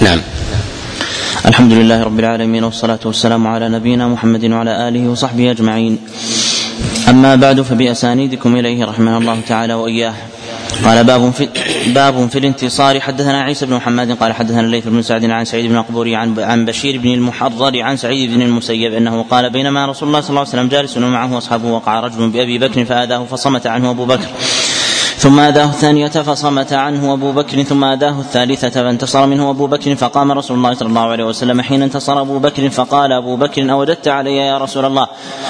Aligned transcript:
نعم. 0.00 0.20
الحمد 1.46 1.72
لله 1.72 2.02
رب 2.02 2.18
العالمين 2.20 2.64
والصلاة 2.64 2.98
والسلام 3.04 3.46
على 3.46 3.68
نبينا 3.68 4.08
محمد 4.08 4.44
وعلى 4.44 4.88
آله 4.88 5.08
وصحبه 5.08 5.50
أجمعين. 5.50 5.98
أما 7.08 7.36
بعد 7.36 7.60
فبأسانيدكم 7.60 8.56
إليه 8.56 8.84
رحمه 8.84 9.18
الله 9.18 9.38
تعالى 9.48 9.74
وإياه. 9.74 10.14
قال 10.84 11.04
باب 11.04 11.30
في 11.30 11.48
باب 11.86 12.28
في 12.30 12.38
الانتصار. 12.38 13.00
حدثنا 13.00 13.42
عيسى 13.42 13.66
بن 13.66 13.74
محمد 13.74 14.12
قال 14.12 14.32
حدثنا 14.32 14.60
الليث 14.60 14.88
بن 14.88 15.02
سعد 15.02 15.24
عن 15.24 15.44
سعيد 15.44 15.70
بن 15.70 15.82
قبوري 15.82 16.16
عن 16.16 16.38
عن 16.38 16.64
بشير 16.64 16.98
بن 16.98 17.14
المحرر 17.14 17.82
عن 17.82 17.96
سعيد 17.96 18.30
بن 18.34 18.42
المسيب 18.42 18.92
أنه 18.92 19.22
قال 19.30 19.50
بينما 19.50 19.86
رسول 19.86 20.08
الله 20.08 20.20
صلى 20.20 20.30
الله 20.30 20.40
عليه 20.40 20.50
وسلم 20.50 20.68
جالس 20.68 20.96
ومعه 20.96 21.38
اصحابه 21.38 21.68
وقع 21.68 22.00
رجل 22.00 22.28
بأبي 22.30 22.58
بكر 22.58 22.84
فآذاه 22.84 23.24
فصمت 23.24 23.66
عنه 23.66 23.90
أبو 23.90 24.04
بكر. 24.04 24.28
ثم 25.20 25.40
أداه 25.40 25.64
الثانية 25.64 26.08
فصمت 26.08 26.72
عنه 26.72 27.12
أبو 27.12 27.32
بكر 27.32 27.62
ثم 27.62 27.84
أداه 27.84 28.20
الثالثة 28.20 28.70
فانتصر 28.70 29.26
منه 29.26 29.50
أبو 29.50 29.66
بكر 29.66 29.96
فقام 29.96 30.32
رسول 30.32 30.56
الله 30.56 30.74
صلى 30.74 30.88
الله 30.88 31.10
عليه 31.10 31.24
وسلم 31.24 31.60
حين 31.60 31.82
انتصر 31.82 32.20
أبو 32.20 32.38
بكر 32.38 32.70
فقال 32.70 33.12
أبو 33.12 33.36
بكر 33.36 33.72
أوجدت 33.72 34.08
علي 34.08 34.36
يا 34.36 34.58
رسول 34.58 34.84
الله. 34.84 35.06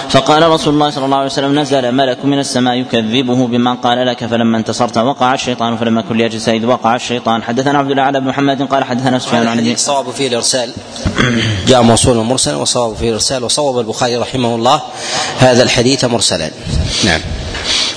فقال 0.08 0.50
رسول 0.50 0.74
الله 0.74 0.90
صلى 0.90 1.04
الله 1.04 1.16
عليه 1.16 1.26
وسلم 1.26 1.58
نزل 1.58 1.92
ملك 1.92 2.24
من 2.24 2.38
السماء 2.38 2.74
يكذبه 2.74 3.46
بما 3.46 3.74
قال 3.74 4.06
لك 4.06 4.26
فلما 4.26 4.58
انتصرت 4.58 4.98
وقع 4.98 5.34
الشيطان 5.34 5.76
فلم 5.76 5.98
يكن 5.98 6.16
ليجلس 6.16 6.48
إذ 6.48 6.66
وقع 6.66 6.96
الشيطان. 6.96 7.42
حدثنا 7.42 7.78
عبد 7.78 7.90
الله 7.90 8.10
بن 8.10 8.26
محمد 8.26 8.62
قال 8.62 8.84
حدثنا 8.84 9.18
سفيان 9.18 9.48
عن 9.48 9.58
الصواب 9.58 10.10
فيه 10.10 10.28
الإرسال. 10.28 10.70
جاء 11.68 11.82
موصول 11.82 12.16
مرسل 12.16 12.54
وصواب 12.54 12.96
فيه 12.96 13.08
الإرسال 13.08 13.44
وصوب 13.44 13.78
البخاري 13.78 14.16
رحمه 14.16 14.54
الله. 14.54 14.80
هذا 15.38 15.62
الحديث 15.62 16.04
مرسلا. 16.04 16.50
نعم. 17.04 17.20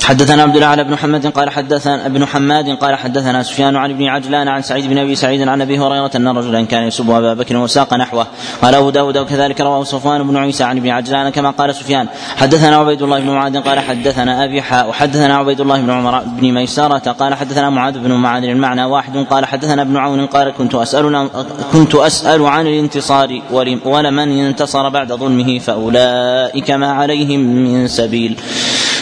حدثنا 0.03 0.43
عبد 0.43 0.55
الاعلى 0.55 0.83
بن 0.83 0.93
محمد 0.93 1.27
قال 1.27 1.49
حدثنا 1.49 2.05
ابن 2.05 2.25
حماد 2.25 2.69
قال 2.69 2.95
حدثنا 2.95 3.43
سفيان 3.43 3.75
عن 3.75 3.89
ابن 3.89 4.05
عجلان 4.05 4.47
عن 4.47 4.61
سعيد 4.61 4.87
بن 4.87 4.97
أبي 4.97 5.15
سعيد 5.15 5.47
عن 5.47 5.61
أبي 5.61 5.79
هريرة 5.79 6.11
أن 6.15 6.27
رجلا 6.27 6.65
كان 6.65 6.83
يسب 6.83 7.11
أبا 7.11 7.33
بكر 7.33 7.57
وساق 7.57 7.93
نحوه. 7.93 8.27
قال 8.61 8.75
أبو 8.75 8.89
داود 8.89 9.17
وكذلك 9.17 9.61
رواه 9.61 9.83
صفوان 9.83 10.23
بن 10.23 10.37
عيسى 10.37 10.63
عن 10.63 10.77
ابن 10.77 10.89
عجلان 10.89 11.29
كما 11.29 11.49
قال 11.49 11.75
سفيان. 11.75 12.07
حدثنا 12.35 12.75
عبيد 12.75 13.01
الله 13.01 13.19
بن 13.19 13.29
معاذ 13.29 13.59
قال 13.59 13.79
حدثنا 13.79 14.43
أبي 14.43 14.61
حاء 14.61 14.89
وحدثنا 14.89 15.35
عبيد 15.35 15.61
الله 15.61 15.81
بن 15.81 15.89
عمر 15.89 16.19
بن 16.19 16.51
ميسرة 16.51 17.11
قال 17.11 17.33
حدثنا 17.33 17.69
معاذ 17.69 17.99
بن 17.99 18.11
معاذ 18.11 18.43
المعنى 18.43 18.85
واحد. 18.85 19.17
قال 19.17 19.45
حدثنا 19.45 19.81
ابن 19.81 19.97
عون 19.97 20.25
قال 20.25 20.53
كنت 20.57 20.75
أسأل 20.75 21.29
كنت 21.73 21.95
أسأل 21.95 22.45
عن 22.45 22.67
الانتصار 22.67 23.41
ولمن 23.85 24.45
انتصر 24.45 24.89
بعد 24.89 25.13
ظلمه 25.13 25.59
فأولئك 25.59 26.71
ما 26.71 26.91
عليهم 26.91 27.39
من 27.39 27.87
سبيل. 27.87 28.39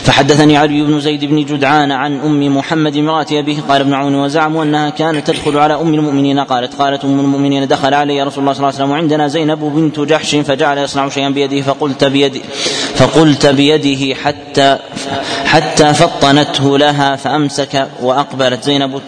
فحدثني 0.04 0.58
علي 0.58 0.82
بن 0.82 1.00
زيد 1.00 1.26
بن 1.26 1.46
جدعان 1.46 1.92
عن 1.92 2.20
أم 2.20 2.58
محمد 2.58 2.98
امرأة 2.98 3.26
أبيه 3.32 3.62
قال 3.70 3.82
ابن 3.82 3.94
عون 3.94 4.16
وزعموا 4.16 4.64
أنها 4.64 4.90
كانت 4.90 5.28
تدخل 5.28 5.58
على 5.58 5.74
أم 5.74 5.94
المؤمنين 5.94 6.40
قالت 6.40 6.74
قالت 6.74 7.06
أم 7.06 7.20
المؤمنين 7.20 7.68
دخل 7.68 7.94
علي 7.94 8.24
رسول 8.24 8.40
الله 8.44 8.54
صلى 8.54 8.60
الله 8.60 8.68
عليه 8.68 8.76
وسلم 8.76 8.92
وعندنا 8.92 9.28
زينب 9.28 9.60
بنت 9.60 10.00
جحش 10.00 10.36
فجعل 10.36 10.78
يصنع 10.78 11.10
شيئا 11.10 11.30
بيده 11.30 11.62
فقلت 11.62 12.04
بيده 12.04 12.42
فقلت 12.96 13.46
بيده 13.46 14.16
حتى 14.16 14.78
حتى 15.46 15.94
فطنته 15.94 16.78
لها 16.78 17.16
فأمسك 17.16 17.88
وأقبلت 18.02 18.64
زينب 18.64 19.02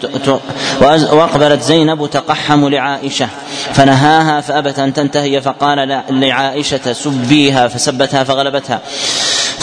وأقبلت 1.12 1.62
زينب 1.62 2.10
تقحم 2.10 2.68
لعائشة 2.68 3.28
فنهاها 3.72 4.40
فأبت 4.40 4.78
أن 4.78 4.92
تنتهي 4.92 5.40
فقال 5.40 6.02
لعائشة 6.10 6.92
سبيها 6.92 7.68
فسبتها 7.68 8.24
فغلبتها. 8.24 8.80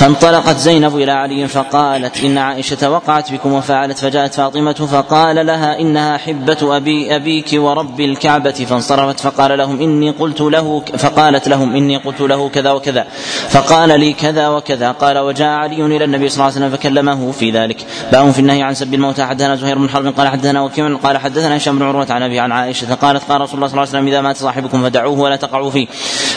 فانطلقت 0.02 0.58
زينب 0.58 0.96
إلى 0.96 1.12
علي 1.12 1.48
فقالت 1.48 2.24
إن 2.24 2.38
عائشة 2.38 2.92
وقعت 2.92 3.32
بكم 3.32 3.54
وفعلت 3.54 3.98
فجاءت 3.98 4.34
فاطمة 4.34 4.74
فقال 4.74 5.46
لها 5.46 5.80
إنها 5.80 6.18
حبة 6.18 6.78
أبي 6.78 7.16
أبيك 7.16 7.50
ورب 7.54 8.00
الكعبة 8.00 8.52
فانصرفت 8.52 9.20
فقال 9.20 9.58
لهم 9.58 9.82
إني 9.82 10.10
قلت 10.10 10.42
له 10.42 10.84
فقالت 10.98 11.48
لهم 11.48 11.76
إني 11.76 11.98
قلت 11.98 12.22
له 12.22 12.50
كذا 12.50 12.72
وكذا 12.72 13.06
فقال 13.50 14.00
لي 14.00 14.14
كذا 14.14 14.48
وكذا 14.48 14.92
قال 14.92 15.18
وجاء 15.18 15.50
علي 15.50 15.86
إلى 15.86 16.04
النبي 16.06 16.30
صلى 16.30 16.36
الله 16.36 16.56
عليه 16.56 16.66
وسلم 16.66 16.78
فكلمه 16.78 17.32
في 17.32 17.52
ذلك. 17.52 17.86
باب 18.12 18.32
في 18.32 18.40
النهي 18.40 18.64
عن 18.64 18.74
سب 18.74 18.94
الموتى 18.94 19.26
حدثنا 19.26 19.56
زهير 19.56 19.78
بن 19.78 19.90
حرب 19.90 20.08
قال 20.08 20.28
حدثنا 20.28 20.62
وكيع 20.62 20.96
قال 20.96 21.18
حدثنا 21.18 21.58
هشام 21.58 21.80
بن 21.80 21.86
عروة 21.86 22.08
عن 22.10 22.24
أبي 22.24 22.40
عن 22.40 22.52
عائشة 22.52 22.94
قالت 22.94 23.24
قال 23.30 23.42
رسول 23.42 23.56
الله 23.56 23.68
صلى 23.68 23.74
الله 23.74 23.88
عليه 23.88 23.90
وسلم 23.90 24.08
إذا 24.08 24.22
مات 24.22 24.38
صاحبكم 24.38 24.84
فدعوه 24.84 25.20
ولا 25.20 25.36
تقعوا 25.36 25.72
فيه. 25.72 25.88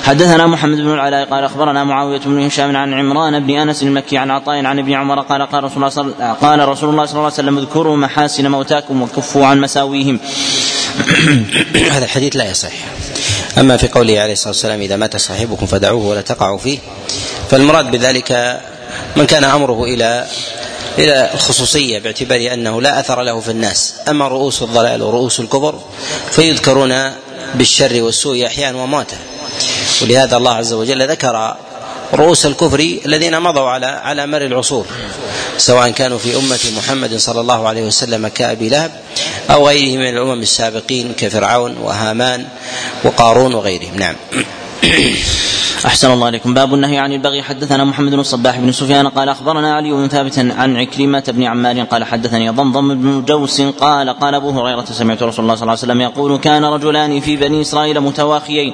حدثنا 0.03 0.47
محمد 0.47 0.79
بن 0.79 0.95
العلاء 0.95 1.25
قال 1.25 1.45
أخبرنا 1.45 1.85
معاوية 1.85 2.21
بن 2.27 2.47
هشام 2.47 2.77
عن 2.77 2.95
عمران 2.95 3.47
بن 3.47 3.54
أنس 3.63 3.83
المكي 3.83 4.19
عن 4.19 4.31
عطاء 4.31 4.65
عن 4.65 4.79
ابن 4.79 4.93
عمر 4.93 5.21
قال 5.21 5.43
قال 5.43 5.65
رسول 5.65 5.77
الله 5.77 5.89
صلى 5.89 6.37
قال 6.43 6.69
رسول 6.69 6.91
الله 6.91 7.07
صلى 7.07 7.13
الله 7.13 7.25
عليه 7.25 7.35
وسلم 7.35 7.59
اذكروا 7.59 7.97
محاسن 7.97 8.51
موتاكم 8.51 9.03
وكفوا 9.03 9.47
عن 9.47 9.61
مساويهم. 9.61 10.21
هذا 11.91 12.05
الحديث 12.05 12.37
لا 12.37 12.51
يصح. 12.51 12.73
أما 13.59 13.77
في 13.77 13.89
قوله 13.89 14.21
عليه 14.21 14.33
الصلاة 14.33 14.49
والسلام 14.49 14.81
إذا 14.81 14.97
مات 14.97 15.17
صاحبكم 15.17 15.67
فدعوه 15.67 16.07
ولا 16.07 16.21
تقعوا 16.21 16.59
فيه 16.59 16.79
فالمراد 17.51 17.91
بذلك 17.91 18.61
من 19.17 19.27
كان 19.27 19.45
أمره 19.45 19.85
إلى 19.85 20.27
إلى 20.99 21.31
الخصوصية 21.35 21.99
باعتبار 21.99 22.53
أنه 22.53 22.83
لا 22.83 23.01
أثر 23.01 23.23
له 23.23 23.41
في 23.41 23.51
الناس. 23.51 23.95
أما 24.09 24.29
رؤوس 24.29 24.63
الضلال 24.63 25.03
ورؤوس 25.03 25.41
الكفر 25.41 25.81
فيذكرون 26.31 27.11
بالشر 27.55 28.03
والسوء 28.03 28.47
أحيانا 28.47 28.83
وموتا. 28.83 29.17
ولهذا 30.03 30.37
الله 30.37 30.55
عز 30.55 30.73
وجل 30.73 31.09
ذكر 31.09 31.57
رؤوس 32.15 32.47
الكفر 32.47 32.99
الذين 33.07 33.41
مضوا 33.41 33.69
على 33.69 33.87
على 33.87 34.27
مر 34.27 34.43
العصور 34.43 34.87
سواء 35.59 35.91
كانوا 35.91 36.19
في 36.19 36.37
أمة 36.37 36.61
محمد 36.77 37.17
صلى 37.17 37.41
الله 37.41 37.69
عليه 37.69 37.83
وسلم 37.83 38.29
كأبي 38.29 38.69
لهب 38.69 38.91
أو 39.51 39.69
غيره 39.69 39.99
من 39.99 40.09
الأمم 40.09 40.43
السابقين 40.43 41.13
كفرعون 41.19 41.77
وهامان 41.77 42.47
وقارون 43.05 43.55
وغيرهم. 43.55 43.97
نعم. 43.97 44.17
أحسن 45.87 46.13
الله 46.13 46.27
عليكم 46.27 46.55
باب 46.55 46.75
النهي 46.75 46.99
عن 46.99 47.13
البغي. 47.13 47.43
حدثنا 47.43 47.85
محمد 47.85 48.13
بن 48.13 48.21
الصباح 48.21 48.59
بن 48.59 48.73
سفيان 48.73 49.09
قال 49.09 49.29
أخبرنا 49.29 49.75
علي 49.75 49.93
بن 49.93 50.09
ثابت 50.09 50.39
عن 50.39 50.77
عكرمة 50.77 51.25
بن 51.29 51.43
عمار 51.43 51.81
قال 51.81 52.05
حدثني 52.05 52.49
ضمضم 52.51 52.95
بن 52.95 53.25
جوس 53.25 53.61
قال 53.63 54.11
قال 54.11 54.35
أبو 54.35 54.51
هريرة 54.51 54.85
سمعت 54.85 55.23
رسول 55.23 55.45
الله 55.45 55.55
صلى 55.55 55.63
الله 55.63 55.73
عليه 55.73 55.93
وسلم 55.93 56.01
يقول 56.01 56.39
كان 56.39 56.65
رجلان 56.65 57.21
في 57.21 57.37
بني 57.37 57.61
إسرائيل 57.61 58.01
متواخيين 58.01 58.73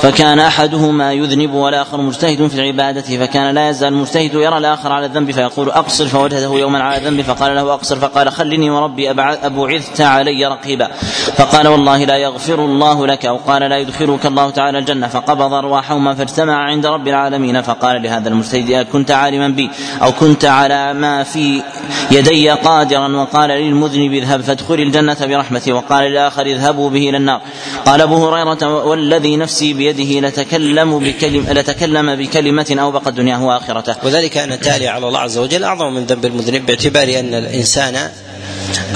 فكان 0.00 0.38
أحدهما 0.38 1.12
يذنب 1.12 1.52
والآخر 1.54 2.00
مجتهد 2.00 2.46
في 2.46 2.54
العبادة 2.54 3.26
فكان 3.26 3.54
لا 3.54 3.68
يزال 3.68 3.92
المجتهد 3.92 4.34
يرى 4.34 4.58
الآخر 4.58 4.92
على 4.92 5.06
الذنب 5.06 5.30
فيقول 5.30 5.70
أقصر 5.70 6.06
فوجده 6.08 6.54
يوما 6.54 6.82
على 6.82 6.96
الذنب 6.96 7.20
فقال 7.22 7.54
له 7.54 7.74
أقصر 7.74 7.96
فقال 7.96 8.32
خلني 8.32 8.70
وربي 8.70 9.10
أبعثت 9.10 10.00
علي 10.00 10.46
رقيبا 10.46 10.88
فقال 11.36 11.68
والله 11.68 12.04
لا 12.04 12.16
يغفر 12.16 12.64
الله 12.64 13.06
لك 13.06 13.26
أو 13.26 13.36
قال 13.36 13.62
لا 13.62 13.78
يدخلك 13.78 14.26
الله 14.26 14.50
تعالى 14.50 14.78
الجنة 14.78 15.08
فقبض 15.08 15.52
أرواحهما 15.52 16.14
فاجتمع 16.14 16.47
اجتمع 16.48 16.64
عند 16.64 16.86
رب 16.86 17.08
العالمين. 17.08 17.62
فقال 17.62 18.02
لهذا 18.02 18.28
المجتهد 18.28 18.86
كنت 18.92 19.10
عالما 19.10 19.48
بي 19.48 19.70
أو 20.02 20.12
كنت 20.12 20.44
على 20.44 20.94
ما 20.94 21.22
في 21.24 21.62
يدي 22.10 22.50
قادرا. 22.50 23.08
وقال 23.16 23.50
للمذنب 23.50 24.12
اذهب 24.12 24.40
فادخل 24.40 24.74
الجنة 24.74 25.16
برحمتي. 25.20 25.72
وقال 25.72 26.10
للآخر 26.10 26.46
اذهبوا 26.46 26.90
به 26.90 27.08
إلى 27.08 27.16
النار. 27.16 27.40
قال 27.86 28.00
أبو 28.00 28.28
هريرة 28.28 28.84
والذي 28.84 29.36
نفسي 29.36 29.72
بيده 29.72 30.28
لتكلم 30.28 30.98
بكلم 30.98 31.46
لتكلم 31.50 32.16
بكلمة 32.16 32.76
أوبقت 32.80 33.08
دنياه 33.08 33.44
وآخرته 33.44 33.94
وذلك 34.04 34.36
أن 34.36 34.52
التالي 34.52 34.88
على 34.88 35.08
الله 35.08 35.20
عز 35.20 35.38
وجل 35.38 35.64
أعظم 35.64 35.92
من 35.92 36.04
ذنب 36.04 36.26
المذنب 36.26 36.66
باعتبار 36.66 37.08
أن 37.18 37.34
الإنسان 37.34 38.10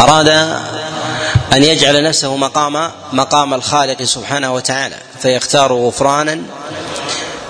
أراد 0.01 0.29
أن 1.53 1.63
يجعل 1.63 2.05
نفسه 2.05 2.37
مقام 2.37 2.91
مقام 3.13 3.55
الخالق 3.55 4.03
سبحانه 4.03 4.55
وتعالى 4.55 4.97
فيختار 5.19 5.73
غفرانا 5.73 6.39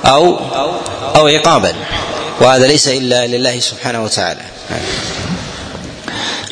أو 0.04 0.36
أو 1.16 1.26
عقابا. 1.26 1.72
وهذا 2.40 2.66
ليس 2.66 2.88
إلا 2.88 3.26
لله 3.26 3.58
سبحانه 3.58 4.04
وتعالى. 4.04 4.40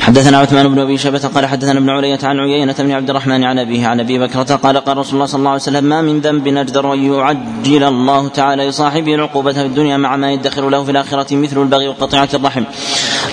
حدثنا 0.01 0.37
عثمان 0.37 0.67
بن 0.67 0.79
أبي 0.79 0.97
شيبة 0.97 1.19
قال 1.35 1.45
حدثنا 1.45 1.79
ابن 1.79 1.89
علية 1.89 2.19
عن 2.23 2.39
عيينة 2.39 2.75
بن 2.79 2.91
عبد 2.91 3.09
الرحمن 3.09 3.43
عن 3.43 3.59
أبيه 3.59 3.87
عن 3.87 3.99
أبي 3.99 4.19
بكرة 4.19 4.55
قال 4.55 4.77
قال 4.77 4.97
رسول 4.97 5.13
الله 5.13 5.25
صلى 5.25 5.39
الله 5.39 5.49
عليه 5.49 5.61
وسلم 5.61 5.83
ما 5.83 6.01
من 6.01 6.19
ذنب 6.19 6.47
أجدر 6.47 6.93
أن 6.93 7.13
يعجل 7.13 7.83
الله 7.83 8.27
تعالى 8.27 8.67
لصاحبه 8.69 9.15
العقوبة 9.15 9.53
في 9.53 9.65
الدنيا 9.65 9.97
مع 9.97 10.15
ما 10.15 10.31
يدخر 10.31 10.69
له 10.69 10.83
في 10.83 10.91
الآخرة 10.91 11.35
مثل 11.35 11.61
البغي 11.61 11.87
وقطيعة 11.87 12.29
الرحم. 12.33 12.63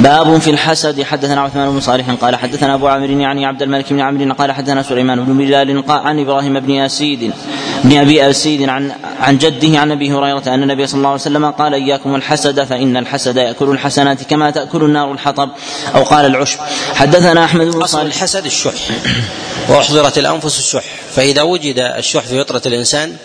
باب 0.01 0.39
في 0.39 0.51
الحسد. 0.51 1.03
حدثنا 1.03 1.41
عثمان 1.41 1.71
بن 1.71 1.81
صالح 1.81 2.11
قال 2.11 2.37
حدثنا 2.37 2.75
أبو 2.75 2.89
عامر 2.89 3.11
يعني 3.11 3.47
عبد 3.47 3.63
الملك 3.63 3.93
بن 3.93 4.01
عمرو 4.01 4.33
قال 4.33 4.53
حدثنا 4.53 4.83
سليمان 4.83 5.25
بن 5.25 5.39
بلال 5.39 5.85
عن 5.89 6.21
إبراهيم 6.21 6.61
بن 6.61 6.71
ياسيد 6.71 7.33
بن 7.85 7.99
أبي 7.99 8.31
اسيد 8.31 8.69
عن 8.69 8.93
عن 9.21 9.39
جده 9.39 9.79
عن 9.79 9.93
أبي 9.93 10.13
هريرة 10.13 10.43
أن 10.47 10.63
النبي 10.63 10.87
صلى 10.87 10.99
الله 10.99 11.09
عليه 11.09 11.21
وسلم 11.21 11.51
قال 11.51 11.75
إياكم 11.75 12.15
الحسد 12.15 12.65
فإن 12.65 12.97
الحسد 12.97 13.37
يأكل 13.37 13.71
الحسنات 13.71 14.23
كما 14.23 14.51
تأكل 14.51 14.85
النار 14.85 15.13
الحطب. 15.13 15.51
أو 15.95 16.03
قال 16.03 16.27
العشب. 16.27 16.59
حدثنا 16.95 17.45
أحمد 17.45 17.67
بن 17.67 17.83
أصل 17.83 18.07
الحسد 18.07 18.47
الشح. 18.47 18.73
وأحضرت 19.69 20.19
الأنفس 20.19 20.59
الشح. 20.59 20.85
فإذا 21.17 21.43
وجد 21.43 21.79
الشح 21.79 22.21
في 22.21 22.45
فطرة 22.45 22.63
الإنسان 22.67 23.17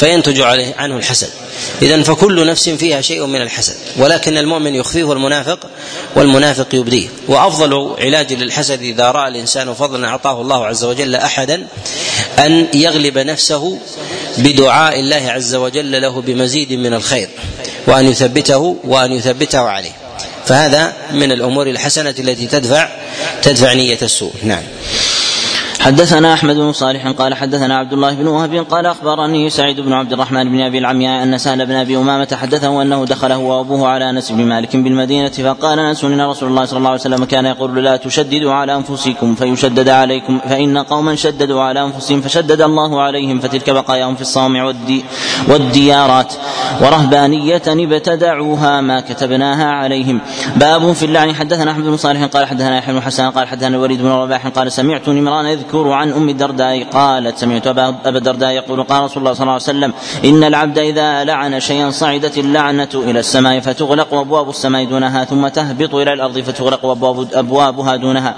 فينتج 0.00 0.40
عليه 0.40 0.74
عنه 0.78 0.96
الحسد. 0.96 1.28
اذا 1.82 2.02
فكل 2.02 2.46
نفس 2.46 2.68
فيها 2.68 3.00
شيء 3.00 3.26
من 3.26 3.42
الحسد. 3.42 3.76
ولكن 3.96 4.38
المؤمن 4.38 4.74
يخفيه 4.74 5.12
المنافق 5.12 5.66
والمنافق 6.16 6.74
يبديه. 6.74 7.08
وأفضل 7.28 7.94
علاج 8.00 8.32
للحسد 8.32 8.82
إذا 8.82 9.10
رأى 9.10 9.28
الإنسان 9.28 9.74
فضلا 9.74 10.08
أعطاه 10.08 10.40
الله 10.40 10.66
عز 10.66 10.84
وجل 10.84 11.16
أحدا 11.16 11.66
أن 12.40 12.66
يغلب 12.74 13.18
نفسه 13.18 13.78
بدعاء 14.38 15.00
الله 15.00 15.30
عز 15.30 15.54
وجل 15.54 16.02
له 16.02 16.20
بمزيد 16.20 16.72
من 16.72 16.94
الخير 16.94 17.28
وأن 17.86 18.06
يثبته 18.06 18.76
وأن 18.84 19.12
يثبته 19.12 19.58
عليه. 19.58 19.92
فهذا 20.46 20.92
من 21.12 21.32
الأمور 21.32 21.70
الحسنة 21.70 22.14
التي 22.18 22.46
تدفع 22.46 22.88
تدفع 23.42 23.72
نية 23.72 23.98
السوء. 24.02 24.32
نعم. 24.42 24.62
حدثنا 25.80 26.34
أحمد 26.34 26.56
بن 26.56 26.72
صالح 26.72 27.08
قال 27.08 27.34
حدثنا 27.34 27.76
عبد 27.76 27.92
الله 27.92 28.14
بن 28.14 28.26
وهب 28.26 28.66
قال 28.70 28.86
أخبرني 28.86 29.50
سعيد 29.50 29.80
بن 29.80 29.92
عبد 29.92 30.12
الرحمن 30.12 30.44
بن 30.44 30.60
أبي 30.60 30.78
العمياء 30.78 31.22
أن 31.22 31.38
سهل 31.38 31.66
بن 31.66 31.72
أبي 31.72 31.96
أمامة 31.96 32.36
حدثه 32.40 32.82
أنه 32.82 33.04
دخل 33.04 33.32
هو 33.32 33.58
وأبوه 33.58 33.88
على 33.88 34.10
أنس 34.10 34.32
بن 34.32 34.44
مالك 34.44 34.76
بالمدينة 34.76 35.28
فقال 35.28 35.78
أنس 35.78 36.04
إن 36.04 36.20
رسول 36.20 36.48
الله 36.48 36.64
صلى 36.64 36.78
الله 36.78 36.90
عليه 36.90 37.00
وسلم 37.00 37.24
كان 37.24 37.46
يقول 37.46 37.84
لا 37.84 37.96
تشددوا 37.96 38.52
على 38.52 38.74
أنفسكم 38.74 39.34
فيشدد 39.34 39.88
عليكم 39.88 40.38
فإن 40.48 40.78
قوما 40.78 41.14
شددوا 41.14 41.62
على 41.62 41.82
أنفسهم 41.82 42.20
فشدد 42.20 42.60
الله 42.60 43.02
عليهم 43.02 43.40
فتلك 43.40 43.70
بقاياهم 43.70 44.14
في 44.14 44.20
الصومع 44.20 44.64
والدي 44.64 45.04
والديارات 45.48 46.32
ورهبانية 46.80 47.62
ابتدعوها 47.66 48.80
ما 48.80 49.00
كتبناها 49.00 49.70
عليهم. 49.70 50.20
باب 50.56 50.92
في 50.92 51.04
اللعن. 51.04 51.34
حدثنا 51.34 51.70
أحمد 51.70 51.84
بن 51.84 51.96
صالح 51.96 52.24
قال 52.24 52.46
حدثنا 52.46 52.78
يحيى 52.78 52.94
بن 52.94 53.02
حسان 53.02 53.30
قال 53.30 53.48
حدثنا 53.48 53.76
الوليد 53.76 54.02
بن 54.02 54.08
رباح 54.08 54.46
قال 54.46 54.72
سمعت 54.72 55.08
نمران 55.08 55.46
يذكر 55.46 55.69
عن 55.74 56.12
أم 56.12 56.28
الدرداء 56.28 56.84
قالت 56.84 57.38
سمعت 57.38 57.66
ابا 57.66 57.94
الدرداء 58.06 58.50
يقول 58.50 58.82
قال 58.82 59.04
رسول 59.04 59.22
الله 59.22 59.32
صلى 59.32 59.42
الله 59.42 59.52
عليه 59.52 59.62
وسلم 59.62 59.92
إن 60.24 60.44
العبد 60.44 60.78
إذا 60.78 61.24
لعن 61.24 61.60
شيئا 61.60 61.90
صعدت 61.90 62.38
اللعنة 62.38 62.88
إلى 62.94 63.18
السماء 63.18 63.60
فتغلق 63.60 64.14
أبواب 64.14 64.48
السماء 64.48 64.84
دونها 64.84 65.24
ثم 65.24 65.48
تهبط 65.48 65.94
إلى 65.94 66.12
الأرض 66.12 66.38
فتغلق 66.38 66.86
أبوابها 67.34 67.96
دونها 67.96 68.36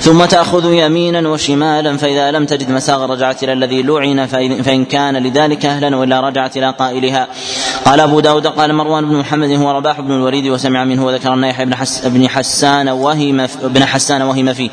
ثم 0.00 0.24
تأخذ 0.24 0.72
يمينا 0.72 1.28
وشمالا 1.28 1.96
فإذا 1.96 2.30
لم 2.30 2.46
تجد 2.46 2.70
مساغا 2.70 3.06
رجعت 3.06 3.44
إلى 3.44 3.52
الذي 3.52 3.82
لعن 3.82 4.26
فإن 4.62 4.84
كان 4.84 5.16
لذلك 5.16 5.66
أهلا 5.66 5.96
وإلا 5.96 6.20
رجعت 6.20 6.56
إلى 6.56 6.70
قائلها 6.70 7.28
قال 7.84 8.00
أبو 8.00 8.20
داود 8.20 8.46
قال 8.46 8.74
مروان 8.74 9.08
بن 9.08 9.16
محمد 9.16 9.50
هو 9.50 9.70
رباح 9.70 10.00
بن 10.00 10.12
الوليد 10.12 10.46
وسمع 10.46 10.84
منه 10.84 11.06
وذكر 11.06 11.34
أن 11.34 11.44
يحيى 11.44 11.66
بن 12.04 12.28
حسان 12.28 12.88
وهم 12.88 13.46
بن 13.62 13.84
حسان 13.84 14.22
وهم 14.22 14.52
فيه 14.52 14.70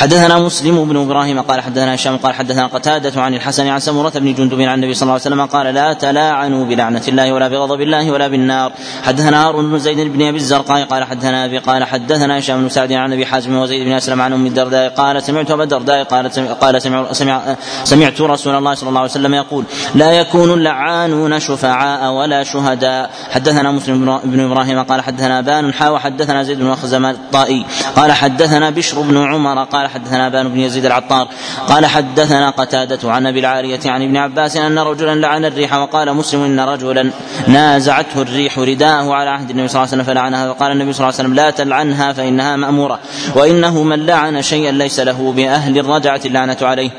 حدثنا 0.00 0.38
مسلم 0.38 0.84
بن 0.84 0.96
إبراهيم 0.96 1.40
قال 1.40 1.60
حدثنا 1.60 1.94
هشام 1.94 2.16
قال 2.16 2.34
حدثنا 2.34 2.66
قتادة 2.66 3.22
عن 3.22 3.34
الحسن 3.34 3.66
عن 3.66 3.80
سمرة 3.80 4.12
بن 4.14 4.34
جندب 4.34 4.60
عن 4.60 4.74
النبي 4.74 4.94
صلى 4.94 5.02
الله 5.02 5.12
عليه 5.12 5.22
وسلم 5.22 5.46
قال 5.46 5.74
لا 5.74 5.92
تلاعنوا 5.92 6.64
بلعنة 6.64 7.02
الله 7.08 7.32
ولا 7.32 7.48
بغضب 7.48 7.80
الله 7.80 8.10
ولا 8.10 8.28
بالنار. 8.28 8.72
حدثنا 9.02 9.46
هارون 9.46 9.70
بن 9.70 9.78
زيد 9.78 9.98
بن 10.12 10.26
أبي 10.26 10.36
الزرقاء 10.36 10.84
قال 10.84 11.04
حدثنا 11.04 11.44
أبي 11.44 11.58
قال 11.58 11.84
حدثنا 11.84 12.38
هشام 12.38 12.62
بن 12.62 12.68
سعد 12.68 12.92
عن 12.92 13.12
أبي 13.12 13.26
حازم 13.26 13.56
وزيد 13.56 13.86
بن 13.86 13.92
أسلم 13.92 14.20
عن 14.22 14.32
أم 14.32 14.46
الدرداء 14.46 14.88
قال 14.88 15.22
سمعت 15.22 15.50
أبا 15.50 15.62
الدرداء 15.62 16.04
قال 16.04 16.28
قال 16.60 16.82
سمع 16.82 17.12
سمع 17.12 17.56
سمعت 17.84 18.20
رسول 18.20 18.54
الله 18.54 18.74
صلى 18.74 18.88
الله 18.88 19.00
عليه 19.00 19.10
وسلم 19.10 19.34
يقول 19.34 19.64
لا 19.94 20.12
يكون 20.12 20.50
اللعانون 20.50 21.40
شفعاء 21.40 22.12
ولا 22.12 22.42
شهداء. 22.42 23.10
حدثنا 23.30 23.70
مسلم 23.70 24.20
بن 24.24 24.40
إبراهيم 24.40 24.82
قال 24.82 25.00
حدثنا 25.00 25.40
بان 25.40 25.72
حا 25.72 25.88
وحدثنا 25.88 26.42
زيد 26.42 26.58
بن 26.58 26.74
خزم 26.74 27.06
الطائي 27.06 27.66
قال 27.96 28.12
حدثنا 28.12 28.70
بشر 28.70 29.00
بن 29.00 29.16
عمر 29.16 29.64
قال 29.64 29.89
حدثنا 29.94 30.28
بان 30.28 30.48
بن 30.48 30.60
يزيد 30.60 30.86
العطار 30.86 31.28
قال 31.68 31.86
حدثنا 31.86 32.50
قتادة 32.50 33.12
عن 33.12 33.26
أبي 33.26 33.40
العالية 33.40 33.80
عن 33.86 34.02
ابن 34.02 34.16
عباس 34.16 34.56
أن 34.56 34.78
رجلا 34.78 35.14
لعن 35.14 35.44
الريح 35.44 35.74
وقال 35.74 36.14
مسلم 36.14 36.42
إن 36.42 36.60
رجلا 36.60 37.10
نازعته 37.46 38.22
الريح 38.22 38.58
رداءه 38.58 39.14
على 39.14 39.30
عهد 39.30 39.50
النبي 39.50 39.68
صلى 39.68 39.82
الله 39.82 39.92
عليه 39.92 40.02
وسلم 40.02 40.14
فلعنها 40.14 40.50
وقال 40.50 40.72
النبي 40.72 40.92
صلى 40.92 41.00
الله 41.08 41.18
عليه 41.18 41.28
وسلم 41.28 41.34
لا 41.34 41.50
تلعنها 41.50 42.12
فإنها 42.12 42.56
مأمورة 42.56 42.98
وإنه 43.34 43.82
من 43.82 44.06
لعن 44.06 44.42
شيئا 44.42 44.72
ليس 44.72 45.00
له 45.00 45.32
بأهل 45.32 45.78
الرجعة 45.78 46.20
اللعنة 46.24 46.56
عليه. 46.62 46.90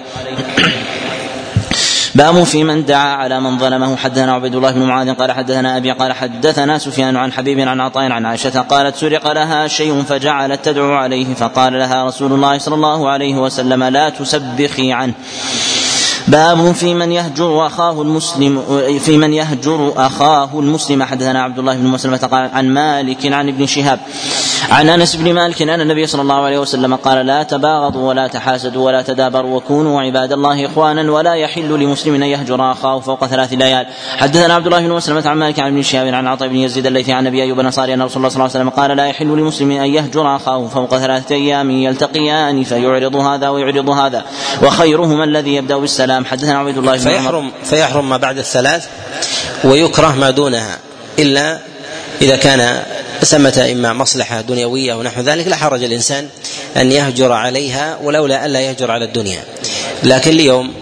باب 2.15 2.43
في 2.43 2.63
من 2.63 2.85
دعا 2.85 3.15
على 3.15 3.39
من 3.39 3.57
ظلمه. 3.57 3.95
حدثنا 3.95 4.33
عبيد 4.33 4.55
الله 4.55 4.71
بن 4.71 4.81
معاذ 4.81 5.13
قال 5.13 5.31
حدثنا 5.31 5.77
أبي 5.77 5.91
قال 5.91 6.13
حدثنا 6.13 6.77
سفيان 6.77 7.17
عن 7.17 7.31
حبيب 7.31 7.59
عن 7.59 7.81
عطاء 7.81 8.11
عن 8.11 8.25
عائشة 8.25 8.61
قالت 8.61 8.95
سرق 8.95 9.31
لها 9.31 9.67
شيء 9.67 10.03
فجعلت 10.03 10.65
تدعو 10.65 10.93
عليه 10.93 11.33
فقال 11.33 11.73
لها 11.73 12.05
رسول 12.05 12.33
الله 12.33 12.57
صلى 12.57 12.75
الله 12.75 13.09
عليه 13.09 13.35
وسلم 13.35 13.83
لا 13.83 14.09
تسبخي 14.09 14.91
عنه. 14.91 15.13
باب 16.27 16.71
في 16.71 16.93
من 16.93 17.11
يهجر 17.11 17.67
أخاه 17.67 18.01
المسلم 18.01 18.61
في 18.99 19.17
من 19.17 19.33
يهجر 19.33 19.93
أخاه 19.97 20.49
المسلم. 20.59 21.03
حدثنا 21.03 21.43
عبد 21.43 21.59
الله 21.59 21.75
بن 21.75 21.87
مسلمة 21.87 22.17
قال 22.17 22.49
عن 22.53 22.69
مالك 22.69 23.33
عن 23.33 23.47
ابن 23.47 23.65
شهاب 23.65 23.99
عن 24.69 24.89
أنس 24.89 25.15
بن 25.15 25.33
مالك 25.33 25.61
أن 25.61 25.81
النبي 25.81 26.07
صلى 26.07 26.21
الله 26.21 26.35
عليه 26.35 26.59
وسلم 26.59 26.95
قال 26.95 27.25
لا 27.25 27.43
تباغضوا 27.43 28.09
ولا 28.09 28.27
تحاسدوا 28.27 28.85
ولا 28.85 29.01
تدابروا 29.01 29.57
وكونوا 29.57 30.01
عباد 30.01 30.31
الله 30.31 30.65
إخوانا 30.65 31.11
ولا 31.11 31.33
يحل 31.33 31.69
لمسلم 31.79 32.15
أن 32.15 32.23
يهجر 32.23 32.71
أخاه 32.71 32.99
فوق 32.99 33.25
ثلاث 33.25 33.53
ليال. 33.53 33.87
حدثنا 34.17 34.53
عبد 34.53 34.65
الله 34.65 34.79
بن 34.79 34.91
مسلمة 34.91 35.23
عن 35.29 35.37
مالك 35.37 35.59
عن 35.59 35.71
ابن 35.71 35.81
شهاب 35.81 36.07
عن 36.07 36.27
عطاء 36.27 36.47
بن 36.47 36.55
يزيد 36.55 36.87
الذي 36.87 37.13
عن 37.13 37.27
أبي 37.27 37.43
أيوب 37.43 37.59
الأنصاري 37.59 37.93
أن 37.93 38.01
رسول 38.01 38.17
الله 38.17 38.29
صلى 38.29 38.45
الله 38.45 38.55
عليه 38.55 38.65
وسلم 38.65 38.69
قال 38.69 38.97
لا 38.97 39.05
يحل 39.05 39.27
لمسلم 39.27 39.71
أن 39.71 39.89
يهجر 39.89 40.35
أخاه 40.35 40.67
فوق 40.67 40.97
ثلاثة 40.97 41.35
أيام 41.35 41.71
يلتقيان 41.71 42.63
فيعرض 42.63 43.15
هذا 43.15 43.49
ويعرض 43.49 43.89
هذا. 43.89 44.25
وخيرهما 44.63 45.23
الذي 45.23 45.55
يبدأ 45.55 45.77
بالسلام 45.77 46.10
حدثنا 46.31 46.57
عبيد 46.57 46.77
الله 46.77 46.97
بن 46.97 47.03
فيحرم 47.03 47.51
فيحرم 47.63 48.09
ما 48.09 48.17
بعد 48.17 48.37
الثلاث 48.37 48.87
ويكره 49.63 50.15
ما 50.15 50.29
دونها 50.29 50.77
إلا 51.19 51.59
إذا 52.21 52.35
كان 52.35 52.83
ثمة 53.21 53.67
إما 53.71 53.93
مصلحة 53.93 54.41
دنيوية 54.41 54.93
ونحو 54.93 55.21
ذلك 55.21 55.47
لا 55.47 55.55
حرج 55.55 55.83
الإنسان 55.83 56.27
أن 56.77 56.91
يهجر 56.91 57.31
عليها 57.31 57.97
ولولا 58.03 58.45
ألا 58.45 58.61
يهجر 58.61 58.91
على 58.91 59.05
الدنيا. 59.05 59.43
لكن 60.03 60.31
ليوم 60.31 60.73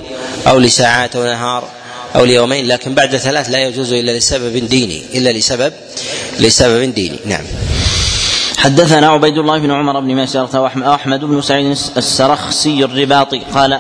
أو 0.48 0.60
لساعات 0.60 1.16
أو 1.16 1.24
نهار 1.24 1.64
أو 2.16 2.26
ليومين 2.26 2.68
لكن 2.68 2.94
بعد 2.94 3.18
ثلاث 3.18 3.50
لا 3.50 3.68
يجوز 3.68 3.94
إلا 3.94 4.18
لسبب 4.18 4.68
ديني 4.70 5.02
إلا 5.14 5.30
لسبب 5.30 5.74
لسبب 6.40 6.94
ديني. 6.94 7.20
نعم. 7.26 7.44
حدثنا 8.58 9.08
عبيد 9.08 9.38
الله 9.38 9.58
بن 9.58 9.72
عمر 9.72 10.00
بن 10.00 10.16
ميسرة 10.16 10.60
وأحمد 10.60 11.20
بن 11.20 11.42
سعيد 11.42 11.78
السرخسي 11.98 12.84
الرباطي. 12.84 13.42
قال 13.54 13.80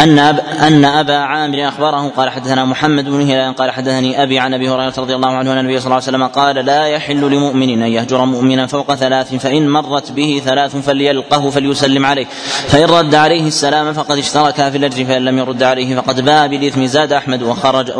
أن 0.00 0.18
أب 0.18 0.40
أن 0.40 0.84
أبا 0.84 1.16
عامر 1.16 1.68
أخبره 1.68 2.08
قال 2.16 2.30
حدثنا 2.30 2.64
محمد 2.64 3.04
بن 3.04 3.20
هلال 3.20 3.54
قال 3.54 3.70
حدثني 3.70 4.22
أبي 4.22 4.38
عن 4.38 4.54
أبي 4.54 4.68
هريرة 4.68 4.94
رضي 4.98 5.14
الله 5.14 5.28
عنه 5.28 5.52
أن 5.52 5.58
النبي 5.58 5.80
صلى 5.80 5.84
الله 5.86 5.94
عليه 5.94 6.04
وسلم 6.04 6.26
قال 6.26 6.56
لا 6.56 6.86
يحل 6.86 7.20
لمؤمن 7.20 7.82
أن 7.82 7.88
يهجر 7.88 8.24
مؤمنا 8.24 8.66
فوق 8.66 8.94
ثلاث 8.94 9.34
فإن 9.34 9.68
مرت 9.68 10.12
به 10.12 10.42
ثلاث 10.44 10.76
فليلقه 10.76 11.50
فليسلم 11.50 12.06
عليه 12.06 12.26
فإن 12.68 12.84
رد 12.84 13.14
عليه 13.14 13.46
السلام 13.46 13.92
فقد 13.92 14.18
اشترك 14.18 14.54
في 14.54 14.76
الأجر 14.76 15.04
فإن 15.04 15.24
لم 15.24 15.38
يرد 15.38 15.62
عليه 15.62 15.96
فقد 15.96 16.20
باء 16.20 16.48
بالإثم 16.48 16.86
زاد 16.86 17.12
أحمد 17.12 17.42
وخرج 17.42 17.92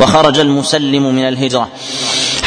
وخرج 0.00 0.38
المسلم 0.38 1.14
من 1.14 1.28
الهجرة. 1.28 1.68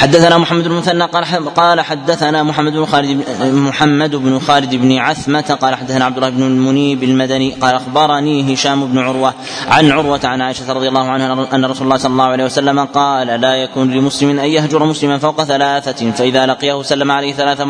حدثنا 0.04 0.38
محمد 0.38 0.64
بن 0.64 0.72
المثنى 0.72 1.04
قال 1.04 1.54
قال 1.56 1.82
حدثنا 1.82 2.44
محمد 2.44 2.74
بن 2.74 2.86
خالد 2.86 3.24
محمد 3.42 4.16
بن 4.16 4.40
خالد 4.40 4.76
بن 4.76 4.98
عثمة 4.98 5.58
قال 5.62 5.76
حدثنا 5.76 6.06
عبد 6.06 6.18
الله 6.18 6.30
بن 6.30 6.44
المنيب 6.44 7.04
المدني 7.04 7.52
قال 7.52 7.76
أخبرني 7.76 8.54
هشام 8.54 8.86
بن 8.86 9.00
عروة 9.00 9.34
عن 9.68 9.92
عروة 9.92 10.20
عن 10.24 10.42
عائشة 10.42 10.74
رضي 10.74 10.88
الله 10.88 11.10
عنها 11.10 11.56
ان 11.56 11.66
رسول 11.66 11.84
الله 11.84 11.98
صلى 11.98 12.12
الله 12.12 12.24
عليه 12.24 12.46
وسلم 12.46 12.80
قال 12.80 13.28
لا 13.28 13.56
يكون 13.56 13.92
لمسلم 13.92 14.40
أن 14.40 14.46
يهجر 14.46 14.86
مسلما 14.86 15.18
فوق 15.18 15.44
ثلاثة 15.44 16.12
فإذا 16.12 16.46
لقيه 16.46 16.82
سلم 16.82 17.12
عليه 17.12 17.34
ثلاث 17.34 17.62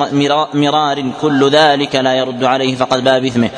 مرار 0.54 1.12
كل 1.22 1.50
ذلك 1.50 1.96
لا 1.96 2.14
يرد 2.14 2.44
عليه 2.44 2.76
فقد 2.76 3.04
باء 3.04 3.20
بإثمه. 3.20 3.50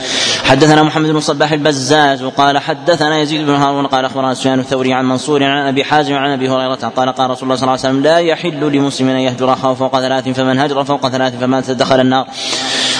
حدثنا 0.43 0.83
محمد 0.83 1.09
بن 1.09 1.19
صباح 1.19 1.51
البزاز 1.51 2.23
قال 2.23 2.57
حدثنا 2.57 3.19
يزيد 3.19 3.45
بن 3.47 3.53
هارون 3.53 3.87
قال 3.87 4.05
أخبرنا 4.05 4.33
سفيان 4.33 4.59
الثوري 4.59 4.93
عن 4.93 5.05
منصور 5.05 5.43
عن 5.43 5.67
أبي 5.67 5.83
حازم 5.83 6.13
عن 6.13 6.31
أبي 6.31 6.49
هريرة 6.49 6.91
قال 6.95 7.09
قال 7.09 7.29
رسول 7.29 7.43
الله 7.43 7.55
صلى 7.55 7.63
الله 7.63 7.71
عليه 7.71 7.79
وسلم 7.79 8.03
لا 8.03 8.17
يحل 8.17 8.64
لمسلم 8.69 9.09
ان 9.09 9.17
يهجر 9.17 9.53
أخاه 9.53 9.73
فوق 9.73 9.99
ثلاث 9.99 10.29
فمن 10.29 10.59
هجر 10.59 10.83
فوق 10.83 11.07
ثلاث 11.09 11.39
فمات 11.39 11.71
دخل 11.71 11.99
النار. 11.99 12.27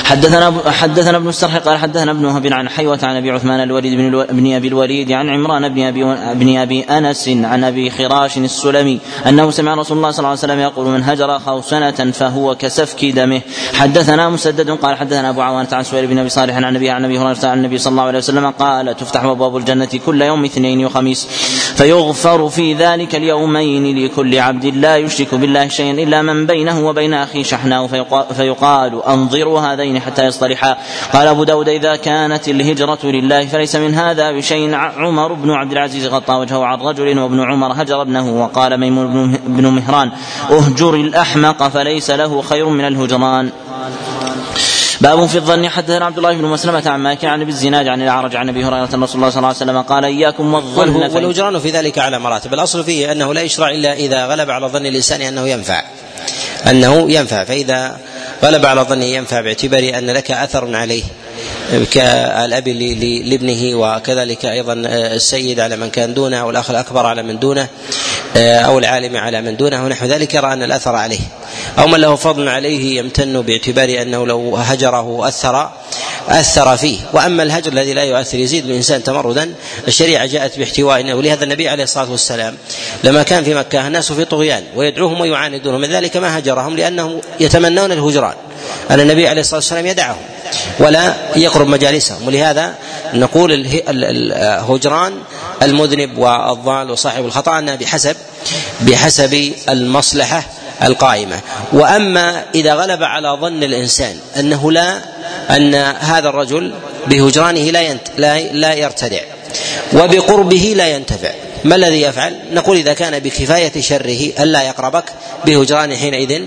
حدثنا 0.03 0.53
حدثنا 0.71 1.17
ابن 1.17 1.29
السرح 1.29 1.57
قال 1.57 1.77
حدثنا 1.77 2.11
ابن 2.11 2.25
وهب 2.25 2.47
عن 2.53 2.69
حيوة 2.69 2.99
عن 3.03 3.15
أبي 3.15 3.31
عثمان 3.31 3.63
الوليد 3.63 3.93
بن, 3.93 4.07
ألو... 4.07 4.25
بن 4.29 4.53
أبي 4.53 4.67
الوليد 4.67 5.11
عن 5.11 5.29
عمران 5.29 5.69
بن 5.69 5.81
أبي 5.81 6.03
بن 6.33 6.57
أبي 6.57 6.83
أنس 6.83 7.29
عن 7.29 7.63
أبي 7.63 7.89
خراش 7.89 8.37
السلمي 8.37 8.99
أنه 9.27 9.51
سمع 9.51 9.73
رسول 9.73 9.97
الله 9.97 10.11
صلى 10.11 10.19
الله 10.19 10.29
عليه 10.29 10.39
وسلم 10.39 10.59
يقول 10.59 10.87
من 10.87 11.03
هجر 11.03 11.35
أخاه 11.35 11.61
سنة 11.61 11.91
فهو 11.91 12.55
كسفك 12.55 13.05
دمه. 13.05 13.41
حدثنا 13.73 14.29
مسدد 14.29 14.69
قال 14.69 14.97
حدثنا 14.97 15.29
أبو 15.29 15.41
عوانة 15.41 15.69
عن 15.71 15.83
سهيل 15.83 16.07
بن 16.07 16.19
أبي 16.19 16.29
صالح 16.29 16.55
عن 16.55 16.63
النبي 16.63 16.89
عن 16.89 17.05
أبي 17.05 17.19
هريرة 17.19 17.45
عن 17.47 17.57
النبي 17.57 17.77
صلى 17.77 17.91
الله 17.91 18.03
عليه 18.03 18.17
وسلم 18.17 18.49
قال 18.49 18.97
تفتح 18.97 19.23
أبواب 19.23 19.57
الجنة 19.57 19.89
كل 20.05 20.21
يوم 20.21 20.45
اثنين 20.45 20.85
وخميس. 20.85 21.27
فيغفر 21.75 22.49
في 22.49 22.73
ذلك 22.73 23.15
اليومين 23.15 24.05
لكل 24.05 24.39
عبد 24.39 24.65
لا 24.65 24.97
يشرك 24.97 25.35
بالله 25.35 25.54
شيئا 25.67 25.91
إلا 25.91 26.21
من 26.21 26.45
بينه 26.45 26.87
وبين 26.87 27.13
أخيه 27.13 27.43
شحناء 27.43 27.87
فيقال 28.33 29.03
أنظروا 29.03 29.59
هذين 29.59 29.99
حتى 29.99 30.25
يصطلحا. 30.25 30.77
قال 31.13 31.27
أبو 31.27 31.43
داود 31.43 31.69
إذا 31.69 31.95
كانت 31.95 32.47
الهجرة 32.47 32.99
لله 33.03 33.45
فليس 33.45 33.75
من 33.75 33.95
هذا 33.95 34.31
بشيء. 34.31 34.75
عمر 34.75 35.33
بن 35.33 35.51
عبد 35.51 35.71
العزيز 35.71 36.07
غطى 36.07 36.33
وجهه 36.33 36.65
عن 36.65 36.79
رجل 36.79 37.19
وابن 37.19 37.39
عمر 37.43 37.81
هجر 37.81 38.01
ابنه 38.01 38.41
وقال 38.43 38.79
ميمون 38.79 39.37
بن 39.47 39.67
مهران 39.67 40.11
أهجر 40.51 40.93
الأحمق 40.93 41.67
فليس 41.67 42.09
له 42.09 42.41
خير 42.41 42.69
من 42.69 42.85
الهجران. 42.87 43.51
باب 45.05 45.25
في 45.25 45.35
الظن 45.35 45.69
حدثنا 45.69 46.05
عبد 46.05 46.17
الله 46.17 46.33
بن 46.33 46.45
مسلمة 46.45 46.83
عن 46.85 46.99
مالك 46.99 47.25
عن 47.25 47.41
أبي 47.41 47.51
الزناد 47.51 47.87
عن 47.87 48.01
الأعرج 48.01 48.35
عن 48.35 48.49
أبي 48.49 48.65
هريرة 48.65 48.89
أن 48.93 49.03
رسول 49.03 49.15
الله 49.15 49.29
صلى 49.29 49.37
الله 49.37 49.47
عليه 49.47 49.57
وسلم 49.57 49.81
قال 49.81 50.05
إياكم 50.05 50.53
والظن 50.53 50.89
والهجران 50.89 51.59
في 51.59 51.69
ذلك 51.69 51.99
على 51.99 52.19
مراتب. 52.19 52.53
الأصل 52.53 52.83
فيه 52.83 53.11
أنه 53.11 53.33
لا 53.33 53.41
يشرع 53.41 53.69
إلا 53.69 53.93
إذا 53.93 54.25
غلب 54.25 54.49
على 54.49 54.67
ظن 54.67 54.85
الإنسان 54.85 55.21
أنه 55.21 55.47
ينفع. 55.47 55.83
أنه 56.69 57.11
ينفع. 57.11 57.43
فإذا 57.43 57.97
غلب 58.43 58.65
على 58.65 58.81
ظنه 58.81 59.05
ينفع 59.05 59.41
باعتبار 59.41 59.91
أن 59.97 60.09
لك 60.09 60.31
أثر 60.31 60.75
عليه 60.75 61.03
كالأب 61.91 62.67
لابنه 62.67 63.75
وكذلك 63.75 64.45
أيضا 64.45 64.73
السيد 64.87 65.59
على 65.59 65.77
من 65.77 65.89
كان 65.89 66.13
دونه 66.13 66.37
أو 66.37 66.49
الاخ 66.49 66.69
الأكبر 66.69 67.05
على 67.05 67.23
من 67.23 67.39
دونه. 67.39 67.67
أو 68.37 68.79
العالم 68.79 69.17
على 69.17 69.41
من 69.41 69.57
دونه 69.57 69.85
ونحو 69.85 70.05
ذلك 70.05 70.33
يرى 70.33 70.53
أن 70.53 70.63
الأثر 70.63 70.95
عليه. 70.95 71.19
أو 71.79 71.87
من 71.87 71.99
له 71.99 72.15
فضل 72.15 72.49
عليه 72.49 72.99
يمتن 72.99 73.41
باعتبار 73.41 74.01
أنه 74.01 74.27
لو 74.27 74.57
هجره 74.57 75.27
أثر 75.27 75.69
أثر 76.29 76.77
فيه. 76.77 76.97
وأما 77.13 77.43
الهجر 77.43 77.71
الذي 77.71 77.93
لا 77.93 78.03
يؤثر 78.03 78.37
يزيد 78.37 78.65
الإنسان 78.65 79.03
تمردا. 79.03 79.53
الشريعة 79.87 80.25
جاءت 80.25 80.59
باحتواء 80.59 81.13
ولهذا 81.13 81.43
النبي 81.43 81.69
عليه 81.69 81.83
الصلاة 81.83 82.11
والسلام 82.11 82.57
لما 83.03 83.23
كان 83.23 83.43
في 83.43 83.53
مكة 83.53 83.87
الناس 83.87 84.11
في 84.11 84.25
طغيان 84.25 84.63
ويدعوهم 84.75 85.21
ويعاندونهم. 85.21 85.81
من 85.81 85.91
ذلك 85.91 86.17
ما 86.17 86.39
هجرهم 86.39 86.75
لأنهم 86.75 87.21
يتمنون 87.39 87.91
الهجران. 87.91 88.33
أن 88.91 88.99
النبي 88.99 89.27
عليه 89.27 89.41
الصلاة 89.41 89.59
والسلام 89.59 89.85
يدعهم. 89.85 90.17
ولا 90.79 91.13
يقرب 91.35 91.67
مجالسهم. 91.67 92.27
ولهذا 92.27 92.73
نقول 93.13 93.65
الهجران 93.89 95.13
المذنب 95.61 96.17
والضال 96.17 96.91
وصاحب 96.91 97.25
الخطأ 97.25 97.59
أنها 97.59 97.75
بحسب 97.75 98.15
بحسب 98.81 99.53
المصلحة 99.69 100.43
القائمة. 100.83 101.39
وأما 101.73 102.43
إذا 102.55 102.73
غلب 102.73 103.03
على 103.03 103.37
ظن 103.41 103.63
الإنسان 103.63 104.17
أنه 104.39 104.71
لا 104.71 105.01
أن 105.49 105.75
هذا 105.99 106.29
الرجل 106.29 106.73
بهجرانه 107.07 107.71
لا 107.71 107.81
ينت 107.81 108.07
لا, 108.17 108.39
لا 108.39 108.73
يرتدع 108.73 109.21
وبقربه 109.93 110.73
لا 110.77 110.87
ينتفع 110.87 111.31
ما 111.63 111.75
الذي 111.75 112.01
يفعل؟ 112.01 112.39
نقول 112.51 112.77
إذا 112.77 112.93
كان 112.93 113.19
بكفاية 113.19 113.81
شره 113.81 114.31
ألا 114.39 114.61
يقربك 114.61 115.03
بهجران 115.45 115.95
حينئذ. 115.95 116.43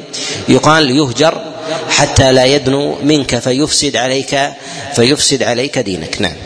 يقال 0.48 0.90
يهجر 0.90 1.42
حتى 1.88 2.32
لا 2.32 2.44
يدنو 2.44 2.98
منك 3.02 3.38
فيفسد 3.38 3.96
عليك 3.96 4.50
فيفسد 4.94 5.42
عليك 5.42 5.78
دينك. 5.78 6.20
نعم. 6.20 6.36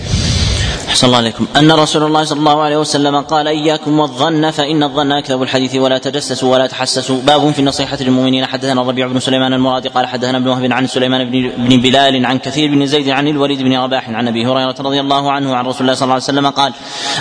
أحسن 0.92 1.06
الله 1.06 1.18
عليكم. 1.18 1.46
أن 1.56 1.72
رسول 1.72 2.02
الله 2.02 2.24
صلى 2.24 2.38
الله 2.38 2.62
عليه 2.62 2.76
وسلم 2.76 3.20
قال 3.20 3.48
إياكم 3.48 4.00
والظن 4.00 4.50
فإن 4.50 4.82
الظن 4.82 5.12
أكذب 5.12 5.42
الحديث 5.42 5.74
ولا 5.74 5.98
تجسسوا 5.98 6.52
ولا 6.52 6.66
تحسسوا. 6.66 7.20
باب 7.22 7.50
في 7.50 7.58
النصيحة 7.58 7.98
للمؤمنين 8.00 8.46
حدثنا 8.46 8.82
الربيع 8.82 9.06
بن 9.06 9.20
سليمان 9.20 9.52
المرادي 9.52 9.88
قال 9.88 10.06
حدثنا 10.06 10.38
ابن 10.38 10.48
وهب 10.48 10.72
عن 10.72 10.86
سليمان 10.86 11.30
بن, 11.30 11.80
بلال 11.80 12.26
عن 12.26 12.38
كثير 12.38 12.70
بن 12.70 12.86
زيد 12.86 13.08
عن 13.08 13.28
الوليد 13.28 13.62
بن 13.62 13.76
رباح 13.76 14.08
عن 14.08 14.28
أبي 14.28 14.46
هريرة 14.46 14.74
رضي 14.80 15.00
الله 15.00 15.32
عنه 15.32 15.56
عن 15.56 15.66
رسول 15.66 15.80
الله 15.80 15.94
صلى 15.94 16.04
الله 16.04 16.14
عليه 16.14 16.24
وسلم 16.24 16.46
قال 16.46 16.72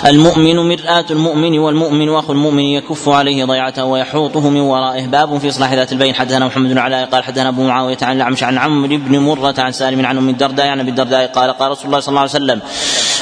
المؤمن 0.06 0.56
مرآة 0.56 1.06
المؤمن 1.10 1.58
والمؤمن 1.58 2.14
أخو 2.14 2.32
المؤمن 2.32 2.64
يكف 2.64 3.08
عليه 3.08 3.44
ضيعته 3.44 3.84
ويحوطه 3.84 4.50
من 4.50 4.60
ورائه. 4.60 5.06
باب 5.06 5.38
في 5.38 5.48
إصلاح 5.48 5.72
ذات 5.72 5.92
البين 5.92 6.14
حدثنا 6.14 6.46
محمد 6.46 6.70
بن 6.70 6.78
علاء 6.78 7.08
قال 7.08 7.24
حدثنا 7.24 7.48
أبو 7.48 7.62
معاوية 7.62 7.98
عن 8.02 8.16
الأعمش 8.16 8.42
عن 8.42 8.58
عمرو 8.58 8.88
بن 8.88 9.18
مرة 9.18 9.54
عن 9.58 9.72
سالم 9.72 10.06
عن 10.06 10.18
أم 10.18 10.28
الدرداء 10.28 10.66
عن 10.66 10.80
أبي 10.80 10.90
الدرداء 10.90 11.26
قال 11.26 11.50
قال 11.50 11.70
رسول 11.70 11.86
الله 11.86 12.00
صلى 12.00 12.08
الله 12.08 12.20
عليه 12.20 12.30
وسلم 12.30 12.60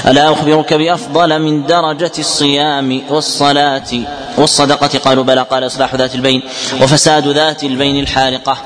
ألا 0.07 0.29
أخبرك 0.41 0.75
بأفضل 0.75 1.39
من 1.39 1.67
درجة 1.67 2.13
الصيام 2.19 3.03
والصلاة 3.11 3.91
والصدقة. 4.39 4.99
قالوا 4.99 5.25
بلى 5.25 5.43
قال 5.43 5.67
إصلاح 5.67 5.95
ذات 5.95 6.15
البين 6.15 6.43
وفساد 6.83 7.29
ذات 7.29 7.65
البين 7.65 8.01
الحارقة. 8.01 8.57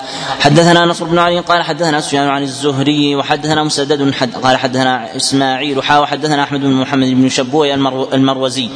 حدثنا 0.41 0.85
نصر 0.85 1.05
بن 1.05 1.19
علي 1.19 1.41
قال 1.41 1.63
حدثنا 1.63 2.01
سفيان 2.01 2.29
عن 2.29 2.43
الزهري 2.43 3.17
وحدثنا 3.17 3.65
مسدد 3.65 4.15
حد 4.15 4.35
قال 4.35 4.57
حدثنا 4.57 5.17
إسماعيل 5.17 5.83
حا 5.83 5.99
وحدثنا 5.99 6.43
أحمد 6.43 6.61
بن 6.61 6.73
محمد 6.73 7.09
بن 7.09 7.29
شبوي 7.29 7.75
المروزي. 8.15 8.69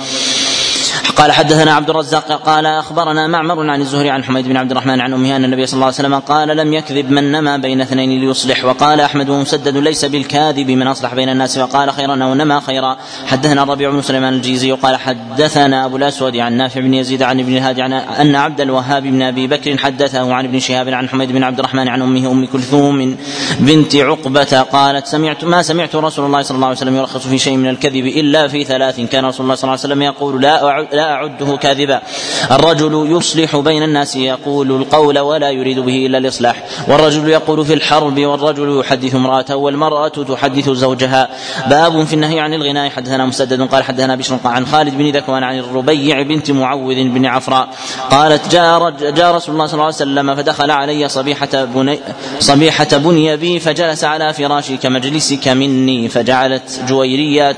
قال 1.17 1.33
حدثنا 1.33 1.75
عبد 1.75 1.91
الرزاق 1.91 2.33
قال 2.33 2.67
أخبرنا 2.67 3.27
معمر 3.27 3.71
عن 3.71 3.81
الزهري 3.81 4.11
عن 4.11 4.25
حميد 4.25 4.49
بن 4.49 4.57
عبد 4.57 4.71
الرحمن 4.71 5.01
عن 5.01 5.13
امه 5.13 5.37
أن 5.37 5.45
النبي 5.45 5.67
صلى 5.67 5.75
الله 5.75 5.87
عليه 5.87 5.95
وسلم 5.95 6.15
قال 6.15 6.57
لم 6.57 6.73
يكذب 6.73 7.11
من 7.11 7.33
نمى 7.33 7.59
بين 7.59 7.81
اثنين 7.81 8.21
ليصلح 8.21 8.65
وقال 8.65 9.01
أحمد 9.01 9.29
ومسدد 9.29 9.77
ليس 9.77 10.05
بالكاذب 10.05 10.71
من 10.71 10.87
أصلح 10.87 11.15
بين 11.15 11.29
الناس 11.29 11.59
وقال 11.59 11.93
خيرا 11.93 12.25
أو 12.25 12.35
نمى 12.35 12.61
خيرا 12.61 12.97
حدثنا 13.27 13.63
الربيع 13.63 13.91
بن 13.91 14.03
سليمان 14.03 14.33
الجيزي 14.33 14.73
قال 14.73 14.97
حدثنا 14.97 15.85
أبو 15.85 15.97
الأسود 15.97 16.37
عن 16.37 16.53
نافع 16.53 16.81
بن 16.81 16.95
يزيد 16.95 17.23
عن 17.23 17.41
ابن 17.41 17.57
الهادي 17.57 17.83
عن 17.83 17.93
أن 17.93 18.37
عبد 18.37 18.61
الوهاب 18.61 19.03
بن 19.03 19.23
أبي 19.23 19.47
بكر 19.47 19.77
حدثه 19.79 20.35
عن 20.35 20.45
ابن 20.45 20.59
شهاب 20.59 20.89
عن 20.89 21.09
حميد 21.09 21.33
بن 21.33 21.43
عبد 21.43 21.59
الرحمن 21.59 21.89
عن 21.89 22.03
أمه 22.03 22.31
أم 22.31 22.47
كلثوم 22.47 23.17
بنت 23.61 23.97
عقبة 23.97 24.61
قالت 24.63 25.07
سمعت 25.07 25.45
ما 25.45 25.63
سمعت 25.63 25.97
رسول 25.97 26.27
الله 26.27 26.43
صلى 26.43 26.55
الله 26.55 26.67
عليه 26.67 26.77
وسلم 26.77 26.97
يرخص 26.97 27.27
في 27.27 27.39
شيء 27.39 27.57
من 27.57 27.69
الكذب 27.69 28.07
إلا 28.07 28.49
في 28.49 28.65
ثلاث 28.65 29.01
كان 29.01 29.25
رسول 29.25 29.45
الله 29.45 29.55
صلى 29.55 29.69
الله 29.69 29.81
عليه 29.85 29.95
وسلم 29.95 30.03
يقول 30.03 30.43
لا 30.43 30.98
لا 30.99 31.07
أعده 31.13 31.57
كاذبا. 31.57 31.99
الرجل 32.51 32.95
يصلح 33.15 33.57
بين 33.57 33.83
الناس 33.83 34.17
يقول 34.17 34.69
القول 34.81 35.19
ولا 35.19 35.51
يريد 35.51 35.79
به 35.79 36.07
إلا 36.07 36.19
الإصلاح. 36.19 36.57
والرجل 36.89 37.29
يقول 37.29 37.59
في 37.65 37.75
الحرب 37.75 38.19
والرجل 38.31 38.81
يحدث 38.81 39.15
امرأته 39.15 39.57
والمرأة 39.57 40.09
تحدث 40.09 40.71
زوجها. 40.71 41.23
باب 41.71 42.05
في 42.05 42.15
النهي 42.15 42.41
عن 42.41 42.55
الغناء. 42.55 42.91
حدثنا 42.91 43.27
مسدد 43.27 43.63
قال 43.63 43.83
حدثنا 43.85 44.17
بشر 44.17 44.39
عن 44.45 44.67
خالد 44.67 44.95
بن 44.99 45.11
ذكوان 45.11 45.43
عن 45.43 45.59
الربيع 45.59 46.23
بنت 46.23 46.51
معوذ 46.51 46.95
بن 46.95 47.27
عفراء 47.27 47.69
قالت 48.11 48.53
جاء 48.53 48.91
جاء 48.91 49.35
رسول 49.35 49.55
الله 49.55 49.67
صلى 49.67 49.75
الله 49.75 49.85
عليه 49.85 49.95
وسلم 49.95 50.35
فدخل 50.35 50.71
علي 50.71 51.09
صبيحة 51.09 51.65
بني 51.65 51.99
صبيحة 52.41 52.93
بني 52.93 53.37
بي 53.37 53.61
فجلس 53.61 54.05
على 54.05 54.33
فراشي 54.33 54.77
كمجلسك 54.77 55.49
مني 55.49 56.09
فجعلت 56.09 56.81
جويريات 56.89 57.57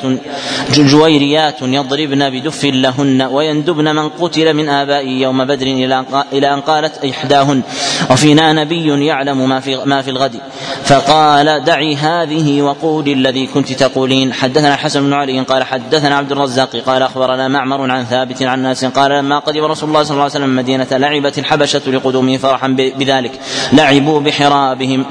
جويريات 0.73 1.63
يضربن 1.63 2.31
بدف 2.31 2.65
لهن. 2.65 3.23
ويندبن 3.33 3.97
من 3.97 4.09
قتل 4.09 4.55
من 4.55 4.69
آبائي 4.69 5.21
يوم 5.21 5.45
بدر 5.45 5.67
إلى 6.33 6.55
أن 6.55 6.61
قالت 6.61 7.05
إحداهن 7.05 7.63
وفينا 8.11 8.53
نبي 8.53 9.07
يعلم 9.07 9.49
ما 9.49 9.61
في 9.61 9.77
ما 9.85 10.03
في 10.03 10.11
الغد. 10.11 10.35
فقال 10.85 11.65
دعي 11.65 11.97
هذه 11.97 12.63
وقولي 12.63 13.13
الذي 13.13 13.47
كنت 13.47 13.73
تقولين. 13.73 14.33
حدثنا 14.33 14.75
الحسن 14.75 15.01
بن 15.03 15.13
علي 15.13 15.41
قال 15.41 15.65
حدثنا 15.65 16.17
عبد 16.17 16.33
الرزاق 16.33 16.77
قال 16.77 17.03
أخبرنا 17.03 17.49
معمر 17.49 17.91
عن 17.91 18.05
ثابت 18.05 18.43
عن 18.43 18.63
ناس 18.63 18.85
قال 18.85 19.11
لما 19.11 19.39
قدم 19.39 19.65
رسول 19.65 19.89
الله 19.89 20.03
صلى 20.03 20.13
الله 20.13 20.23
عليه 20.23 20.33
وسلم 20.33 20.51
المدينة 20.51 20.87
لعبت 20.91 21.39
الحبشة 21.39 21.91
لقدومه 21.91 22.37
فرحا 22.37 22.69
بذلك 22.69 23.41
لعبوا 23.73 24.21
بحرابهم. 24.21 25.07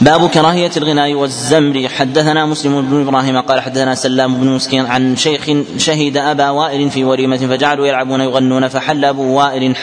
باب 0.00 0.28
كراهية 0.28 0.70
الغناء 0.76 1.14
والزمر. 1.14 1.88
حدثنا 1.88 2.46
مسلم 2.46 2.82
بن 2.82 3.08
إبراهيم 3.08 3.40
قال 3.40 3.60
حدثنا 3.60 3.94
سلام 3.94 4.34
بن 4.34 4.46
مسكين 4.46 4.86
عن 4.86 5.16
شيخ 5.16 5.50
شهد 5.78 6.16
أبا 6.16 6.50
وائل 6.50 6.90
في 6.90 7.04
وليمة 7.04 7.36
فجعلوا 7.36 7.86
يلعبون 7.86 8.20
يغنون 8.20 8.68
فحل 8.68 9.04
أبو 9.04 9.38
وائل 9.38 9.76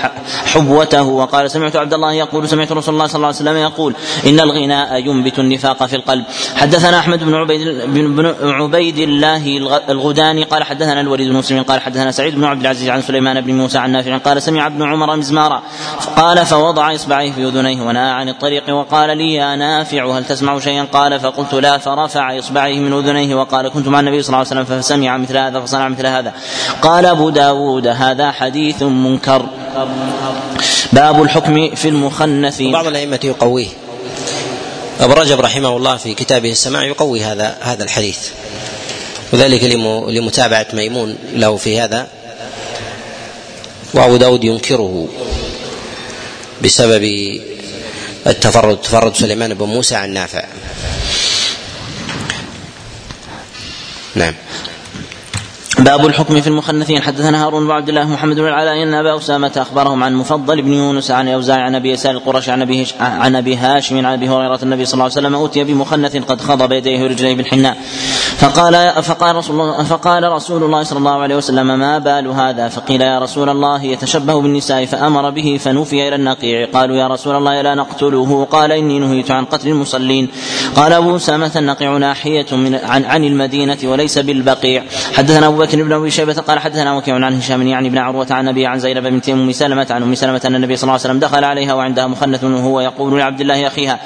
حبوته 0.46 1.04
وقال 1.04 1.52
سمعت 1.52 1.76
عبد 1.76 1.94
الله 1.94 2.14
يقول 2.14 2.50
سمعت 2.50 2.72
رسول 2.72 2.94
الله 2.94 3.08
صلى 3.08 3.16
الله 3.16 3.28
عليه 3.28 3.38
وسلم 3.38 3.58
يقول 3.58 3.96
إن 4.28 4.40
الغناء 4.40 5.08
ينبت 5.08 5.40
النفاق 5.40 5.86
في 5.86 5.96
القلب. 5.96 6.24
حدثنا 6.56 7.00
أحمد 7.00 7.24
بن 7.24 7.34
عبيد 7.34 7.68
بن 7.94 8.34
عبيد 8.44 8.98
الله 8.98 9.58
الغداني 9.90 10.44
قال 10.44 10.64
حدثنا 10.64 11.02
الوليد 11.02 11.30
بن 11.30 11.36
مسلم 11.36 11.64
قال 11.64 11.82
حدثنا 11.82 12.12
سعيد 12.12 12.36
بن 12.36 12.44
عبد 12.44 12.62
العزيز 12.62 12.90
عن 12.90 13.02
سليمان 13.02 13.42
بن 13.42 13.54
موسى 13.54 13.78
عن 13.78 13.92
نافع 13.92 14.18
قال 14.18 14.42
سمع 14.42 14.68
ابن 14.68 14.84
عمر 14.84 15.16
مزمارا. 15.16 15.62
قال 16.16 16.46
فوضع 16.46 16.96
إصبعيه 16.96 17.32
في 17.32 17.48
أذنيه 17.48 17.82
ونهى 17.82 18.12
عن 18.12 18.30
الطريق 18.30 18.70
وقال 18.70 19.18
لي 19.18 19.34
يا 19.34 19.56
نافع 19.56 20.02
هل 20.18 20.26
تسمع 20.26 20.60
شيئا؟ 20.60 20.84
قال 20.84 21.20
فقلت 21.20 21.54
لا 21.54 21.78
فرفع 21.78 22.40
إصبعيه 22.40 22.80
من 22.80 22.94
أذنيه 22.94 23.36
وقال 23.36 23.70
كنت 23.70 23.88
مع 23.88 24.00
النبي 24.00 24.22
صلى 24.22 24.28
الله 24.28 24.38
عليه 24.38 24.62
وسلم 24.62 24.82
فسمع 24.82 25.18
مثل 25.18 25.38
هذا 25.38 25.60
فصنع 25.60 25.88
مثل 25.88 26.08
هذا. 26.08 26.34
قال 26.82 27.06
أبو 27.06 27.30
داود 27.30 27.88
هذا 27.88 28.32
حديث 28.32 28.84
منكر. 28.84 29.46
باب 30.94 31.22
الحكم 31.22 31.76
في 31.76 31.88
المخنث. 31.88 32.62
بعض 32.62 32.88
الأئمة 32.88 33.20
يقويه. 33.24 33.68
أبو 35.00 35.14
رجب 35.14 35.42
رحمه 35.42 35.78
الله 35.78 35.98
في 35.98 36.14
كتابه 36.14 36.52
السماع 36.52 36.84
يقوي 36.84 37.24
هذا 37.24 37.58
هذا 37.62 37.84
الحديث. 37.84 38.30
وذلك 39.34 39.64
لمتابعة 40.08 40.68
ميمون 40.74 41.18
له 41.34 41.58
في 41.58 41.80
هذا. 41.80 42.08
وأبو 43.94 44.16
داود 44.16 44.44
ينكره 44.44 45.08
بسبب 46.64 47.04
التفرد 48.28 48.82
تفرد 48.82 49.16
سليمان 49.16 49.54
بن 49.54 49.66
موسى 49.66 49.96
عن 49.96 50.14
نافع. 50.14 50.44
باب 55.80 56.06
الحكم 56.06 56.42
في 56.42 56.48
المخنثين. 56.48 57.02
حدثنا 57.02 57.46
هارون 57.46 57.66
بن 57.66 57.72
عبد 57.72 57.90
الله 57.90 58.06
محمد 58.06 58.36
بن 58.36 58.48
العلاء. 58.48 58.84
إن 58.84 58.94
أبا 58.94 59.18
أسامة 59.18 59.52
أخبرهم 59.58 60.04
عن 60.04 60.16
مفضل 60.16 60.62
بن 60.62 60.74
يونس 60.74 61.12
عن 61.12 61.28
أوزاع 61.28 61.58
عن 61.58 61.76
أبي 61.76 61.92
يسار 61.92 62.12
القرشي 62.12 62.52
عن 62.52 62.62
أبي 62.62 62.88
عن 63.00 63.36
أبي 63.36 63.56
هاشم 63.56 63.98
عن 63.98 64.14
أبي 64.14 64.30
هريرة 64.30 64.60
النبي 64.64 64.86
صلى 64.86 64.94
الله 64.94 65.04
عليه 65.04 65.14
وسلم 65.14 65.36
أوتي 65.36 65.64
بمخنث 65.64 66.18
قد 66.18 66.42
خضب 66.42 66.72
يديه 66.72 67.04
ورجليه 67.04 67.36
بالحناء. 67.36 67.78
فقال 68.38 69.04
فقال 69.04 69.36
رسول 69.36 69.62
الله 69.62 69.84
فقال 69.84 70.24
رسول 70.24 70.64
الله 70.64 70.84
صلى 70.84 71.00
الله 71.00 71.22
عليه 71.22 71.36
وسلم 71.36 71.80
ما 71.80 72.00
بال 72.00 72.28
هذا؟ 72.28 72.70
فقيل 72.70 73.02
يا 73.02 73.20
رسول 73.20 73.50
الله 73.50 73.84
يتشبه 73.84 74.42
بالنساء 74.42 74.86
فأمر 74.86 75.30
به 75.30 75.60
فنوفي 75.64 76.08
إلى 76.08 76.16
النقيع. 76.16 76.68
قالوا 76.74 76.96
يا 76.96 77.08
رسول 77.08 77.36
الله 77.36 77.62
لا 77.62 77.76
نقتله. 77.76 78.48
قال 78.52 78.72
إني 78.72 79.00
نهيت 79.00 79.32
عن 79.32 79.46
قتل 79.46 79.68
المصلين. 79.68 80.30
قال 80.76 80.94
أبو 80.94 81.16
أسامة 81.16 81.52
النقيع 81.56 81.98
ناحية 81.98 82.46
من 82.52 82.76
عن 82.76 83.06
عن 83.06 83.24
المدينة 83.24 83.78
وليس 83.84 84.18
بالبقيع. 84.18 84.84
حدثنا 85.14 85.48
أبو 85.48 85.62
بكر 85.72 85.84
بن 85.84 85.94
أبي 85.94 86.12
شيبة 86.12 86.34
قال 86.34 86.60
حدثنا 86.60 86.94
وكيع 86.94 87.16
عن 87.16 87.38
هشام 87.38 87.68
يعني 87.68 87.90
بن 87.90 87.98
عروة 87.98 88.28
عن 88.30 88.48
أبي 88.48 88.66
عن 88.66 88.80
زينب 88.80 89.04
بنت 89.04 89.30
أم 89.30 89.52
سلمة 89.52 89.88
عن 89.90 90.04
أم 90.04 90.16
سلمة 90.16 90.42
أن 90.46 90.56
النبي 90.56 90.76
صلى 90.76 90.84
الله 90.84 90.94
عليه 90.94 91.02
وسلم 91.02 91.20
دخل 91.20 91.44
عليها 91.44 91.74
وعندها 91.74 92.08
مخنث 92.08 92.44
وهو 92.44 92.82
يقول 92.82 93.20
لعبد 93.20 93.42
الله 93.42 93.68
أخيها 93.68 94.00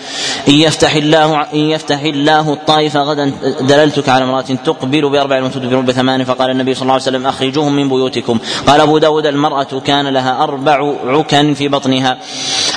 إن 0.48 0.54
يفتح 0.54 0.96
الله 0.96 1.42
إن 1.42 1.60
يفتح 1.60 2.02
الله 2.02 2.54
الطائف 2.54 2.98
غدا 2.98 3.32
دللتك 3.62 4.10
على 4.10 4.24
امرأة 4.24 4.42
تقبل 4.42 5.10
بأربع 5.10 5.44
وتدبر 5.44 5.80
بثمان 5.80 6.24
فقال 6.24 6.50
النبي 6.52 6.74
صلى 6.74 6.82
الله 6.82 6.94
عليه 6.94 7.04
وسلم 7.04 7.28
أخرجوهم 7.28 7.76
من 7.76 7.90
بيوتكم. 7.90 8.40
قال 8.68 8.82
أبو 8.82 8.98
داود 8.98 9.26
المرأة 9.26 9.82
كان 9.86 10.08
لها 10.08 10.44
أربع 10.44 10.94
عكن 11.06 11.54
في 11.54 11.68
بطنها. 11.68 12.18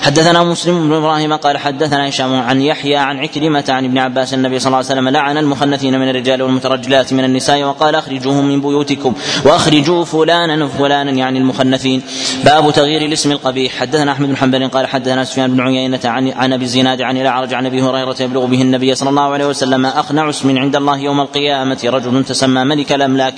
حدثنا 0.02 0.44
مسلم 0.44 0.88
بن 0.88 0.94
إبراهيم 0.94 1.32
قال 1.32 1.58
حدثنا 1.58 2.08
هشام 2.08 2.34
عن 2.34 2.62
يحيى 2.62 2.96
عن 2.96 3.18
عكرمة 3.18 3.64
عن 3.68 3.84
ابن 3.84 3.98
عباس 3.98 4.34
النبي 4.34 4.58
صلى 4.58 4.66
الله 4.66 4.76
عليه 4.76 4.86
وسلم 4.86 5.08
لعن 5.08 5.38
المخنثين 5.38 5.98
من 6.00 6.08
الرجال 6.08 6.42
والمترجلات 6.42 7.12
من 7.12 7.24
النساء 7.24 7.62
وقال 7.62 7.94
أخرجوهم 7.94 8.44
من 8.44 8.60
بيوتكم 8.68 9.14
واخرجوا 9.44 10.04
فلانا 10.04 10.64
وفلانا 10.64 11.10
يعني 11.10 11.38
المخنثين. 11.38 12.02
باب 12.44 12.70
تغيير 12.72 13.02
الاسم 13.02 13.32
القبيح. 13.32 13.80
حدثنا 13.80 14.12
أحمد 14.12 14.28
بن 14.28 14.36
حنبل 14.36 14.68
قال 14.68 14.86
حدثنا 14.86 15.24
سفيان 15.24 15.50
بن 15.50 15.60
عيينة 15.60 16.00
عن 16.04 16.32
عن 16.32 16.52
أبي 16.52 16.64
الزناد 16.64 17.02
عن 17.02 17.16
الأعرج 17.16 17.54
عن 17.54 17.66
أبي 17.66 17.82
هريرة 17.82 18.16
يبلغ 18.20 18.44
به 18.44 18.62
النبي 18.62 18.94
صلى 18.94 19.10
الله 19.10 19.32
عليه 19.32 19.46
وسلم 19.46 19.86
اخنع 19.86 20.30
اسم 20.30 20.58
عند 20.58 20.76
الله 20.76 20.98
يوم 20.98 21.20
القيامة. 21.20 21.78
رجل 21.84 22.24
تسمى 22.24 22.64
ملك 22.64 22.92
الأملاك. 22.92 23.34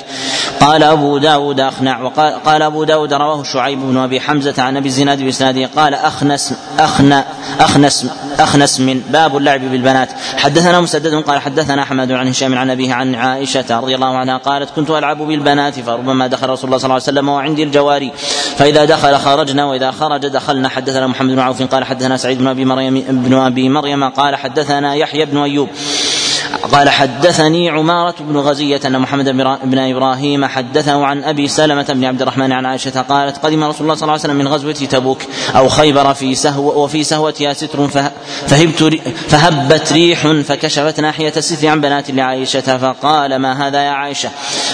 قال 0.61 0.83
أبو 0.83 1.19
داود 1.19 1.61
اخنع 1.61 2.01
وقال 2.01 2.35
قال 2.35 2.63
أبو 2.63 2.85
داود 2.85 3.13
رواه 3.13 3.43
شعيب 3.43 3.81
بن 3.81 3.97
أبي 3.97 4.21
حمزة 4.21 4.63
عن 4.63 4.77
أبي 4.77 4.89
الزناد 4.89 5.23
بإسناده. 5.23 5.71
قال 5.77 5.95
اخنس 5.95 6.55
اخنى 6.79 7.25
اخنس 7.61 8.07
أخنس 8.41 8.81
من 8.81 9.01
باب 9.01 9.37
اللعب 9.37 9.61
بالبنات. 9.61 10.09
حدثنا 10.37 10.81
مسدد 10.81 11.15
قال 11.15 11.41
حدثنا 11.41 11.83
أحمد 11.83 12.13
عن 12.13 12.29
هشام 12.29 12.59
عن 12.59 12.71
أبيه 12.71 12.95
عن 12.95 13.15
عائشة 13.15 13.81
رضي 13.81 13.95
الله 13.95 14.17
عنها 14.17 14.37
قالت 14.37 14.71
كنت 14.77 14.91
ألعب 14.91 15.19
بالبنات 15.19 15.81
فربما 15.81 16.27
دخل 16.27 16.49
رسول 16.49 16.65
الله 16.65 16.79
صلى 16.79 16.85
الله 16.85 16.95
عليه 16.95 17.03
وسلم 17.03 17.29
وعندي 17.29 17.63
الجواري. 17.63 18.13
فإذا 18.57 18.85
دخل 18.85 19.17
خرجنا 19.17 19.65
وإذا 19.65 19.91
خرج 19.91 20.27
دخلنا. 20.27 20.69
حدثنا 20.69 21.07
محمد 21.07 21.31
بن 21.33 21.39
عوف 21.39 21.63
قال 21.63 21.85
حدثنا 21.85 22.17
سعيد 22.17 22.39
بن 22.39 22.47
أبي 22.47 22.65
مريم 22.65 23.05
بن 23.09 23.35
أبي 23.35 23.69
مريم 23.69 24.05
قال 24.05 24.37
حدثنا 24.37 24.95
يحيى 24.95 25.25
بن 25.25 25.39
أيوب. 25.39 25.69
قال 26.73 26.89
حدثني 26.89 27.71
عمارة 27.71 28.15
بن 28.21 28.37
غزية 28.37 28.81
أن 28.87 28.99
محمد 28.99 29.29
بن 29.65 29.79
إبراهيم 29.79 30.45
حدثه 30.45 31.05
عن 31.05 31.25
أبي 31.25 31.49
سلمة 31.49 31.83
بن 31.83 32.05
عبد 32.05 32.23
الرحمن 32.23 32.53
عن 32.53 32.67
عائشة 32.67 33.01
قالت 33.03 33.39
قدم 33.39 33.65
رسول 33.65 33.83
الله 33.83 33.95
صلى 33.95 34.03
الله 34.03 34.13
عليه 34.13 34.23
وسلم 34.23 34.37
من 34.37 34.49
غزوة 34.49 34.73
تبوك 34.73 35.23
أو 35.57 35.69
خيبر 35.69 36.15
في 36.15 36.35
سهو 36.35 36.85
وفي 36.85 37.05
سهوتها 37.05 37.53
ستر 37.53 37.89
فهبت 38.47 39.01
فهبت 39.29 39.93
ريح 39.93 40.27
فكشفت 40.27 41.01
ناحية 41.01 41.33
الستر 41.37 41.69
عن 41.69 41.81
بنات 41.81 42.11
لعائشة 42.11 42.79
فقال 42.79 43.37
ما 43.37 43.69
هذا 43.69 43.83
يا 43.83 43.91
عائشة؟ 43.91 44.31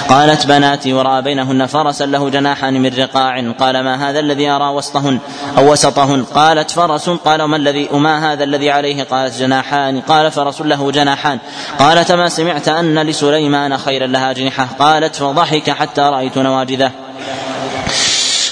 قالت 0.08 0.46
بناتي 0.46 0.92
ورأى 0.92 1.22
بينهن 1.22 1.66
فرسا 1.66 2.06
له 2.06 2.30
جناحان 2.30 2.82
من 2.82 2.90
رقاع 2.98 3.52
قال 3.58 3.80
ما 3.80 4.10
هذا 4.10 4.20
الذي 4.20 4.48
أرى 4.48 4.68
وسطهن 4.68 5.18
أو 5.58 5.72
وسطهن؟ 5.72 6.24
قالت 6.24 6.70
فرس 6.70 7.10
قال 7.10 7.44
ما 7.44 7.56
الذي 7.56 7.88
وما 7.92 8.32
هذا 8.32 8.44
الذي 8.44 8.70
عليه؟ 8.70 9.02
قالت 9.02 9.38
جناحان 9.38 10.00
قال 10.00 10.30
فرس 10.30 10.60
له 10.60 10.90
جناحان 10.90 11.38
قالت 11.78 12.12
ما 12.12 12.28
سمعت 12.28 12.68
أن 12.68 12.98
لسليمان 12.98 13.78
خيرا 13.78 14.06
لها 14.06 14.30
أجنحة 14.30 14.68
قالت 14.78 15.16
فضحك 15.16 15.70
حتى 15.70 16.00
رأيت 16.00 16.38
نواجذه. 16.38 16.90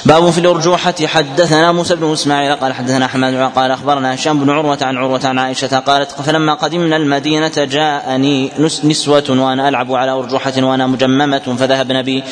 باب 0.07 0.31
في 0.31 0.39
الأرجوحة. 0.39 0.95
حدثنا 1.07 1.73
موسى 1.73 1.97
بن 1.97 2.13
إسماعيل 2.13 2.55
قال 2.55 2.73
حدثنا 2.73 3.07
حماد 3.07 3.53
قال 3.57 3.71
أخبرنا 3.71 4.15
هشام 4.15 4.41
بن 4.41 4.51
عروة 4.51 4.79
عن 4.83 4.97
عروة 4.97 5.21
عن 5.25 5.39
عائشة 5.39 5.79
قالت 5.79 6.13
فلما 6.13 6.55
قدمنا 6.55 6.97
المدينة 6.97 7.53
جاءني 7.57 8.51
نسوة 8.85 9.25
وأنا 9.31 9.69
ألعب 9.69 9.93
على 9.93 10.13
أرجوحة 10.13 10.53
وأنا 10.59 10.87
مجممة 10.87 11.57
فذهبن 11.59 12.03
بي 12.03 12.23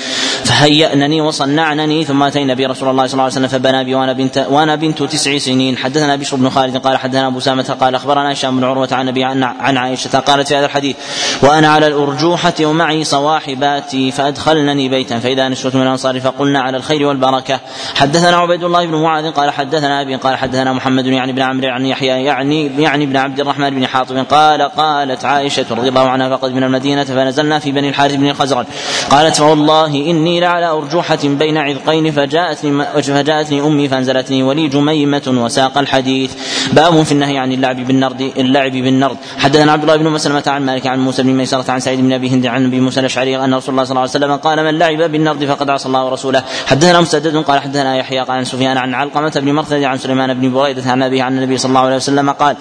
فهيأنني 0.44 1.20
وصنعنني 1.20 2.04
ثم 2.04 2.22
أتينا 2.22 2.54
بي 2.54 2.66
رسول 2.66 2.88
الله 2.88 3.06
صلى 3.06 3.12
الله 3.12 3.24
عليه 3.24 3.32
وسلم 3.32 3.48
فبنى 3.48 3.84
بي 3.84 3.94
وأنا 3.94 4.12
بنت 4.12 4.46
وأنا 4.50 4.74
بنت 4.74 5.02
تسع 5.02 5.38
سنين. 5.38 5.76
حدثنا 5.76 6.16
بشر 6.16 6.36
بن 6.36 6.50
خالد 6.50 6.76
قال 6.76 6.96
حدثنا 6.96 7.26
أبو 7.26 7.40
أسامة 7.40 7.76
قال 7.80 7.94
أخبرنا 7.94 8.32
هشام 8.32 8.56
بن 8.56 8.64
عروة 8.64 8.88
عن 8.92 9.08
أبيه 9.08 9.24
عن 9.24 9.76
عائشة 9.76 10.18
قالت 10.18 10.48
في 10.48 10.56
هذا 10.56 10.66
الحديث 10.66 10.96
وأنا 11.42 11.68
على 11.68 11.86
الأرجوحة 11.86 12.54
ومعي 12.60 13.04
صواحباتي 13.04 14.10
فأدخلنني 14.10 14.88
بيتا. 14.88 15.18
فإذا 15.18 15.48
نسوة 15.48 15.72
من 15.74 15.82
الأنصار 15.82 16.20
فقلن 16.20 16.60
على 16.60 16.76
الخير 16.76 17.06
والبركة. 17.06 17.61
حدثنا 17.94 18.36
عبيد 18.36 18.64
الله 18.64 18.86
بن 18.86 18.94
معاذ 18.94 19.30
قال 19.30 19.50
حدثنا 19.50 20.00
أبي 20.00 20.16
قال 20.16 20.36
حدثنا 20.36 20.72
محمد 20.72 21.06
يعني 21.06 21.32
بن 21.32 21.42
عمرو 21.42 21.68
عن 21.68 21.86
يحيى 21.86 22.24
يعني 22.24 22.82
يعني 22.82 23.06
بن 23.06 23.16
عبد 23.16 23.40
الرحمن 23.40 23.70
بن 23.70 23.86
حاطب 23.86 24.16
قال 24.30 24.62
قالت 24.62 25.24
عائشة 25.24 25.66
رضي 25.70 25.88
الله 25.88 26.08
عنها 26.08 26.36
فقدمنا 26.36 26.62
المدينة 26.62 27.04
فنزلنا 27.04 27.58
في 27.58 27.72
بني 27.72 27.88
الحارث 27.88 28.14
بن 28.14 28.28
الخزرج 28.28 28.66
قالت 29.10 29.36
فوالله 29.36 29.86
إني 29.86 30.40
لعلى 30.40 30.66
أرجوحة 30.66 31.18
بين 31.24 31.56
عذقين 31.56 32.10
فجاءتني 32.12 32.84
فجاءتني 33.02 33.60
أمي 33.60 33.88
فانزلتني 33.88 34.42
ولي 34.42 34.68
جميمة 34.68 35.22
وساق 35.26 35.78
الحديث. 35.78 36.34
باب 36.72 37.02
في 37.02 37.12
النهي 37.12 37.38
عن 37.38 37.52
اللعب 37.52 37.76
بالنرد 37.76 38.32
اللعب 38.36 38.72
بالنرد. 38.72 39.16
حدثنا 39.38 39.72
عبد 39.72 39.82
الله 39.82 39.96
بن 39.96 40.08
مسلمة 40.08 40.42
عن 40.46 40.66
مالك 40.66 40.86
عن 40.86 40.98
موسى 41.00 41.22
بن 41.22 41.32
ميسرة 41.32 41.70
عن 41.70 41.80
سعيد 41.80 42.00
بن 42.00 42.12
أبي 42.12 42.30
هند 42.30 42.46
عن 42.46 42.66
أبي 42.66 42.80
موسى 42.80 43.00
الأشعري 43.00 43.44
أن 43.44 43.54
رسول 43.54 43.74
الله 43.74 43.84
صلى 43.84 43.90
الله 43.90 44.00
عليه 44.00 44.10
وسلم 44.10 44.36
قال 44.36 44.64
من 44.64 44.78
لعب 44.78 45.10
بالنرد 45.12 45.44
فقد 45.44 45.70
عصى 45.70 45.88
الله 45.88 46.04
ورسوله. 46.04 46.42
حدثنا 46.66 47.00
مسدد 47.00 47.36
قال 47.52 47.60
حدثنا 47.60 47.96
يحيى 47.96 48.20
قال 48.20 48.30
عن 48.30 48.44
سفيان 48.44 48.78
عن 48.78 48.94
علقمة 48.94 49.32
بن 49.36 49.52
مرثد 49.52 49.82
عن 49.82 49.98
سليمان 49.98 50.34
بن 50.34 50.52
بريدة 50.52 50.90
عن 50.90 51.02
أبيه 51.02 51.22
عن 51.22 51.38
النبي 51.38 51.58
صلى 51.58 51.68
الله 51.68 51.80
عليه 51.80 51.96
وسلم 51.96 52.30
قال 52.30 52.56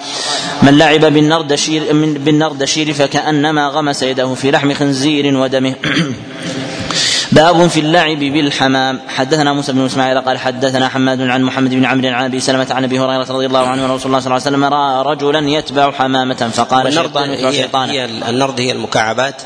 من 0.62 0.77
لعب 0.77 0.99
بالنردشير 0.99 1.93
من 1.93 2.13
بالنردشير 2.13 2.93
فكأنما 2.93 3.67
غمس 3.67 4.04
يده 4.04 4.34
في 4.34 4.51
لحم 4.51 4.73
خنزير 4.73 5.38
ودمه. 5.38 5.75
باب 7.32 7.67
في 7.67 7.80
اللعب 7.80 8.19
بالحمام. 8.19 8.99
حدثنا 9.08 9.54
موسى 9.54 9.73
بن 9.73 9.86
إسماعيل 9.86 10.21
قال 10.21 10.38
حدثنا 10.38 10.88
حماد 10.88 11.21
عن 11.21 11.43
محمد 11.43 11.69
بن 11.69 11.86
عمرو 11.86 12.10
عن 12.10 12.25
أبي 12.25 12.39
سلمة 12.39 12.67
عن 12.71 12.84
أبي 12.84 12.99
هريرة 12.99 13.27
رضي 13.30 13.45
الله 13.45 13.67
عنه 13.67 13.86
أن 13.86 13.91
رسول 13.91 14.06
الله 14.06 14.19
صلى 14.19 14.36
الله 14.36 14.45
عليه 14.45 14.58
وسلم 14.58 14.63
رأى 14.63 15.13
رجلا 15.13 15.49
يتبع 15.49 15.91
حمامة 15.91 16.49
فقال 16.54 16.88
يتبع 16.88 17.51
شيطانا 17.51 17.91
هي 17.91 18.06
النرد 18.06 18.60
هي 18.60 18.71
المكعبات 18.71 19.41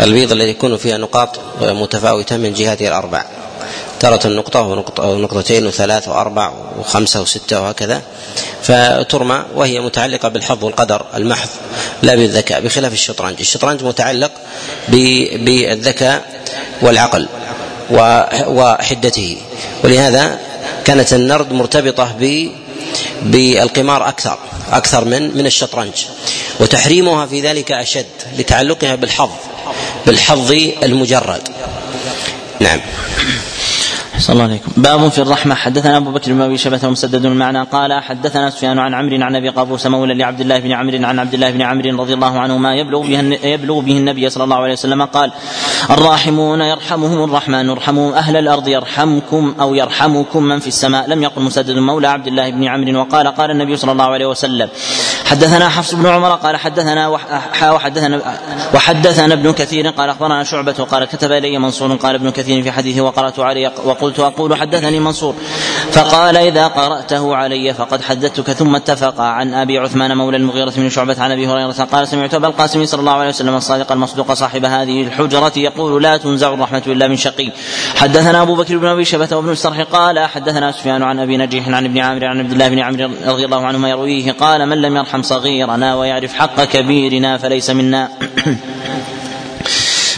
البيض 0.00 0.32
الذي 0.32 0.50
يكون 0.50 0.76
فيها 0.76 0.98
نقاط 0.98 1.40
متفاوتة 1.62 2.36
من 2.36 2.52
جهاتها 2.52 2.88
الأربع. 2.88 3.24
تارة 4.04 4.28
نقطة 4.28 4.60
ونقطة 4.60 5.04
ونقطتين 5.04 5.66
وثلاث 5.66 6.08
وأربع 6.08 6.52
وخمسة 6.78 7.22
وستة 7.22 7.60
وهكذا. 7.60 8.02
فترمى 8.62 9.44
وهي 9.54 9.80
متعلقة 9.80 10.28
بالحظ 10.28 10.64
والقدر 10.64 11.06
المحض 11.14 11.48
لا 12.02 12.14
بالذكاء 12.14 12.60
بخلاف 12.60 12.92
الشطرنج. 12.92 13.36
الشطرنج 13.40 13.82
متعلق 13.82 14.32
بالذكاء 14.88 16.22
والعقل 16.82 17.28
وحدته. 18.46 19.36
ولهذا 19.84 20.38
كانت 20.84 21.12
النرد 21.12 21.52
مرتبطة 21.52 22.14
بالقمار 23.22 24.08
أكثر 24.08 24.38
أكثر 24.72 25.04
من 25.04 25.36
من 25.36 25.46
الشطرنج. 25.46 25.92
وتحريمها 26.60 27.26
في 27.26 27.40
ذلك 27.40 27.72
أشد 27.72 28.06
لتعلقها 28.38 28.94
بالحظ 28.94 29.30
بالحظ 30.06 30.52
المجرد. 30.82 31.48
نعم. 32.60 32.80
صلى 34.24 34.34
الله 34.34 34.44
عليكم. 34.44 34.72
باب 34.76 35.08
في 35.08 35.18
الرحمة. 35.18 35.54
حدثنا 35.54 35.96
أبو 35.96 36.10
بكر 36.10 36.32
بن 36.32 36.40
أبي 36.40 36.58
شبة 36.58 36.80
ومسدد 36.84 37.24
المعنى. 37.24 37.62
قال 37.62 38.02
حدثنا 38.02 38.50
سفيان 38.50 38.78
عن 38.78 38.94
عمرو 38.94 39.22
عن 39.22 39.36
أبي 39.36 39.48
قابوس 39.48 39.86
مولى 39.86 40.14
لعبد 40.14 40.40
الله 40.40 40.58
بن 40.58 40.72
عمرو 40.72 41.06
عن 41.06 41.18
عبد 41.18 41.34
الله 41.34 41.50
بن 41.50 41.62
عمرو 41.62 42.02
رضي 42.02 42.14
الله 42.14 42.38
عنهما 42.38 42.74
يبلغ 42.74 43.00
به 43.00 43.38
يبلغ 43.42 43.80
به 43.80 43.96
النبي 43.96 44.30
صلى 44.30 44.44
الله 44.44 44.56
عليه 44.56 44.72
وسلم 44.72 45.04
قال 45.04 45.32
الراحمون 45.90 46.60
يرحمهم 46.60 47.24
الرحمن 47.24 47.70
ارحموا 47.70 48.14
أهل 48.14 48.36
الأرض 48.36 48.68
يرحمكم 48.68 49.54
أو 49.60 49.74
يرحمكم 49.74 50.42
من 50.42 50.58
في 50.58 50.68
السماء. 50.68 51.10
لم 51.10 51.22
يقل 51.22 51.42
مسدد 51.42 51.78
مولى 51.78 52.08
عبد 52.08 52.26
الله 52.26 52.50
بن 52.50 52.64
عمرو 52.64 53.00
وقال 53.00 53.26
قال 53.26 53.50
النبي 53.50 53.76
صلى 53.76 53.92
الله 53.92 54.04
عليه 54.04 54.26
وسلم. 54.26 54.68
حدثنا 55.24 55.68
حفص 55.68 55.94
بن 55.94 56.06
عمر 56.06 56.34
قال 56.34 56.56
حدثنا 56.56 57.08
وحدثنا 57.70 58.20
وحدثنا 58.74 59.34
ابن 59.34 59.52
كثير 59.52 59.88
قال 59.88 60.08
أخبرنا 60.10 60.44
شعبة 60.44 60.72
قال 60.72 61.04
كتب 61.04 61.32
إلي 61.32 61.58
منصور 61.58 61.94
قال 61.94 62.14
ابن 62.14 62.30
كثير 62.30 62.62
في 62.62 62.72
حديثه 62.72 63.00
وقرأت 63.00 63.38
عليه 63.38 63.72
قلت 64.14 64.20
أقول 64.20 64.54
حدثني 64.54 65.00
منصور. 65.00 65.34
فقال 65.90 66.36
إذا 66.36 66.66
قرأته 66.66 67.36
علي 67.36 67.74
فقد 67.74 68.02
حدثتك 68.02 68.52
ثم 68.52 68.76
اتفق 68.76 69.20
عن 69.20 69.54
أبي 69.54 69.78
عثمان 69.78 70.16
مولى 70.16 70.36
المغيرة 70.36 70.72
بن 70.76 70.88
شعبة 70.90 71.16
عن 71.18 71.32
أبي 71.32 71.46
هريرة 71.46 71.72
قال 71.72 72.08
سمعت 72.08 72.34
أبا 72.34 72.48
القاسم 72.48 72.84
صلى 72.84 73.00
الله 73.00 73.12
عليه 73.12 73.28
وسلم 73.28 73.54
الصادق 73.54 73.92
المصدوق 73.92 74.32
صاحب 74.32 74.64
هذه 74.64 75.02
الحجرة 75.02 75.52
يقول 75.56 76.02
لا 76.02 76.16
تنزع 76.16 76.54
الرحمة 76.54 76.82
إلا 76.86 77.08
من 77.08 77.16
شقي. 77.16 77.52
حدثنا 77.96 78.42
أبو 78.42 78.54
بكر 78.54 78.76
بن 78.76 78.86
أبي 78.86 79.04
شبة 79.04 79.36
وابن 79.36 79.50
السرح 79.50 79.80
قال 79.80 80.18
حدثنا 80.18 80.72
سفيان 80.72 81.02
عن 81.02 81.18
أبي 81.18 81.36
نجيح 81.36 81.68
عن 81.68 81.84
ابن 81.84 81.98
عامر 81.98 82.24
عن 82.24 82.38
عبد 82.38 82.52
الله 82.52 82.68
بن 82.68 82.78
عمرو 82.78 83.10
رضي 83.26 83.44
الله 83.44 83.66
عنهما 83.66 83.90
يرويه 83.90 84.32
قال 84.32 84.68
من 84.68 84.82
لم 84.82 84.96
يرحم 84.96 85.22
صغيرنا 85.22 85.94
ويعرف 85.94 86.34
حق 86.34 86.64
كبيرنا 86.64 87.38
فليس 87.38 87.70
منا. 87.70 88.08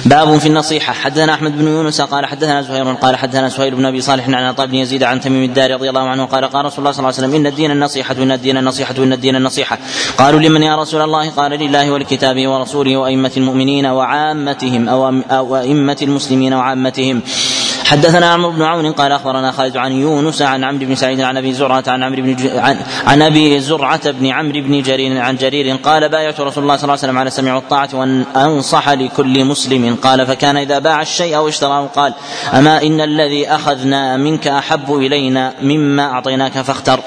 باب 0.07 0.39
في 0.39 0.47
النصيحة. 0.47 0.93
حدثنا 0.93 1.35
أحمد 1.35 1.59
بن 1.59 1.69
يونس 1.69 2.01
قال 2.01 2.27
حدثنا 2.27 2.63
زهير 2.63 2.93
قال 2.93 3.17
حدثنا 3.17 3.49
سهيل 3.49 3.75
بن 3.75 3.87
أبي 3.87 4.01
صالح 4.01 4.29
عن 4.29 4.35
عطاء 4.35 4.67
بن 4.67 4.75
يزيد 4.75 5.03
عن 5.03 5.21
تميم 5.21 5.51
الدار 5.51 5.71
رضي 5.75 5.89
الله 5.89 6.01
عنه 6.01 6.25
قال 6.25 6.45
قال 6.45 6.65
رسول 6.65 6.79
الله 6.79 6.91
صلى 6.91 6.99
الله 6.99 7.19
عليه 7.19 7.29
وسلم 7.29 7.35
إن 7.35 7.47
الدين 7.47 7.71
النصيحة 7.71 8.15
إن 8.15 8.33
الدين 8.33 8.57
النصيحة 8.57 8.95
إن 8.99 9.13
الدين 9.13 9.37
النصيحة. 9.37 9.79
قالوا 10.19 10.41
لمن 10.41 10.63
يا 10.63 10.77
رسول 10.77 11.03
الله؟ 11.03 11.31
قال 11.31 11.53
لله 11.53 11.91
ولكتابه 11.91 12.49
ورسوله 12.49 12.97
وأئمة 12.97 13.33
المؤمنين 13.37 13.87
وعامتهم 13.87 14.89
أو 15.31 15.57
أئمة 15.57 15.97
المسلمين 16.03 16.55
وعامتهم. 16.55 17.23
حدثنا 17.87 18.27
عمرو 18.27 18.51
بن 18.51 18.63
عون 18.63 18.93
قال 18.93 19.13
أخبرنا 19.13 19.53
خالد 19.53 19.77
عن 19.77 19.93
يونس 19.93 20.43
عن 20.43 20.65
عمرو 20.65 20.87
بن 20.87 20.95
سعيد 20.95 21.21
عن 21.21 21.37
أبي 21.37 21.53
زرعة 21.53 21.85
عن 21.87 22.03
عمرو 22.03 22.23
بن 22.23 22.37
ج... 22.37 22.47
عن, 22.57 22.77
عن 23.07 23.23
أبي 23.23 23.61
زرعة 23.61 24.11
بن 24.11 24.27
عمرو 24.27 24.61
بن 24.61 24.83
جرير 24.83 25.21
عن 25.21 25.37
جرير 25.37 25.77
قال 25.77 26.09
بايعت 26.09 26.41
رسول 26.41 26.63
الله 26.63 26.77
صلى 26.77 26.85
الله 26.85 26.93
عليه 26.93 26.93
وسلم 26.93 27.19
على 27.19 27.27
السمع 27.27 27.55
والطاعه 27.55 27.89
وأن 27.93 28.25
أنصح 28.37 28.89
لكل 28.89 29.45
مسلم. 29.45 29.97
قال 30.03 30.27
فكان 30.27 30.57
إذا 30.57 30.79
باع 30.79 31.03
الشيء 31.03 31.37
أو 31.37 31.49
اشتراه 31.49 31.87
قال 31.87 32.15
أما 32.55 32.83
إن 32.83 33.01
الذي 33.01 33.49
أخذنا 33.49 34.17
منك 34.17 34.47
أحب 34.47 34.95
إلينا 34.95 35.53
مما 35.63 36.03
أعطيناك 36.03 36.53
فاختر. 36.53 37.01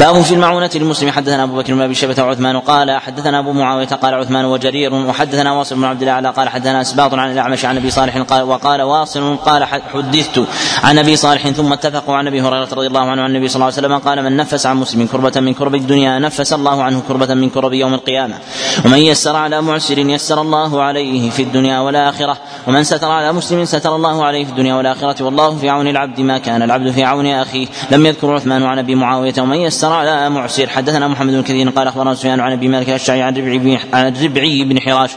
باب 0.00 0.20
في 0.20 0.34
المعونة 0.34 0.70
للمسلم. 0.74 1.10
حدثنا 1.10 1.42
أبو 1.42 1.56
بكر 1.56 1.74
بن 1.74 1.82
أبي 1.82 1.94
شيبة 1.94 2.22
وعثمان 2.22 2.60
قال 2.60 3.00
حدثنا 3.00 3.38
أبو 3.38 3.52
معاوية 3.52 3.86
قال 3.86 4.14
عثمان 4.14 4.44
وجرير 4.44 4.94
وحدثنا 4.94 5.52
واصل 5.52 5.76
بن 5.76 5.84
عبد 5.84 6.02
الله 6.02 6.30
قال 6.30 6.48
حدثنا 6.48 6.80
أسباط 6.80 7.14
عن 7.14 7.32
الأعمش 7.32 7.64
عن 7.64 7.76
أبي 7.76 7.90
صالح 7.90 8.18
قال 8.18 8.42
وقال 8.42 8.82
واصل 8.82 9.36
قال 9.36 9.64
حدثت 9.64 10.44
عن 10.84 10.98
أبي 10.98 11.16
صالح 11.16 11.48
ثم 11.48 11.72
اتفقوا 11.72 12.16
عن 12.16 12.26
أبي 12.26 12.40
هريرة 12.40 12.68
رضي 12.72 12.86
الله 12.86 13.00
عنه 13.00 13.22
عن 13.22 13.30
النبي 13.30 13.48
صلى 13.48 13.56
الله 13.56 13.64
عليه 13.64 13.74
وسلم 13.74 13.98
قال 13.98 14.24
من 14.24 14.36
نفس 14.36 14.66
عن 14.66 14.76
مسلم 14.76 15.06
كربة 15.06 15.40
من 15.40 15.54
كرب 15.54 15.74
الدنيا 15.74 16.18
نفس 16.18 16.52
الله 16.52 16.82
عنه 16.82 17.02
كربة 17.08 17.34
من 17.34 17.50
كرب 17.50 17.72
يوم 17.72 17.94
القيامة. 17.94 18.34
ومن 18.84 18.98
يسر 18.98 19.36
على 19.36 19.62
معسر 19.62 19.98
يسر 19.98 20.40
الله 20.40 20.82
عليه 20.82 21.30
في 21.30 21.42
الدنيا 21.42 21.78
والآخرة. 21.78 22.36
ومن 22.66 22.84
ستر 22.84 23.10
على 23.10 23.32
مسلم 23.32 23.64
ستر 23.64 23.96
الله 23.96 24.24
عليه 24.24 24.44
في 24.44 24.50
الدنيا 24.50 24.74
والآخرة. 24.74 25.24
والله 25.24 25.56
في 25.56 25.68
عون 25.68 25.88
العبد 25.88 26.20
ما 26.20 26.38
كان 26.38 26.62
العبد 26.62 26.90
في 26.90 27.04
عون 27.04 27.26
أخيه. 27.26 27.66
لم 27.90 28.06
يذكر 28.06 28.34
عثمان 28.34 28.62
عن 28.62 28.78
أبي 28.78 28.94
معاوية. 28.94 29.34
ومن 29.38 29.56
يسر 29.56 29.85
على 29.94 30.30
معسر 30.30 30.66
كثير 30.66 30.76
حدثنا 30.76 31.08
محمد 31.08 31.32
بن 31.32 31.42
كثير 31.42 31.70
قال 31.70 31.88
أخبرنا 31.88 32.14
سفيان 32.14 32.40
عن 32.40 32.52
أبي 32.52 32.68
مالك 32.68 32.90
الشعري 32.90 33.22
عن 33.22 33.36
ربعي 33.36 33.58
بن 33.58 33.78
عن 33.92 34.14
ربعي 34.24 34.64
بن 34.64 34.80
حراش 34.80 35.10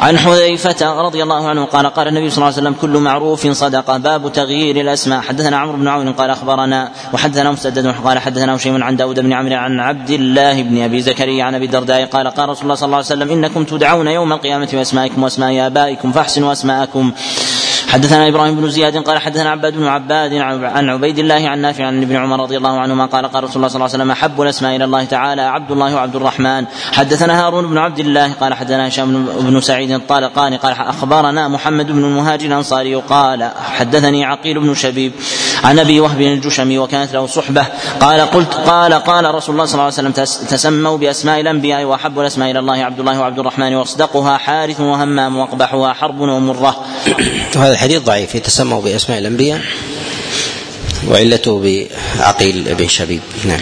عن 0.00 0.18
حذيفة 0.18 1.02
رضي 1.02 1.22
الله 1.22 1.48
عنه 1.48 1.64
قال 1.64 1.86
قال 1.86 2.08
النبي 2.08 2.30
صلى 2.30 2.36
الله 2.36 2.46
عليه 2.46 2.56
وسلم 2.56 2.74
كل 2.80 2.98
معروف 2.98 3.46
صدقة 3.46 3.96
باب 3.96 4.32
تغيير 4.32 4.76
الأسماء. 4.80 5.20
حدثنا 5.20 5.56
عمرو 5.56 5.76
بن 5.76 5.88
عون 5.88 6.12
قال 6.12 6.30
أخبرنا 6.30 6.90
وحدثنا 7.12 7.50
مسدد 7.50 7.86
قال 8.04 8.18
حدثنا 8.18 8.56
هشيم 8.56 8.82
عن 8.82 8.96
داود 8.96 9.20
بن 9.20 9.32
عمرو 9.32 9.56
عن 9.56 9.80
عبد 9.80 10.10
الله 10.10 10.62
بن 10.62 10.82
أبي 10.82 11.00
زكريا 11.00 11.44
عن 11.44 11.54
أبي 11.54 11.64
الدرداء 11.64 12.04
قال 12.04 12.28
قال 12.28 12.48
رسول 12.48 12.62
الله 12.62 12.74
صلى 12.74 12.86
الله 12.86 12.96
عليه 12.96 13.06
وسلم 13.06 13.30
إنكم 13.30 13.64
تدعون 13.64 14.08
يوم 14.08 14.32
القيامة 14.32 14.68
باسمائكم 14.72 15.22
وأسماء 15.22 15.66
آبائكم 15.66 16.12
فاحسنوا 16.12 16.52
أسماءكم. 16.52 17.12
حدثنا 17.88 18.28
إبراهيم 18.28 18.54
بن 18.54 18.70
زياد 18.70 18.96
قال 18.96 19.18
حدثنا 19.18 19.50
عباد 19.50 19.76
بن 19.76 19.86
عباد 19.86 20.34
عن 20.62 20.90
عبيد 20.90 21.18
الله 21.18 21.48
عن 21.48 21.58
نافع 21.58 21.86
عن 21.86 22.02
ابن 22.02 22.16
عمر 22.16 22.40
رضي 22.40 22.56
الله 22.56 22.80
عنهما 22.80 23.06
قال 23.06 23.26
قال 23.26 23.44
رسول 23.44 23.56
الله 23.56 23.68
صلى 23.68 23.76
الله 23.76 23.84
عليه 23.84 23.94
وسلم 23.94 24.10
أحب 24.10 24.42
الأسماء 24.42 24.76
إلى 24.76 24.84
الله 24.84 25.04
تعالى 25.04 25.42
عبد 25.42 25.70
الله 25.70 25.94
وعبد 25.94 26.16
الرحمن. 26.16 26.64
حدثنا 26.92 27.46
هارون 27.46 27.66
بن 27.66 27.78
عبد 27.78 27.98
الله 27.98 28.32
قال 28.32 28.54
حدثنا 28.54 28.88
هشام 28.88 29.26
بن 29.40 29.60
سعيد 29.60 29.90
الطالقاني 29.90 30.56
قال 30.56 30.72
أخبرنا 30.72 31.48
محمد 31.48 31.86
بن 31.86 32.04
المهاجر 32.04 32.46
الأنصاري 32.46 32.94
قال 32.94 33.50
حدثني 33.78 34.24
عقيل 34.24 34.60
بن 34.60 34.74
شبيب 34.74 35.12
عن 35.64 35.78
أبي 35.78 36.00
وهب 36.00 36.20
الجشمي 36.20 36.78
وكانت 36.78 37.12
له 37.12 37.26
صحبة. 37.26 37.66
قال 38.00 38.20
قلت 38.20 38.54
قال 38.54 38.94
قال 38.94 39.34
رسول 39.34 39.54
الله 39.54 39.64
صلى 39.66 39.74
الله 39.74 39.84
عليه 39.84 39.94
وسلم 39.94 40.12
تسموا 40.48 40.96
بأسماء 40.98 41.40
الأنبياء 41.40 41.84
وأحب 41.84 42.20
الأسماء 42.20 42.50
إلى 42.50 42.58
الله 42.58 42.84
عبد 42.84 42.98
الله 43.00 43.20
وعبد 43.20 43.38
الرحمن 43.38 43.74
واصدقها 43.74 44.38
حارث 44.38 44.80
وهمام 44.80 45.36
واقبحها 45.36 45.92
حرب 45.92 46.20
ومرة. 46.20 46.84
هذا 47.56 47.72
الحديث 47.72 48.02
ضعيف. 48.02 48.34
يتسموا 48.34 48.82
بأسماء 48.82 49.18
الأنبياء 49.18 49.60
وعلته 51.10 51.60
بعقيل 52.18 52.74
بن 52.74 52.88
شبيب. 52.88 53.20
نعم. 53.44 53.60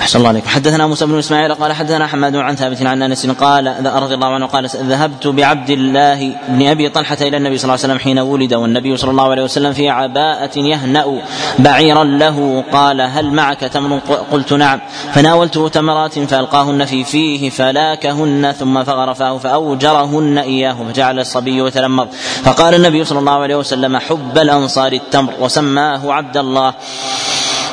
أحسن 0.00 0.18
الله 0.18 0.28
عليكم. 0.28 0.48
حدثنا 0.48 0.86
موسى 0.86 1.06
بن 1.06 1.18
إسماعيل 1.18 1.54
قال 1.54 1.72
حدثنا 1.72 2.06
حماد 2.06 2.36
عن 2.36 2.56
ثابت 2.56 2.82
عن 2.82 3.02
أنس 3.02 3.26
قال 3.26 3.66
رضي 4.02 4.14
الله 4.14 4.26
عنه 4.26 4.46
قال 4.46 4.66
ذهبت 4.66 5.26
بعبد 5.26 5.70
الله 5.70 6.36
بن 6.48 6.66
أبي 6.66 6.88
طلحة 6.88 7.16
إلى 7.20 7.36
النبي 7.36 7.58
صلى 7.58 7.64
الله 7.64 7.84
عليه 7.84 7.94
وسلم 7.94 7.98
حين 7.98 8.18
ولد 8.18 8.54
والنبي 8.54 8.96
صلى 8.96 9.10
الله 9.10 9.30
عليه 9.30 9.42
وسلم 9.42 9.72
في 9.72 9.88
عباءة 9.88 10.58
يهنأ 10.58 11.22
بعيرا 11.58 12.04
له. 12.04 12.64
قال 12.72 13.00
هل 13.00 13.30
معك 13.30 13.60
تمر؟ 13.60 13.98
قلت 14.32 14.52
نعم. 14.52 14.80
فناولته 15.12 15.68
تمرات 15.68 16.18
فألقاهن 16.18 16.84
في 16.84 17.04
فيه 17.04 17.50
فلاكهن 17.50 18.52
ثم 18.52 18.84
فغرفاه 18.84 19.38
فأوجرهن 19.38 20.38
إياه 20.38 20.76
فجعل 20.88 21.18
الصبي 21.18 21.66
يتلمض 21.66 22.08
فقال 22.44 22.74
النبي 22.74 23.04
صلى 23.04 23.18
الله 23.18 23.42
عليه 23.42 23.56
وسلم 23.56 23.96
حب 23.96 24.38
الأنصار 24.38 24.92
التمر 24.92 25.32
وسماه 25.40 26.12
عبد 26.12 26.36
الله. 26.36 26.74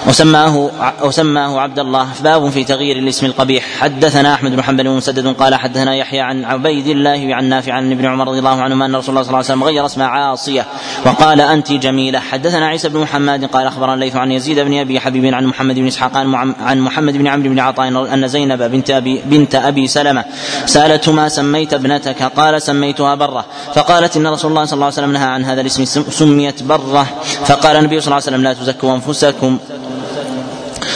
وسماه 0.08 0.70
وسماه 1.02 1.60
عبد 1.60 1.80
الله. 1.80 2.08
باب 2.24 2.50
في 2.50 2.64
تغيير 2.64 2.98
الاسم 2.98 3.26
القبيح. 3.26 3.64
حدثنا 3.80 4.34
أحمد 4.34 4.52
بن 4.52 4.64
حنبل 4.64 4.88
ومسدد 4.88 5.28
قال 5.28 5.56
حدثنا 5.56 5.96
يحيى 5.96 6.20
عن 6.20 6.46
عبيد 6.46 6.88
الله 6.88 7.36
عن 7.36 7.46
نافع 7.46 7.74
عن 7.74 7.92
ابن 7.92 8.06
عمر 8.06 8.28
رضي 8.28 8.40
الله 8.40 8.62
عنهما 8.62 8.86
أن 8.86 8.96
رسول 8.96 9.10
الله 9.10 9.22
صلى 9.22 9.30
الله 9.30 9.38
عليه 9.38 9.48
وسلم 9.48 9.64
غير 9.64 9.86
اسم 9.86 10.02
عاصية 10.02 10.66
وقال 11.06 11.42
أنت 11.42 11.72
جميلة. 11.72 12.20
حدثنا 12.20 12.68
عيسى 12.68 12.90
بن 12.90 13.00
محمد 13.00 13.46
قال 13.46 13.68
أخبرنا 13.68 13.94
الليث 13.94 14.16
عن 14.16 14.32
يزيد 14.32 14.60
بن 14.60 14.80
أبي 14.80 15.00
حبيب 15.00 15.34
عن 15.34 15.46
محمد 15.46 15.76
بن 15.76 15.88
إسحاق 15.88 16.18
عن 16.62 16.80
محمد 16.80 17.18
بن 17.18 17.28
عمرو 17.28 17.50
بن 17.50 17.60
عطاء 17.60 17.88
ان 18.14 18.28
زينب 18.28 18.64
بنت 18.64 18.92
ابي 18.92 19.22
بنت 19.26 19.56
أبي 19.56 19.88
سلمة 19.88 20.26
سالته 20.66 21.12
ما 21.12 21.30
سميت 21.30 21.74
ابنتك؟ 21.74 22.24
قال 22.24 22.62
سميتها 22.62 23.16
برة. 23.16 23.46
فقالت 23.76 24.18
إن 24.18 24.28
رسول 24.28 24.52
الله 24.52 24.66
صلى 24.66 24.74
الله 24.74 24.86
عليه 24.86 24.96
وسلم 24.96 25.12
نهى 25.12 25.24
عن 25.24 25.44
هذا 25.46 25.62
الاسم 25.62 25.86
سميت 26.10 26.64
برة. 26.64 27.08
فقال 27.46 27.76
النبي 27.78 28.02
صلى 28.02 28.08
الله 28.08 28.16
عليه 28.16 28.26
وسلم 28.26 28.44
لا 28.44 28.54
تزكوا 28.54 28.96
أنفسكم. 28.96 29.58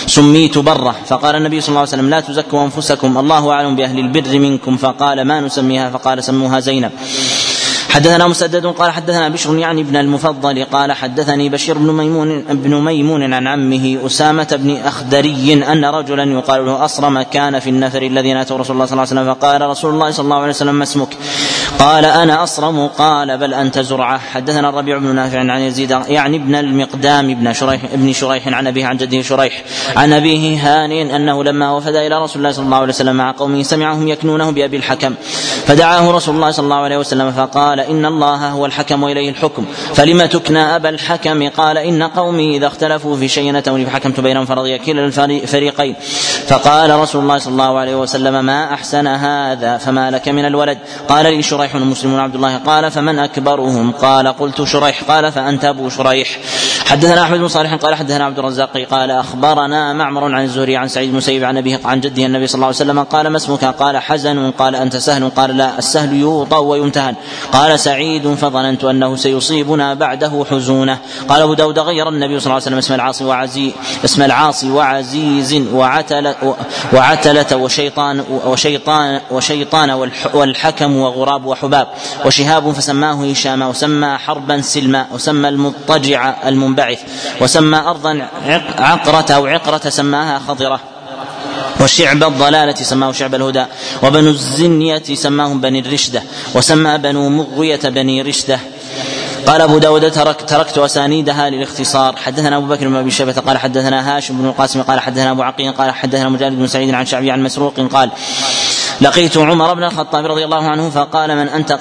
سميت 0.07 0.57
برة. 0.57 0.95
فقال 1.05 1.35
النبي 1.35 1.61
صلى 1.61 1.69
الله 1.69 1.79
عليه 1.79 1.89
وسلم 1.89 2.09
لا 2.09 2.19
تزكوا 2.19 2.63
أنفسكم 2.63 3.17
الله 3.17 3.51
أعلم 3.51 3.75
بأهل 3.75 3.99
البر 3.99 4.39
منكم. 4.39 4.77
فقال 4.77 5.21
ما 5.21 5.41
نسميها؟ 5.41 5.89
فقال 5.89 6.23
سموها 6.23 6.59
زينب. 6.59 6.91
حدثنا 7.89 8.27
مسدد 8.27 8.65
قال 8.65 8.91
حدثنا 8.91 9.29
بشر 9.29 9.57
يعني 9.57 9.81
ابن 9.81 9.95
المفضل. 9.95 10.63
قال 10.63 10.91
حدثني 10.91 11.49
بشير 11.49 11.77
بن 11.77 11.91
ميمون 11.91 12.41
بن 12.41 12.75
ميمون 12.75 13.33
عن 13.33 13.47
عمه 13.47 13.97
أسامة 14.05 14.47
بن 14.59 14.77
أخدري 14.77 15.53
أن 15.53 15.85
رجلا 15.85 16.23
يقال 16.23 16.65
له 16.65 16.85
أصرم 16.85 17.21
كان 17.21 17.59
في 17.59 17.69
النفر 17.69 18.01
الذين 18.01 18.37
أتوا 18.37 18.57
رسول 18.57 18.75
الله 18.75 18.85
صلى 18.85 18.93
الله 18.93 19.07
عليه 19.09 19.21
وسلم. 19.21 19.33
فقال 19.33 19.61
رسول 19.61 19.93
الله 19.93 20.11
صلى 20.11 20.23
الله 20.23 20.37
عليه 20.37 20.49
وسلم 20.49 20.75
ما 20.75 20.83
اسمك؟ 20.83 21.17
قال 21.79 22.05
أنا 22.05 22.43
أصرم. 22.43 22.87
قال 22.87 23.37
بل 23.37 23.53
أنت 23.53 23.79
زرعة. 23.79 24.17
حدثنا 24.17 24.69
الربيع 24.69 24.97
بن 24.97 25.15
نافع 25.15 25.39
عن 25.39 25.59
يزيد 25.61 25.91
يعني 26.07 26.37
ابن 26.37 26.55
المقدام 26.55 27.29
ابن 27.29 27.53
شريح 27.53 27.81
ابن 27.93 28.13
شريح 28.13 28.47
عن 28.47 28.67
أبيه 28.67 28.85
عن 28.85 28.97
جده 28.97 29.21
شريح 29.21 29.63
عن 29.95 30.13
أبيه 30.13 30.57
هانٍ 30.59 30.91
أنه 30.91 31.43
لما 31.43 31.71
وفد 31.71 31.95
إلى 31.95 32.23
رسول 32.23 32.37
الله 32.37 32.51
صلى 32.51 32.65
الله 32.65 32.77
عليه 32.77 32.93
وسلم 32.93 33.15
مع 33.15 33.31
قومه 33.31 33.63
سمعهم 33.63 34.07
يكنونه 34.07 34.51
بأبي 34.51 34.77
الحكم. 34.77 35.13
فدعاه 35.65 36.11
رسول 36.11 36.35
الله 36.35 36.51
صلى 36.51 36.63
الله 36.63 36.75
عليه 36.75 36.97
وسلم 36.97 37.31
فقال 37.31 37.79
إن 37.79 38.05
الله 38.05 38.49
هو 38.49 38.65
الحكم 38.65 39.03
وإليه 39.03 39.29
الحكم. 39.29 39.65
فلم 39.93 40.25
تكنى 40.25 40.75
أبا 40.75 40.89
الحكم؟ 40.89 41.49
قال 41.49 41.77
إن 41.77 42.03
قومي 42.03 42.57
إذا 42.57 42.67
اختلفوا 42.67 43.15
في 43.15 43.27
شيء 43.27 43.57
أتوني 43.57 43.85
فحكمت 43.85 44.19
بينهم 44.19 44.45
فرضي 44.45 44.77
كلا 44.77 45.05
الفريقين 45.05 45.95
فقال 46.47 46.99
رسول 46.99 47.21
الله 47.21 47.37
صلى 47.37 47.51
الله 47.51 47.79
عليه 47.79 47.95
وسلم 47.95 48.45
ما 48.45 48.73
أحسن 48.73 49.07
هذا؟ 49.07 49.77
فما 49.77 50.11
لك 50.11 50.29
من 50.29 50.45
الولد؟ 50.45 50.77
قال 51.09 51.25
لي 51.25 51.41
شريح 51.41 51.66
مسلم 51.75 52.19
عبد 52.19 52.35
الله 52.35 52.57
قال 52.57 52.91
فمن 52.91 53.19
أكبرهم؟ 53.19 53.91
قال 53.91 54.27
قلت 54.27 54.63
شريح. 54.63 55.03
قال 55.03 55.31
فأنت 55.31 55.65
أبو 55.65 55.89
شريح. 55.89 56.39
حدثنا 56.85 57.21
أحمد 57.21 57.39
بن 57.39 57.47
صالح 57.47 57.73
قال 57.73 57.95
حدثنا 57.95 58.25
عبد 58.25 58.39
الرزاق. 58.39 58.77
قال 58.91 59.11
أخبرنا 59.11 59.93
معمر 59.93 60.23
عن 60.35 60.43
الزهري 60.43 60.77
عن 60.77 60.87
سعيد 60.87 61.09
المسيب 61.09 61.43
عن 61.43 61.57
أبيه 61.57 61.79
عن 61.85 61.99
جده 61.99 62.25
النبي 62.25 62.47
صلى 62.47 62.55
الله 62.55 62.65
عليه 62.65 62.75
وسلم 62.75 63.03
قال 63.03 63.27
ما 63.27 63.37
اسمك؟ 63.37 63.65
قال 63.65 63.97
حزن. 63.97 64.51
قال 64.51 64.75
أنت 64.75 64.95
سهل. 64.97 65.29
قال 65.29 65.57
لا 65.57 65.77
السهل 65.77 66.13
يوطى 66.13 66.57
ويمتهن. 66.57 67.15
قال 67.53 67.79
سعيد 67.79 68.33
فظننت 68.33 68.83
أنه 68.83 69.15
سيصيبنا 69.15 69.93
بعده 69.93 70.45
حزونة. 70.51 70.97
قال 71.29 71.41
أبو 71.41 71.53
داود 71.53 71.79
غير 71.79 72.09
النبي 72.09 72.39
صلى 72.39 72.45
الله 72.45 72.53
عليه 72.53 72.63
وسلم. 72.63 72.77
اسم 72.77 72.93
العاصي 72.93 73.23
وعزي 73.23 73.71
اسم 74.05 74.21
العاصي 74.21 74.71
وعزيز 74.71 75.61
وعتلة 75.73 76.55
وعتلة 76.93 77.57
وشيطان 77.57 78.23
وشيطان 78.45 79.19
وشيطان 79.31 80.07
والحكم 80.33 80.95
وغراب 80.95 81.45
وحباب 81.57 81.87
وشهاب 82.25 82.71
فسماه 82.71 83.31
هشام 83.31 83.61
وسمى 83.61 84.17
حربا 84.17 84.61
سلما 84.61 85.07
وسمى 85.11 85.49
المضطجع 85.49 86.47
المنبعث 86.47 86.99
وسمى 87.41 87.77
أرضا 87.77 88.27
عقرة 88.79 89.35
أو 89.35 89.45
عقرة 89.45 89.89
سماها 89.89 90.39
خضرة. 90.47 90.79
وشعب 91.81 92.23
الضلالة 92.23 92.75
سماه 92.75 93.11
شعب 93.11 93.35
الهدى 93.35 93.65
وبنو 94.03 94.29
الزنية 94.29 95.03
سماهم 95.13 95.61
بني 95.61 95.79
الرشدة 95.79 96.23
وسمى 96.55 96.97
بنو 96.97 97.29
مغوية 97.29 97.79
بني 97.83 98.21
رشدة. 98.21 98.59
قال 99.47 99.61
أبو 99.61 99.77
داود 99.77 100.11
ترك 100.11 100.41
تركت 100.47 100.77
أسانيدها 100.77 101.49
للاختصار. 101.49 102.15
حدثنا 102.15 102.57
أبو 102.57 102.65
بكر 102.65 102.87
بن 102.87 102.95
أبي 102.95 103.11
شيبة 103.11 103.33
قال 103.33 103.57
حدثنا 103.57 104.17
هاشم 104.17 104.37
بن 104.37 104.45
القاسم 104.45 104.81
قال 104.81 104.99
حدثنا 104.99 105.31
أبو 105.31 105.41
عقيل 105.43 105.71
قال 105.71 105.91
حدثنا 105.91 106.29
مجاهد 106.29 106.59
بن 106.59 106.67
سعيد 106.67 106.93
عن 106.93 107.05
شعبي 107.05 107.31
عن 107.31 107.43
مسروق 107.43 107.79
قال 107.79 108.11
لقيت 109.01 109.37
عمر 109.37 109.73
بن 109.73 109.83
الخطاب 109.83 110.25
رضي 110.25 110.45
الله 110.45 110.63
عنه 110.69 110.89
فقال 110.89 111.35
من 111.35 111.47
أنت؟ 111.47 111.71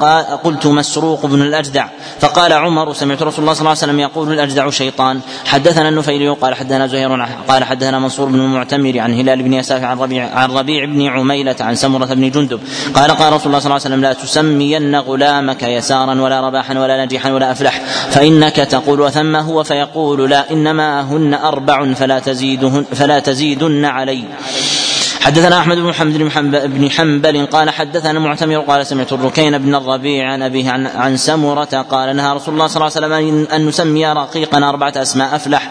قال 0.00 0.24
قلت 0.44 0.66
مسروق 0.66 1.26
بن 1.26 1.42
الأجدع. 1.42 1.86
فقال 2.20 2.52
عمر 2.52 2.92
سمعت 2.92 3.22
رسول 3.22 3.40
الله 3.40 3.52
صلى 3.52 3.60
الله 3.60 3.70
عليه 3.70 3.78
وسلم 3.78 4.00
يقول 4.00 4.32
الأجدع 4.32 4.70
شيطان. 4.70 5.20
حدثنا 5.44 5.88
النفيلي 5.88 6.28
قال 6.28 6.54
حدثنا 6.54 6.86
زهير 6.86 7.26
قال 7.48 7.64
حدثنا 7.64 7.98
منصور 7.98 8.28
بن 8.28 8.40
المعتمر 8.40 8.98
عن 8.98 9.14
هلال 9.14 9.42
بن 9.42 9.52
يساف 9.52 9.84
عن 9.84 9.98
ربيع 9.98 10.28
عن 10.34 10.50
ربيع 10.50 10.84
بن 10.84 11.06
عميلة 11.06 11.56
عن 11.60 11.74
سمرة 11.74 12.06
بن 12.06 12.30
جندب. 12.30 12.60
قال 12.94 13.10
قال 13.10 13.32
رسول 13.32 13.46
الله 13.46 13.58
صلى 13.58 13.66
الله 13.66 13.66
عليه 13.66 13.74
وسلم 13.74 14.00
لا 14.00 14.12
تسمين 14.12 14.96
غلامك 14.96 15.62
يسارا 15.62 16.20
ولا 16.20 16.40
رباحا 16.40 16.78
ولا 16.78 17.04
نجيحا 17.04 17.32
ولا 17.32 17.52
أفلح. 17.52 17.80
فإنك 18.10 18.56
تقول 18.56 19.00
وثم 19.00 19.36
هو 19.36 19.64
فيقول 19.64 20.30
لا 20.30 20.50
إنما 20.50 21.00
هن 21.00 21.34
أربع 21.34 21.92
فلا 21.94 22.18
تزيدهن 22.18 22.84
فلا 22.84 23.18
تزيدن 23.18 23.84
علي. 23.84 24.24
حدثنا 25.26 25.58
أحمد 25.58 25.76
بن 25.76 25.82
محمد 25.82 26.30
بن 26.78 26.90
حنبل 26.90 27.46
قال 27.46 27.70
حدثنا 27.70 28.18
معتمر 28.18 28.60
قال 28.60 28.86
سمعت 28.86 29.12
الركين 29.12 29.58
بن 29.58 29.74
الربيع 29.74 30.32
عن 30.32 30.42
أبيه 30.42 30.70
عن, 30.70 30.86
عن 30.86 31.16
سمرة 31.16 31.64
قال 31.90 32.16
نهى 32.16 32.34
رسول 32.34 32.54
الله 32.54 32.66
صلى 32.66 32.76
الله 32.76 33.16
عليه 33.16 33.26
وسلم 33.26 33.46
ان 33.52 33.66
نسمي 33.66 34.06
رقيقا 34.06 34.68
أربعة 34.68 34.92
أسماء 34.96 35.36
أفلح. 35.36 35.70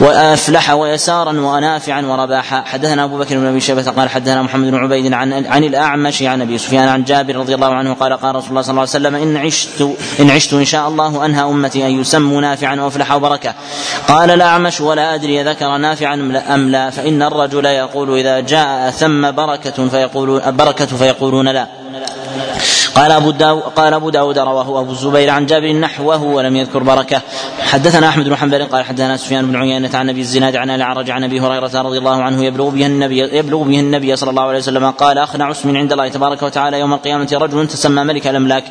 وأفلح 0.00 0.70
ويسارا 0.70 1.30
ونافعا 1.30 2.02
ورباحا 2.02 2.62
حدثنا 2.66 3.04
أبو 3.04 3.18
بكر 3.18 3.38
بن 3.38 3.46
أبي 3.46 3.60
شيبة 3.60 3.90
قال 3.90 4.08
حدثنا 4.10 4.42
محمد 4.42 4.70
بن 4.70 4.76
عبيد 4.78 5.12
عن 5.12 5.46
عن 5.46 5.64
الأعمش 5.64 6.22
عن 6.22 6.42
أبي 6.42 6.58
سفيان 6.58 6.88
عن 6.88 7.04
جابر 7.04 7.36
رضي 7.36 7.54
الله 7.54 7.74
عنه 7.74 7.94
قال 7.94 8.12
قال 8.12 8.36
رسول 8.36 8.50
الله 8.50 8.62
صلى 8.62 8.70
الله 8.70 8.80
عليه 8.80 8.90
وسلم 8.90 9.14
إن 9.14 9.36
عشت 9.36 9.88
إن 10.20 10.30
عشت 10.30 10.54
إن 10.54 10.64
شاء 10.64 10.88
الله 10.88 11.26
أنهى 11.26 11.42
أمتي 11.42 11.86
أن 11.86 12.00
يسموا 12.00 12.40
نافعا 12.40 12.80
وأفلح 12.80 13.12
وبركة. 13.12 13.54
قال 14.08 14.30
الأعمش 14.30 14.80
ولا 14.80 15.14
أدري 15.14 15.42
ذكر 15.42 15.76
نافعا 15.76 16.14
أم 16.54 16.70
لا 16.70 16.90
فإن 16.90 17.22
الرجل 17.22 17.64
يقول 17.64 18.18
إذا 18.18 18.40
جاء 18.40 18.90
ثم 18.90 19.30
بركة 19.30 19.88
فيقول 19.88 20.52
بركة 20.52 20.86
فيقولون 20.86 21.48
لا. 21.48 21.83
قال 22.94 23.12
أبو 23.12 23.30
داود 23.30 23.62
قال 23.62 23.94
أبو 23.94 24.10
داود 24.10 24.38
رواه 24.38 24.80
أبو 24.80 24.92
الزبير 24.92 25.30
عن 25.30 25.46
جابر 25.46 25.72
نحوه 25.72 26.22
ولم 26.22 26.56
يذكر 26.56 26.82
بركة. 26.82 27.20
حدثنا 27.60 28.08
أحمد 28.08 28.28
بن 28.28 28.36
حنبل 28.36 28.64
قال 28.64 28.84
حدثنا 28.84 29.16
سفيان 29.16 29.46
بن 29.46 29.56
عيينة 29.56 29.90
عن 29.94 30.08
أبي 30.08 30.20
الزناد 30.20 30.56
عن 30.56 30.70
الأعرج 30.70 31.10
عن 31.10 31.24
أبي 31.24 31.40
هريرة 31.40 31.82
رضي 31.82 31.98
الله 31.98 32.22
عنه 32.22 32.44
يبلغ 32.44 32.68
به 32.68 32.86
النبي 32.86 33.18
يبلغ 33.18 33.62
به 33.62 33.80
النبي 33.80 34.16
صلى 34.16 34.30
الله 34.30 34.42
عليه 34.42 34.58
وسلم 34.58 34.90
قال 34.90 35.18
أخنع 35.18 35.50
اسم 35.50 35.76
عند 35.76 35.92
الله 35.92 36.08
تبارك 36.08 36.42
وتعالى 36.42 36.80
يوم 36.80 36.92
القيامة 36.92 37.28
رجل 37.32 37.66
تسمى 37.66 38.04
ملك 38.04 38.26
الأملاك. 38.26 38.64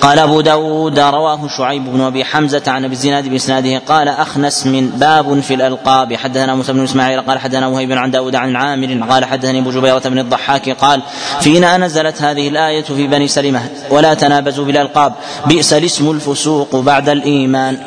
قال 0.00 0.18
أبو 0.18 0.40
داود 0.40 0.98
رواه 0.98 1.48
شعيب 1.56 1.92
بن 1.92 2.00
أبي 2.00 2.24
حمزة 2.24 2.62
عن 2.66 2.84
أبي 2.84 2.94
الزناد 2.94 3.28
بإسناده 3.28 3.78
قال 3.78 4.08
أخنس 4.08 4.66
من 4.66 4.90
باب 4.90 5.40
في 5.40 5.54
الألقاب. 5.54 6.14
حدثنا 6.14 6.54
موسى 6.54 6.72
بن 6.72 6.84
إسماعيل 6.84 7.20
قال 7.20 7.38
حدثنا 7.38 7.66
وهيب 7.66 7.92
عن 7.92 8.10
داود 8.10 8.34
عن 8.34 8.56
عامر 8.56 9.06
قال 9.10 9.24
حدثني 9.24 9.58
أبو 9.58 9.70
جبيرة 9.70 9.98
بن 9.98 10.18
الضحاك 10.18 10.70
قال 10.70 11.02
فينا 11.40 11.76
نزلت 11.76 12.22
هذه 12.22 12.48
الآية 12.48 12.82
في 12.82 13.06
بني 13.06 13.28
سلمة 13.28 13.41
ولا 13.90 14.14
تنابزوا 14.14 14.64
بالألقاب. 14.64 15.12
بئس 15.46 15.72
الاسم 15.72 16.10
الفسوق 16.10 16.76
بعد 16.76 17.08
الإيمان. 17.08 17.78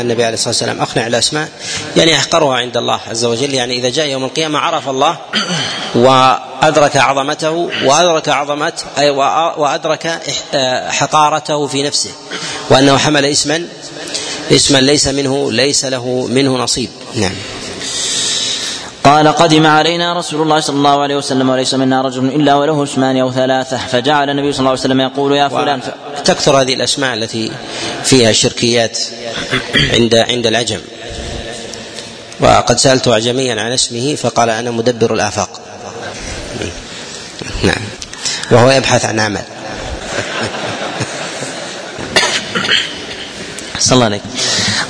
النبي 0.00 0.24
عليه 0.24 0.34
الصلاة 0.34 0.48
والسلام 0.48 0.80
أقنع 0.80 1.06
الأسماء. 1.06 1.48
يعني 1.96 2.14
أحقرها 2.14 2.56
عند 2.56 2.76
الله 2.76 3.00
عز 3.10 3.24
وجل. 3.24 3.54
يعني 3.54 3.78
إذا 3.78 3.88
جاء 3.88 4.06
يوم 4.06 4.24
القيامة 4.24 4.58
عرف 4.58 4.88
الله 4.88 5.16
وأدرك 5.94 6.96
عظمته 6.96 7.70
وأدرك 7.84 8.28
عظمة 8.28 8.72
وأدرك 9.56 10.20
حقارته 10.88 11.66
في 11.66 11.82
نفسه. 11.82 12.10
وأنه 12.70 12.96
حمل 12.96 13.24
اسما 13.24 13.64
اسما 14.52 14.78
ليس 14.78 15.08
منه 15.08 15.52
ليس 15.52 15.84
له 15.84 16.26
منه 16.30 16.58
نصيب. 16.58 16.90
نعم. 17.14 17.34
قال 19.08 19.28
قدم 19.28 19.66
علينا 19.66 20.18
رسول 20.18 20.42
الله 20.42 20.60
صلى 20.60 20.76
الله 20.76 21.02
عليه 21.02 21.16
وسلم 21.16 21.50
وليس 21.50 21.74
منا 21.74 22.02
رجل 22.02 22.24
إلا 22.24 22.54
وله 22.54 22.82
اسمان 22.82 23.16
أو 23.16 23.32
ثلاثة. 23.32 23.76
فجعل 23.76 24.30
النبي 24.30 24.52
صلى 24.52 24.58
الله 24.58 24.70
عليه 24.70 24.80
وسلم 24.80 25.00
يقول 25.00 25.36
يا 25.36 25.48
فلان 25.48 25.80
تكثر 26.24 26.60
هذه 26.60 26.74
الأسماء 26.74 27.14
التي 27.14 27.52
فيها 28.04 28.32
شركيات 28.32 28.98
عند 29.92 30.14
عند 30.14 30.46
العجم. 30.46 30.80
وقد 32.40 32.78
سألت 32.78 33.08
اعجميا 33.08 33.62
عن 33.62 33.72
اسمه 33.72 34.14
فقال 34.14 34.50
أنا 34.50 34.70
مدبر 34.70 35.14
الآفاق. 35.14 35.60
نعم. 37.62 37.82
وهو 38.50 38.70
يبحث 38.70 39.04
عن 39.04 39.20
عمل 39.20 39.42
صلى 43.78 43.94
الله 43.94 44.04
عليه 44.04 44.20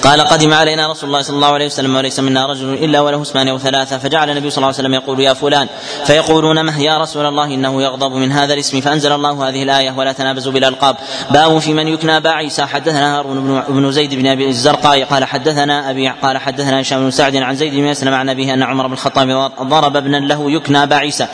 قال 0.02 0.20
قدم 0.20 0.52
علينا 0.52 0.90
رسول 0.90 1.08
الله 1.08 1.22
صلى 1.22 1.37
الله 1.37 1.52
عليه 1.52 1.66
وسلم 1.66 1.96
وليس 1.96 2.20
منا 2.20 2.46
رجل 2.46 2.74
إلا 2.74 3.00
وله 3.00 3.22
اسمان 3.22 3.48
أو 3.48 3.58
ثلاثة. 3.58 3.98
فجعل 3.98 4.30
النبي 4.30 4.50
صلى 4.50 4.56
الله 4.56 4.66
عليه 4.66 4.76
وسلم 4.76 4.94
يقول 4.94 5.20
يا 5.20 5.34
فلان. 5.34 5.68
فيقولون 6.06 6.64
مه 6.64 6.82
يا 6.82 6.98
رسول 6.98 7.26
الله؟ 7.26 7.44
إنه 7.44 7.82
يغضب 7.82 8.12
من 8.12 8.32
هذا 8.32 8.54
الاسم. 8.54 8.80
فأنزل 8.80 9.12
الله 9.12 9.48
هذه 9.48 9.62
الآية 9.62 9.94
ولا 9.96 10.12
تنابزوا 10.12 10.52
بالألقاب. 10.52 10.96
باب 11.30 11.58
في 11.58 11.72
من 11.72 11.88
يكنى 11.88 12.20
باعيسى 12.20 12.66
حدثنا 12.66 13.18
هارون 13.18 13.62
بن 13.68 13.92
زيد 13.92 14.14
بن 14.14 14.26
أبي 14.26 14.48
الزرقاء. 14.48 15.04
قال 15.04 15.24
حدثنا 15.24 15.90
ابي 15.90 16.08
قال 16.08 16.38
حدثنا 16.38 16.80
هشام 16.80 17.00
بن 17.04 17.11
سعد 17.11 17.37
عن 17.37 17.54
زيد 17.56 17.74
بن 17.74 17.88
أسلم 17.88 18.14
عن 18.14 18.28
أبيه 18.28 18.54
أن 18.54 18.62
عمر 18.62 18.87
بن 18.87 18.92
الخطاب 18.92 19.50
ضرب 19.62 19.96
ابنا 19.96 20.16
له 20.16 20.50
يكنى 20.50 20.87
باعيسى 20.87 21.26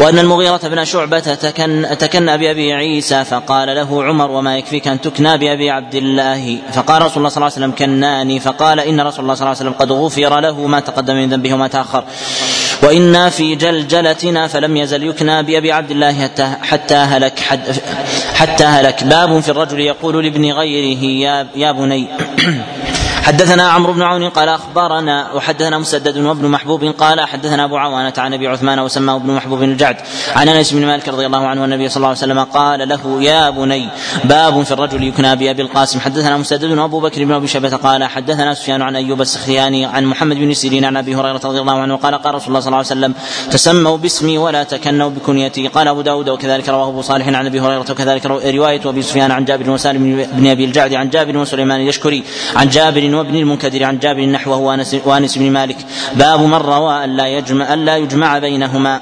وأن 0.00 0.18
المغيرة 0.18 0.60
بن 0.64 0.84
شعبة 0.84 1.18
تكن, 1.20 1.86
تكن 1.98 2.36
بأبي 2.36 2.72
عيسى 2.72 3.24
فقال 3.24 3.68
له 3.68 4.04
عمر 4.04 4.30
وما 4.30 4.58
يكفيك 4.58 4.88
أن 4.88 5.00
تكنى 5.00 5.38
بأبي 5.38 5.70
عبد 5.70 5.94
الله؟ 5.94 6.58
فقال 6.72 7.02
رسول 7.02 7.16
الله 7.16 7.28
صلى 7.28 7.36
الله 7.36 7.52
عليه 7.56 7.66
وسلم 7.66 7.72
كناني. 7.72 8.40
فقال 8.40 8.80
إن 8.80 9.00
رسول 9.00 9.22
الله 9.24 9.34
صلى 9.34 9.42
الله 9.42 9.56
عليه 9.60 9.70
وسلم 9.70 9.72
قد 9.72 9.92
غفر 9.92 10.40
له 10.40 10.66
ما 10.66 10.80
تقدم 10.80 11.14
من 11.14 11.28
ذنبه 11.28 11.54
وما 11.54 11.68
تأخر. 11.68 12.04
وإنا 12.82 13.30
في 13.30 13.54
جلجلتنا 13.54 14.46
فلم 14.46 14.76
يزل 14.76 15.02
يكنى 15.02 15.42
بأبي 15.42 15.72
عبد 15.72 15.90
الله 15.90 16.12
حتى, 16.12 16.52
حتى 16.62 16.94
هلك 16.94 17.38
حتى 18.34 18.64
هلك. 18.64 19.04
باب 19.04 19.40
في 19.40 19.48
الرجل 19.48 19.80
يقول 19.80 20.24
لابن 20.24 20.52
غيره 20.52 21.04
يا, 21.04 21.46
يا 21.56 21.72
بني. 21.72 22.06
حدثنا 23.22 23.62
عمرو 23.68 23.92
بن 23.92 24.02
عون 24.02 24.28
قال 24.28 24.48
أخبرنا 24.48 25.32
وحدثنا 25.32 25.78
مسدد 25.78 26.18
وابن 26.18 26.48
محبوب 26.48 26.84
قال 26.84 27.20
حدثنا 27.20 27.64
أبو 27.64 27.76
عوانة 27.76 28.12
عن 28.18 28.34
أبي 28.34 28.48
عثمان 28.48 28.78
وسماه 28.78 29.16
ابن 29.16 29.30
محبوب 29.34 29.62
الجعد 29.62 29.96
عن 30.36 30.48
أنس 30.48 30.72
بن 30.72 30.86
مالك 30.86 31.08
رضي 31.08 31.26
الله 31.26 31.46
عنه 31.46 31.64
النبي 31.64 31.88
صلى 31.88 31.96
الله 31.96 32.08
عليه 32.08 32.18
وسلم 32.18 32.40
قال 32.40 32.88
له 32.88 33.22
يا 33.22 33.50
بني 33.50 33.88
باب 34.24 34.62
في 34.62 34.72
الرجل 34.72 35.02
يكنى 35.02 35.36
بأبي 35.36 35.62
القاسم. 35.62 36.00
حدثنا 36.00 36.36
مسدد 36.36 36.78
وابو 36.78 37.00
بكر 37.00 37.24
بن 37.24 37.32
أبي 37.32 37.46
شيبه 37.46 37.76
قال 37.76 38.04
حدثنا 38.04 38.54
سفيان 38.54 38.82
عن 38.82 38.96
أيوب 38.96 39.20
السختياني 39.20 39.86
عن 39.86 40.04
محمد 40.04 40.36
بن 40.36 40.54
سيرين 40.54 40.84
عن 40.84 40.96
أبي 40.96 41.14
هريرة 41.14 41.40
رضي 41.44 41.60
الله 41.60 41.78
عنه 41.78 41.96
قال 41.96 42.14
قال 42.14 42.34
رسول 42.34 42.48
الله 42.48 42.60
صلى 42.60 42.68
الله 42.68 42.76
عليه 42.76 42.86
وسلم 42.86 43.14
تسموا 43.50 43.96
باسمي 43.96 44.38
ولا 44.38 44.62
تكنوا 44.62 45.10
بكنيتي. 45.10 45.68
قال 45.68 45.88
أبو 45.88 46.00
داود 46.00 46.28
وكذلك 46.28 46.68
رواه 46.68 46.88
أبو 46.88 47.02
صالح 47.02 47.26
عن 47.28 47.46
أبي 47.46 47.60
هريرة 47.60 47.86
وكذلك 47.90 48.26
رواية 48.26 48.80
أبي 48.84 49.02
سفيان 49.02 49.30
عن 49.30 49.44
جابر 49.44 49.70
وسالم 49.70 50.26
بن 50.32 50.46
أبي 50.46 50.64
الجعد 50.64 50.94
عن 50.94 51.10
جابر 51.10 51.36
وسليمان 51.36 51.80
يشكري 51.80 52.24
عن 52.56 52.68
جابر 52.68 53.09
وابن 53.14 53.36
المنكدر 53.36 53.84
عن 53.84 53.98
جابر 53.98 54.26
نحوه 54.26 54.56
وأنس 55.04 55.38
بن 55.38 55.50
مالك. 55.50 55.76
باب 56.14 56.40
من 56.40 56.54
روى 56.54 57.04
ألا 57.04 57.26
يجمع 57.26 57.74
ألا 57.74 57.96
يجمع 57.96 58.38
بينهما. 58.38 59.00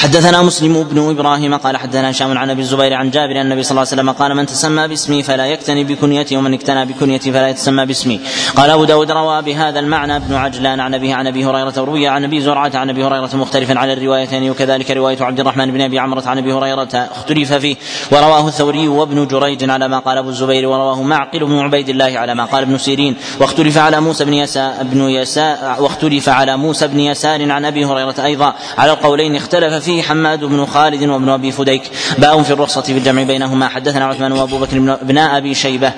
حدثنا 0.00 0.42
مسلم 0.42 0.82
بن 0.82 1.10
إبراهيم 1.10 1.54
قال 1.54 1.76
حدثنا 1.76 2.10
هشام 2.10 2.38
عن 2.38 2.50
أبي 2.50 2.60
الزبير 2.62 2.94
عن 2.94 3.10
جابر 3.10 3.40
ان 3.40 3.46
النبي 3.46 3.62
صلى 3.62 3.70
الله 3.70 3.80
عليه 3.80 3.90
وسلم 3.90 4.10
قال 4.10 4.36
من 4.36 4.46
تسمى 4.46 4.88
باسمي 4.88 5.22
فلا 5.22 5.46
يكتني 5.46 5.84
بكنيتي 5.84 6.36
ومن 6.36 6.54
اكتنى 6.54 6.84
بكنيتي 6.84 7.32
فلا 7.32 7.48
يتسمى 7.48 7.86
باسمي. 7.86 8.20
قال 8.56 8.70
أبو 8.70 8.84
داود 8.84 9.10
روى 9.10 9.42
بهذا 9.42 9.80
المعنى 9.80 10.16
ابن 10.16 10.34
عجلان 10.34 10.80
عن 10.80 10.94
أبيه 10.94 11.14
عن 11.14 11.26
أبي 11.26 11.44
هريرة 11.44 11.72
وروي 11.76 12.08
عن 12.08 12.24
أبي 12.24 12.40
زرعة 12.40 12.70
عن 12.74 12.90
أبي 12.90 13.04
هريرة 13.04 13.30
مختلفا 13.36 13.78
على 13.78 13.92
الروايتين 13.92 14.50
وكذلك 14.50 14.90
رواية 14.90 15.22
عبد 15.22 15.40
الرحمن 15.40 15.70
بن 15.70 15.80
أبي 15.80 15.98
عمرة 15.98 16.28
عن 16.28 16.38
أبي 16.38 16.52
هريرة 16.52 16.88
اختلف 16.94 17.52
فيه. 17.52 17.76
ورواه 18.12 18.48
الثوري 18.48 18.88
وابن 18.88 19.26
جريج 19.26 19.70
على 19.70 19.88
ما 19.88 19.98
قال 19.98 20.18
أبو 20.18 20.28
الزبير 20.28 20.68
ورواه 20.68 21.02
معقل 21.02 21.44
بن 21.44 21.58
عبيد 21.58 21.88
الله 21.88 22.18
على 22.18 22.34
ما 22.34 22.44
قال 22.44 22.62
ابن 22.62 22.78
سيرين. 22.78 23.16
واختلف 23.40 23.78
على 23.78 24.00
موسى 24.00 24.24
بن 24.24 24.34
يسار 24.34 24.72
بن 24.82 25.00
يسار 25.00 25.76
واختلف 25.78 26.28
على 26.28 26.56
موسى 26.56 26.88
بن 26.88 27.00
يسار 27.00 27.52
عن 27.52 27.64
أبي 27.64 27.84
هريرة 27.84 28.24
أيضا. 28.24 28.54
على 28.78 28.92
القولين 28.92 29.36
اختلف 29.36 29.74
فيه. 29.74 29.89
حماد 30.02 30.44
بن 30.44 30.66
خالد 30.66 31.02
وابن 31.02 31.28
أبي 31.28 31.50
فديك. 31.52 31.82
باب 32.18 32.42
في 32.42 32.50
الرخصة 32.50 32.82
في 32.82 32.92
الجمع 32.92 33.22
بينهما. 33.22 33.68
حدثنا 33.68 34.04
عثمان 34.04 34.32
وأبو 34.32 34.58
بكر 34.58 34.78
بن 35.02 35.18
أبي 35.18 35.54
شيبة. 35.54 35.92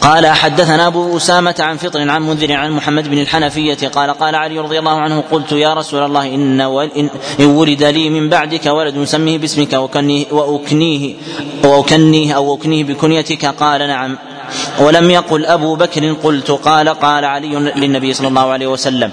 قال 0.00 0.26
حدثنا 0.26 0.86
أبو 0.86 1.16
أسامة 1.16 1.54
عن 1.58 1.76
فطر 1.76 2.10
عن 2.10 2.22
منذر 2.22 2.52
عن 2.52 2.70
محمد 2.70 3.08
بن 3.08 3.18
الحنفية. 3.18 3.88
قال 3.88 4.10
قال 4.10 4.34
علي 4.34 4.58
رضي 4.58 4.78
الله 4.78 5.00
عنه 5.00 5.24
قلت 5.30 5.52
يا 5.52 5.74
رسول 5.74 6.04
الله 6.04 6.34
إن 6.34 6.60
إن, 6.60 7.10
إن 7.40 7.44
ولد 7.44 7.82
لي 7.82 8.10
من 8.10 8.28
بعدك 8.28 8.66
ولد 8.66 9.04
سميه 9.04 9.38
باسمك 9.38 9.72
وكنيه 9.72 10.24
واكنيه 10.30 11.14
وأكنيه 11.64 12.32
أو 12.32 12.54
أكنيه 12.54 12.84
بكنيتك. 12.84 13.44
قال 13.44 13.88
نعم. 13.88 14.18
ولم 14.78 15.10
يقل 15.10 15.46
أبو 15.46 15.74
بكر 15.74 16.12
قلت. 16.12 16.50
قال 16.50 16.88
قال 16.88 17.24
علي 17.24 17.48
للنبي 17.76 18.12
صلى 18.12 18.28
الله 18.28 18.50
عليه 18.50 18.66
وسلم 18.66 19.10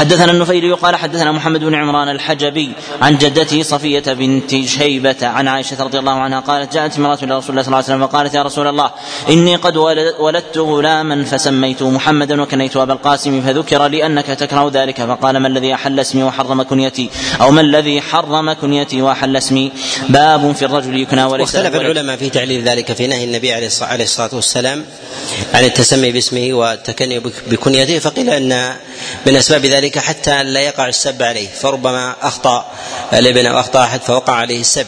حدثنا 0.00 0.32
النفيلي 0.32 0.72
قال 0.72 0.96
حدثنا 0.96 1.32
محمد 1.32 1.64
بن 1.64 1.74
عمران 1.74 2.08
الحجبي 2.08 2.72
عن 3.02 3.18
جدته 3.18 3.62
صفية 3.62 4.02
بنت 4.06 4.64
شيبة 4.64 5.16
عن 5.22 5.48
عائشة 5.48 5.84
رضي 5.84 5.98
الله 5.98 6.12
عنها 6.12 6.40
قالت 6.40 6.74
جاءت 6.74 6.98
امرأة 6.98 7.18
إلى 7.22 7.36
رسول 7.36 7.50
الله 7.50 7.62
صلى 7.62 7.66
الله 7.68 7.76
عليه 7.76 7.86
وسلم 7.86 8.06
فقالت 8.06 8.34
يا 8.34 8.42
رسول 8.42 8.66
الله 8.66 8.90
إني 9.28 9.56
قد 9.56 9.76
ولدت 10.20 10.58
غلاما 10.58 11.24
فسميته 11.24 11.90
محمدا 11.90 12.42
وكنيت 12.42 12.76
أبا 12.76 12.92
القاسم 12.92 13.42
فذكر 13.42 13.86
لي 13.86 14.06
أنك 14.06 14.26
تكره 14.26 14.70
ذلك 14.74 15.02
فقال 15.02 15.36
ما 15.36 15.48
الذي 15.48 15.74
أحل 15.74 16.00
اسمي 16.00 16.22
وحرم 16.22 16.62
كنيتي؟ 16.62 17.10
أو 17.40 17.50
ما 17.50 17.60
الذي 17.60 18.00
حرم 18.00 18.52
كنيتي 18.52 19.02
وأحل 19.02 19.36
اسمي؟ 19.36 19.72
باب 20.08 20.52
في 20.52 20.64
الرجل 20.64 20.98
يكنى 20.98 21.24
وليس 21.24 21.54
واختلف 21.54 21.74
العلماء 21.74 22.16
في 22.16 22.30
تعليل 22.30 22.62
ذلك 22.62 22.92
في 22.92 23.06
نهي 23.06 23.24
النبي 23.24 23.52
عليه 23.52 23.66
الصلاة 23.66 24.30
والسلام 24.32 24.84
عن 25.54 25.64
التسمي 25.64 26.12
باسمه 26.12 26.48
والتكني 26.52 27.20
بكنيته 27.50 27.98
فقيل 27.98 28.30
أن 28.30 28.72
من 29.26 29.36
أسباب 29.36 29.66
ذلك 29.66 29.89
حتى 29.98 30.42
لا 30.42 30.60
يقع 30.60 30.88
السب 30.88 31.22
عليه 31.22 31.48
فربما 31.48 32.14
أخطأ 32.22 32.66
الإبن 33.12 33.46
أو 33.46 33.60
أخطأ 33.60 33.84
أحد 33.84 34.00
فوقع 34.00 34.32
عليه 34.32 34.60
السب. 34.60 34.86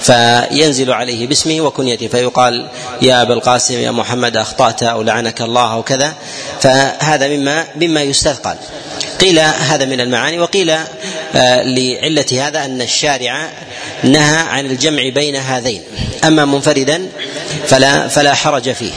فينزل 0.00 0.92
عليه 0.92 1.26
باسمه 1.26 1.60
وكنيته 1.60 2.08
فيقال 2.08 2.68
يا 3.02 3.22
أبا 3.22 3.34
القاسم 3.34 3.74
يا 3.74 3.90
محمد 3.90 4.36
أخطأت 4.36 4.82
أو 4.82 5.02
لعنك 5.02 5.40
الله 5.40 5.72
أو 5.72 5.82
كذا. 5.82 6.14
فهذا 6.60 7.28
مما 7.28 7.66
مما 7.76 8.02
يستثقل. 8.02 8.56
قيل 9.20 9.38
هذا 9.38 9.84
من 9.84 10.00
المعاني 10.00 10.40
وقيل 10.40 10.76
لعلة 11.64 12.46
هذا 12.46 12.64
أن 12.64 12.82
الشارع 12.82 13.50
نهى 14.02 14.36
عن 14.36 14.66
الجمع 14.66 15.08
بين 15.08 15.36
هذين. 15.36 15.82
أما 16.24 16.44
منفردا 16.44 17.08
فلا 17.66 18.08
فلا 18.08 18.34
حرج 18.34 18.72
فيه. 18.72 18.92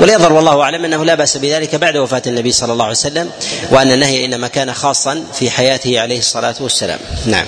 وليظهر 0.00 0.32
والله 0.32 0.62
أعلم 0.62 0.84
أنه 0.84 1.04
لا 1.04 1.14
بأس 1.14 1.36
بذلك 1.36 1.74
بعد 1.74 1.96
وفاة 1.96 2.22
النبي 2.26 2.52
صلى 2.52 2.72
الله 2.72 2.84
عليه 2.84 2.96
وسلم 2.96 3.30
وأن 3.70 3.92
النهي 3.92 4.24
إنما 4.24 4.48
كان 4.48 4.74
خاصا 4.74 5.24
في 5.34 5.50
حياته 5.50 6.00
عليه 6.00 6.18
الصلاة 6.18 6.54
والسلام. 6.60 6.98
نعم. 7.26 7.46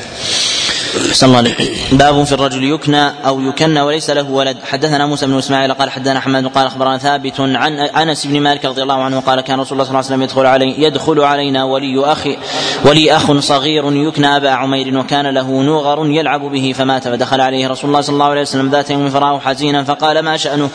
صلى 1.12 1.38
الله 1.38 1.54
باب 1.92 2.24
في 2.24 2.32
الرجل 2.32 2.64
يكنى 2.64 3.08
أو 3.26 3.40
يكنى 3.40 3.80
وليس 3.80 4.10
له 4.10 4.30
ولد. 4.30 4.56
حدثنا 4.64 5.06
موسى 5.06 5.26
بن 5.26 5.38
إسماعيل 5.38 5.72
قال 5.72 5.90
حدثنا 5.90 6.20
حماد 6.20 6.46
قال 6.46 6.66
أخبرنا 6.66 6.98
ثابت 6.98 7.40
عن 7.40 7.78
أنس 7.78 8.26
بن 8.26 8.40
مالك 8.40 8.64
رضي 8.64 8.82
الله 8.82 9.02
عنه 9.02 9.20
قال 9.20 9.40
كان 9.40 9.60
رسول 9.60 9.72
الله 9.72 9.84
صلى 9.84 9.90
الله 9.90 9.96
عليه 9.96 10.06
وسلم 10.06 10.22
يدخل 10.22 10.46
علي 10.46 10.82
يدخل 10.82 11.20
علينا 11.20 11.64
ولي 11.64 12.04
أخي 12.04 12.38
ولي 12.84 13.16
أخ 13.16 13.38
صغير 13.38 13.92
يكنى 13.92 14.36
أبا 14.36 14.50
عمير 14.50 14.98
وكان 14.98 15.26
له 15.26 15.62
نوغر 15.62 16.06
يلعب 16.06 16.40
به 16.40 16.74
فمات 16.76 17.08
فدخل 17.08 17.40
عليه 17.40 17.68
رسول 17.68 17.90
الله 17.90 18.00
صلى 18.00 18.14
الله 18.14 18.26
عليه 18.26 18.40
وسلم 18.40 18.70
ذات 18.70 18.90
يوم 18.90 19.10
فرآه 19.10 19.38
حزينا 19.38 19.84
فقال 19.84 20.18
ما 20.18 20.36
شأنه؟ 20.36 20.70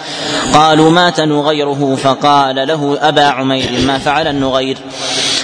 قالوا 0.53 0.89
مات 0.91 1.19
نغيره 1.19 1.95
فقال 1.95 2.67
له 2.67 2.97
أبا 3.01 3.23
عمير 3.25 3.71
ما 3.87 3.97
فعل 3.97 4.27
النغير. 4.27 4.77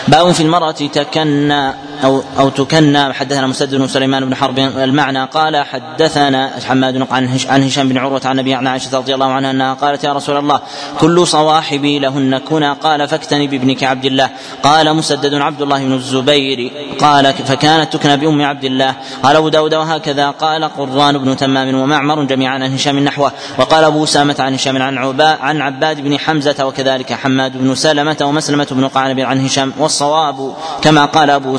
باب 0.07 0.31
في 0.31 0.43
المرأة 0.43 0.71
تكنى 0.71 1.90
أو 2.03 2.23
أو 2.39 2.49
تكنى. 2.49 3.13
حدثنا 3.13 3.47
مسدد 3.47 3.75
بن 3.75 3.87
سليمان 3.87 4.25
بن 4.25 4.35
حرب 4.35 4.59
المعنى. 4.59 5.25
قال 5.25 5.65
حدثنا 5.65 6.51
حماد 6.67 7.07
عن 7.11 7.39
عن 7.49 7.63
هشام 7.63 7.89
بن 7.89 7.97
عروة 7.97 8.21
عن 8.25 8.39
أبي 8.39 8.53
عن 8.53 8.67
عائشة 8.67 8.97
رضي 8.97 9.13
الله 9.13 9.31
عنها 9.31 9.51
أنها 9.51 9.73
قالت 9.73 10.03
يا 10.03 10.13
رسول 10.13 10.37
الله 10.37 10.59
كل 10.99 11.27
صواحبي 11.27 11.99
لهن 11.99 12.37
كنا. 12.37 12.73
قال 12.73 13.07
فاكتني 13.07 13.47
بابنك 13.47 13.83
عبد 13.83 14.05
الله. 14.05 14.29
قال 14.63 14.95
مسدد 14.95 15.33
عبد 15.33 15.61
الله 15.61 15.83
بن 15.83 15.93
الزبير. 15.93 16.71
قال 16.99 17.33
فكانت 17.33 17.93
تكنى 17.93 18.17
بأم 18.17 18.41
عبد 18.41 18.63
الله. 18.63 18.95
قال 19.23 19.35
أبو 19.35 19.49
داود 19.49 19.73
وهكذا 19.73 20.29
قال 20.29 20.63
قران 20.63 21.17
بن 21.17 21.37
تمام 21.37 21.75
ومعمر 21.75 22.23
جميعا 22.23 22.53
عن 22.53 22.73
هشام 22.73 22.99
نحوه. 22.99 23.31
وقال 23.57 23.83
أبو 23.83 24.03
أسامة 24.03 24.35
عن 24.39 24.53
هشام 24.53 24.81
عن 24.81 24.97
عباء 24.97 25.37
عن 25.41 25.61
عباد 25.61 26.01
بن 26.01 26.19
حمزة. 26.19 26.65
وكذلك 26.65 27.13
حماد 27.13 27.57
بن 27.57 27.75
سلمة 27.75 28.17
ومسلمة 28.21 28.67
بن 28.71 28.87
قعنب 28.87 29.19
عن 29.19 29.45
هشام. 29.45 29.73
والصواب 29.79 30.53
كما 30.81 31.05
قال 31.05 31.29
أبو 31.29 31.57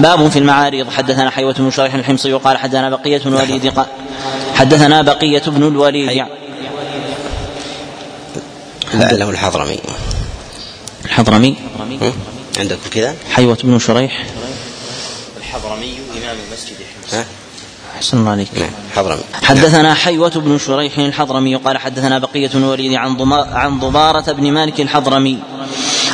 باب 0.00 0.28
في 0.28 0.38
المعارض. 0.38 0.90
حدثنا 0.90 1.30
حيوة 1.30 1.52
بن 1.52 1.70
شريح 1.70 1.94
الحمصي 1.94 2.32
وقال 2.32 2.58
حدثنا 2.58 2.90
بقية 2.90 3.18
بن 3.18 3.36
الوليد 3.36 3.72
حدثنا 4.54 5.02
بقية 5.02 5.42
بن 5.46 5.62
الوليد. 5.62 6.26
لا 8.94 9.12
له 9.12 9.30
الحضرمي. 9.30 9.78
الحضرمي؟ 11.04 11.56
عندكم 12.58 12.90
كذا؟ 12.90 13.14
حيوة 13.30 13.58
بن 13.64 13.78
شريح. 13.78 14.24
الحضرمي 15.36 15.98
إمام 16.22 16.36
المسجد 16.48 16.76
حمص 17.12 17.24
أحسن 17.96 18.18
الله 18.18 18.30
عليك. 18.30 18.48
نعم 18.58 18.70
حضرمي. 18.96 19.22
حدثنا 19.42 19.94
حيوة 19.94 20.30
بن 20.30 20.58
شريح 20.58 20.98
الحضرمي 20.98 21.56
قال 21.56 21.78
حدثنا 21.78 22.18
بقية 22.18 22.48
بن 22.48 22.64
الوليد 22.64 22.94
عن 22.94 23.32
عن 23.32 23.80
ضمارة 23.80 24.32
بن 24.32 24.52
مالك 24.52 24.80
الحضرمي. 24.80 25.38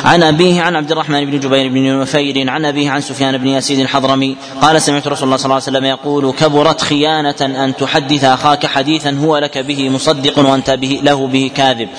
عن 0.03 0.23
أبيه 0.23 0.61
عن 0.61 0.75
عبد 0.75 0.91
الرحمن 0.91 1.25
بن 1.25 1.39
جبير 1.39 1.67
بن 1.69 1.99
نفير 1.99 2.49
عن 2.49 2.65
أبيه 2.65 2.89
عن 2.89 3.01
سفيان 3.01 3.37
بن 3.37 3.47
يزيد 3.47 3.79
الحضرمي. 3.79 4.37
قال 4.61 4.81
سمعت 4.81 5.07
رسول 5.07 5.23
الله 5.23 5.37
صلى 5.37 5.45
الله 5.45 5.55
عليه 5.55 5.63
وسلم 5.63 5.85
يقول 5.85 6.33
كبرت 6.33 6.81
خيانة 6.81 7.35
أن 7.41 7.75
تحدث 7.75 8.23
أخاك 8.23 8.65
حديثا 8.65 9.17
هو 9.21 9.37
لك 9.37 9.57
به 9.57 9.89
مصدق 9.89 10.39
وأنت 10.39 10.69
به 10.71 10.99
له 11.03 11.27
به 11.27 11.51
كاذب. 11.55 11.89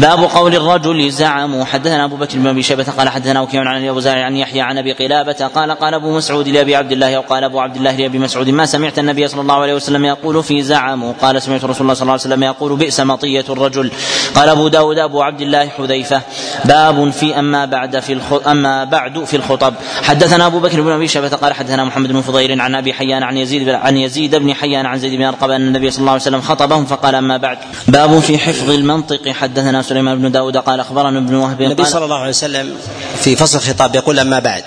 باب 0.00 0.18
قول 0.18 0.54
الرجل 0.54 1.10
زعموا 1.10 1.64
حدثنا 1.64 2.04
أبو 2.04 2.16
بكر 2.16 2.38
بن 2.38 2.46
أبي 2.46 2.62
شيبة 2.62 2.84
قال 2.84 3.08
حدثنا 3.08 3.40
وكيع 3.40 3.68
عن 3.68 3.88
ابو 3.88 4.00
زارع 4.00 4.24
عن 4.24 4.36
يحيى 4.36 4.60
عن 4.60 4.78
أبي 4.78 4.92
قلابة 4.92 5.32
قال 5.32 5.70
قال 5.70 5.94
أبو 5.94 6.16
مسعود 6.16 6.48
لأبي 6.48 6.76
عبد 6.76 6.92
الله 6.92 7.16
أو 7.16 7.20
قال 7.20 7.44
أبو 7.44 7.60
عبد 7.60 7.76
الله 7.76 7.96
لأبي 7.96 8.18
مسعود 8.18 8.48
ما 8.48 8.66
سمعت 8.66 8.98
النبي 8.98 9.28
صلى 9.28 9.40
الله 9.40 9.54
عليه 9.54 9.74
وسلم 9.74 10.04
يقول 10.04 10.42
في 10.42 10.62
زعموا 10.62 11.12
قال 11.22 11.42
سمعت 11.42 11.64
رسول 11.64 11.82
الله 11.82 11.94
صلى 11.94 12.02
الله 12.02 12.12
عليه 12.12 12.22
وسلم 12.22 12.42
يقول 12.42 12.76
بئس 12.76 13.00
مطية 13.00 13.44
الرجل. 13.50 13.90
قال 14.34 14.48
أبو 14.48 14.68
داود 14.68 14.98
أبو 14.98 15.22
عبد 15.22 15.40
الله 15.40 15.68
حذيفة. 15.68 16.22
باب 16.64 17.10
في 17.10 17.38
أما 17.38 17.64
بعد 17.64 18.00
في. 18.00 18.20
أما 18.46 18.84
بعد 18.84 19.24
في 19.24 19.36
الخطب. 19.36 19.74
حدثنا 20.02 20.46
أبو 20.46 20.60
بكر 20.60 20.80
بن 20.80 20.92
أبي 20.92 21.08
شيبة 21.08 21.28
قال 21.28 21.52
حدثنا 21.52 21.84
محمد 21.84 22.12
بن 22.12 22.20
فضيل 22.20 22.60
عن 22.60 22.74
أبي 22.74 22.92
حيان 22.92 23.22
عن 23.22 23.36
يزيد 23.36 23.68
عن 23.68 23.96
يزيد 23.96 24.34
بن 24.36 24.54
حيان 24.54 24.86
عن 24.86 24.98
زيد 24.98 25.14
بن 25.14 25.24
ارقم 25.24 25.50
أن 25.50 25.60
النبي 25.60 25.90
صلى 25.90 26.00
الله 26.00 26.12
عليه 26.12 26.22
وسلم 26.22 26.40
خطبهم 26.40 26.84
فقال 26.84 27.14
أما 27.14 27.36
بعد. 27.36 27.58
باب 27.88 28.18
في 28.18 28.38
حفظ 28.38 28.70
المنطق. 28.70 29.28
حدثنا 29.28 29.82
سليمان 29.90 30.18
بن 30.22 30.32
داود 30.32 30.56
قال 30.56 30.80
أخبرنا 30.80 31.18
ابن 31.18 31.34
وهب 31.34 31.62
النبي 31.62 31.84
صلى 31.84 32.04
الله 32.04 32.18
عليه 32.18 32.28
وسلم 32.28 32.74
في 33.22 33.36
فصل 33.36 33.58
الخطاب 33.58 33.94
يقول 33.94 34.18
أما 34.18 34.38
بعد. 34.38 34.64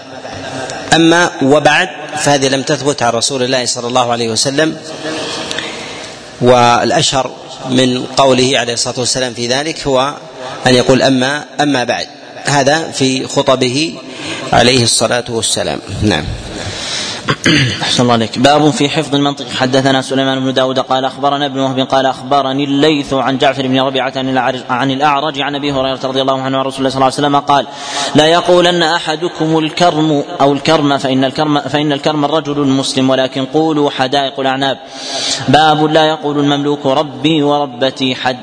أما 0.96 1.30
وبعد 1.42 1.90
فهذه 2.18 2.48
لم 2.48 2.62
تثبت 2.62 3.04
عن 3.04 3.14
رسول 3.14 3.44
الله 3.44 3.66
صلى 3.66 3.88
الله 3.88 4.12
عليه 4.12 4.30
وسلم 4.30 4.78
والأشهر 6.42 7.32
من 7.70 8.06
قوله 8.18 8.52
عليه 8.60 8.74
الصلاة 8.74 9.00
والسلام 9.00 9.34
في 9.34 9.48
ذلك 9.48 9.88
هو 9.88 10.14
أن 10.68 10.76
يقول 10.76 11.02
اما 11.02 11.46
أما 11.62 11.84
بعد. 11.84 12.08
هذا 12.46 12.92
في 12.92 13.28
خطبه 13.28 13.96
عليه 14.54 14.84
الصلاة 14.84 15.26
والسلام. 15.30 15.80
نعم. 16.02 16.24
أحسن 17.82 18.04
الله 18.04 18.13
عليك. 18.13 18.39
باب 18.39 18.69
في 18.69 18.89
حفظ 18.89 19.15
المنطق. 19.15 19.46
حدثنا 19.50 20.02
سليمان 20.02 20.39
بن 20.39 20.54
داود 20.54 20.80
قال 20.80 21.06
أخبرنا 21.06 21.46
ابن 21.46 21.60
وهب 21.60 21.80
قال 21.80 22.06
أخبرني 22.06 22.63
الليث 22.63 23.13
عن 23.13 23.38
جعفر 23.38 23.67
بن 23.67 23.80
ربيعة 23.80 24.13
عن 24.69 24.91
الأعرج 24.91 25.41
عن 25.41 25.56
أبي 25.56 25.72
هريرة 25.72 26.00
رضي 26.04 26.22
الله 26.22 26.41
عنه 26.41 26.58
عن 26.58 26.65
رسول 26.65 26.80
الله 26.80 26.89
صلى 26.89 26.96
الله 26.96 27.06
عليه 27.06 27.15
وسلم 27.15 27.39
قال 27.39 27.67
لا 28.15 28.28
يقولن 28.28 28.84
أحدكم 28.84 29.58
الكرم 29.58 30.24
أو 30.41 30.54
الكرم 30.54 30.98
فإن 30.98 31.24
الكرم 31.24 31.60
فإن 31.60 31.91
الكرم 31.91 32.26
الرجل 32.26 32.62
المسلم 32.62 33.10
ولكن 33.10 33.46
قولوا 33.46 33.89
حدائق 33.89 34.39
الأعناب. 34.39 34.78
باب 35.48 35.86
لا 35.86 36.06
يقول 36.06 36.39
المملوك 36.39 36.86
ربي 36.86 37.43
وربتي 37.43 38.15
حد 38.15 38.39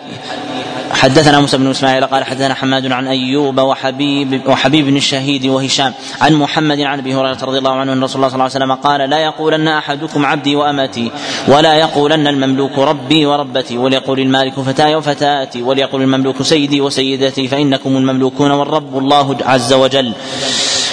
حدثنا 1.01 1.41
موسى 1.41 1.57
بن 1.57 1.71
إسماعيل 1.71 2.07
قال 2.07 2.25
حدثنا 2.25 2.55
حماد 2.55 2.93
عن 2.93 3.07
أيوب 3.09 3.59
وحبيب 3.61 4.43
وحبيب 4.47 4.87
بن 4.87 4.97
الشهيد 4.97 5.47
وهشام 5.47 5.93
عن 6.21 6.35
محمد 6.35 6.81
عن 6.81 6.99
أبي 6.99 7.15
هريرة 7.15 7.39
رضي 7.43 7.59
الله 7.59 7.71
عنه 7.71 7.93
أن 7.93 8.03
رسول 8.03 8.17
الله 8.17 8.29
صلى 8.29 8.35
الله 8.35 8.45
عليه 8.45 8.55
وسلم 8.55 8.73
قال 8.73 9.11
لا 9.11 9.19
يقولن 9.19 9.69
أحدكم 9.69 10.27
عبدي 10.27 10.57
وامتي 10.57 11.11
ولا 11.49 11.75
يقولن 11.75 12.27
المملوك 12.27 12.79
ربي 12.79 13.27
وربتي 13.27 13.79
وليقول 13.79 14.21
المالك 14.21 14.61
فتاي 14.61 14.95
وفتاتي 14.95 15.63
وليقول 15.63 16.03
المملوك 16.03 16.43
سيدي 16.43 16.81
وسيدتي 16.81 17.49
فإنكم 17.49 17.97
المملوكون 17.97 18.51
والرب 18.51 18.99
الله 18.99 19.37
عز 19.43 19.73
وجل. 19.73 20.13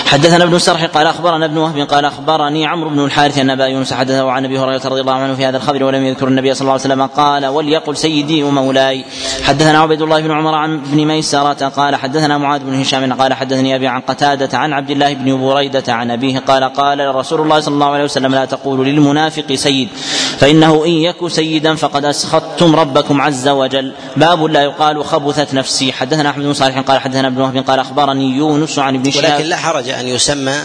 حدثنا 0.07 0.43
ابن 0.43 0.55
السرح 0.55 0.85
قال 0.85 1.07
أخبرنا 1.07 1.45
ابن 1.45 1.57
وهب 1.57 1.79
قال 1.79 2.05
أخبرني 2.05 2.65
عمرو 2.65 2.89
بن 2.89 3.05
الحارث 3.05 3.39
أن 3.39 3.49
أبا 3.49 3.65
يونس 3.65 3.93
حدثه 3.93 4.31
عن 4.31 4.45
أبي 4.45 4.59
هريرة 4.59 4.81
رضي 4.85 5.01
الله 5.01 5.13
عنه 5.13 5.35
في 5.35 5.45
هذا 5.45 5.57
الخبر 5.57 5.83
ولم 5.83 6.05
يذكر 6.05 6.27
النبي 6.27 6.53
صلى 6.53 6.61
الله 6.61 6.71
عليه 6.71 6.81
وسلم 6.81 7.05
قال 7.05 7.45
وليقل 7.45 7.97
سيدي 7.97 8.43
ومولاي. 8.43 9.05
حدثنا 9.43 9.79
عبيد 9.79 10.01
الله 10.01 10.21
بن 10.21 10.31
عمر 10.31 10.55
عن 10.55 10.73
ابن 10.73 11.05
ميسرة 11.05 11.67
قال 11.67 11.95
حدثنا 11.95 12.37
معاذ 12.37 12.61
بن 12.63 12.81
هشام 12.81 13.13
قال 13.13 13.33
حدثني 13.33 13.75
أبي 13.75 13.87
عن 13.87 14.01
قتادة 14.01 14.57
عن 14.57 14.73
عبد 14.73 14.89
الله 14.89 15.13
بن 15.13 15.41
بريدة 15.41 15.93
عن 15.93 16.11
أبيه 16.11 16.39
قال 16.39 16.63
قال 16.63 17.15
رسول 17.15 17.41
الله 17.41 17.59
صلى 17.59 17.73
الله 17.73 17.89
عليه 17.89 18.03
وسلم 18.03 18.35
لا 18.35 18.45
تقولوا 18.45 18.85
للمنافق 18.85 19.53
سيد 19.53 19.89
فإنه 20.37 20.85
إن 20.85 20.91
يك 20.91 21.27
سيدا 21.27 21.75
فقد 21.75 22.05
أسخطتم 22.05 22.75
ربكم 22.75 23.21
عز 23.21 23.47
وجل. 23.47 23.93
باب 24.17 24.43
لا 24.43 24.63
يقال 24.63 25.05
خبثت 25.05 25.53
نفسي. 25.53 25.91
حدثنا 25.91 26.29
أحمد 26.29 26.45
بن 26.45 26.53
صالح 26.53 26.79
قال 26.79 26.99
حدثنا 26.99 27.27
ابن 27.27 27.41
وهب 27.41 27.57
قال 27.57 27.79
أخبرني 27.79 28.37
يونس 28.37 28.79
عن 28.79 28.95
ابن 28.95 29.11
ولكن 29.17 29.43
لا 29.43 29.55
حرج. 29.55 29.96
أن 29.99 30.07
يسمى 30.07 30.57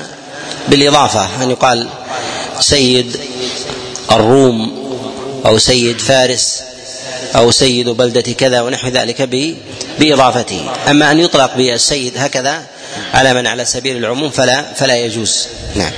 بالإضافة 0.68 1.44
أن 1.44 1.50
يقال 1.50 1.88
سيد 2.60 3.16
الروم 4.12 4.82
أو 5.46 5.58
سيد 5.58 6.00
فارس 6.00 6.62
أو 7.36 7.50
سيد 7.50 7.88
بلدة 7.88 8.32
كذا 8.32 8.60
ونحو 8.60 8.88
ذلك 8.88 9.28
بإضافته. 9.98 10.70
أما 10.90 11.10
أن 11.10 11.18
يطلق 11.18 11.56
بالسيد 11.56 12.12
هكذا 12.16 12.62
على 13.14 13.34
من؟ 13.34 13.46
على 13.46 13.64
سبيل 13.64 13.96
العموم 13.96 14.30
فلا 14.30 14.62
فلا 14.74 14.96
يجوز. 14.96 15.48
نعم. 15.74 15.92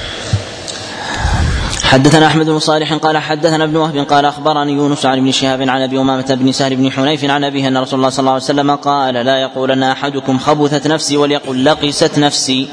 حدثنا 1.82 2.26
أحمد 2.26 2.46
بن 2.46 2.58
صالح 2.58 2.92
قال 2.92 3.18
حدثنا 3.18 3.64
ابن 3.64 3.76
وهب 3.76 3.96
قال 3.96 4.24
أخبرني 4.24 4.72
يونس 4.72 5.06
عن 5.06 5.18
ابن 5.18 5.32
شهاب 5.32 5.62
عن 5.62 5.82
أبي 5.82 5.98
أمامة 5.98 6.34
بن 6.34 6.52
سهل 6.52 6.76
بن 6.76 6.92
حنيف 6.92 7.24
عن 7.24 7.44
أبيه 7.44 7.68
أن 7.68 7.76
رسول 7.76 7.98
الله 7.98 8.10
صلى 8.10 8.20
الله 8.20 8.32
عليه 8.32 8.42
وسلم 8.42 8.76
قال 8.76 9.14
لا 9.14 9.42
يقولن 9.42 9.82
أحدكم 9.82 10.38
خبثت 10.38 10.86
نفسي 10.86 11.16
وليقل 11.16 11.64
لقست 11.64 12.18
نفسي. 12.18 12.68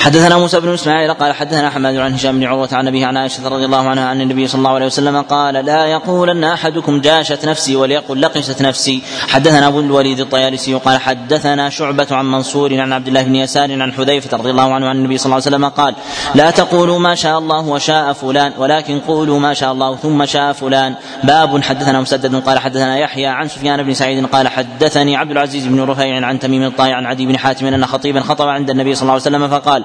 حدثنا 0.00 0.38
موسى 0.38 0.60
بن 0.60 0.74
إسماعيل 0.74 1.14
قال 1.14 1.32
حدثنا 1.32 1.70
حماد 1.70 1.96
عن 1.96 2.14
هشام 2.14 2.38
بن 2.38 2.46
عروة 2.46 2.68
عن 2.72 2.88
أبيه 2.88 3.06
عن 3.06 3.16
عائشة 3.16 3.48
رضي 3.48 3.64
الله 3.64 3.88
عنها 3.88 4.08
عن 4.08 4.20
النبي 4.20 4.46
صلى 4.46 4.58
الله 4.58 4.70
عليه 4.70 4.86
وسلم 4.86 5.22
قال 5.22 5.54
لا 5.54 5.86
يقولن 5.86 6.44
أحدكم 6.44 7.00
جاشت 7.00 7.44
نفسي 7.44 7.76
وليقل 7.76 8.20
لقست 8.20 8.62
نفسي. 8.62 9.02
حدثنا 9.28 9.66
أبو 9.66 9.80
الوليد 9.80 10.20
الطيالسي 10.20 10.74
قال 10.74 11.00
حدثنا 11.00 11.70
شعبة 11.70 12.06
عن 12.10 12.30
منصور 12.30 12.80
عن 12.80 12.92
عبد 12.92 13.08
الله 13.08 13.22
بن 13.22 13.36
يسار 13.36 13.82
عن 13.82 13.92
حذيفة 13.92 14.36
رضي 14.36 14.50
الله 14.50 14.74
عنه 14.74 14.88
عن 14.88 14.96
النبي 14.96 15.18
صلى 15.18 15.26
الله 15.26 15.42
عليه 15.46 15.56
وسلم 15.56 15.68
قال 15.68 15.94
لا 16.34 16.50
تقولوا 16.50 16.98
ما 16.98 17.14
شاء 17.14 17.38
الله 17.38 17.68
وشاء 17.68 18.12
فلان 18.12 18.52
ولكن 18.58 19.00
قولوا 19.00 19.38
ما 19.38 19.54
شاء 19.54 19.72
الله 19.72 19.96
ثم 19.96 20.24
شاء 20.24 20.52
فلان. 20.52 20.94
باب 21.24 21.62
حدثنا 21.62 22.00
مسدد 22.00 22.36
قال 22.36 22.58
حدثنا 22.58 22.98
يحيى 22.98 23.26
عن 23.26 23.48
سفيان 23.48 23.82
بن 23.82 23.94
سعيد 23.94 24.26
قال 24.26 24.48
حدثني 24.48 25.16
عبد 25.16 25.30
العزيز 25.30 25.66
بن 25.66 25.80
رفيع 25.80 26.26
عن 26.26 26.38
تميم 26.38 26.62
الطائع 26.62 26.96
عن 26.96 27.06
عدي 27.06 27.26
بن 27.26 27.38
حاتم 27.38 27.66
أن 27.66 27.86
خطيبا 27.86 28.20
خطب 28.20 28.48
عند 28.48 28.70
النبي 28.70 28.94
صلى 28.94 29.02
الله 29.02 29.12
عليه 29.12 29.22
وسلم 29.22 29.48
فقال 29.48 29.84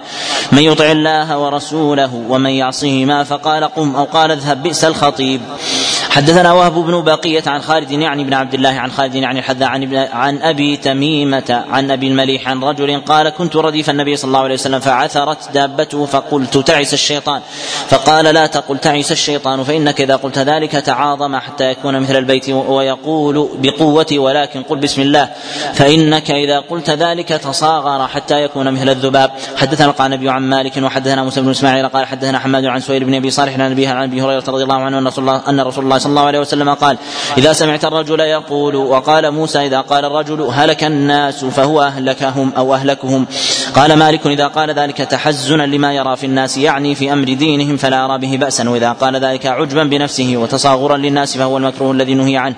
من 0.51 0.62
يطع 0.62 0.91
الله 0.91 1.38
ورسوله 1.38 2.24
ومن 2.30 2.49
يعصهما 2.49 3.24
فقال 3.24 3.64
قم 3.64 3.95
أو 3.95 4.03
قال 4.03 4.32
اذهب 4.32 4.64
بئس 4.64 4.84
الخطيب. 4.84 5.41
حدثنا 6.16 6.53
وهب 6.53 6.74
بن 6.74 7.01
بقية 7.01 7.43
عن 7.47 7.61
خالد 7.61 7.91
يعني 7.91 8.24
بن 8.24 8.34
عبد 8.34 8.53
الله 8.53 8.70
عن 8.70 8.91
خالد 8.91 9.16
يعني 9.16 9.39
الحذاء 9.39 9.70
عن, 9.70 9.95
عن 10.13 10.41
أبي 10.41 10.78
تميمة 10.78 11.63
عن 11.70 11.91
أبي 11.91 12.07
المليح 12.07 12.49
عن 12.49 12.63
رجل 12.63 12.99
قال 12.99 13.30
كنت 13.30 13.55
رديف 13.55 13.89
النبي 13.89 14.16
صلى 14.16 14.28
الله 14.28 14.39
عليه 14.39 14.53
وسلم 14.53 14.80
فعثرت 14.80 15.51
دابته 15.53 16.05
فقلت 16.05 16.57
تعس 16.57 16.93
الشيطان. 16.93 17.41
فقال 17.88 18.26
لا 18.26 18.47
تقل 18.47 18.78
تعس 18.78 19.11
الشيطان 19.11 19.63
فإنك 19.63 20.01
إذا 20.01 20.16
قلت 20.16 20.39
ذلك 20.39 20.72
تعاظم 20.72 21.36
حتى 21.36 21.72
يكون 21.72 21.99
مثل 21.99 22.16
البيت 22.16 22.49
ويقول 22.49 23.49
بقوتي 23.59 24.20
ولكن 24.20 24.63
قل 24.63 24.78
بسم 24.78 25.01
الله. 25.01 25.30
فإنك 25.74 26.32
إذا 26.32 26.59
قلت 26.59 26.89
ذلك 26.89 27.28
تصاغر 27.28 28.07
حتى 28.07 28.43
يكون 28.43 28.74
مثل 28.74 28.89
الذباب. 28.89 29.32
حدثنا 29.57 29.88
القعنبي 29.88 30.30
عن 30.30 30.41
مالك 30.41 30.78
وحدثنا 30.78 31.24
موسى 31.24 31.41
بن 31.41 31.49
إسماعيل 31.49 31.88
قال 31.88 32.05
حدثنا 32.05 32.39
حماد 32.39 32.66
عن 32.66 32.80
سهيل 32.80 33.03
بن 33.03 33.13
أبي 33.16 33.30
صالح 33.30 33.53
عن 33.53 33.72
أبي 34.03 34.22
هريرة 34.22 34.43
رضي 34.47 34.63
الله 34.63 34.76
عنه 34.76 34.97
أن 34.97 35.07
رسول 35.07 35.24
الله 35.24 35.41
أن 35.49 35.59
رسول 35.59 35.84
الله 35.84 36.05
صلى 36.06 36.10
الله 36.10 36.28
عليه 36.28 36.39
وسلم 36.39 36.70
قال 36.74 36.97
إذا 37.38 37.53
سمعت 37.53 37.86
الرجل 37.86 38.20
يقول 38.20 38.76
وقال 38.76 39.32
موسى 39.32 39.66
إذا 39.66 39.82
قال 39.82 40.06
الرجل 40.06 40.41
هلك 40.41 40.84
الناس 40.84 41.45
فهو 41.45 41.82
أهلكهم 41.82 42.53
أو 42.58 42.76
أهلكهم؟ 42.76 43.26
قال 43.76 43.93
مالك 43.93 44.28
إذا 44.28 44.47
قال 44.47 44.70
ذلك 44.70 44.97
تحزنا 44.97 45.64
لما 45.64 45.93
يرى 45.93 46.16
في 46.16 46.26
الناس 46.26 46.58
يعني 46.58 46.95
في 46.95 47.14
أمر 47.14 47.34
دينهم 47.34 47.78
فلا 47.78 48.06
أرى 48.06 48.18
به 48.18 48.38
بأسا 48.38 48.70
وإذا 48.70 48.91
قال 48.91 49.16
ذلك 49.16 49.45
عجبا 49.45 49.84
بنفسه 49.84 50.34
وتصاغرا 50.38 50.97
للناس 50.97 51.38
فهو 51.38 51.58
المكروه 51.58 51.91
الذي 51.91 52.14
نهي 52.14 52.38
عنه. 52.38 52.56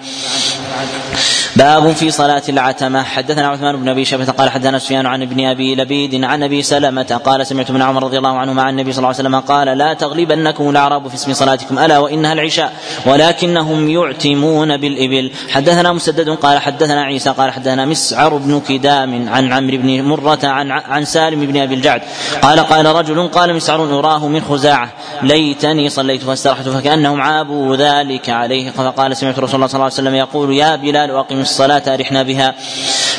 باب 1.58 1.92
في 1.92 2.12
صلاة 2.12 2.44
العتمة. 2.50 3.04
حدثنا 3.04 3.48
عثمان 3.48 3.76
بن 3.76 3.90
أبي 3.90 4.06
شيبة 4.06 4.26
قال 4.26 4.50
حدثنا 4.50 4.80
سفيان 4.80 5.06
عن 5.06 5.22
ابن 5.22 5.46
أبي 5.46 5.76
لبيد 5.76 6.24
عن 6.24 6.44
أبي 6.44 6.62
سلمة 6.62 7.22
قال 7.26 7.48
سمعت 7.48 7.70
ابن 7.70 7.82
عمر 7.82 8.04
رضي 8.04 8.18
الله 8.18 8.38
عنهما 8.38 8.62
عن 8.62 8.70
النبي 8.70 8.92
صلى 8.92 8.98
الله 8.98 9.08
عليه 9.08 9.20
وسلم 9.20 9.40
قال 9.40 9.78
لا 9.78 9.94
تغلبنكم 9.94 10.70
الأعراب 10.70 11.08
في 11.08 11.16
اسم 11.16 11.34
صلاتكم 11.34 11.80
ألا 11.80 11.98
وانها 12.00 12.34
العشاء 12.34 12.74
ولكنهم 13.06 13.90
يعتمون 13.90 14.78
بالإبل. 14.78 15.32
حدثنا 15.50 15.94
مسدد 15.94 16.30
قال 16.30 16.60
حدثنا 16.60 17.04
عيسى 17.04 17.30
قال 17.30 17.52
حدثنا 17.52 17.86
مسعر 17.86 18.38
بن 18.38 18.62
كدام 18.68 19.30
عن 19.30 19.54
عمرو 19.54 19.78
بن 19.78 20.02
مرة 20.02 20.40
عن 20.44 20.72
عن 20.72 21.06
سالم 21.06 21.46
بن 21.46 21.58
أبي 21.62 21.76
الجعد 21.76 22.02
قال 22.42 22.60
قال 22.60 22.86
رجل 22.86 23.28
قال 23.28 23.56
مسعر 23.56 24.00
أراه 24.00 24.28
من 24.28 24.42
خزاعة. 24.42 24.90
ليتني 25.24 25.90
صليت 25.90 26.24
فاسترحت 26.24 26.70
فكأنهم 26.70 27.22
عابوا 27.22 27.76
ذلك 27.76 28.30
عليه. 28.30 28.72
فقال 28.72 29.18
سمعت 29.18 29.40
رسول 29.40 29.56
الله 29.56 29.68
صلى 29.68 29.76
الله 29.76 29.86
عليه 29.86 29.94
وسلم 29.94 30.16
يقول 30.16 30.54
يا 30.54 30.76
بلال 30.76 31.12
أقم 31.12 31.47
الصلاة 31.50 31.84
أرحنا 31.88 32.24
بها. 32.24 32.56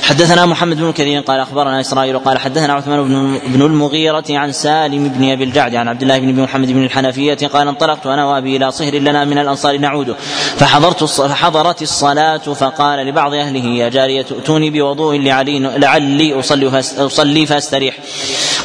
حدثنا 0.03 0.47
محمد 0.47 0.76
بن 0.76 0.93
كثير 0.93 1.20
قال 1.20 1.41
أخبرنا 1.41 1.81
إسرائيل 1.81 2.18
قال 2.18 2.39
حدثنا 2.39 2.72
عثمان 2.72 3.39
بن 3.47 3.62
المغيرة 3.62 4.24
عن 4.31 4.53
سالم 4.53 5.09
بن 5.09 5.33
أبي 5.33 5.45
الجعد 5.45 5.74
عن 5.74 5.89
عبد 5.89 6.03
الله 6.03 6.18
بن 6.18 6.43
محمد 6.43 6.72
بن 6.72 6.85
الحنفية 6.85 7.49
قال 7.53 7.68
انطلقت 7.68 8.07
أنا 8.07 8.24
وأبي 8.26 8.57
إلى 8.57 8.70
صهر 8.70 8.95
لنا 8.95 9.24
من 9.24 9.39
الأنصار 9.39 9.79
نعود 9.79 10.16
فحضرت 10.57 11.05
فحضرت 11.05 11.83
الصلاة 11.83 12.37
فقال 12.37 13.07
لبعض 13.07 13.35
أهله 13.35 13.64
يا 13.64 13.89
جارية 13.89 14.26
ائتوني 14.31 14.70
بوضوء 14.70 15.18
لعلي 15.18 15.59
لعلي 15.59 16.39
أصلي 16.39 16.79
أصلي 16.99 17.47
فاستريح. 17.47 17.97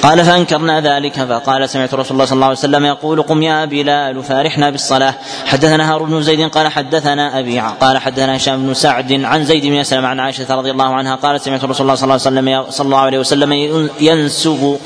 قال 0.04 0.26
فأنكرنا 0.26 0.82
ذلك 0.82 1.14
فقال 1.14 1.70
سمعت 1.70 1.94
رسول 1.94 2.12
الله 2.12 2.26
صلى 2.26 2.36
الله 2.36 2.46
عليه 2.46 2.58
وسلم 2.58 2.86
يقول 2.86 3.22
قم 3.22 3.44
يا 3.44 3.66
بلال 3.66 4.24
فارحنا 4.24 4.70
بالصلاة. 4.70 5.14
حدثنا 5.46 5.94
هارون 5.94 6.10
بن 6.10 6.22
زيد 6.22 6.50
قال 6.50 6.68
حدثنا 6.68 7.40
أبي 7.40 7.60
قال 7.60 7.98
حدثنا 7.98 8.38
هشام 8.38 8.68
بن 8.68 8.74
سعد 8.74 9.12
عن 9.12 9.43
زيد 9.44 9.66
بن 9.66 9.76
اسلم 9.76 10.06
عن 10.06 10.20
عائشة 10.20 10.56
رضي 10.56 10.72
الله 10.72 10.96
عنها 10.96 11.16
قال 11.16 11.32
قالت 11.32 11.44
سمعت 11.44 11.64
رسول 11.64 11.82
الله 11.82 11.96
صلى 11.96 12.04
الله 12.04 12.14
عليه 12.14 12.60
وسلم 12.60 12.72
صلى 12.72 12.86
الله 12.86 12.98
عليه 12.98 13.20
وسلم 13.20 13.54
ينسب 14.00 14.80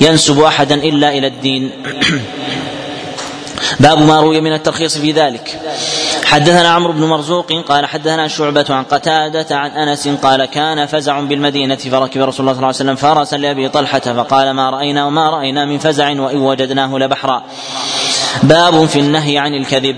ينسب 0.00 0.40
أحدا 0.40 0.74
إلا 0.74 1.08
إلى 1.08 1.26
الدين. 1.26 1.70
باب 3.80 3.98
ما 3.98 4.20
روي 4.20 4.40
من 4.40 4.52
الترخيص 4.52 4.98
في 4.98 5.12
ذلك. 5.12 5.60
حدثنا 6.24 6.68
عمرو 6.68 6.92
بن 6.92 7.04
مرزوق 7.04 7.52
قال 7.52 7.86
حدثنا 7.86 8.28
شعبة 8.28 8.66
عن 8.70 8.84
قتادة 8.84 9.56
عن 9.56 9.70
أنس 9.70 10.08
قال 10.08 10.44
كان 10.44 10.86
فزع 10.86 11.20
بالمدينة 11.20 11.76
فركب 11.76 12.20
رسول 12.20 12.22
الله 12.22 12.32
صلى 12.32 12.50
الله 12.50 12.66
عليه 12.66 12.68
وسلم 12.68 12.94
فرسا 12.94 13.36
لأبي 13.36 13.68
طلحة 13.68 13.98
فقال 13.98 14.50
ما 14.50 14.70
رأينا 14.70 15.06
وما 15.06 15.30
رأينا 15.30 15.64
من 15.64 15.78
فزع 15.78 16.20
وإن 16.20 16.36
وجدناه 16.36 16.98
لبحرا. 16.98 17.42
باب 18.42 18.86
في 18.86 18.98
النهي 18.98 19.38
عن 19.38 19.54
الكذب. 19.54 19.96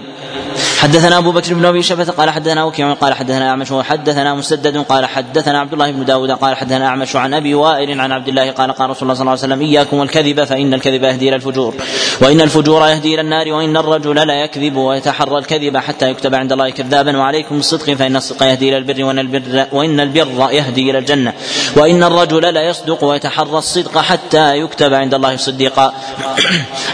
حدثنا 0.84 1.18
أبو 1.18 1.32
بكر 1.32 1.54
بن 1.54 1.64
أبي 1.64 1.82
شبة 1.82 2.04
قال 2.04 2.30
حدثنا 2.30 2.64
وكيع 2.64 2.92
قال 2.92 3.14
حدثنا 3.14 3.50
أعمش 3.50 3.70
وحدثنا 3.70 4.34
مسدد 4.34 4.76
قال 4.76 5.06
حدثنا 5.06 5.60
عبد 5.60 5.72
الله 5.72 5.90
بن 5.90 6.04
داود 6.04 6.30
قال 6.30 6.56
حدثنا 6.56 6.86
أعمش 6.86 7.16
عن 7.16 7.34
أبي 7.34 7.54
وائل 7.54 8.00
عن 8.00 8.12
عبد 8.12 8.28
الله 8.28 8.50
قال 8.50 8.72
قال 8.72 8.90
رسول 8.90 9.02
الله 9.02 9.14
صلى 9.14 9.20
الله 9.22 9.30
عليه 9.30 9.54
وسلم 9.54 9.60
إياكم 9.60 9.96
والكذب 9.96 10.44
فإن 10.44 10.74
الكذب 10.74 11.02
يهدي 11.02 11.28
إلى 11.28 11.36
الفجور 11.36 11.74
وإن 12.22 12.40
الفجور 12.40 12.88
يهدي 12.88 13.14
إلى 13.14 13.20
النار 13.20 13.52
وإن 13.52 13.76
الرجل 13.76 14.26
لا 14.26 14.34
يكذب 14.34 14.76
ويتحرى 14.76 15.38
الكذب 15.38 15.76
حتى 15.76 16.10
يكتب 16.10 16.34
عند 16.34 16.52
الله 16.52 16.70
كذابا 16.70 17.18
وعليكم 17.18 17.56
بالصدق 17.56 17.94
فإن 17.94 18.16
الصدق 18.16 18.42
يهدي 18.42 18.68
إلى 18.68 18.78
البر 18.78 19.04
وإن 19.04 19.18
البر 19.18 19.66
وإن 19.72 20.00
البر 20.00 20.50
يهدي 20.50 20.90
إلى 20.90 20.98
الجنة 20.98 21.32
وإن 21.76 22.02
الرجل 22.02 22.54
لا 22.54 22.62
يصدق 22.62 23.04
ويتحرى 23.04 23.58
الصدق 23.58 23.98
حتى 23.98 24.58
يكتب 24.58 24.94
عند 24.94 25.14
الله 25.14 25.36
صديقا. 25.36 25.92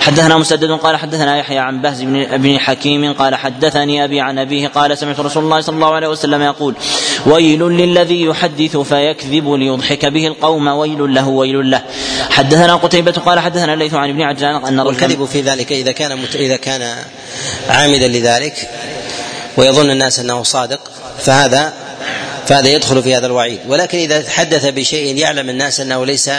حدثنا 0.01 0.39
مسدد 0.39 0.71
قال 0.71 0.97
حدثنا 0.97 1.39
يحيى 1.39 1.59
عن 1.59 1.81
بهز 1.83 2.03
بن 2.33 2.59
حكيم 2.59 3.13
قال 3.13 3.35
حدثني 3.81 4.05
أبي 4.05 4.21
عن 4.21 4.39
أبيه 4.39 4.69
قال 4.69 4.99
سمعت 4.99 5.21
رسول 5.21 5.45
الله 5.45 5.61
صلى 5.61 5.75
الله 5.75 5.95
عليه 5.95 6.09
وسلم 6.09 6.43
يقول 6.43 6.75
ويل 7.27 7.63
للذي 7.63 8.23
يحدث 8.23 8.77
فيكذب 8.77 9.53
ليضحك 9.53 10.07
به 10.07 10.27
القوم 10.27 10.67
ويل 10.67 11.15
له 11.15 11.29
ويل 11.29 11.71
له. 11.71 11.83
حدثنا 12.31 12.77
قتيبة 12.77 13.13
قال 13.13 13.39
حدثنا 13.39 13.75
الليث 13.75 13.95
عن 13.95 14.09
ابن 14.09 14.23
عجلان 14.23 14.65
أن 14.65 14.81
والكذب 14.81 15.25
في 15.25 15.41
ذلك 15.41 15.73
إذا 15.73 15.93
كان 15.93 16.17
مت... 16.17 16.37
إذا 16.37 16.57
كان 16.57 16.97
عامدا 17.69 18.09
لذلك 18.09 18.69
ويظن 19.57 19.91
الناس 19.91 20.19
أنه 20.19 20.43
صادق 20.43 20.81
فهذا 21.19 21.73
فهذا 22.47 22.69
يدخل 22.69 23.03
في 23.03 23.15
هذا 23.17 23.27
الوعيد. 23.27 23.59
ولكن 23.69 23.99
إذا 23.99 24.25
حدث 24.31 24.67
بشيء 24.67 25.17
يعلم 25.17 25.51
الناس 25.51 25.81
أنه 25.81 26.07
ليس 26.07 26.31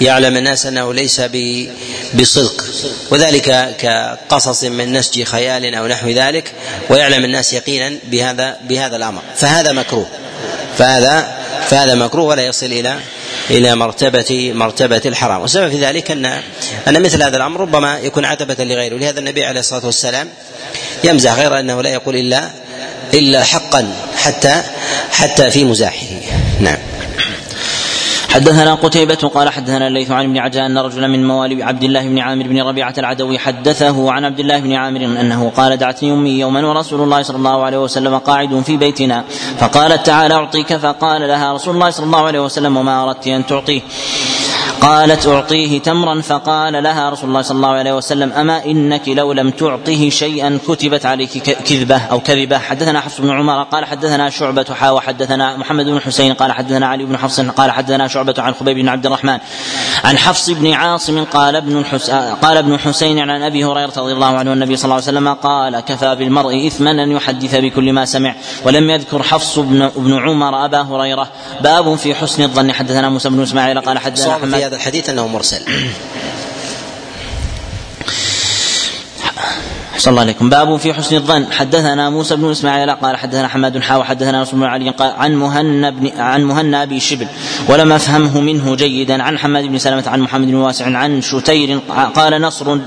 يعلم 0.00 0.36
الناس 0.36 0.66
أنه 0.66 0.94
ليس 0.94 1.20
بصدق. 2.14 2.64
وذلك 3.10 3.76
كقصص 3.78 4.64
من 4.64 4.92
نسج 4.92 5.22
خيال 5.22 5.74
أو 5.74 5.86
نحو 5.86 6.08
ذلك 6.08 6.52
ويعلم 6.90 7.24
الناس 7.24 7.52
يقينا 7.52 7.98
بهذا 8.04 8.56
بهذا 8.68 8.96
الأمر. 8.96 9.22
فهذا 9.36 9.72
مكروه. 9.72 10.06
فهذا 10.78 11.36
فهذا 11.68 11.94
مكروه 11.94 12.26
ولا 12.26 12.46
يصل 12.46 12.66
إلى 12.66 12.96
إلى 13.50 13.74
مرتبه 13.74 14.52
مرتبة 14.54 15.02
الحرام. 15.06 15.40
والسبب 15.40 15.70
في 15.70 15.84
ذلك 15.84 16.10
ان 16.10 16.26
أن 16.88 17.02
مثل 17.02 17.22
هذا 17.22 17.36
الأمر 17.36 17.60
ربما 17.60 17.98
يكون 17.98 18.24
عتبة 18.24 18.64
لغيره. 18.64 18.94
ولهذا 18.94 19.18
النبي 19.18 19.44
عليه 19.44 19.60
الصلاة 19.60 19.86
والسلام 19.86 20.28
يمزح 21.04 21.34
غير 21.34 21.60
أنه 21.60 21.82
لا 21.82 21.90
يقول 21.90 22.16
الا 22.16 22.50
إلا 23.14 23.44
حقا 23.44 23.94
حتى 24.16 24.62
حتى 25.10 25.50
في 25.50 25.64
مزاحه. 25.64 26.06
نعم. 26.60 26.78
حدثنا 28.36 28.74
قتيبة 28.74 29.30
قال 29.34 29.48
حدثنا 29.48 29.86
الليث 29.86 30.10
عن 30.10 30.24
ابن 30.24 30.38
عجلان 30.38 30.70
أن 30.70 30.84
رجلا 30.84 31.06
من 31.06 31.28
موالي 31.28 31.62
عبد 31.62 31.82
الله 31.82 32.08
بن 32.08 32.18
عامر 32.18 32.46
بن 32.46 32.62
ربيعة 32.62 32.94
العدوي 32.98 33.38
حدثه 33.38 34.12
عن 34.12 34.24
عبد 34.24 34.40
الله 34.40 34.58
بن 34.58 34.72
عامر 34.72 35.04
أنه 35.04 35.52
قال 35.56 35.76
دعتني 35.76 36.12
أمي 36.12 36.30
يوما 36.30 36.66
ورسول 36.66 37.00
الله 37.00 37.22
صلى 37.22 37.36
الله 37.36 37.64
عليه 37.64 37.78
وسلم 37.78 38.18
قاعد 38.18 38.62
في 38.66 38.76
بيتنا 38.76 39.24
فقالت 39.58 40.06
تعالى 40.06 40.34
أعطيك 40.34 40.76
فقال 40.76 41.28
لها 41.28 41.52
رسول 41.52 41.74
الله 41.74 41.90
صلى 41.90 42.06
الله 42.06 42.26
عليه 42.26 42.40
وسلم 42.40 42.76
وما 42.76 43.02
أردت 43.02 43.26
أن 43.26 43.46
تعطيه. 43.46 43.80
قالت 44.80 45.26
أعطيه 45.26 45.78
تمرا 45.78 46.20
فقال 46.20 46.82
لها 46.82 47.10
رسول 47.10 47.28
الله 47.28 47.42
صلى 47.42 47.56
الله 47.56 47.68
عليه 47.68 47.96
وسلم 47.96 48.32
أما 48.32 48.64
إنك 48.64 49.08
لو 49.08 49.32
لم 49.32 49.50
تعطه 49.50 50.08
شيئا 50.10 50.58
كتبت 50.68 51.06
عليك 51.06 51.38
كذبة 51.68 51.96
أو 51.96 52.20
كذبة. 52.20 52.58
حدثنا 52.58 53.00
حفص 53.00 53.20
بن 53.20 53.30
عمر 53.30 53.62
قال 53.62 53.84
حدثنا 53.84 54.30
شعبة 54.30 54.66
حا 54.74 54.90
وحدثنا 54.90 55.56
محمد 55.56 55.86
بن 55.86 56.00
حسين 56.00 56.34
قال 56.34 56.52
حدثنا 56.52 56.86
علي 56.86 57.04
بن 57.04 57.18
حفص 57.18 57.40
قال 57.40 57.70
حدثنا 57.70 58.08
شعبة 58.08 58.34
عن 58.38 58.54
خبيب 58.54 58.76
بن 58.76 58.88
عبد 58.88 59.06
الرحمن 59.06 59.38
عن 60.04 60.18
حفص 60.18 60.50
بن 60.50 60.72
عاصم 60.72 61.24
قال 61.24 61.56
ابن 61.56 61.82
قال 62.42 62.56
ابن 62.56 62.78
حسين 62.78 63.18
عن 63.18 63.42
أبي 63.42 63.64
هريرة 63.64 63.92
رضي 63.96 64.12
الله 64.12 64.38
عنه 64.38 64.52
النبي 64.52 64.76
صلى 64.76 64.84
الله 64.84 64.94
عليه 64.94 65.04
وسلم 65.04 65.28
قال 65.28 65.80
كفى 65.80 66.14
بالمرء 66.14 66.66
إثما 66.66 66.90
أن 66.90 67.12
يحدث 67.12 67.54
بكل 67.54 67.92
ما 67.92 68.04
سمع. 68.04 68.34
ولم 68.64 68.90
يذكر 68.90 69.22
حفص 69.22 69.58
بن, 69.58 69.90
بن 69.96 70.18
عمر 70.18 70.64
أبا 70.64 70.80
هريرة. 70.80 71.28
باب 71.60 71.94
في 71.94 72.14
حسن 72.14 72.42
الظن. 72.42 72.72
حدثنا 72.72 73.08
موسى 73.08 73.28
بن 73.28 73.42
إسماعيل 73.42 73.80
قال 73.80 73.98
حدثنا 73.98 74.34
حماد 74.34 74.65
هذا 74.66 74.76
الحديث 74.76 75.10
أنه 75.10 75.26
مرسل. 75.26 75.60
صلى 79.98 80.10
الله 80.10 80.20
عليكم. 80.20 80.50
باب 80.50 80.76
في 80.76 80.94
حسن 80.94 81.16
الظن. 81.16 81.52
حدثنا 81.52 82.10
موسى 82.10 82.36
بن 82.36 82.50
إسماعيل 82.50 82.90
قال 82.90 83.16
حدثنا 83.16 83.48
حماد 83.48 83.78
حا 83.78 83.96
وحدثنا 83.96 84.42
نصر 84.42 84.56
بن 84.56 84.64
علي 84.64 84.90
قال 84.90 85.12
عن 85.18 85.34
مهنا 85.34 85.90
بن 85.90 86.10
عن 86.18 86.44
مهنا 86.44 86.82
أبي 86.82 87.00
شبل 87.00 87.26
ولم 87.68 87.92
أفهمه 87.92 88.40
منه 88.40 88.74
جيدا. 88.74 89.22
عن 89.22 89.38
حماد 89.38 89.64
بن 89.64 89.78
سلمة 89.78 90.04
عن 90.06 90.20
محمد 90.20 90.46
بن 90.46 90.54
واسع 90.54 90.96
عن 90.96 91.22
شتير 91.22 91.80
قال 92.14 92.42
نصر 92.42 92.78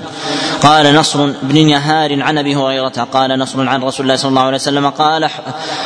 قال 0.61 0.95
نصر 0.95 1.31
بن 1.43 1.67
نهار 1.67 2.21
عن 2.21 2.37
أبي 2.37 2.55
هريرة 2.55 3.07
قال 3.13 3.39
نصر 3.39 3.69
عن 3.69 3.83
رسول 3.83 4.05
الله 4.05 4.15
صلى 4.15 4.29
الله 4.29 4.41
عليه 4.41 4.55
وسلم 4.55 4.89
قال 4.89 5.29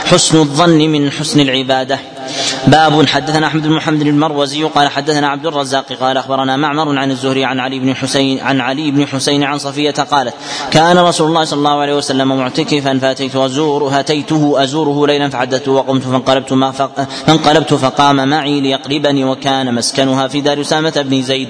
حسن 0.05 0.37
الظن 0.37 0.77
من 0.77 1.11
حسن 1.11 1.39
العبادة. 1.39 1.99
باب 2.67 3.07
حدثنا 3.07 3.47
أحمد 3.47 3.63
بن 3.63 3.73
محمد 3.73 4.01
المروزي 4.01 4.63
قال 4.63 4.87
حدثنا 4.87 5.27
عبد 5.27 5.45
الرزاق 5.45 5.93
قال 5.93 6.17
أخبرنا 6.17 6.57
معمر 6.57 6.99
عن 6.99 7.11
الزهري 7.11 7.45
عن 7.45 7.59
علي 7.59 7.79
بن 7.79 7.95
حسين 7.95 8.39
عن 8.39 8.61
علي 8.61 8.91
بن 8.91 9.07
حسين 9.07 9.43
عن 9.43 9.57
صفية 9.57 9.91
قالت 9.91 10.33
كان 10.71 10.97
رسول 10.97 11.27
الله 11.27 11.43
صلى 11.43 11.57
الله 11.57 11.79
عليه 11.81 11.95
وسلم 11.95 12.37
معتكفا 12.37 12.99
فأتيت 12.99 13.35
ازور 13.35 13.99
اتيته 13.99 14.63
أزوره 14.63 15.07
ليلا 15.07 15.29
فحدثته 15.29 15.71
وقمت 15.71 16.03
فانقلبت 16.03 16.53
ما 16.53 16.71
فانقلبت 17.27 17.73
فقام 17.73 18.27
معي 18.27 18.61
ليقلبني 18.61 19.25
وكان 19.25 19.73
مسكنها 19.73 20.27
في 20.27 20.41
دار 20.41 20.61
أسامة 20.61 21.05
بن 21.05 21.21
زيد. 21.21 21.49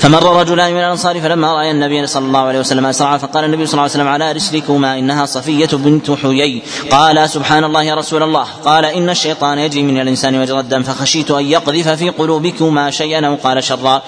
فمر 0.00 0.40
رجلان 0.40 0.72
من 0.72 0.78
الأنصار 0.78 1.20
فلما 1.20 1.54
راى 1.54 1.70
النبي 1.70 2.06
صلى 2.06 2.26
الله 2.26 2.40
عليه 2.40 2.58
وسلم 2.58 2.86
أسرع 2.86 3.16
فقال 3.16 3.44
النبي 3.44 3.66
صلى 3.66 3.72
الله 3.72 3.82
عليه 3.82 3.92
وسلم 3.92 4.08
على 4.08 4.32
رسلكما 4.32 4.98
إنها 4.98 5.26
صفية 5.26 5.68
بنت 5.72 6.10
حيي. 6.10 6.62
قال 6.90 7.30
سبحان 7.30 7.64
الله 7.64 7.82
يا 7.82 7.94
رسول 7.94 8.22
الله. 8.22 8.46
قال 8.64 8.84
إن 8.84 9.10
الشيطان 9.10 9.58
يجري 9.58 9.82
من 9.82 10.00
الإنسان 10.00 10.40
مجرى 10.40 10.60
الدم 10.60 10.82
فخشيت 10.82 11.30
أن 11.30 11.44
يقذف 11.44 11.88
في 11.88 12.08
قلوبكما 12.08 12.90
شيئا 12.90 13.26
أو 13.26 13.34
قال 13.34 13.64
شرا. 13.64 14.02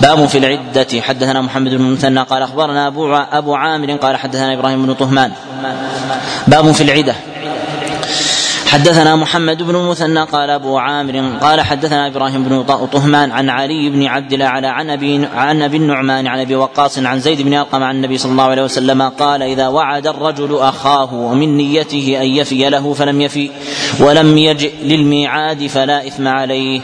باب 0.00 0.26
في 0.26 0.38
العدة. 0.38 1.00
حدثنا 1.00 1.40
محمد 1.40 1.70
بن 1.70 1.86
المثنى 1.86 2.22
قال 2.22 2.42
أخبرنا 2.42 2.86
أبو 2.86 3.14
أبو 3.14 3.54
عامر 3.54 3.92
قال 3.92 4.16
حدثنا 4.16 4.54
إبراهيم 4.54 4.86
بن 4.86 4.94
طهمان. 4.94 5.32
باب 6.46 6.72
في 6.72 6.82
العدة. 6.82 7.14
حدثنا 8.70 9.16
محمد 9.16 9.62
بن 9.62 9.76
المثنى 9.76 10.20
قال 10.20 10.50
أبو 10.50 10.78
عامر 10.78 11.38
قال 11.40 11.60
حدثنا 11.60 12.06
إبراهيم 12.06 12.44
بن 12.44 12.62
طهمان 12.62 13.30
عن 13.30 13.50
علي 13.50 13.90
بن 13.90 14.06
عبد 14.06 14.32
الاعلى 14.32 14.66
عن 14.66 14.90
ابي 14.90 15.26
عن 15.34 15.62
أبي 15.62 15.76
النعمان 15.76 16.26
عن 16.26 16.40
أبي 16.40 16.54
وقاص 16.54 16.98
عن 16.98 17.20
زيد 17.20 17.42
بن 17.42 17.54
أرقم 17.54 17.82
عن 17.82 17.96
النبي 17.96 18.18
صلى 18.18 18.32
الله 18.32 18.44
عليه 18.44 18.62
وسلم 18.62 19.02
قال 19.02 19.42
إذا 19.42 19.68
وعد 19.68 20.06
الرجل 20.06 20.58
أخاه 20.58 21.14
ومن 21.14 21.56
نيته 21.56 22.18
أن 22.20 22.26
يفي 22.26 22.68
له 22.68 22.94
فلم 22.94 23.20
يفي 23.20 23.50
ولم 24.00 24.38
يجئ 24.38 24.72
للميعاد 24.82 25.66
فلا 25.66 26.06
إثم 26.06 26.28
عليه. 26.28 26.80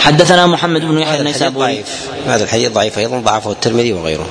حدثنا 0.00 0.46
محمد 0.46 0.80
بن 0.80 0.98
يحيى 0.98 1.20
النيسابوري 1.20 1.84
هذا 2.26 2.44
الحديث 2.44 2.72
ضعيف 2.72 2.98
أيضا 2.98 3.18
ضعفه 3.18 3.52
الترمذي 3.52 3.92
وغيره. 3.92 4.26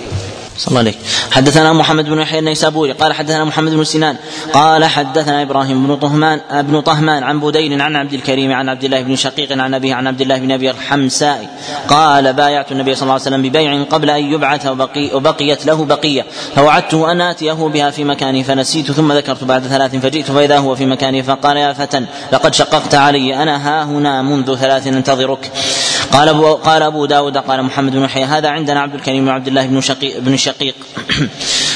صلى 0.58 0.68
الله 0.68 0.80
عليك 0.80 0.98
حدثنا 1.32 1.74
محمد 1.74 2.06
بن 2.06 2.20
يحيى 2.20 2.40
النيسابوري 2.40 2.92
قال 2.92 3.14
حدثنا 3.14 3.46
محمد 3.46 3.72
بن 3.72 3.84
سنان 3.84 4.16
قال 4.54 4.86
حدثنا 4.86 5.42
إبراهيم 5.42 5.88
بن 5.88 5.96
طهمان 5.96 6.42
ابن 6.50 6.82
طهمان 6.82 7.24
عن 7.24 7.40
بدين 7.40 7.82
عن 7.82 7.96
عبد 7.96 8.14
الكريم 8.14 8.52
عن 8.52 8.70
عبد 8.70 8.84
الله 8.84 9.02
بن 9.02 9.16
شقيق 9.16 9.52
عن 9.52 9.74
أبيه 9.74 9.96
عن 9.96 10.08
عبد 10.08 10.22
الله 10.22 10.38
بن 10.40 10.52
أبي 10.52 10.72
الحمساء 10.72 11.50
قال 11.88 12.34
بايعت 12.34 12.72
النبي 12.72 12.96
صلى 12.96 13.02
الله 13.02 13.14
عليه 13.14 13.24
وسلم 13.24 13.42
ببيع 13.42 13.84
قبل 13.84 14.10
أن 14.10 14.34
يبعث 14.34 14.68
وبقي 14.68 15.10
وبقيت 15.14 15.66
له 15.66 15.86
بقية 15.86 16.26
فوعدته 16.56 17.12
أن 17.12 17.22
آتيه 17.22 17.54
بها 17.54 17.90
في 17.90 18.04
مكانه 18.04 18.44
فنسيت 18.44 18.92
ثم 18.92 19.12
ذكرت 19.12 19.44
بعد 19.44 19.68
ثلاث 19.68 19.96
فجئت 19.96 20.32
فإذا 20.32 20.58
هو 20.58 20.76
في 20.76 20.86
مكانه 20.86 21.22
فقال 21.22 21.58
يا 21.58 21.74
فتى 21.74 22.06
لقد 22.34 22.54
شققت 22.54 22.96
علي 22.96 23.44
أنا 23.44 23.68
ها 23.68 23.84
هنا 23.84 24.22
منذ 24.22 24.56
ثلاث 24.56 24.88
انتظرك. 24.88 25.52
قال 26.14 26.30
أبو 26.30 26.54
قال 26.54 26.82
أبو 26.84 27.06
داود 27.06 27.38
قال 27.38 27.64
محمد 27.64 27.92
بن 27.92 28.04
يحيى 28.04 28.24
هذا 28.24 28.50
عندنا 28.50 28.80
عبد 28.80 28.96
الكريم 28.96 29.26
بن 29.26 29.32
عبد 29.32 29.48
الله 29.48 29.66
بن 29.66 29.82
شقيق, 29.82 30.20
بن 30.20 30.38
شقيق. 30.42 30.76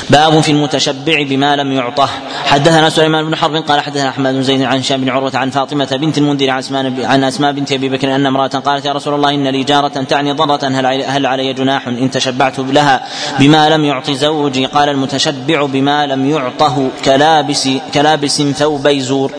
باب 0.10 0.40
في 0.40 0.52
المتشبع 0.52 1.24
بما 1.24 1.56
لم 1.56 1.72
يعطه. 1.72 2.10
حدثنا 2.46 2.90
سليمان 2.90 3.26
بن 3.26 3.36
حرب 3.36 3.56
قال 3.56 3.82
حدثنا 3.82 4.10
أحمد 4.10 4.34
بن 4.34 4.44
زيد 4.44 4.62
عن 4.62 4.80
هشام 4.80 5.02
بن 5.02 5.10
عروة 5.10 5.38
عن 5.38 5.50
فاطمة 5.50 5.98
بنت 6.02 6.18
المنذر 6.18 6.50
عن 6.50 6.60
اسماء 6.60 7.06
عن 7.06 7.24
اسماء 7.24 7.52
بنت 7.52 7.72
أبي 7.72 7.90
بكر 7.90 8.16
أن 8.16 8.26
امرأة 8.26 8.48
قالت 8.48 8.86
يا 8.86 8.94
رسول 8.94 9.14
الله 9.14 9.30
إن 9.30 9.48
لي 9.48 9.64
جارة 9.64 9.88
تعني 9.88 10.32
ضرة 10.32 10.68
هل 10.68 10.86
هل 10.86 11.26
علي 11.26 11.54
جناح؟ 11.54 11.88
إن 11.88 12.12
تشبعت 12.12 12.60
لها 12.60 13.08
بما 13.40 13.70
لم 13.70 13.86
يعط 13.86 14.12
زوجي. 14.12 14.66
قال 14.66 14.90
المتشبع 14.90 15.66
بما 15.66 16.08
لم 16.08 16.30
يعطه 16.30 16.90
كلابس 17.06 17.70
كلابس 17.94 18.42
ثوبي 18.42 19.00
زور. 19.02 19.32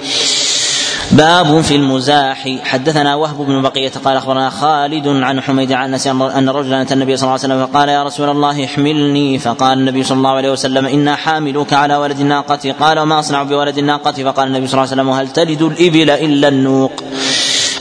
باب 1.13 1.61
في 1.61 1.77
المزاح. 1.77 2.49
حدثنا 2.65 3.15
وهب 3.15 3.37
بن 3.37 3.63
بقية 3.63 3.93
قال 4.05 4.17
أخبرنا 4.17 4.51
خالد 4.51 5.09
عن 5.09 5.41
حميد 5.41 5.73
عن 5.73 5.93
أنس 5.93 6.07
أن 6.07 6.49
رجلا 6.49 6.83
أتى 6.83 6.95
النبي 6.95 7.17
صلى 7.17 7.23
الله 7.23 7.41
عليه 7.43 7.55
وسلم 7.55 7.67
فقال 7.67 7.89
يا 7.89 8.03
رسول 8.03 8.29
الله 8.29 8.65
احملني. 8.65 9.39
فقال 9.39 9.79
النبي 9.79 10.03
صلى 10.03 10.19
الله 10.19 10.31
عليه 10.31 10.51
وسلم 10.51 10.87
إنا 10.87 11.17
حاملك 11.17 11.73
على 11.73 11.97
ولد 11.97 12.21
الناقة. 12.21 12.75
قال 12.81 12.99
وما 12.99 13.19
أصنع 13.19 13.43
بولد 13.43 13.79
الناقة؟ 13.79 14.13
فقال 14.13 14.49
النبي 14.49 14.67
صلى 14.67 14.83
الله 14.83 14.93
عليه 14.93 15.03
وسلم 15.03 15.11
هل 15.11 15.29
تلد 15.29 15.63
الإبل 15.63 16.11
إلا 16.11 16.49
النوق؟ 16.49 16.93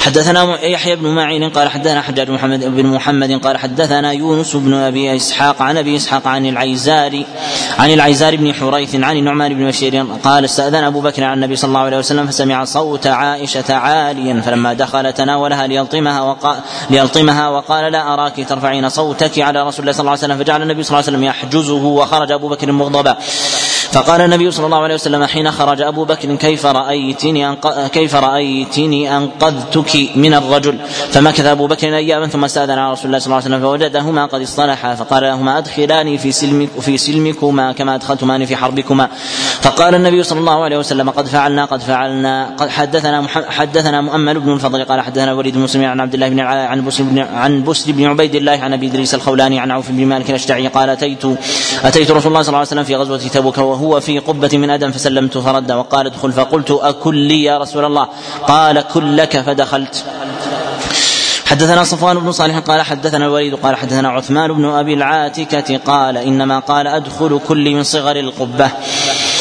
حدثنا 0.05 0.65
يحيى 0.65 0.95
بن 0.95 1.07
معين 1.07 1.49
قال 1.49 1.69
حدثنا 1.69 2.01
حجاج 2.01 2.31
محمد 2.31 2.65
بن 2.65 2.85
محمد 2.85 3.31
قال 3.31 3.57
حدثنا 3.57 4.11
يونس 4.11 4.55
بن 4.55 4.73
أبي 4.73 5.15
إسحاق 5.15 5.61
عن 5.61 5.77
أبي 5.77 5.95
إسحاق 5.95 6.27
عن 6.27 6.45
العيزار 6.45 7.23
عن 7.79 7.91
العيزار 7.91 8.35
بن 8.35 8.53
حريث 8.53 8.95
عن 8.95 9.17
النعمان 9.17 9.53
بن 9.53 9.67
بشير 9.67 10.05
قال 10.23 10.45
استأذن 10.45 10.83
أبو 10.83 11.01
بكر 11.01 11.23
عن 11.23 11.33
النبي 11.33 11.55
صلى 11.55 11.67
الله 11.67 11.79
عليه 11.79 11.97
وسلم 11.97 12.27
فسمع 12.27 12.63
صوت 12.63 13.07
عائشة 13.07 13.73
عاليا 13.73 14.41
فلما 14.41 14.73
دخل 14.73 15.13
تناولها 15.13 15.67
ليلطمها 15.67 16.21
وقال 16.21 16.57
ليلطمها 16.89 17.49
وقال 17.49 17.91
لا 17.91 18.13
أراك 18.13 18.45
ترفعين 18.49 18.89
صوتك 18.89 19.39
على 19.39 19.63
رسول 19.67 19.79
الله 19.79 19.91
صلى 19.91 19.99
الله 19.99 20.11
عليه 20.11 20.19
وسلم 20.19 20.37
فجعل 20.37 20.61
النبي 20.61 20.83
صلى 20.83 20.99
الله 20.99 21.07
عليه 21.07 21.17
وسلم 21.17 21.23
يحجزه 21.23 21.83
وخرج 21.83 22.31
أبو 22.31 22.47
بكر 22.47 22.71
مغضبا. 22.71 23.17
فقال 23.95 24.21
النبي 24.21 24.51
صلى 24.51 24.65
الله 24.65 24.77
عليه 24.77 24.95
وسلم 24.95 25.23
حين 25.23 25.51
خرج 25.51 25.81
أبو 25.81 26.05
بكر 26.05 26.35
كيف 26.35 26.65
رأيتني 26.65 27.49
أنق... 27.49 27.87
كيف 27.87 28.15
رأيتني 28.15 29.17
انقذتك 29.17 30.09
من 30.15 30.33
الرجل؟ 30.33 30.77
فمكث 31.11 31.45
أبو 31.45 31.67
بكر 31.67 31.95
إياما 31.95 32.27
ثم 32.27 32.43
استأذن 32.43 32.79
على 32.79 32.91
رسول 32.91 33.05
الله 33.05 33.19
صلى 33.19 33.25
الله 33.25 33.35
عليه 33.35 33.45
وسلم 33.45 33.61
فوجدهما 33.61 34.25
قد 34.25 34.41
اصطلحا 34.41 34.95
فقال 34.95 35.23
لهما 35.23 35.57
أدخلاني 35.57 36.17
في 36.17 36.31
سلمك 36.31 36.69
في 36.79 36.97
سلمكما 36.97 37.71
كما 37.71 37.95
ادخلتماني 37.95 38.45
في 38.45 38.55
حربكما. 38.55 39.09
فقال 39.61 39.95
النبي 39.95 40.23
صلى 40.23 40.39
الله 40.39 40.63
عليه 40.63 40.77
وسلم 40.77 41.09
قد 41.09 41.27
فعلنا 41.27 41.65
قد 41.65 41.81
فعلنا 41.81 42.49
قد 42.57 42.69
حدثنا 42.69 43.27
حدثنا 43.27 44.01
مؤمل 44.01 44.39
بن 44.39 44.53
الفضل. 44.53 44.83
قال 44.83 45.01
حدثنا 45.01 45.33
وليد 45.33 45.53
بن 45.53 45.59
مسلم 45.59 45.85
عن 45.85 45.99
عبد 45.99 46.13
الله 46.13 46.29
بن 46.29 46.39
عن 46.39 46.85
بسر 46.85 47.03
بن 47.03 47.19
عن 47.19 47.63
بسر 47.63 47.91
بن 47.91 48.05
عبيد 48.05 48.35
الله 48.35 48.59
عن 48.61 48.73
أبي 48.73 48.87
إدريس 48.87 49.15
الخولاني 49.15 49.59
عن 49.59 49.71
عوف 49.71 49.91
بن 49.91 50.05
مالك 50.05 50.29
الأشجعي. 50.29 50.67
قال 50.67 50.89
اتيت 50.89 51.25
أتيت 51.83 52.11
رسول 52.11 52.27
الله 52.27 52.41
صلى 52.41 52.49
الله 52.49 52.59
عليه 52.59 52.67
وسلم 52.67 52.83
في 52.83 52.95
غزوة 52.95 53.17
تبوك 53.17 53.57
وهو 53.57 53.84
وهو 53.85 53.99
في 53.99 54.19
قبة 54.19 54.57
من 54.57 54.69
أدم 54.69 54.91
فسلمت 54.91 55.37
فرد 55.37 55.71
وقال 55.71 56.05
ادخل 56.05 56.31
فقلت 56.31 56.71
أكل 56.71 57.15
لي 57.15 57.43
يا 57.43 57.57
رسول 57.57 57.85
الله؟ 57.85 58.07
قال 58.47 58.87
كل 58.93 59.17
لك 59.17 59.41
فدخلت. 59.41 60.05
حدثنا 61.45 61.83
صفوان 61.83 62.19
بن 62.19 62.31
صالح 62.31 62.57
قال 62.57 62.81
حدثنا 62.81 63.25
الوليد 63.25 63.55
قال 63.55 63.75
حدثنا 63.75 64.09
عثمان 64.09 64.53
بن 64.53 64.65
أبي 64.65 64.93
العاتكة 64.93 65.77
قال 65.77 66.17
إنما 66.17 66.59
قال 66.59 66.87
أدخل 66.87 67.39
كل 67.47 67.75
من 67.75 67.83
صغر 67.83 68.15
القبة. 68.15 68.69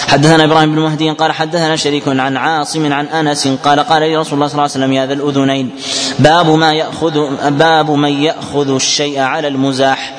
حدثنا 0.09 0.45
إبراهيم 0.45 0.75
بن 0.75 0.81
مهدي 0.81 1.11
قال 1.11 1.33
حدثنا 1.33 1.77
شريك 1.77 2.09
عن 2.09 2.37
عاصم 2.37 2.93
عن 2.93 3.07
أنس 3.07 3.49
قال 3.49 3.81
قال 3.81 4.03
لي 4.03 4.17
رسول 4.17 4.35
الله 4.35 4.47
صلى 4.47 4.55
الله 4.55 4.63
عليه 4.63 4.73
وسلم 4.73 4.93
يا 4.93 5.07
ذا 5.07 5.13
الأذنين. 5.13 5.71
باب 6.19 6.51
ما 6.51 6.73
يأخذ 6.73 7.51
باب 7.51 7.91
من 7.91 8.23
يأخذ 8.23 8.75
الشيء 8.75 9.21
على 9.21 9.49
المزاح. 9.49 10.15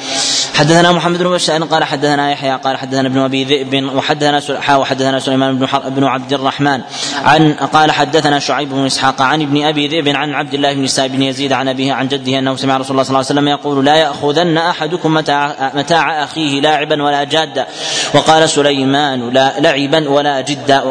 حدثنا 0.56 0.92
محمد 0.92 1.20
بن 1.20 1.30
بشار 1.30 1.64
قال 1.64 1.84
حدثنا 1.84 2.32
يحيى 2.32 2.56
قال 2.56 2.78
حدثنا 2.78 3.08
ابن 3.08 3.20
أبي 3.20 3.44
ذئب 3.44 3.96
وحدثنا 3.96 4.42
وحدثنا 4.78 5.20
سليمان 5.20 5.58
بن 5.58 5.68
بن 5.90 6.04
عبد 6.04 6.34
الرحمن 6.34 6.82
عن 7.24 7.54
قال 7.54 7.92
حدثنا 7.92 8.40
شعيب 8.40 8.70
بن 8.70 8.86
إسحاق 8.86 9.22
عن 9.22 9.42
ابن 9.42 9.66
أبي 9.66 9.88
ذئب 9.88 10.08
عن 10.08 10.34
عبد 10.34 10.54
الله 10.54 10.74
بن 10.74 10.88
سعيد 10.88 11.12
بن 11.12 11.22
يزيد 11.22 11.54
عن 11.54 11.68
ابيه 11.76 11.94
عن 11.94 12.08
جده 12.08 12.40
أنه 12.40 12.56
سمع 12.56 12.78
رسول 12.78 12.92
الله 12.92 13.04
صلى 13.04 13.10
الله 13.10 13.26
عليه 13.30 13.34
وسلم 13.36 13.48
يقول 13.48 13.86
لا 13.86 13.96
يأخذن 13.96 14.58
أحدكم 14.58 15.14
متاع, 15.14 15.72
متاع 15.76 16.24
أخيه 16.24 16.62
لاعبا 16.62 17.04
ولا 17.04 17.24
جادا. 17.24 17.66
وقال 18.16 18.50
سليمان 18.50 19.30
لا 19.30 19.60
لعبا 19.60 20.10
ولا 20.10 20.42
جدا. 20.42 20.84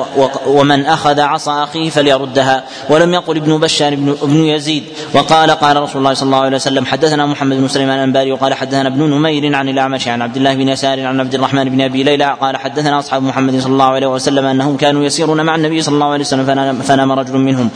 ومن 0.47 0.87
أخذ 0.87 1.21
عصا 1.21 1.65
أخيه 1.65 1.91
فليردها. 1.91 2.65
ولم 2.91 3.15
يقل 3.15 3.37
ابن 3.37 3.59
بشار 3.59 3.95
بن 4.23 4.45
يزيد. 4.45 4.85
وقال 5.15 5.51
قال 5.51 5.83
رسول 5.83 5.99
الله 5.99 6.15
صلى 6.15 6.27
الله 6.27 6.39
عليه 6.39 6.57
وسلم 6.57 6.85
حدثنا 6.87 7.27
محمد 7.27 7.57
بن 7.57 7.69
سليمان 7.69 7.99
الأنباري 7.99 8.33
وقال 8.33 8.55
حدثنا 8.55 8.89
ابن 8.89 9.03
نمير 9.11 9.55
عن 9.57 9.69
الأعمش 9.69 10.09
عن 10.09 10.23
عبد 10.23 10.37
الله 10.37 10.55
بن 10.55 10.69
يسار 10.69 11.07
عن 11.07 11.21
عبد 11.21 11.35
الرحمن 11.35 11.65
بن 11.65 11.81
أبي 11.81 12.03
ليلى 12.03 12.37
قال 12.41 12.57
حدثنا 12.57 12.99
أصحاب 12.99 13.23
محمد 13.23 13.61
صلى 13.61 13.73
الله 13.73 13.85
عليه 13.85 14.07
وسلم 14.07 14.47
أنهم 14.47 14.77
كانوا 14.77 15.05
يسيرون 15.05 15.43
مع 15.43 15.55
النبي 15.55 15.83
صلى 15.83 15.95
الله 15.95 16.07
عليه 16.07 16.25
وسلم 16.25 16.83
فنام 16.83 17.13
رجل 17.13 17.39
منهم. 17.39 17.71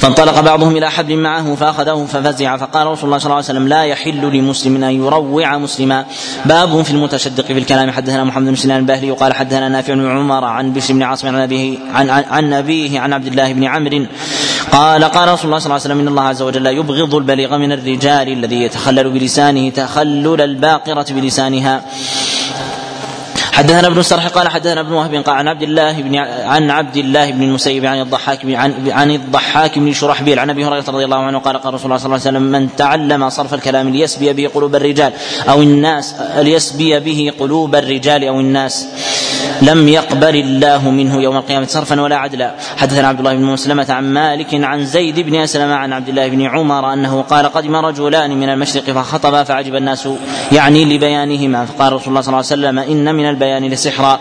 فانطلق 0.00 0.40
بعضهم 0.40 0.76
إلى 0.76 0.90
حبل 0.90 1.16
معه 1.16 1.54
فأخذه 1.54 2.06
ففزع 2.12 2.56
فقال 2.56 2.86
رسول 2.86 3.04
الله 3.04 3.18
صلى 3.18 3.26
الله 3.26 3.36
عليه 3.36 3.44
وسلم 3.44 3.68
لا 3.68 3.84
يحل 3.84 4.36
لمسلم 4.36 4.84
أن 4.84 4.90
يروع 4.90 5.58
مسلما. 5.58 6.04
باب 6.44 6.82
في 6.82 6.90
المتشدق 6.90 7.44
في 7.44 7.58
الكلام. 7.58 7.90
حدثنا 7.90 8.24
محمد 8.24 8.48
بن 8.48 8.56
سنان 8.56 8.78
الباهلي 8.78 9.10
وقال 9.10 9.34
حدثنا 9.34 9.68
نافع 9.68 9.94
بن 9.94 10.10
عمر 10.10 10.44
عن 10.44 10.72
بشر 10.72 10.94
بن 10.94 11.02
عاصم 11.02 11.28
عن 11.28 11.34
أبيه 11.34 11.78
عن, 11.94 12.10
عن, 12.10 12.24
عن 12.30 12.52
أبيه 12.52 13.00
عن 13.00 13.12
عبد 13.12 13.26
الله 13.26 13.52
بن 13.52 13.64
عمرو. 13.64 14.06
قال 14.72 15.04
قال 15.04 15.28
رسول 15.28 15.46
الله 15.46 15.58
صلى 15.58 15.66
الله 15.66 15.80
عليه 15.80 15.84
وسلم 15.84 16.00
إن 16.00 16.08
الله 16.08 16.22
عز 16.22 16.42
وجل 16.42 16.66
يبغض 16.66 17.14
البليغ 17.14 17.58
من 17.58 17.72
الرجال 17.72 18.28
الذي 18.28 18.62
يتخلل 18.62 19.10
بلسانه 19.10 19.70
تخلل 19.70 20.40
الباقرة 20.40 21.06
بلسانها. 21.10 21.82
حدثنا 23.60 23.86
ابن 23.86 23.98
السرح 23.98 24.26
قال 24.26 24.48
حدثنا 24.48 24.80
ابن 24.80 24.92
وهب 24.92 25.14
قال 25.14 25.36
عن 25.36 25.48
عبد 25.48 25.62
الله 25.62 25.92
بن 25.92 26.16
عن 26.44 26.70
عبد 26.70 26.96
الله 26.96 27.30
بن 27.30 27.42
المسيب 27.42 27.86
عن 27.86 28.00
الضحاك 28.00 28.46
بن 28.46 28.54
عن, 28.54 28.90
عن 28.90 29.10
الضحاك 29.10 29.78
بن 29.78 29.92
شرحبيل 29.92 30.38
عن 30.38 30.50
أبي 30.50 30.64
هريرة 30.64 30.84
رضي 30.88 31.04
الله 31.04 31.16
عنه 31.16 31.38
قال 31.38 31.58
قال 31.58 31.74
رسول 31.74 31.84
الله 31.84 31.96
صلى 31.96 32.06
الله 32.06 32.20
عليه 32.26 32.38
وسلم 32.38 32.42
من 32.42 32.76
تعلم 32.76 33.30
صرف 33.30 33.54
الكلام 33.54 33.88
ليسبي 33.88 34.32
به 34.32 34.50
قلوب 34.54 34.74
الرجال 34.74 35.12
أو 35.48 35.62
الناس 35.62 36.14
ليسبي 36.36 37.00
به 37.00 37.32
قلوب 37.40 37.74
الرجال 37.74 38.24
أو 38.24 38.40
الناس. 38.40 38.86
لم 39.62 39.88
يقبل 39.88 40.36
الله 40.36 40.90
منه 40.90 41.22
يوم 41.22 41.36
القيامة 41.36 41.66
صرفا 41.66 42.00
ولا 42.00 42.16
عدلا. 42.16 42.54
حدثنا 42.76 43.08
عبد 43.08 43.18
الله 43.18 43.34
بن 43.34 43.44
مسلمة 43.44 43.86
عن 43.88 44.04
مالك 44.04 44.54
عن 44.54 44.84
زيد 44.84 45.20
بن 45.20 45.34
أسلم 45.36 45.72
عن 45.72 45.92
عبد 45.92 46.08
الله 46.08 46.28
بن 46.28 46.42
عمر 46.42 46.92
أنه 46.92 47.22
قال 47.22 47.46
قدم 47.46 47.76
رجلان 47.76 48.30
من 48.30 48.48
المشرق 48.48 48.82
فخطبا 48.82 49.44
فعجب 49.44 49.74
الناس 49.74 50.08
يعني 50.52 50.84
لبيانهما. 50.84 51.64
فقال 51.64 51.92
رسول 51.92 52.08
الله 52.08 52.20
صلى 52.20 52.28
الله 52.28 52.36
عليه 52.36 52.46
وسلم 52.46 52.78
إن 52.78 53.14
من 53.14 53.28
البيان 53.28 53.64
لسحرا 53.64 54.20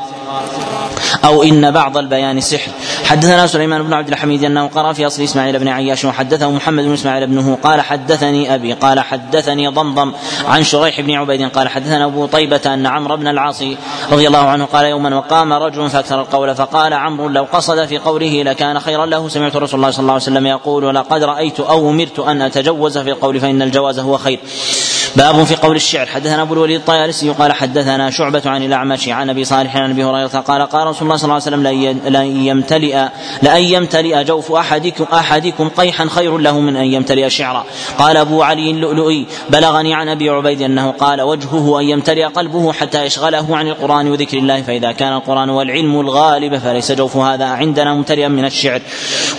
أو 1.26 1.44
إن 1.44 1.72
بعض 1.72 1.98
البيان 1.98 2.42
سحر. 2.42 2.72
حدثنا 3.06 3.48
سليمان 3.48 3.84
بن 3.84 3.94
عبد 3.94 4.08
الحميد 4.08 4.44
أنه 4.44 4.68
قرأ 4.68 4.94
في 4.94 5.08
أصل 5.08 5.24
إسماعيل 5.24 5.60
بن 5.60 5.68
عياش 5.68 6.06
وحدثه 6.06 6.52
محمد 6.52 6.84
بن 6.84 6.94
إسماعيل 6.94 7.24
ابنه 7.24 7.58
قال 7.64 7.82
حدثني 7.82 8.56
أبي 8.56 8.74
قال 8.74 9.00
حدثني 9.00 9.68
ضمضم 9.68 10.14
عن 10.48 10.64
شريح 10.64 11.02
بن 11.02 11.12
عبيد 11.12 11.50
قال 11.50 11.70
حدثنا 11.70 12.06
أبو 12.06 12.26
طيبة 12.26 12.62
أن 12.66 12.86
عمرو 12.88 13.18
بن 13.18 13.28
العاص 13.28 13.64
رضي 14.12 14.28
الله 14.28 14.40
عنه 14.40 14.66
قال 14.66 14.86
يوما 14.86 15.16
وقام 15.16 15.54
رجل 15.54 15.90
فأكثر 15.90 16.22
القول 16.22 16.56
فقال 16.56 16.94
عمرو 16.94 17.28
لو 17.28 17.48
قصد 17.54 17.86
في 17.86 17.98
قوله 17.98 18.44
لكان 18.44 18.80
خيرا 18.80 19.06
له 19.06 19.28
سمعت 19.28 19.56
رسول 19.56 19.80
الله 19.80 19.92
صلى 19.92 20.02
الله 20.02 20.14
عليه 20.14 20.24
وسلم 20.24 20.48
يقول 20.48 20.96
لقد 20.96 21.24
رأيت 21.24 21.60
أو 21.60 21.90
أمرت 21.90 22.20
أن 22.20 22.42
أتجوز 22.42 22.98
في 22.98 23.10
القول 23.10 23.40
فإن 23.40 23.62
الجواز 23.62 24.00
هو 24.00 24.18
خير. 24.18 24.40
باب 25.16 25.44
في 25.44 25.56
قول 25.56 25.76
الشعر. 25.76 26.06
حدثنا 26.06 26.42
أبو 26.42 26.54
الوليد 26.54 26.76
الطيالسي 26.76 27.30
قال 27.30 27.54
حدثنا 27.54 28.10
شعبة 28.10 28.42
عن 28.46 28.64
الأعمش 28.64 29.10
عن 29.10 29.30
أبي 29.30 29.44
صالح 29.44 29.78
عن 29.78 29.90
أبي 29.90 30.04
هريرة 30.04 30.28
قال 30.28 30.62
قال 30.62 30.88
رسول 30.88 31.04
الله 31.04 31.16
صلى 31.16 31.24
الله 31.24 31.34
عليه 31.34 31.44
وسلم 31.44 31.64
لن 32.14 32.46
يمتلئ 32.46 33.06
لأن 33.42 33.64
يمتلئ 33.64 34.24
جوف 34.24 34.52
احدكم 34.52 35.06
أحدكم 35.14 35.70
قيحا 35.70 36.06
خير 36.10 36.38
له 36.38 36.60
من 36.60 36.76
أن 36.76 36.86
يمتلئ 36.86 37.30
شعرا. 37.30 37.66
قال 37.98 38.18
أبو 38.18 38.44
علي 38.44 38.72
اللؤلؤي 38.72 39.26
بلغني 39.50 39.94
عن 39.94 40.10
أبي 40.10 40.30
عبيد 40.30 40.62
أنه 40.62 40.92
قال 40.92 41.22
وجهه 41.22 41.80
أن 41.80 41.86
يمتلئ 41.86 42.26
قلبه 42.26 42.74
حتى 42.74 43.06
يشغله 43.06 43.58
عن 43.58 43.68
القرآن 43.68 44.12
وذكر 44.12 44.38
الله 44.38 44.62
فإذا 44.62 44.92
كان 44.92 45.14
القرآن 45.14 45.50
والعلم 45.50 46.00
الغالب 46.00 46.58
فليس 46.58 46.92
جوف 46.92 47.18
هذا 47.18 47.46
عندنا 47.46 47.94
ممتلئا 47.94 48.28
من 48.28 48.46
الشعر. 48.46 48.82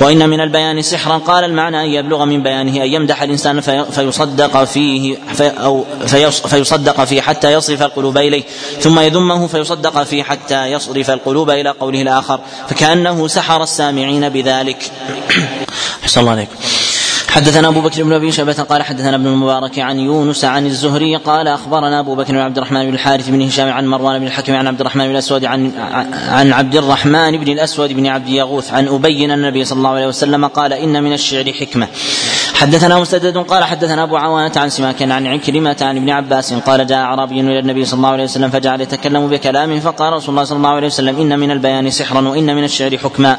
وإن 0.01 0.29
من 0.29 0.41
البيان 0.41 0.83
سحرا 0.83 1.19
قال 1.19 1.45
المعنى 1.45 1.85
أن 1.85 1.91
يبلغ 1.91 2.25
من 2.25 2.43
بيانه 2.43 2.85
أن 2.85 2.89
يمدح 2.89 3.23
الإنسان 3.23 3.61
فيصدق 3.91 4.65
فيه 4.65 5.17
في 5.33 5.60
أو 5.65 5.85
فيصدق 6.47 7.05
فيه 7.05 7.21
حتى 7.21 7.53
يصرف 7.53 7.83
القلوب 7.83 8.19
إليه 8.19 8.45
ثم 8.81 9.01
يذمه 9.01 9.47
فيصدق 9.47 10.03
فيه 10.03 10.23
حتى 10.23 10.67
يصرف 10.67 11.11
القلوب 11.11 11.51
إلى 11.51 11.71
قوله 11.71 12.03
الآخر 12.03 12.41
فكأنه 12.69 13.29
سحر 13.29 13.63
السامعين 13.63 14.29
بذلك. 14.29 14.91
الله 16.17 16.47
حدثنا 17.31 17.69
أبو 17.69 17.81
بكر 17.81 18.03
بن 18.03 18.13
أبي 18.13 18.33
شيبة 18.33 18.53
قال 18.53 18.83
حدثنا 18.83 19.17
ابن 19.17 19.27
المبارك 19.27 19.79
عن 19.79 19.99
يونس 19.99 20.45
عن 20.45 20.67
الزهري 20.67 21.17
قال 21.17 21.49
أخبرنا 21.49 22.01
أبو 22.01 22.15
بكر 22.15 22.33
بن 22.33 22.39
عبد 22.39 22.57
الرحمن 22.57 22.87
بن 22.87 22.95
الحارث 22.95 23.29
بن 23.29 23.43
هشام 23.43 23.73
عن 23.73 23.87
مروان 23.87 24.19
بن 24.19 24.27
الحكم 24.27 24.55
عن 24.55 24.67
عبد 24.67 24.81
الرحمن 24.81 25.05
بن 25.05 25.11
الأسود 25.11 25.45
عن 25.45 25.73
عن 26.29 26.53
عبد 26.53 26.77
الرحمن 26.77 27.37
بن 27.37 27.53
الأسود 27.53 27.93
بن 27.93 28.07
عبد 28.07 28.29
يغوث 28.29 28.73
عن 28.73 28.89
أبي 28.89 29.25
أن 29.25 29.31
النبي 29.31 29.65
صلى 29.65 29.77
الله 29.79 29.91
عليه 29.91 30.07
وسلم 30.07 30.47
قال 30.47 30.73
إن 30.73 31.03
من 31.03 31.13
الشعر 31.13 31.53
حكمة. 31.53 31.89
حدثنا 32.55 32.99
مسدد 32.99 33.39
قال 33.39 33.65
حدثنا 33.65 34.03
أبو 34.03 34.17
عوانة 34.17 34.53
عن 34.57 34.69
سماك 34.69 35.03
عن 35.03 35.27
عكرمة 35.27 35.77
عن 35.81 35.97
ابن 35.97 36.11
عباس 36.11 36.55
قال 36.55 36.87
جاء 36.87 36.99
أعرابي 36.99 37.41
إلى 37.41 37.59
النبي 37.59 37.85
صلى 37.85 37.97
الله 37.99 38.09
عليه 38.09 38.25
وسلم 38.25 38.51
فجعل 38.51 38.81
يتكلم 38.81 39.29
بكلام 39.29 39.81
فقال 39.81 40.13
رسول 40.13 40.31
الله 40.31 40.45
صلى 40.45 40.57
الله 40.57 40.69
عليه 40.69 40.87
وسلم 40.87 41.21
إن 41.21 41.39
من 41.39 41.51
البيان 41.51 41.91
سحرا 41.91 42.29
وإن 42.29 42.57
من 42.57 42.65
الشعر 42.65 42.99
حكما 42.99 43.37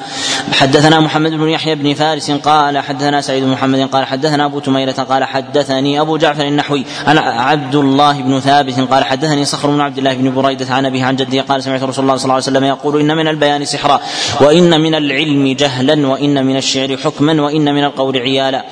حدثنا 0.52 1.00
محمد 1.00 1.32
بن 1.32 1.50
يحيى 1.50 1.76
بن 1.76 1.94
فارس 1.94 2.32
قال 2.32 2.78
حدثنا 2.80 3.22
سعيد 3.22 3.44
بن 3.44 3.56
محمد 3.82 3.96
قال 3.96 4.06
حدثنا 4.06 4.46
أبو 4.46 4.60
تميلة 4.60 4.92
قال 4.92 5.24
حدثني 5.24 6.02
أبو 6.02 6.18
جعفر 6.18 6.44
النحوي 6.44 6.86
أنا 7.08 7.22
عبد 7.22 7.76
الله 7.76 8.22
بن 8.22 8.40
ثابت 8.40 8.80
قال 8.80 9.04
حدثني 9.04 9.46
صخر 9.46 9.70
بن 9.70 9.82
عبد 9.82 9.98
الله 9.98 10.14
بن 10.14 10.36
بريدة 10.36 10.74
عن 10.74 10.86
أبيه 10.86 11.06
عن 11.06 11.16
جده 11.16 11.42
قال 11.42 11.64
سمعت 11.64 11.84
رسول 11.84 12.04
الله 12.04 12.16
صلى 12.16 12.24
الله 12.24 12.34
عليه 12.34 12.44
وسلم 12.44 12.64
يقول 12.64 13.00
إن 13.00 13.18
من 13.18 13.28
البيان 13.28 13.66
سحرا 13.66 14.02
وإن 14.42 14.82
من 14.82 14.96
العلم 14.96 15.56
جهلا 15.56 16.08
وإن 16.08 16.46
من 16.46 16.58
الشعر 16.58 16.98
حكما 16.98 17.42
وإن 17.42 17.76
من 17.76 17.84
القول 17.84 18.18
عيالا. 18.18 18.66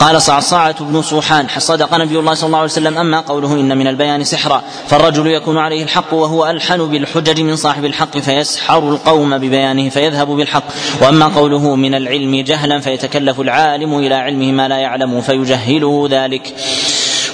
قال 0.00 0.22
صعصعة 0.22 0.84
بن 0.84 1.02
صوحان 1.02 1.46
صدق 1.58 1.94
نبي 1.94 2.18
الله 2.18 2.34
صلى 2.34 2.46
الله 2.46 2.58
عليه 2.58 2.70
وسلم 2.70 2.98
أما 2.98 3.20
قوله 3.20 3.52
إن 3.52 3.78
من 3.78 3.86
البيان 3.86 4.24
سحرا 4.24 4.62
فالرجل 4.88 5.26
يكون 5.26 5.58
عليه 5.58 5.82
الحق 5.82 6.14
وهو 6.14 6.50
ألحن 6.50 6.86
بالحجج 6.86 7.40
من 7.40 7.56
صاحب 7.56 7.84
الحق 7.84 8.18
فيسحر 8.18 8.78
القوم 8.78 9.38
ببيانه 9.38 9.88
فيذهب 9.88 10.28
بالحق. 10.28 10.64
وأما 11.02 11.28
قوله 11.28 11.76
من 11.76 11.94
العلم 11.94 12.44
جهلا 12.44 12.80
فيتكلف 12.80 13.40
العالم 13.40 13.98
إلى 13.98 14.19
علمه 14.20 14.52
ما 14.52 14.68
لا 14.68 14.76
يعلم 14.76 15.20
فيجهله 15.20 16.08
ذلك. 16.10 16.54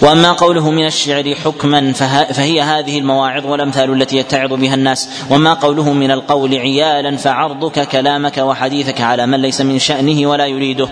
وأما 0.02 0.32
قوله 0.32 0.70
من 0.70 0.86
الشعر 0.86 1.34
حكما 1.34 1.92
فهي 2.32 2.60
هذه 2.60 2.98
المواعظ 2.98 3.46
والأمثال 3.46 4.02
التي 4.02 4.16
يتعظ 4.16 4.52
بها 4.52 4.74
الناس. 4.74 5.08
وأما 5.30 5.54
قوله 5.54 5.92
من 5.92 6.10
القول 6.10 6.54
عيالا 6.54 7.16
فعرضك 7.16 7.88
كلامك 7.88 8.38
وحديثك 8.38 9.00
على 9.00 9.26
من 9.26 9.42
ليس 9.42 9.60
من 9.60 9.78
شأنه 9.78 10.30
ولا 10.30 10.46
يريده. 10.46 10.88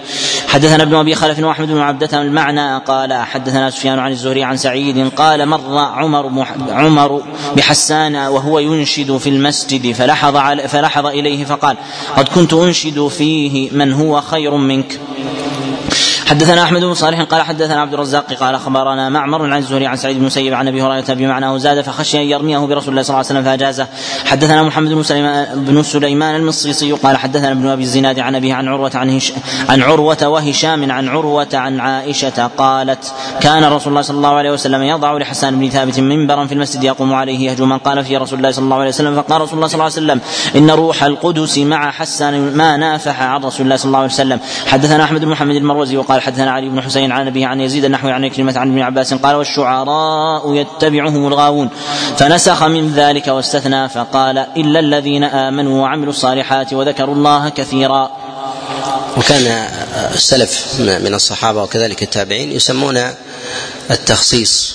حدثنا 0.49 0.82
ابن 0.82 0.95
أبي 0.95 1.14
خلف 1.14 1.38
وأحمد 1.38 1.68
بن 1.68 1.78
عبدة 1.78 2.22
المعنى 2.22 2.78
قال 2.78 3.12
حدثنا 3.12 3.70
سفيان 3.70 3.99
عن 3.99 4.12
الزهري 4.12 4.45
عن 4.45 4.57
سعيد 4.57 5.09
قال 5.09 5.47
مر 5.47 5.78
عمر 5.78 6.47
عمر 6.70 7.22
بحسان 7.57 8.16
وهو 8.16 8.59
ينشد 8.59 9.16
في 9.16 9.28
المسجد 9.28 9.92
فلحظ 9.92 10.36
فلحظ 10.68 11.07
إليه 11.07 11.45
فقال 11.45 11.76
قد 12.16 12.28
كنت 12.28 12.53
أنشد 12.53 13.09
فيه 13.09 13.70
من 13.70 13.92
هو 13.92 14.20
خير 14.20 14.57
منك. 14.57 15.01
حدثنا 16.26 16.62
أحمد 16.62 16.80
بن 16.80 16.94
صالح 16.94 17.20
قال 17.20 17.42
حدثنا 17.42 17.80
عبد 17.80 17.94
الرزاق 17.94 18.32
قال 18.32 18.54
أخبرنا 18.54 19.08
معمر 19.08 19.52
عن 19.52 19.58
الزهري 19.58 19.86
عن 19.86 19.96
سعيد 19.96 20.18
بن 20.18 20.24
مسيب 20.24 20.54
عن 20.54 20.68
أبي 20.68 20.82
هريرة 20.82 21.14
بمعناه 21.14 21.56
زاد 21.56 21.80
فخشي 21.80 22.18
أن 22.18 22.22
يرميه 22.22 22.58
برسول 22.58 22.88
الله 22.88 23.02
صلى 23.02 23.14
الله 23.14 23.16
عليه 23.16 23.26
وسلم 23.26 23.44
فأجازه. 23.44 23.86
حدثنا 24.24 24.62
محمد 24.62 24.92
بن 24.92 25.02
سليمان 25.02 25.64
بن 25.64 25.82
سليمان 25.82 26.36
المصيصي 26.36 26.92
قال 26.92 27.16
حدثنا 27.16 27.52
ابن 27.52 27.68
أبي 27.68 27.82
الزناد 27.82 28.18
عن 28.18 28.34
أبيه 28.34 28.54
عن 28.54 28.68
عروة 28.68 28.90
عن 28.94 29.10
هش 29.10 29.32
عن 29.68 29.82
عروة 29.82 30.28
وهشام 30.28 30.90
عن 30.92 31.08
عروة 31.08 31.48
عن 31.54 31.80
عائشة 31.80 32.46
قالت 32.58 33.12
كان 33.40 33.64
رسول 33.64 33.88
الله 33.88 34.02
صلى 34.02 34.16
الله 34.16 34.34
عليه 34.34 34.50
وسلم 34.50 34.82
يضع 34.82 35.18
لحسان 35.18 35.58
بن 35.58 35.68
ثابت 35.68 36.00
منبرا 36.00 36.46
في 36.46 36.54
المسجد 36.54 36.84
يقوم 36.84 37.14
عليه 37.14 37.50
يهجو 37.50 37.66
من 37.66 37.78
قال 37.78 38.04
فيه 38.04 38.18
رسول 38.18 38.38
الله 38.38 38.50
صلى 38.50 38.64
الله 38.64 38.76
عليه 38.76 38.88
وسلم 38.88 39.22
فقال 39.22 39.40
رسول 39.40 39.54
الله 39.54 39.66
صلى 39.66 39.74
الله 39.74 39.84
عليه 39.84 39.94
وسلم 39.94 40.20
إن 40.56 40.70
روح 40.70 41.04
القدس 41.04 41.58
مع 41.58 41.90
حسان 41.90 42.56
ما 42.56 42.76
نافح 42.76 43.22
عن 43.22 43.44
رسول 43.44 43.64
الله 43.64 43.76
صلى 43.76 43.86
الله 43.86 43.98
عليه 43.98 44.08
وسلم. 44.08 44.40
حدثنا 44.66 45.04
أحمد 45.04 45.20
بن 45.20 45.28
محمد 45.28 45.54
المروزي 45.54 45.96
وقال 45.96 46.13
حدثنا 46.20 46.50
علي 46.50 46.68
بن 46.68 46.80
حسين 46.80 47.12
عن 47.12 47.26
أبيه 47.26 47.46
عن 47.46 47.60
يزيد 47.60 47.84
النحوي 47.84 48.12
عن 48.12 48.28
كلمة 48.28 48.58
عن 48.58 48.70
ابن 48.70 48.80
عباس 48.80 49.14
قال 49.14 49.36
والشعراء 49.36 50.54
يتبعهم 50.54 51.26
الغاوون. 51.26 51.70
فنسخ 52.18 52.62
من 52.62 52.94
ذلك 52.94 53.28
واستثنى 53.28 53.88
فقال 53.88 54.38
إلا 54.38 54.80
الذين 54.80 55.24
آمنوا 55.24 55.82
وعملوا 55.82 56.12
الصالحات 56.12 56.72
وذكروا 56.72 57.14
الله 57.14 57.48
كثيرا. 57.48 58.10
وكان 59.16 59.68
السلف 60.14 60.80
من 60.80 61.14
الصحابة 61.14 61.62
وكذلك 61.62 62.02
التابعين 62.02 62.52
يسمون 62.52 63.00
التخصيص 63.90 64.74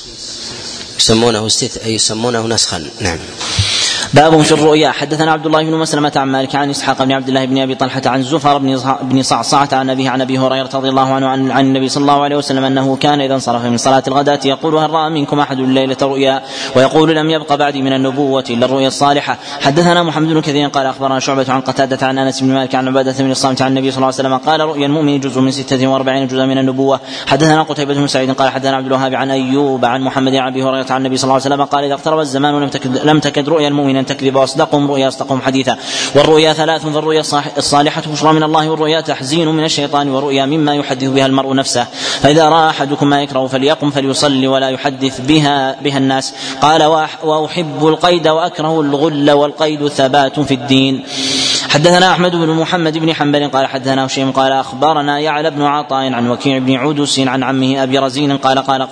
يسمونه 0.99 1.47
استث... 1.47 1.87
يسمونه 1.87 2.47
نسخا. 2.47 2.89
نعم. 2.99 3.19
باب 4.13 4.41
في 4.41 4.51
الرؤيا. 4.51 4.91
حدثنا 4.91 5.31
عبد 5.31 5.45
الله 5.45 5.63
بن 5.63 5.73
مسلمة 5.73 6.11
عن 6.15 6.27
مالك 6.27 6.55
عن 6.55 6.69
إسحاق 6.69 7.03
بن 7.03 7.11
عبد 7.11 7.27
الله 7.27 7.45
بن 7.45 7.57
أبي 7.57 7.75
طلحة 7.75 8.01
عن 8.05 8.23
زفر 8.23 8.57
بن 9.01 9.21
صعصعة 9.21 9.69
عن 9.71 9.89
أبيه 9.89 10.09
عن 10.09 10.21
أبي 10.21 10.37
هريرة 10.37 10.69
رضي 10.73 10.89
الله 10.89 11.13
عنه 11.13 11.27
عن, 11.27 11.51
عن 11.51 11.65
النبي 11.65 11.89
صلى 11.89 12.01
الله 12.01 12.23
عليه 12.23 12.35
وسلم 12.35 12.63
أنه 12.63 12.95
كان 12.95 13.21
إذا 13.21 13.33
انصرف 13.33 13.65
من 13.65 13.77
صلاة 13.77 14.03
الغداة 14.07 14.39
يقول 14.45 14.75
هل 14.75 14.89
رأى 14.89 15.09
منكم 15.09 15.39
أحد 15.39 15.59
الليلة 15.59 15.97
رؤيا؟ 16.01 16.41
ويقول 16.75 17.15
لم 17.15 17.29
يبق 17.29 17.55
بعدي 17.55 17.81
من 17.81 17.93
النبوة 17.93 18.43
إلا 18.49 18.65
الرؤيا 18.65 18.87
الصالحة. 18.87 19.37
حدثنا 19.61 20.03
محمد 20.03 20.27
بن 20.27 20.41
كثير 20.41 20.67
قال 20.67 20.85
أخبرنا 20.85 21.19
شعبة 21.19 21.45
عن 21.49 21.61
قتادة 21.61 22.07
عن 22.07 22.17
أنس 22.17 22.41
بن 22.41 22.53
مالك 22.53 22.75
عن 22.75 22.87
عبادة 22.87 23.15
بن 23.19 23.31
الصامت 23.31 23.61
عن 23.61 23.69
النبي 23.69 23.91
صلى 23.91 23.97
الله 23.97 24.07
عليه 24.07 24.15
وسلم 24.15 24.37
قال 24.37 24.59
رؤيا 24.59 24.85
المؤمن 24.85 25.19
جزء 25.19 25.41
من 25.41 25.51
46 25.51 26.27
جزءا 26.27 26.45
من 26.45 26.57
النبوة. 26.57 26.99
حدثنا 27.27 27.63
قتيبة 27.63 27.93
بن 27.93 28.07
سعيد 28.07 28.31
قال 28.31 28.49
حدثنا 28.49 28.75
عبد 28.75 28.85
الوهاب 28.85 29.15
عن 29.15 29.31
أيوب 29.31 29.85
عن 29.85 30.01
محمد 30.01 30.35
عن 30.35 30.47
أبي 30.47 30.63
هريرة 30.63 30.85
عن 30.89 30.97
النبي 30.97 31.17
صلى 31.17 31.23
الله 31.23 31.33
عليه 31.33 31.55
وسلم 31.55 31.63
قال 31.63 31.83
إذا 31.83 31.93
اقترب 31.93 32.19
الزمان 32.19 32.61
لم 32.61 32.69
تكد 32.69 32.97
لم 32.97 33.19
تكد 33.19 33.49
رؤيا 33.49 33.67
المؤمن 33.67 33.98
ان 33.99 34.05
تكذب 34.05 34.35
وأصدقهم 34.35 34.91
رؤيا 34.91 35.07
أصدقهم 35.07 35.41
حديثا. 35.41 35.77
والرؤيا 36.15 36.53
ثلاث 36.53 36.81
فالرؤيا 36.81 37.23
الصالحة 37.57 38.03
بشرى 38.07 38.33
من 38.33 38.43
الله 38.43 38.69
والرؤيا 38.69 39.01
تحزين 39.01 39.47
من 39.47 39.63
الشيطان 39.63 40.09
ورؤيا 40.09 40.45
مما 40.45 40.75
يحدث 40.75 41.09
بها 41.09 41.25
المرء 41.25 41.55
نفسه. 41.55 41.87
فإذا 42.21 42.49
رأى 42.49 42.69
أحدكم 42.69 43.07
ما 43.07 43.21
يكره 43.21 43.47
فليقم 43.47 43.89
فليصلي 43.89 44.47
ولا 44.47 44.69
يحدث 44.69 45.21
بها 45.21 45.81
بها 45.81 45.97
الناس. 45.97 46.33
قال 46.61 46.83
وأحب 47.23 47.87
القيد 47.87 48.27
وأكره 48.27 48.81
الغل 48.81 49.31
والقيد 49.31 49.87
ثبات 49.87 50.39
في 50.39 50.53
الدين. 50.53 51.03
حدثنا 51.69 52.11
أحمد 52.11 52.35
بن 52.35 52.49
محمد 52.49 52.97
بن 52.97 53.13
حنبل 53.13 53.47
قال 53.47 53.67
حدثنا 53.67 54.05
هشيم 54.05 54.31
قال 54.31 54.51
أخبرنا 54.51 55.19
يعلى 55.19 55.49
بن 55.49 55.61
عطاء 55.61 56.13
عن 56.13 56.29
وكيع 56.29 56.57
بن 56.57 56.75
عدس 56.75 57.19
عن 57.19 57.43
عمه 57.43 57.83
أبي 57.83 57.99
رزين 57.99 58.37
قال 58.37 58.59
قال 58.59 58.87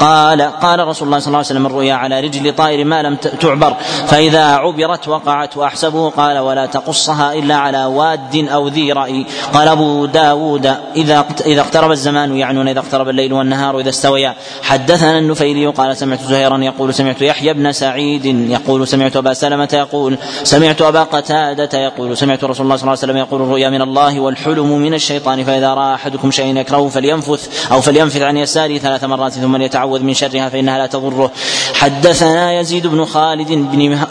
قال 0.00 0.42
قال 0.42 0.88
رسول 0.88 1.08
الله 1.08 1.18
صلى 1.18 1.26
الله 1.26 1.38
عليه 1.38 1.46
وسلم 1.46 1.66
الرؤيا 1.66 1.94
على 1.94 2.20
رجل 2.20 2.54
طائر 2.54 2.84
ما 2.84 3.02
لم 3.02 3.16
تعبر 3.16 3.76
فإذا 4.06 4.44
عبرت 4.44 5.08
وقعت 5.08 5.56
وأحسبه 5.56 6.10
قال 6.10 6.38
ولا 6.38 6.66
تقصها 6.66 7.34
إلا 7.34 7.54
على 7.54 7.84
واد 7.84 8.48
أو 8.48 8.68
ذي 8.68 8.92
رأي 8.92 9.26
قال 9.52 9.68
أبو 9.68 10.06
داود 10.06 10.66
إذا 10.96 11.24
إذا 11.46 11.60
اقترب 11.60 11.90
الزمان 11.90 12.36
يعنون 12.36 12.68
إذا 12.68 12.80
اقترب 12.80 13.08
الليل 13.08 13.32
والنهار 13.32 13.80
إذا 13.80 13.88
استويا 13.88 14.34
حدثنا 14.62 15.18
النفيلي 15.18 15.66
قال 15.66 15.96
سمعت 15.96 16.20
زهيرا 16.22 16.58
يقول 16.58 16.94
سمعت 16.94 17.22
يحيى 17.22 17.52
بن 17.52 17.72
سعيد 17.72 18.24
يقول 18.26 18.88
سمعت 18.88 19.16
أبا 19.16 19.32
سلمة 19.34 19.68
يقول 19.72 20.18
سمعت 20.42 20.82
أبا 20.82 21.02
قتادة 21.02 21.78
يقول 21.78 22.17
سمعت 22.18 22.44
رسول 22.44 22.66
الله 22.66 22.76
صلى 22.76 22.82
الله 22.82 22.90
عليه 22.90 23.12
وسلم 23.12 23.16
يقول 23.16 23.42
الرؤيا 23.42 23.70
من 23.70 23.82
الله 23.82 24.20
والحلم 24.20 24.78
من 24.78 24.94
الشيطان 24.94 25.44
فإذا 25.44 25.74
رأى 25.74 25.94
أحدكم 25.94 26.30
شيئا 26.30 26.60
يكرهه 26.60 26.88
فلينفث 26.88 27.72
أو 27.72 27.80
فلينفث 27.80 28.22
عن 28.22 28.36
يساره 28.36 28.78
ثلاث 28.78 29.04
مرات 29.04 29.32
ثم 29.32 29.56
ليتعوذ 29.56 30.02
من 30.02 30.14
شرها 30.14 30.48
فإنها 30.48 30.78
لا 30.78 30.86
تضره. 30.86 31.30
حدثنا 31.74 32.60
يزيد 32.60 32.86
بن 32.86 33.04
خالد 33.04 33.52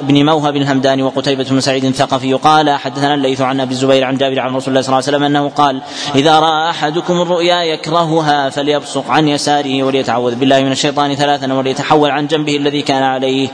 بن 0.01 0.26
موهب 0.26 0.55
الهمداني 0.55 1.03
وقتيبة 1.03 1.43
بن 1.43 1.60
سعيد 1.60 1.86
الثقفي 1.86 2.34
قال 2.34 2.70
حدثنا 2.70 3.14
الليث 3.14 3.41
عن 3.41 3.60
أبي 3.60 3.72
الزبير 3.72 4.03
عن 4.03 4.18
جابر 4.18 4.39
عن 4.39 4.55
رسول 4.55 4.70
الله 4.70 4.82
صلى 4.82 4.88
الله 4.88 5.08
عليه 5.08 5.18
وسلم 5.18 5.24
أنه 5.24 5.49
قال 5.49 5.82
إذا 6.16 6.39
رأى 6.39 6.70
أحدكم 6.70 7.22
الرؤيا 7.22 7.64
يكرهها 7.64 8.49
فليبصق 8.49 9.10
عن 9.10 9.28
يساره 9.28 9.84
وليتعوذ 9.84 10.36
بالله 10.36 10.62
من 10.62 10.72
الشيطان 10.72 11.16
ثلاثا 11.16 11.53
وليتحول 11.53 12.12
عن 12.12 12.28
جنبه 12.28 12.55
الذي 12.58 12.82
كان 12.82 13.03
عليه. 13.03 13.47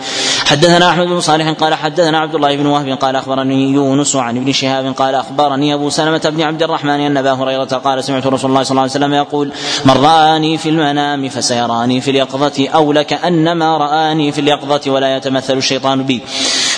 حدثنا 0.45 0.89
أحمد 0.89 1.07
بن 1.07 1.19
صالح 1.19 1.49
قال 1.49 1.73
حدثنا 1.73 2.19
عبد 2.19 2.35
الله 2.35 2.55
بن 2.55 2.65
وهب 2.65 2.89
قال 2.89 3.15
أخبرني 3.15 3.71
يونس 3.71 4.15
عن 4.15 4.42
ابن 4.43 4.51
شهاب 4.51 4.93
قال 4.97 5.15
أخبرني 5.15 5.73
أبو 5.73 5.89
سلمة 5.89 6.21
بن 6.33 6.41
عبد 6.41 6.63
الرحمن 6.63 6.99
أن 6.99 7.17
أبا 7.17 7.31
هريرة 7.33 7.63
قال 7.63 8.03
سمعت 8.03 8.27
رسول 8.27 8.49
الله 8.49 8.63
صلى 8.63 8.71
الله 8.71 8.81
عليه 8.81 8.91
وسلم 8.91 9.13
يقول 9.13 9.51
من 9.85 9.91
رآني 9.91 10.57
في 10.57 10.69
المنام 10.69 11.29
فسيراني 11.29 12.01
في 12.01 12.11
اليقظة 12.11 12.69
أو 12.69 12.93
لكانما 12.93 13.77
رآني 13.77 14.31
في 14.31 14.41
اليقظة 14.41 14.91
ولا 14.91 15.17
يتمثل 15.17 15.57
الشيطان 15.57 16.03
بي. 16.03 16.21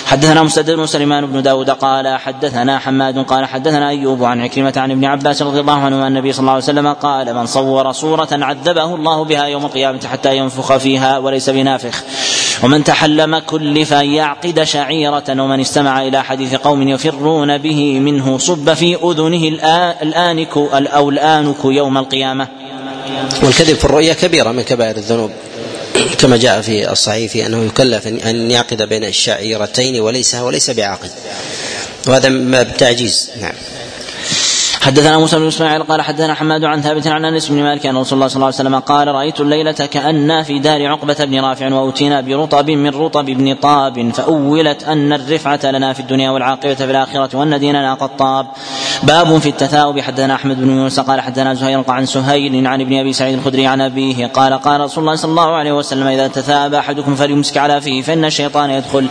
حدثنا 0.06 0.42
مسدد 0.42 0.84
سليمان 0.84 1.26
بن 1.26 1.42
داود 1.42 1.70
قال 1.70 2.18
حدثنا 2.18 2.78
حماد 2.78 3.18
قال 3.18 3.44
حدثنا 3.44 3.88
أيوب 3.88 4.24
عن 4.24 4.40
عكرمة 4.40 4.72
عن 4.76 4.90
ابن 4.90 5.04
عباس 5.04 5.42
رضي 5.42 5.60
الله 5.60 5.78
عنه 5.78 5.96
أن 5.96 6.06
النبي 6.06 6.32
صلى 6.32 6.40
الله 6.40 6.52
عليه 6.52 6.64
وسلم 6.64 6.92
قال 6.92 7.34
من 7.34 7.46
صور 7.46 7.92
صورة 7.92 8.28
عذبه 8.32 8.94
الله 8.94 9.24
بها 9.24 9.44
يوم 9.44 9.64
القيامة 9.64 10.00
حتى 10.12 10.36
ينفخ 10.36 10.76
فيها 10.76 11.18
وليس 11.18 11.50
بنافخ. 11.50 12.02
ومن 12.62 12.84
تحلم 12.84 13.38
كلف 13.38 13.92
أن 13.92 14.06
يعقد 14.06 14.62
شعيرة 14.62 15.24
ومن 15.28 15.60
استمع 15.60 16.02
إلى 16.02 16.24
حديث 16.24 16.54
قوم 16.54 16.88
يفرون 16.88 17.58
به 17.58 18.00
منه 18.00 18.38
صب 18.38 18.74
في 18.74 18.94
أذنه 18.94 19.48
الآنك 20.02 20.56
أو 20.72 21.08
الآنك 21.08 21.64
يوم 21.64 21.98
القيامة. 21.98 22.48
والكذب 23.42 23.76
في 23.76 23.84
الرؤيا 23.84 24.14
كبيرة 24.14 24.52
من 24.52 24.62
كبائر 24.62 24.96
الذنوب. 24.96 25.30
كما 26.18 26.36
جاء 26.36 26.60
في 26.60 26.92
الصحيح 26.92 27.46
أنه 27.46 27.64
يكلف 27.64 28.06
ان 28.06 28.50
يعقد 28.50 28.82
بين 28.82 29.04
الشعيرتين 29.04 30.00
وليس 30.00 30.34
وليس 30.34 30.70
بعاقد. 30.70 31.10
وهذا 32.06 32.62
تعجيز 32.62 33.30
نعم. 33.40 33.52
حدثنا 34.86 35.18
موسى 35.18 35.38
بن 35.38 35.46
إسماعيل 35.46 35.82
قال 35.82 36.02
حدثنا 36.02 36.34
حماد 36.34 36.64
عن 36.64 36.80
ثابت 36.80 37.06
عن 37.06 37.24
أنس 37.24 37.48
بن 37.48 37.62
مالك 37.62 37.86
أن 37.86 37.96
رسول 37.96 38.16
الله 38.16 38.28
صلى 38.28 38.36
الله 38.36 38.46
عليه 38.46 38.56
وسلم 38.56 38.78
قال 38.78 39.08
رأيت 39.08 39.40
الليلة 39.40 39.72
كانا 39.72 40.42
في 40.42 40.58
دار 40.58 40.86
عقبة 40.86 41.16
بن 41.24 41.40
رافع 41.40 41.74
واتينا 41.74 42.20
برطب 42.20 42.70
من 42.70 42.88
رطب 42.88 43.24
بن 43.24 43.54
طاب 43.54 44.10
فأولت 44.10 44.84
أن 44.84 45.12
الرفعة 45.12 45.60
لنا 45.64 45.92
في 45.92 46.00
الدنيا 46.00 46.30
والعاقبة 46.30 46.74
في 46.74 46.84
الآخرة 46.84 47.36
وأن 47.36 47.58
ديننا 47.58 47.94
قد 47.94 48.16
طاب. 48.16 48.46
باب 49.02 49.38
في 49.38 49.48
التثاؤب 49.48 50.00
حدثنا 50.00 50.34
أحمد 50.34 50.60
بن 50.60 50.76
يونس 50.76 51.00
قال 51.00 51.20
حدثنا 51.20 51.54
زهير 51.54 51.84
عن 51.88 52.06
سهيل 52.06 52.66
عن 52.66 52.80
ابن 52.80 52.98
أبي 52.98 53.12
سعيد 53.12 53.38
الخدري 53.38 53.66
عن 53.66 53.80
أبيه 53.80 54.26
قال 54.26 54.54
قال 54.54 54.80
رسول 54.80 55.04
الله 55.04 55.14
صلى 55.14 55.30
الله 55.30 55.54
عليه 55.54 55.72
وسلم 55.72 56.06
إذا 56.06 56.28
تثاءب 56.28 56.74
أحدكم 56.74 57.14
فليمسك 57.14 57.56
على 57.56 57.80
فيه 57.80 58.02
فإن 58.02 58.24
الشيطان 58.24 58.70
يدخل. 58.70 59.08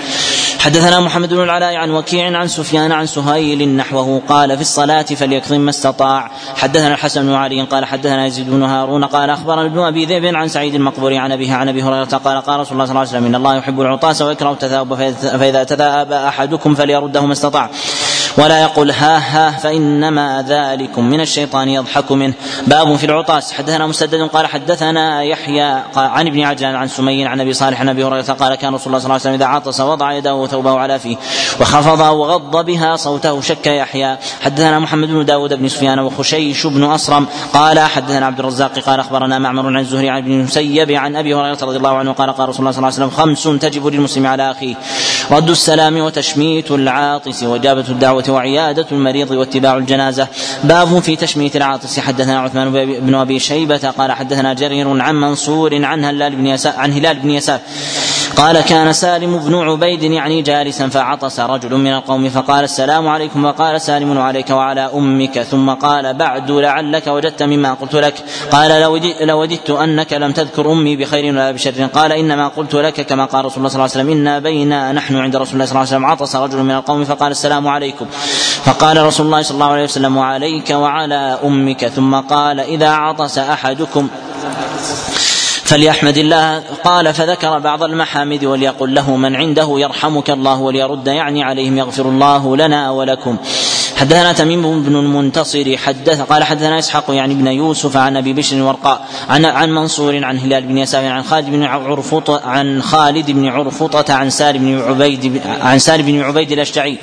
حدثنا 0.59 0.99
محمد 0.99 1.33
بن 1.33 1.43
العلاء 1.43 1.75
عن 1.75 1.91
وكيع 1.91 2.37
عن 2.37 2.47
سفيان 2.47 2.91
عن 2.91 3.05
سهيل 3.05 3.75
نحوه 3.75 4.21
قال 4.29 4.55
في 4.55 4.61
الصلاة 4.61 5.01
فليكظم 5.01 5.64
ما 5.65 5.69
استطاع. 5.69 6.31
حدثنا 6.55 6.93
الحسن 6.93 7.27
بن 7.27 7.33
علي 7.33 7.61
قال 7.61 7.85
حدثنا 7.85 8.25
يزيد 8.25 8.49
بن 8.49 8.63
هارون 8.63 9.05
قال 9.05 9.29
أخبرنا 9.29 9.65
ابن 9.65 9.79
أبي 9.79 10.05
ذئب 10.05 10.35
عن 10.35 10.47
سعيد 10.47 10.75
المقبور 10.75 11.15
عن 11.15 11.31
أبيه 11.31 11.53
عن 11.53 11.69
أبي 11.69 11.83
هريرة 11.83 12.17
قال 12.25 12.41
قال 12.41 12.59
رسول 12.59 12.73
الله 12.73 12.85
صلى 12.85 12.91
الله 12.91 12.99
عليه 12.99 13.09
وسلم 13.09 13.25
إن 13.25 13.35
الله 13.35 13.55
يحب 13.55 13.81
العطاس 13.81 14.21
ويكره 14.21 14.51
التثاؤب 14.51 14.93
فإذا 15.39 15.63
تثاءب 15.63 16.11
أحدكم 16.11 16.75
فليرده 16.75 17.25
ما 17.25 17.33
استطاع. 17.33 17.69
ولا 18.37 18.61
يقول 18.61 18.91
ها 18.91 19.17
ها 19.17 19.51
فإنما 19.51 20.45
ذلكم 20.47 21.03
من 21.03 21.21
الشيطان 21.21 21.69
يضحك 21.69 22.11
منه. 22.11 22.33
باب 22.67 22.95
في 22.95 23.05
العطاس. 23.05 23.53
حدثنا 23.53 23.87
مسدد 23.87 24.21
قال 24.21 24.47
حدثنا 24.47 25.23
يحيى 25.23 25.83
عن 25.95 26.27
ابن 26.27 26.41
عجلان 26.41 26.75
عن 26.75 26.87
سمي 26.87 27.25
عن 27.25 27.41
أبي 27.41 27.53
صالح 27.53 27.81
عن 27.81 27.89
أبي 27.89 28.03
هريرة 28.03 28.23
قال 28.23 28.55
كان 28.55 28.73
رسول 28.73 28.87
الله 28.87 28.99
صلى 28.99 29.05
الله 29.05 29.13
عليه 29.13 29.21
وسلم 29.21 29.33
إذا 29.33 29.45
عطس 29.45 29.81
وضع 29.81 30.13
يده 30.13 30.35
وثوبه 30.35 30.79
على 30.79 30.99
فيه 30.99 31.17
وخفض 31.61 31.99
وغض 31.99 32.65
بها 32.65 32.95
صوته 32.95 33.41
شك 33.41 33.67
يحيى. 33.67 34.17
حدثنا 34.41 34.79
محمد 34.79 35.07
بن 35.07 35.25
داود 35.25 35.53
بن 35.53 35.67
سفيان 35.67 35.99
وخشيش 35.99 36.67
بن 36.67 36.83
أصرم 36.83 37.27
قال 37.53 37.79
حدثنا 37.79 38.25
عبد 38.25 38.39
الرزاق 38.39 38.79
قال 38.79 38.99
أخبرنا 38.99 39.39
معمر 39.39 39.67
عن 39.67 39.77
الزهري 39.77 40.09
عن 40.09 40.17
ابن 40.17 40.31
المسيب 40.31 40.91
عن 40.91 41.15
أبي 41.15 41.35
هريرة 41.35 41.57
رضي 41.61 41.77
الله 41.77 41.97
عنه 41.97 42.11
قال 42.11 42.31
قال 42.31 42.49
رسول 42.49 42.59
الله 42.59 42.71
صلى 42.71 42.77
الله 42.77 42.93
عليه 42.93 43.05
وسلم 43.05 43.09
خمس 43.09 43.61
تجب 43.61 43.87
للمسلم 43.87 44.27
على 44.27 44.51
أخيه. 44.51 44.75
رد 45.31 45.49
السلام 45.49 45.97
وتشميت 45.97 46.71
العاطس 46.71 47.43
وإجابة 47.43 47.85
الدعوة 47.89 48.24
وعيادة 48.29 48.85
المريض 48.91 49.31
واتباع 49.31 49.77
الجنازة. 49.77 50.27
باب 50.63 50.99
في 50.99 51.15
تشميت 51.15 51.55
العاطس. 51.55 51.99
حدثنا 51.99 52.39
عثمان 52.39 52.71
بن 52.99 53.15
أبي 53.15 53.39
شيبة 53.39 53.93
قال 53.97 54.11
حدثنا 54.11 54.53
جرير 54.53 55.01
عن 55.01 55.15
منصور 55.15 55.85
عن 55.85 56.05
هلال 56.05 56.35
بن 56.35 56.47
يسار 56.47 56.73
عن 56.77 56.93
هلال 56.93 57.19
بن 57.19 57.29
يسار. 57.29 57.59
قال 58.37 58.61
كان 58.61 58.93
سالم 58.93 59.37
بن 59.37 59.55
عبيد 59.55 60.03
يعني 60.03 60.41
جالسا 60.41 60.87
فعطس 60.87 61.39
رجل 61.39 61.75
من 61.75 61.93
القوم 61.93 62.29
فقال 62.29 62.63
السلام 62.63 63.07
عليكم 63.07 63.45
وقال 63.45 63.81
سالم 63.81 64.19
عليك 64.19 64.49
وعلى 64.49 64.89
أمك. 64.93 65.41
ثم 65.41 65.69
قال 65.69 66.13
بعد 66.13 66.51
لعلك 66.51 67.07
وجدت 67.07 67.43
مما 67.43 67.73
قلت 67.73 67.95
لك. 67.95 68.13
قال 68.51 68.81
لوددت 69.21 69.69
أنك 69.69 70.13
لم 70.13 70.31
تذكر 70.31 70.71
أمي 70.71 70.95
بخير 70.95 71.33
ولا 71.33 71.51
بشر. 71.51 71.85
قال 71.93 72.11
إنما 72.11 72.47
قلت 72.47 72.75
لك 72.75 73.01
كما 73.01 73.25
قال 73.25 73.45
رسول 73.45 73.57
الله 73.57 73.69
صلى 73.69 73.75
الله 73.75 73.95
عليه 73.95 74.03
وسلم 74.03 74.09
إنا 74.09 74.39
بينا 74.39 74.91
نحن 74.91 75.15
عند 75.15 75.35
رسول 75.35 75.53
الله 75.53 75.65
صلى 75.65 75.71
الله 75.71 75.79
عليه 75.79 75.89
وسلم. 75.89 76.05
عطس 76.05 76.35
رجل 76.35 76.63
من 76.63 76.71
القوم 76.71 77.03
فقال 77.03 77.31
السلام 77.31 77.67
عليكم. 77.67 78.05
فقال 78.63 79.05
رسول 79.05 79.25
الله 79.25 79.41
صلى 79.41 79.55
الله 79.55 79.65
عليه 79.65 79.83
وسلم 79.83 80.17
وعليك 80.17 80.69
وعلى 80.69 81.39
أمك. 81.43 81.87
ثم 81.87 82.15
قال 82.15 82.59
إذا 82.59 82.89
عطس 82.89 83.37
أحدكم 83.37 84.09
فليحمد 85.63 86.17
الله. 86.17 86.63
قال 86.83 87.13
فذكر 87.13 87.59
بعض 87.59 87.83
المحامد 87.83 88.45
وليقل 88.45 88.93
له 88.93 89.15
من 89.15 89.35
عنده 89.35 89.75
يرحمك 89.77 90.29
الله 90.29 90.59
وليرد 90.59 91.07
يعني 91.07 91.43
عليهم 91.43 91.77
يغفر 91.77 92.05
الله 92.05 92.57
لنا 92.57 92.91
ولكم. 92.91 93.37
حدثنا 93.95 94.33
تميم 94.33 94.83
بن 94.83 94.95
المنتصر 94.95 95.77
حدث 95.77 96.21
قال 96.21 96.43
حدثنا 96.43 96.79
إسحاق 96.79 97.05
يعني 97.09 97.33
بن 97.33 97.47
يوسف 97.47 97.97
عن 97.97 98.17
أبي 98.17 98.33
بشر 98.33 98.61
ورقاء 98.61 99.07
عن 99.29 99.45
عن 99.45 99.71
منصور 99.71 100.25
عن 100.25 100.39
هلال 100.39 100.63
بن 100.63 100.77
يسار 100.77 101.05
عن 101.05 101.23
خالد 101.23 101.49
بن 101.49 101.63
عرفطة 101.63 102.41
عن 102.45 102.81
خالد 102.81 103.31
بن 103.31 103.47
عرفطة 103.47 104.13
عن 104.13 104.29
سار 104.29 104.57
بن 104.57 104.81
عبيد 104.81 105.41
عن 105.61 105.79
سار 105.79 106.01
بن 106.01 106.21
عبيد 106.21 106.51
الأشجعي. 106.51 106.97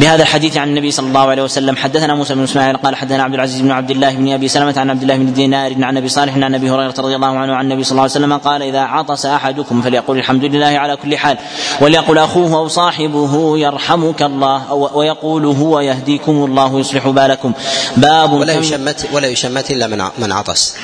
بهذا 0.00 0.22
الحديث 0.22 0.56
عن 0.56 0.68
النبي 0.68 0.90
صلى 0.90 1.06
الله 1.08 1.20
عليه 1.20 1.42
وسلم 1.42 1.76
حدثنا 1.76 2.14
موسى 2.14 2.34
بن 2.34 2.42
إسماعيل 2.42 2.76
قال 2.76 2.96
حدثنا 2.96 3.22
عبد 3.22 3.34
العزيز 3.34 3.60
بن 3.60 3.70
عبد 3.70 3.90
الله 3.90 4.14
بن 4.14 4.32
أبي 4.32 4.48
سلمة 4.48 4.74
عن 4.76 4.90
عبد 4.90 5.02
الله 5.02 5.16
بن 5.16 5.32
دينار 5.32 5.74
عن 5.84 5.96
أبي 5.96 6.08
صالح 6.08 6.34
عن 6.34 6.54
أبي 6.54 6.70
هريرة 6.70 6.94
رضي 6.98 7.16
الله 7.16 7.38
عنه 7.38 7.54
عن 7.54 7.64
النبي 7.64 7.84
صلى 7.84 7.90
الله 7.90 8.02
عليه 8.02 8.10
وسلم 8.10 8.32
قال 8.36 8.62
إذا 8.62 8.80
عطس 8.80 9.26
أحدكم 9.26 9.82
فليقول 9.82 10.18
الحمد 10.18 10.44
لله 10.44 10.66
على 10.66 10.96
كل 10.96 11.16
حال 11.16 11.38
وليقل 11.80 12.18
أخوه 12.18 12.54
أو 12.58 12.68
صاحبه 12.68 13.58
يرحمك 13.58 14.22
الله 14.22 14.74
ويقول 14.74 15.44
هو 15.46 15.80
يهديكم 16.08 16.44
الله 16.44 16.80
يصلح 16.80 17.08
بالكم. 17.08 17.52
باب 17.96 18.32
ولا 18.32 18.52
يشمت 18.52 19.06
ولا 19.12 19.26
يشمت 19.28 19.70
إلا 19.70 19.86
من 19.86 20.04
من 20.18 20.32
عطس. 20.32 20.74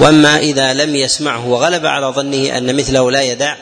وأما 0.00 0.38
إذا 0.38 0.72
لم 0.72 0.94
يسمعه 0.96 1.46
وغلب 1.46 1.86
على 1.86 2.06
ظنه 2.06 2.58
أن 2.58 2.76
مثله 2.76 3.10
لا 3.10 3.22
يدع 3.22 3.54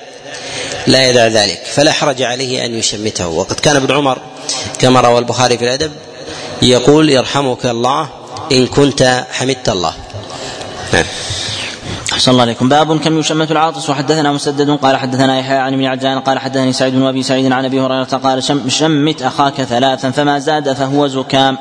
لا 0.86 1.08
يدع 1.08 1.26
ذلك 1.26 1.62
فلا 1.74 1.92
حرج 1.92 2.22
عليه 2.22 2.64
أن 2.64 2.74
يشمته. 2.74 3.28
وقد 3.28 3.60
كان 3.60 3.76
ابن 3.76 3.94
عمر 3.94 4.18
كما 4.78 5.00
روى 5.00 5.18
البخاري 5.18 5.58
في 5.58 5.64
الأدب 5.64 5.92
يقول 6.62 7.10
يرحمك 7.10 7.66
الله 7.66 8.08
إن 8.52 8.66
كنت 8.66 9.26
حمدت 9.32 9.68
الله. 9.68 9.94
نعم. 10.92 11.04
أحسن 12.16 12.32
الله 12.32 12.42
عليكم. 12.42 12.68
باب 12.68 12.98
كم 13.00 13.18
يشمت 13.18 13.50
العاطس؟ 13.50 13.90
وحدثنا 13.90 14.32
مسدد 14.32 14.70
قال 14.70 14.96
حدثنا 14.96 15.38
يحيى 15.38 15.56
عن 15.56 15.72
ابن 15.72 15.84
عجلان 15.84 16.18
قال 16.18 16.38
حدثني 16.38 16.72
سعيد 16.72 16.94
بن 16.94 17.06
أبي 17.06 17.22
سعيد 17.22 17.52
عن 17.52 17.64
أبي 17.64 17.80
هريرة 17.80 18.04
قال 18.04 18.42
شمت 18.68 19.22
أخاك 19.22 19.54
ثلاثا 19.54 20.10
فما 20.10 20.38
زاد 20.38 20.72
فهو 20.72 21.06
زكام. 21.06 21.58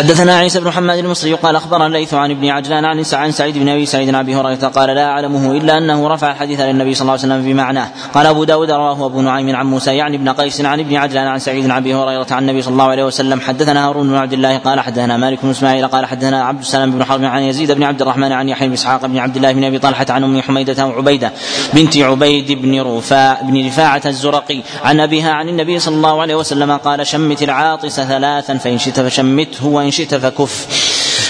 حدثنا 0.00 0.38
عيسى 0.38 0.60
بن 0.60 0.70
حماد 0.70 0.98
المصري 0.98 1.34
قال 1.34 1.56
أخبرنا 1.56 1.86
الليث 1.86 2.14
عن 2.14 2.30
ابن 2.30 2.48
عجلان 2.48 2.84
عن 2.84 3.04
عن 3.12 3.32
سعيد 3.32 3.58
بن 3.58 3.68
أبي 3.68 3.86
سعيد 3.86 4.08
عن 4.08 4.14
أبي 4.14 4.34
هريرة 4.34 4.66
قال 4.66 4.88
لا 4.88 5.04
أعلمه 5.04 5.52
إلا 5.52 5.78
أنه 5.78 6.08
رفع 6.08 6.30
الحديث 6.30 6.60
للنبي 6.60 6.94
صلى 6.94 7.02
الله 7.02 7.12
عليه 7.12 7.22
وسلم 7.22 7.42
بمعناه 7.42 7.88
قال 8.14 8.26
أبو 8.26 8.44
داود 8.44 8.70
رواه 8.70 9.06
أبو 9.06 9.20
نعيم 9.20 9.56
عن 9.56 9.66
موسى 9.66 9.96
يعني 9.96 10.16
ابن 10.16 10.28
قيس 10.28 10.60
عن 10.60 10.80
ابن 10.80 10.96
عجلان 10.96 11.26
عن 11.26 11.38
سعيد 11.38 11.64
عن 11.64 11.76
أبي 11.76 11.94
هريرة 11.94 12.26
عن 12.30 12.42
النبي 12.42 12.62
صلى 12.62 12.72
الله 12.72 12.84
عليه 12.84 13.04
وسلم. 13.04 13.40
حدثنا 13.40 13.88
هارون 13.88 14.08
بن 14.08 14.16
عبد 14.16 14.32
الله 14.32 14.58
قال 14.58 14.80
حدثنا 14.80 15.16
مالك 15.16 15.38
بن 15.42 15.50
إسماعيل 15.50 15.86
قال 15.86 16.06
حدثنا 16.06 16.44
عبد 16.44 16.60
السلام 16.60 16.90
بن 16.90 17.04
حرب 17.04 17.24
عن 17.24 17.42
يزيد 17.42 17.72
بن 17.72 17.82
عبد 17.82 18.02
الرحمن 18.02 18.32
عن 18.32 18.48
يحيى 18.48 18.68
بن 18.68 18.74
إسحاق 18.74 19.06
بن 19.06 19.18
عبد 19.18 19.36
الله 19.36 19.52
بن 19.52 19.64
أبي 19.64 19.78
طلحة 19.78 20.06
عن 20.10 20.24
أم 20.24 20.42
حميدة 20.42 20.86
وعبيده 20.86 21.32
بنت 21.74 21.96
عبيد 21.96 22.62
بن 22.62 22.80
رفاع 22.80 23.40
بن 23.42 23.66
رفاعة 23.66 24.02
الزرقي 24.06 24.60
عن 24.84 25.00
أبيها 25.00 25.32
عن 25.32 25.48
النبي 25.48 25.78
صلى 25.78 25.94
الله 25.94 26.20
عليه 26.20 26.34
وسلم 26.34 26.76
قال 26.76 27.06
شمت 27.06 27.42
العاطس 27.42 28.00
ثلاثا 28.00 28.58
فإن 28.58 28.78
شئت 28.78 29.00
فشمته 29.00 29.66
وإن 29.66 29.89
شئت 29.90 30.14
فكف. 30.14 30.66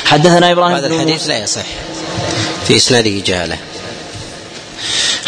حدثنا 0.05 0.53
إبراهيم 0.53 0.77
هذا 0.77 0.87
الحديث 0.87 1.29
لا 1.29 1.39
يصح. 1.39 1.67
في 2.67 2.77
إسناده 2.77 3.11
جهاله 3.27 3.59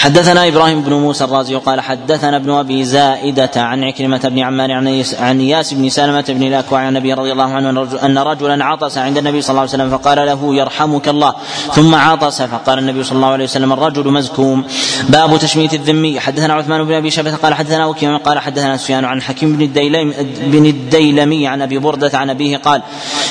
حدثنا 0.03 0.49
إبراهيم 0.49 0.83
بن 0.83 0.93
موسى 0.93 1.25
الرازي 1.25 1.55
قال 1.55 1.81
حدثنا 1.81 2.37
ابن 2.37 2.51
أبي 2.51 2.85
زائدة 2.85 3.51
عن 3.57 3.85
عكرمة 3.85 4.19
بن 4.19 4.39
عمار 4.39 4.73
عن 5.19 5.41
اياس 5.41 5.75
بن 5.75 5.89
سلمة 5.89 6.25
بن 6.29 6.43
الأكوع 6.43 6.79
عن 6.79 6.89
النبي 6.89 7.13
رضي 7.13 7.33
الله 7.33 7.45
عنه 7.45 7.89
أن 8.03 8.19
رجلا 8.19 8.65
عطس 8.65 8.99
عند 8.99 9.19
النبي 9.19 9.43
صلى 9.43 9.51
الله 9.51 9.61
عليه 9.61 9.71
وسلم 9.71 9.91
فقال 9.91 10.27
له 10.27 10.55
يرحمك 10.55 11.09
الله 11.09 11.35
ثم 11.75 11.95
عطس 11.95 12.43
فقال 12.43 12.79
النبي 12.79 13.05
صلى 13.05 13.17
الله 13.17 13.29
عليه 13.29 13.45
وسلم 13.45 13.73
الرجل 13.73 14.13
مزكوم. 14.13 14.65
باب 15.09 15.39
تشميت 15.39 15.75
الذمي. 15.75 16.21
حدثنا 16.21 16.55
عثمان 16.55 16.85
بن 16.85 16.95
أبي 16.95 17.11
شبة 17.11 17.35
قال 17.37 17.55
حدثنا 17.55 17.87
وكيع 17.87 18.17
قال 18.17 18.39
حدثنا 18.39 18.77
سفيان 18.77 19.05
عن 19.05 19.23
حكيم 19.23 19.57
بن 19.57 19.63
الديلمي 19.63 20.15
بن 20.47 20.67
الديلمي 20.67 21.47
عن 21.47 21.63
أبي 21.63 21.79
بردة 21.79 22.19
عن 22.19 22.31
أبيه 22.31 22.57
قال 22.57 22.83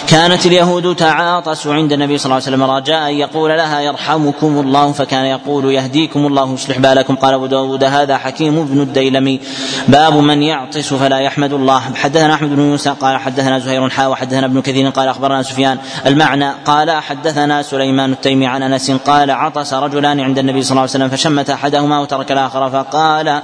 كانت 0.07 0.45
اليهود 0.45 0.95
تعاطس 0.95 1.67
عند 1.67 1.93
النبي 1.93 2.17
صلى 2.17 2.25
الله 2.25 2.35
عليه 2.35 2.45
وسلم 2.45 2.63
رجاء 2.63 3.09
أن 3.09 3.15
يقول 3.15 3.49
لها 3.49 3.79
يرحمكم 3.79 4.59
الله 4.59 4.91
فكان 4.91 5.25
يقول 5.25 5.73
يهديكم 5.73 6.25
الله 6.25 6.55
يصلح 6.61 6.77
بالكم. 6.77 7.15
قال 7.15 7.33
أبو 7.33 7.45
داود 7.45 7.83
هذا 7.83 8.17
حكيم 8.17 8.65
بن 8.65 8.81
الديلمي. 8.81 9.39
باب 9.87 10.13
من 10.13 10.43
يعطس 10.43 10.93
فلا 10.93 11.19
يحمد 11.19 11.53
الله. 11.53 11.81
حدثنا 11.95 12.33
أحمد 12.33 12.49
بن 12.49 12.61
موسى 12.61 12.89
قال 12.89 13.17
حدثنا 13.17 13.59
زهير 13.59 13.89
حا 13.89 14.07
وحدثنا 14.07 14.45
ابن 14.45 14.61
كثير 14.61 14.89
قال 14.89 15.07
أخبرنا 15.07 15.43
سفيان. 15.43 15.77
المعنى 16.05 16.51
قال 16.65 16.91
حدثنا 16.91 17.61
سليمان 17.61 18.11
التيمي 18.11 18.47
عن 18.47 18.63
أنس 18.63 18.91
قال 18.91 19.31
عطس 19.31 19.73
رجلان 19.73 20.19
عند 20.19 20.39
النبي 20.39 20.61
صلى 20.61 20.71
الله 20.71 20.81
عليه 20.81 20.91
وسلم 20.91 21.09
فشمت 21.09 21.49
أحدهما 21.49 21.99
وترك 21.99 22.31
الآخر 22.31 22.69
فقال 22.69 23.41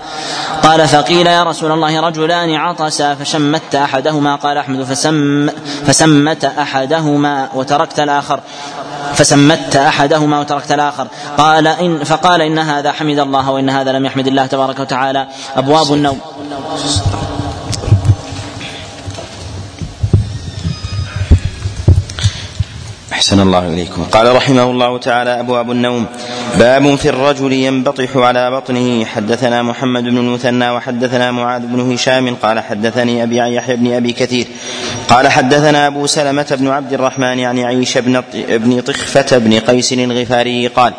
قال 0.63 0.88
فقيل 0.88 1.28
يا 1.28 1.43
رسول 1.43 1.72
الله 1.72 1.99
رجلان 1.99 2.55
عطسا 2.55 3.15
فشمت 3.15 3.76
أحدهما 3.76 4.36
قال 4.36 4.57
أحمد 4.57 4.84
فسم 4.84 5.49
فسمت 5.86 6.45
أحدهما 6.45 7.49
وتركت 7.55 7.99
الآخر. 7.99 8.39
فسمت 9.18 9.76
أحدهما 9.76 10.39
وتركت 10.39 10.72
الآخر. 10.72 11.07
قال 11.38 11.68
إن 11.68 12.03
فقال 12.03 12.41
إن 12.41 12.59
هذا 12.59 12.91
حمد 12.91 13.20
الله 13.20 13.49
وإن 13.51 13.70
هذا 13.70 13.91
لم 13.91 14.05
يحمد 14.05 14.28
الله 14.28 14.45
تبارك 14.45 14.80
وتعالى. 14.80 15.28
أبواب 15.55 15.93
النوم. 15.93 16.20
أحسن 23.28 23.39
الله 23.39 23.67
إليكم. 23.67 24.03
قال 24.11 24.36
رحمه 24.36 24.63
الله 24.63 24.97
تعالى 24.97 25.39
أبواب 25.39 25.71
النوم. 25.71 26.05
باب 26.59 26.95
في 26.95 27.09
الرجل 27.09 27.53
ينبطح 27.53 28.17
على 28.17 28.51
بطنه. 28.51 29.05
حدثنا 29.05 29.63
محمد 29.63 30.03
بن 30.03 30.17
المثنى 30.17 30.69
وحدثنا 30.69 31.32
معاذ 31.32 31.61
بن 31.61 31.93
هشام. 31.93 32.36
قال 32.36 32.59
حدثني 32.59 33.23
أبي 33.23 33.38
يحيى 33.38 33.75
بن 33.75 33.93
أبي 33.93 34.11
كثير. 34.11 34.47
قال 35.09 35.28
حدثنا 35.28 35.88
أبو 35.88 36.07
سلمة 36.07 36.57
بن 36.59 36.67
عبد 36.67 36.93
الرحمن 36.93 37.39
يعني 37.39 37.65
عيش 37.65 37.97
بن 37.97 38.23
بن 38.34 38.82
طخفة 38.82 39.38
بن 39.38 39.59
قيس 39.59 39.93
الغفاري 39.93 40.67
قال 40.67 40.93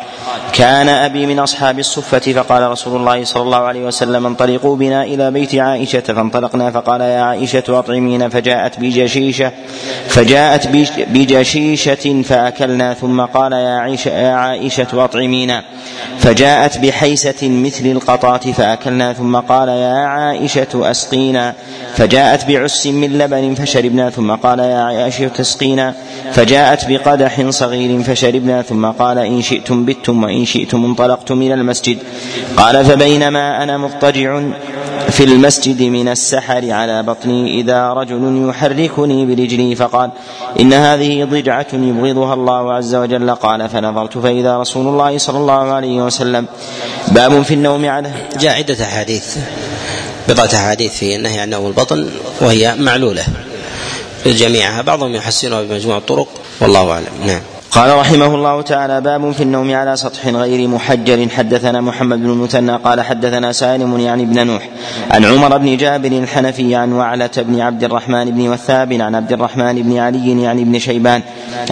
كان 0.53 0.89
أبي 0.89 1.25
من 1.25 1.39
أصحاب 1.39 1.79
الصفة 1.79 2.19
فقال 2.33 2.71
رسول 2.71 2.99
الله 2.99 3.23
صلى 3.23 3.43
الله 3.43 3.57
عليه 3.57 3.85
وسلم 3.85 4.25
انطلقوا 4.25 4.75
بنا 4.75 5.03
إلى 5.03 5.31
بيت 5.31 5.55
عائشة 5.55 5.99
فانطلقنا 5.99 6.71
فقال 6.71 7.01
يا 7.01 7.21
عائشة 7.21 7.63
أطعمين 7.69 8.29
فجاءت 8.29 8.79
بجشيشة 8.79 9.51
فجاءت 10.07 10.67
بجشيشة 10.97 12.18
فأكلنا 12.23 12.93
ثم 12.93 13.21
قال 13.21 13.53
يا 13.53 13.79
عائشة, 13.79 14.09
يا 14.09 14.33
عائشة 14.33 14.87
أطعمينا. 15.05 15.63
فجاءت 16.19 16.77
بحيسة 16.77 17.49
مثل 17.49 17.85
القطاة 17.85 18.37
فأكلنا 18.37 19.13
ثم 19.13 19.35
قال 19.35 19.69
يا 19.69 19.95
عائشة 19.95 20.91
أسقينا. 20.91 21.53
فجاءت 21.95 22.45
بعس 22.47 22.87
من 22.87 23.17
لبن 23.17 23.53
فشربنا 23.53 24.09
ثم 24.09 24.31
قال 24.31 24.59
يا 24.59 24.77
عائشة 24.77 25.27
تسقينا 25.27 25.93
فجاءت 26.31 26.85
بقدح 26.89 27.49
صغير 27.49 28.03
فشربنا 28.03 28.61
ثم 28.61 28.85
قال 28.85 29.17
إن 29.17 29.41
شئتم 29.41 29.85
بتم 29.85 30.23
وإن 30.23 30.45
شئتم 30.45 30.85
انطلقتم 30.85 31.41
إلى 31.41 31.53
المسجد. 31.53 31.97
قال 32.57 32.85
فبينما 32.85 33.63
أنا 33.63 33.77
مضطجع 33.77 34.41
في 35.09 35.23
المسجد 35.23 35.81
من 35.81 36.07
السحر 36.07 36.71
على 36.71 37.03
بطني 37.03 37.61
إذا 37.61 37.93
رجل 37.93 38.49
يحركني 38.49 39.25
برجلي 39.25 39.75
فقال 39.75 40.11
إن 40.59 40.73
هذه 40.73 41.23
ضجعة 41.23 41.67
يبغضها 41.73 42.33
الله 42.33 42.73
عز 42.73 42.95
وجل. 42.95 43.35
قال 43.35 43.69
فنظرت 43.69 44.17
فإذا 44.17 44.57
رسول 44.57 44.87
الله 44.87 45.17
صلى 45.17 45.37
الله 45.37 45.73
عليه 45.73 46.01
وسلم 46.01 46.45
باب 47.07 47.41
في 47.41 47.53
النوم 47.53 47.85
على 47.85 48.11
جاء 48.39 48.57
عدة 48.57 48.83
أحاديث 48.83 49.37
بضعة 50.27 50.49
أحاديث 50.53 50.93
في 50.93 51.15
النهي 51.15 51.39
عن 51.39 51.49
نوم 51.49 51.67
البطن 51.67 52.09
وهي 52.41 52.75
معلولة. 52.75 53.23
جميعها 54.25 54.81
بعضهم 54.81 55.15
يحسنها 55.15 55.61
بمجموع 55.61 55.97
الطرق 55.97 56.27
والله 56.61 56.91
أعلم. 56.91 57.05
نعم. 57.25 57.41
قال 57.71 57.97
رحمه 57.97 58.35
الله 58.35 58.61
تعالى 58.61 59.01
باب 59.01 59.31
في 59.31 59.43
النوم 59.43 59.75
على 59.75 59.95
سطح 59.95 60.27
غير 60.27 60.67
محجر 60.67 61.27
حدثنا 61.29 61.81
محمد 61.81 62.19
بن 62.23 62.29
المثنى 62.29 62.75
قال 62.75 63.01
حدثنا 63.01 63.51
سالم 63.51 63.99
يعني 63.99 64.23
ابن 64.23 64.47
نوح 64.47 64.69
عن 65.11 65.25
عمر 65.25 65.57
بن 65.57 65.77
جابر 65.77 66.11
الحنفي 66.11 66.75
عن 66.75 66.93
وعلة 66.93 67.29
بن 67.37 67.61
عبد 67.61 67.83
الرحمن 67.83 68.31
بن 68.31 68.49
وثاب 68.49 68.93
عن 68.93 69.15
عبد 69.15 69.31
الرحمن 69.31 69.81
بن 69.81 69.97
علي 69.97 70.43
يعني 70.43 70.61
ابن 70.61 70.79
شيبان 70.79 71.21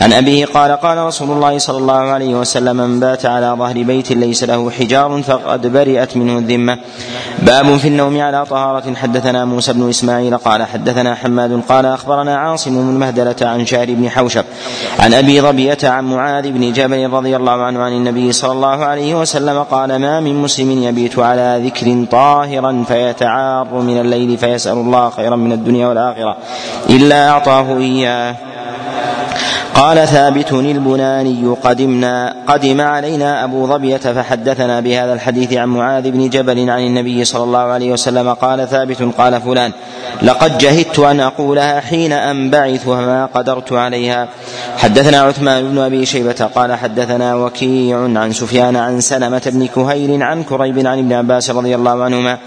عن 0.01 0.13
أبيه 0.13 0.45
قال 0.45 0.71
قال 0.71 0.97
رسول 0.97 1.31
الله 1.31 1.57
صلى 1.57 1.77
الله 1.77 1.93
عليه 1.93 2.35
وسلم 2.35 2.77
من 2.77 2.99
بات 2.99 3.25
على 3.25 3.55
ظهر 3.59 3.83
بيت 3.83 4.11
ليس 4.11 4.43
له 4.43 4.71
حجار 4.71 5.21
فقد 5.21 5.67
برئت 5.67 6.17
منه 6.17 6.37
الذمة. 6.37 6.77
باب 7.39 7.77
في 7.77 7.87
النوم 7.87 8.21
على 8.21 8.45
طهارة. 8.45 8.93
حدثنا 8.95 9.45
موسى 9.45 9.73
بن 9.73 9.89
إسماعيل 9.89 10.37
قال 10.37 10.63
حدثنا 10.63 11.15
حماد 11.15 11.61
قال 11.69 11.85
أخبرنا 11.85 12.37
عاصم 12.37 12.71
بن 12.71 12.99
مهدلة 12.99 13.35
عن 13.41 13.65
شهر 13.65 13.85
بن 13.89 14.09
حوشب 14.09 14.45
عن 14.99 15.13
أبي 15.13 15.41
ظبية 15.41 15.77
عن 15.87 16.05
معاذ 16.05 16.51
بن 16.51 16.73
جبل 16.73 17.09
رضي 17.09 17.35
الله 17.35 17.51
عنه 17.51 17.83
عن 17.83 17.91
النبي 17.91 18.31
صلى 18.31 18.51
الله 18.51 18.85
عليه 18.85 19.15
وسلم 19.15 19.63
قال 19.63 19.95
ما 19.95 20.19
من 20.19 20.35
مسلم 20.35 20.83
يبيت 20.83 21.19
على 21.19 21.61
ذكر 21.65 22.05
طاهرا 22.11 22.83
فيتعار 22.87 23.73
من 23.73 23.99
الليل 23.99 24.37
فيسأل 24.37 24.77
الله 24.77 25.09
خيرا 25.09 25.35
من 25.35 25.51
الدنيا 25.51 25.87
والآخرة 25.87 26.37
إلا 26.89 27.29
أعطاه 27.29 27.77
إياه. 27.77 28.35
قال 29.77 30.07
ثابت 30.07 30.53
البناني 30.53 31.55
قدمنا 31.63 32.35
قدم 32.47 32.81
علينا 32.81 33.43
أبو 33.43 33.67
ظبية 33.67 33.97
فحدثنا 33.97 34.79
بهذا 34.79 35.13
الحديث 35.13 35.53
عن 35.53 35.67
معاذ 35.67 36.11
بن 36.11 36.29
جبل 36.29 36.69
عن 36.69 36.79
النبي 36.79 37.25
صلى 37.25 37.43
الله 37.43 37.59
عليه 37.59 37.91
وسلم 37.91 38.33
قال 38.33 38.67
ثابت 38.69 39.01
قال 39.17 39.41
فلان 39.41 39.71
لقد 40.21 40.57
جهدت 40.57 40.99
أن 40.99 41.19
أقولها 41.19 41.79
حين 41.79 42.13
أنبعث 42.13 42.87
وما 42.87 43.25
قدرت 43.25 43.73
عليها. 43.73 44.27
حدثنا 44.77 45.21
عثمان 45.21 45.69
بن 45.69 45.77
أبي 45.79 46.05
شيبة 46.05 46.49
قال 46.55 46.73
حدثنا 46.73 47.35
وكيع 47.35 47.97
عن 47.97 48.31
سفيان 48.31 48.75
عن 48.75 49.01
سلمة 49.01 49.41
بن 49.45 49.67
كهيل 49.67 50.23
عن 50.23 50.43
كريب 50.43 50.87
عن 50.87 50.99
ابن 50.99 51.13
عباس 51.13 51.49
رضي 51.51 51.75
الله 51.75 52.03
عنهما 52.03 52.37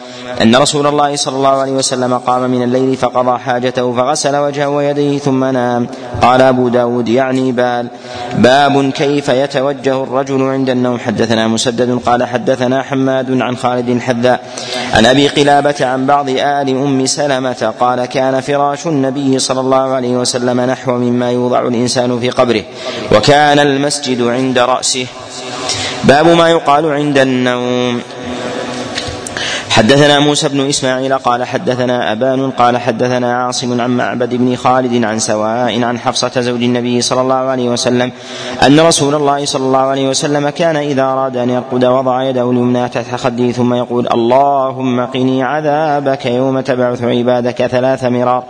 أن 0.42 0.56
رسول 0.56 0.86
الله 0.86 1.16
صلى 1.16 1.36
الله 1.36 1.60
عليه 1.60 1.72
وسلم 1.72 2.18
قام 2.18 2.50
من 2.50 2.62
الليل 2.62 2.96
فقضى 2.96 3.38
حاجته 3.38 3.92
فغسل 3.92 4.36
وجهه 4.36 4.68
ويديه 4.68 5.18
ثم 5.18 5.44
نام. 5.44 5.86
قال 6.22 6.42
أبو 6.42 6.68
داود 6.68 7.08
يعني 7.20 7.52
بال 7.52 7.86
باب 8.38 8.90
كيف 8.90 9.28
يتوجه 9.28 10.02
الرجل 10.02 10.42
عند 10.42 10.70
النوم. 10.70 10.98
حدثنا 10.98 11.48
مسدد 11.48 11.90
قال 12.06 12.24
حدثنا 12.24 12.82
حماد 12.82 13.40
عن 13.40 13.56
خالد 13.56 13.88
الحذاء 13.88 14.40
عن 14.94 15.06
أبي 15.06 15.28
قلابة 15.28 15.74
عن 15.80 16.06
بعض 16.06 16.28
آل 16.28 16.68
أم 16.68 17.06
سلمة 17.06 17.74
قال 17.80 18.04
كان 18.04 18.40
فراش 18.40 18.86
النبي 18.86 19.38
صلى 19.38 19.60
الله 19.60 19.94
عليه 19.96 20.14
وسلم 20.16 20.60
نحو 20.60 20.92
مما 20.92 21.30
يوضع 21.30 21.60
الإنسان 21.60 22.20
في 22.20 22.30
قبره 22.30 22.62
وكان 23.12 23.58
المسجد 23.58 24.22
عند 24.22 24.58
رأسه. 24.58 25.06
باب 26.04 26.26
ما 26.26 26.48
يقال 26.48 26.92
عند 26.92 27.18
النوم. 27.18 28.00
حدثنا 29.80 30.18
موسى 30.18 30.48
بن 30.48 30.68
إسماعيل 30.68 31.18
قال 31.18 31.44
حدثنا 31.44 32.12
أبان 32.12 32.50
قال 32.50 32.78
حدثنا 32.78 33.44
عاصم 33.44 33.80
عن 33.80 33.90
معبد 33.90 34.34
بن 34.34 34.56
خالد 34.56 35.04
عن 35.04 35.18
سواء 35.18 35.82
عن 35.82 35.98
حفصة 35.98 36.40
زوج 36.40 36.62
النبي 36.62 37.00
صلى 37.00 37.20
الله 37.20 37.34
عليه 37.34 37.68
وسلم 37.68 38.12
أن 38.66 38.80
رسول 38.80 39.14
الله 39.14 39.44
صلى 39.44 39.64
الله 39.64 39.78
عليه 39.78 40.08
وسلم 40.08 40.48
كان 40.48 40.76
إذا 40.76 41.02
أراد 41.02 41.36
أن 41.36 41.50
يرقد 41.50 41.84
وضع 41.84 42.22
يده 42.22 42.50
اليمنى 42.50 42.88
تحت 42.88 43.14
خده 43.14 43.52
ثم 43.52 43.74
يقول 43.74 44.08
اللهم 44.12 45.06
قني 45.06 45.42
عذابك 45.42 46.26
يوم 46.26 46.60
تبعث 46.60 47.02
عبادك 47.02 47.66
ثلاث 47.66 48.04
مرار. 48.04 48.44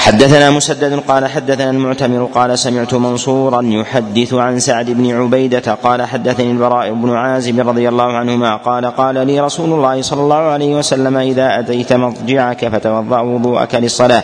حدثنا 0.00 0.50
مسدد 0.50 1.00
قال 1.08 1.26
حدثنا 1.26 1.70
المعتمر 1.70 2.24
قال 2.24 2.58
سمعت 2.58 2.94
منصورا 2.94 3.62
يحدث 3.62 4.34
عن 4.34 4.58
سعد 4.58 4.90
بن 4.90 5.10
عبيدة 5.22 5.74
قال 5.74 6.02
حدثني 6.02 6.50
البراء 6.50 6.92
بن 6.92 7.10
عازب 7.10 7.68
رضي 7.68 7.88
الله 7.88 8.12
عنهما 8.16 8.56
قال 8.56 8.86
قال 8.86 9.26
لي 9.26 9.40
رسول 9.40 9.72
الله 9.72 10.02
صلى 10.02 10.20
الله 10.20 10.36
عليه 10.36 10.74
وسلم 10.74 11.16
إذا 11.16 11.60
أتيت 11.60 11.92
مضجعك 11.92 12.68
فتوضأ 12.68 13.20
وضوءك 13.20 13.74
للصلاة 13.74 14.22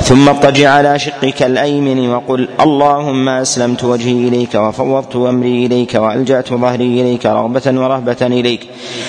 ثم 0.00 0.28
اضطجع 0.28 0.70
على 0.70 0.98
شقك 0.98 1.42
الأيمن 1.42 2.08
وقل 2.10 2.48
اللهم 2.60 3.28
أسلمت 3.28 3.84
وجهي 3.84 4.28
إليك 4.28 4.54
وفوضت 4.54 5.16
أمري 5.16 5.66
إليك 5.66 5.94
وألجأت 5.94 6.48
ظهري 6.48 7.00
إليك 7.00 7.26
رغبة 7.26 7.62
ورهبة 7.66 8.16
إليك 8.22 8.60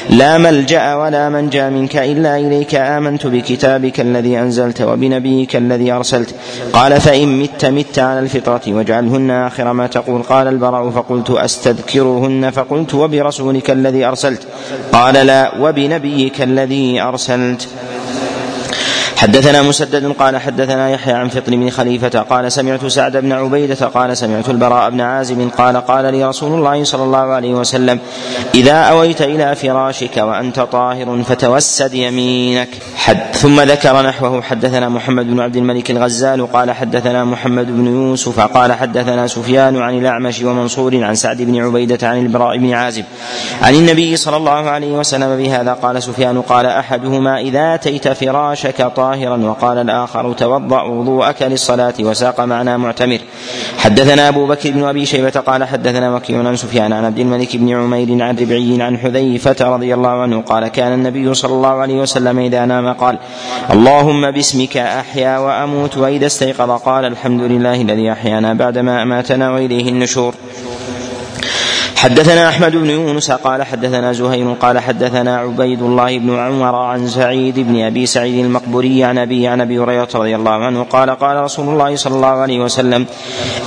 لا 0.10 0.38
ملجأ 0.38 0.96
ولا 0.96 1.30
منجأ 1.30 1.70
منك 1.70 1.96
إلا 1.96 2.38
إليك 2.38 2.76
آمنت 2.76 3.28
بكتابك 3.28 4.00
الذي 4.00 4.40
أنزلت 4.40 4.82
وبنبيك 4.82 5.56
الذي 5.56 5.95
أرسلت. 5.96 6.36
قال 6.74 7.02
فإن 7.02 7.40
مت 7.40 7.66
مت 7.66 8.00
على 8.00 8.20
الفطرة 8.20 8.62
واجعلهن 8.68 9.32
آخر 9.32 9.74
ما 9.74 9.88
تقول. 9.88 10.24
قال 10.24 10.48
البراء 10.48 10.90
فقلت 10.90 11.32
أستذكرهن. 11.32 12.52
فقلت 12.52 12.94
وبرسولك 12.94 13.72
الذي 13.72 14.06
أرسلت. 14.06 14.48
قال 14.94 15.14
لا 15.14 15.52
وبنبيك 15.60 16.42
الذي 16.42 17.02
أرسلت. 17.02 17.68
حدثنا 19.26 19.62
مسدد 19.62 20.12
قال 20.12 20.38
حدثنا 20.38 20.90
يحيى 20.90 21.14
عن 21.14 21.30
فطن 21.30 21.52
بن 21.52 21.70
خليفة 21.70 22.20
قال 22.20 22.52
سمعت 22.52 22.86
سعد 22.86 23.18
بن 23.18 23.32
عبيدة 23.32 23.88
قال 23.88 24.18
سمعت 24.18 24.50
البراء 24.50 24.90
بن 24.90 25.02
عازب 25.02 25.50
قال 25.58 25.78
قال 25.78 26.14
لي 26.14 26.26
رسول 26.26 26.54
الله 26.54 26.84
صلى 26.84 27.04
الله 27.04 27.18
عليه 27.18 27.54
وسلم 27.54 28.00
إذا 28.56 28.74
أويت 28.74 29.22
إلى 29.22 29.56
فراشك 29.56 30.18
وأنت 30.18 30.60
طاهر 30.60 31.24
فتوسد 31.24 31.94
يمينك. 31.94 32.68
حد 32.96 33.18
ثم 33.34 33.62
ذكر 33.62 34.02
نحوه. 34.02 34.42
حدثنا 34.42 34.90
محمد 34.90 35.28
بن 35.28 35.40
عبد 35.40 35.56
الملك 35.56 35.92
الغزال 35.92 36.52
قال 36.54 36.72
حدثنا 36.72 37.24
محمد 37.24 37.68
بن 37.68 37.88
يوسف 37.88 38.40
قال 38.40 38.74
حدثنا 38.74 39.28
سفيان 39.28 39.82
عن 39.82 39.98
الأعمش 39.98 40.42
ومنصور 40.42 41.04
عن 41.04 41.16
سعد 41.16 41.42
بن 41.42 41.66
عبيدة 41.66 42.08
عن 42.08 42.26
البراء 42.26 42.58
بن 42.58 42.74
عازب 42.74 43.04
عن 43.62 43.76
النبي 43.76 44.16
صلى 44.16 44.38
الله 44.38 44.70
عليه 44.70 44.92
وسلم 44.92 45.38
بهذا 45.38 45.74
قال 45.74 46.04
سفيان 46.04 46.42
قال 46.42 46.66
أحدهما 46.66 47.40
إذا 47.40 47.74
أتيت 47.74 48.08
فراشك 48.08 48.92
طاهر 48.96 49.15
طاهرا 49.16 49.38
وقال 49.38 49.78
الآخر 49.78 50.34
توضأ 50.34 50.82
وضوءك 50.82 51.42
للصلاة 51.42 51.94
وساق 52.00 52.42
معنا 52.42 52.78
معتمر. 52.78 53.20
حدثنا 53.78 54.30
أبو 54.30 54.48
بكر 54.48 54.72
بن 54.72 54.84
أبي 54.84 55.06
شيبة 55.06 55.30
قال 55.30 55.64
حدثنا 55.64 56.16
وكيع 56.16 56.40
عن 56.48 56.56
سفيان 56.56 56.94
عن 56.94 57.06
عبد 57.06 57.20
الملك 57.20 57.56
بن 57.56 57.70
عمير 57.70 58.24
عن 58.24 58.36
ربعي 58.38 58.82
عن 58.82 58.98
حذيفة 58.98 59.76
رضي 59.76 59.94
الله 59.94 60.10
عنه 60.10 60.42
قال 60.42 60.68
كان 60.68 60.94
النبي 60.94 61.34
صلى 61.34 61.54
الله 61.54 61.70
عليه 61.70 61.96
وسلم 61.96 62.40
إذا 62.40 62.66
نام 62.66 62.94
قال 62.94 63.18
اللهم 63.72 64.32
باسمك 64.32 64.78
أحيا 64.78 65.38
وأموت 65.38 65.98
وإذا 65.98 66.26
استيقظ 66.26 66.72
قال 66.72 67.06
الحمد 67.06 67.42
لله 67.42 67.82
الذي 67.82 68.12
أحيانا 68.12 68.54
بعدما 68.54 69.04
أماتنا 69.04 69.52
وإليه 69.52 69.90
النشور. 69.90 70.34
حدثنا 71.96 72.50
أحمد 72.50 72.72
بن 72.72 72.90
يونس 72.90 73.32
قال 73.32 73.64
حدثنا 73.64 74.14
زهير 74.14 74.54
قال 74.54 74.80
حدثنا 74.80 75.38
عبيد 75.38 75.82
الله 75.82 76.20
بن 76.20 76.40
عمر 76.40 76.76
عن 76.76 77.08
سعيد 77.08 77.60
بن 77.60 77.82
أبي 77.82 78.06
سعيد 78.06 78.46
المقبوري 78.46 79.04
عن 79.04 79.18
أبي 79.18 79.48
عن 79.48 79.62
أبي 79.62 79.80
هريرة 79.80 80.08
رضي 80.16 80.36
الله 80.36 80.52
عنه 80.52 80.84
قال 80.84 81.10
قال 81.10 81.38
رسول 81.38 81.70
الله 81.70 81.96
صلى 81.96 82.16
الله 82.16 82.28
عليه 82.28 82.60
وسلم 82.60 83.06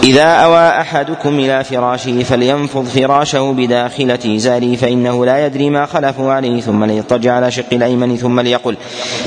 إذا 0.02 0.24
أوى 0.24 0.68
أحدكم 0.68 1.38
إلى 1.38 1.64
فراشه 1.64 2.22
فلينفض 2.22 2.84
فراشه 2.84 3.52
بداخلة 3.52 4.36
إزاره 4.36 4.76
فإنه 4.76 5.24
لا 5.24 5.46
يدري 5.46 5.70
ما 5.70 5.86
خلفه 5.86 6.30
عليه 6.30 6.60
ثم 6.60 6.84
ليضطجع 6.84 7.32
على 7.32 7.50
شق 7.50 7.72
الأيمن 7.72 8.16
ثم 8.16 8.40
ليقل 8.40 8.76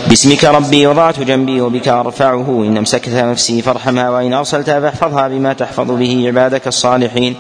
باسمك 0.10 0.44
ربي 0.44 0.88
وضعت 0.88 1.20
جنبي 1.20 1.62
وبك 1.62 1.88
أرفعه 1.88 2.64
إن 2.68 2.78
أمسكت 2.78 3.10
نفسي 3.10 3.62
فارحمها 3.62 4.10
وإن 4.10 4.34
ارسلتها 4.34 4.80
فاحفظها 4.80 5.28
بما 5.28 5.54
تحفظ 5.54 5.92
به 5.92 6.24
عبادك 6.28 6.68
الصالحين. 6.68 7.36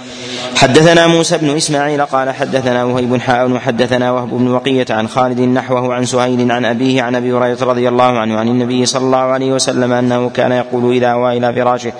حدثنا 0.55 1.07
موسى 1.07 1.37
بن 1.37 1.55
إسماعيل 1.55 2.05
قال 2.05 2.29
حدثنا 2.29 2.83
وهيب 2.83 3.21
حاء 3.21 3.51
وحدثنا 3.51 4.11
وهب 4.11 4.29
بن 4.29 4.47
وقية 4.47 4.85
عن 4.89 5.07
خالد 5.07 5.39
نحوه 5.39 5.93
عن 5.93 6.05
سهيل 6.05 6.51
عن 6.51 6.65
أبيه 6.65 7.01
عن 7.01 7.15
أبي 7.15 7.33
هريرة 7.33 7.63
رضي 7.63 7.87
الله 7.89 8.03
عنه 8.19 8.39
عن 8.39 8.47
النبي 8.47 8.85
صلى 8.85 9.05
الله 9.05 9.17
عليه 9.17 9.51
وسلم 9.51 9.91
أنه 9.91 10.29
كان 10.29 10.51
يقول 10.51 10.95
إذا 10.95 11.07
أوى 11.07 11.37
إلى 11.37 11.53
فراشه 11.53 11.91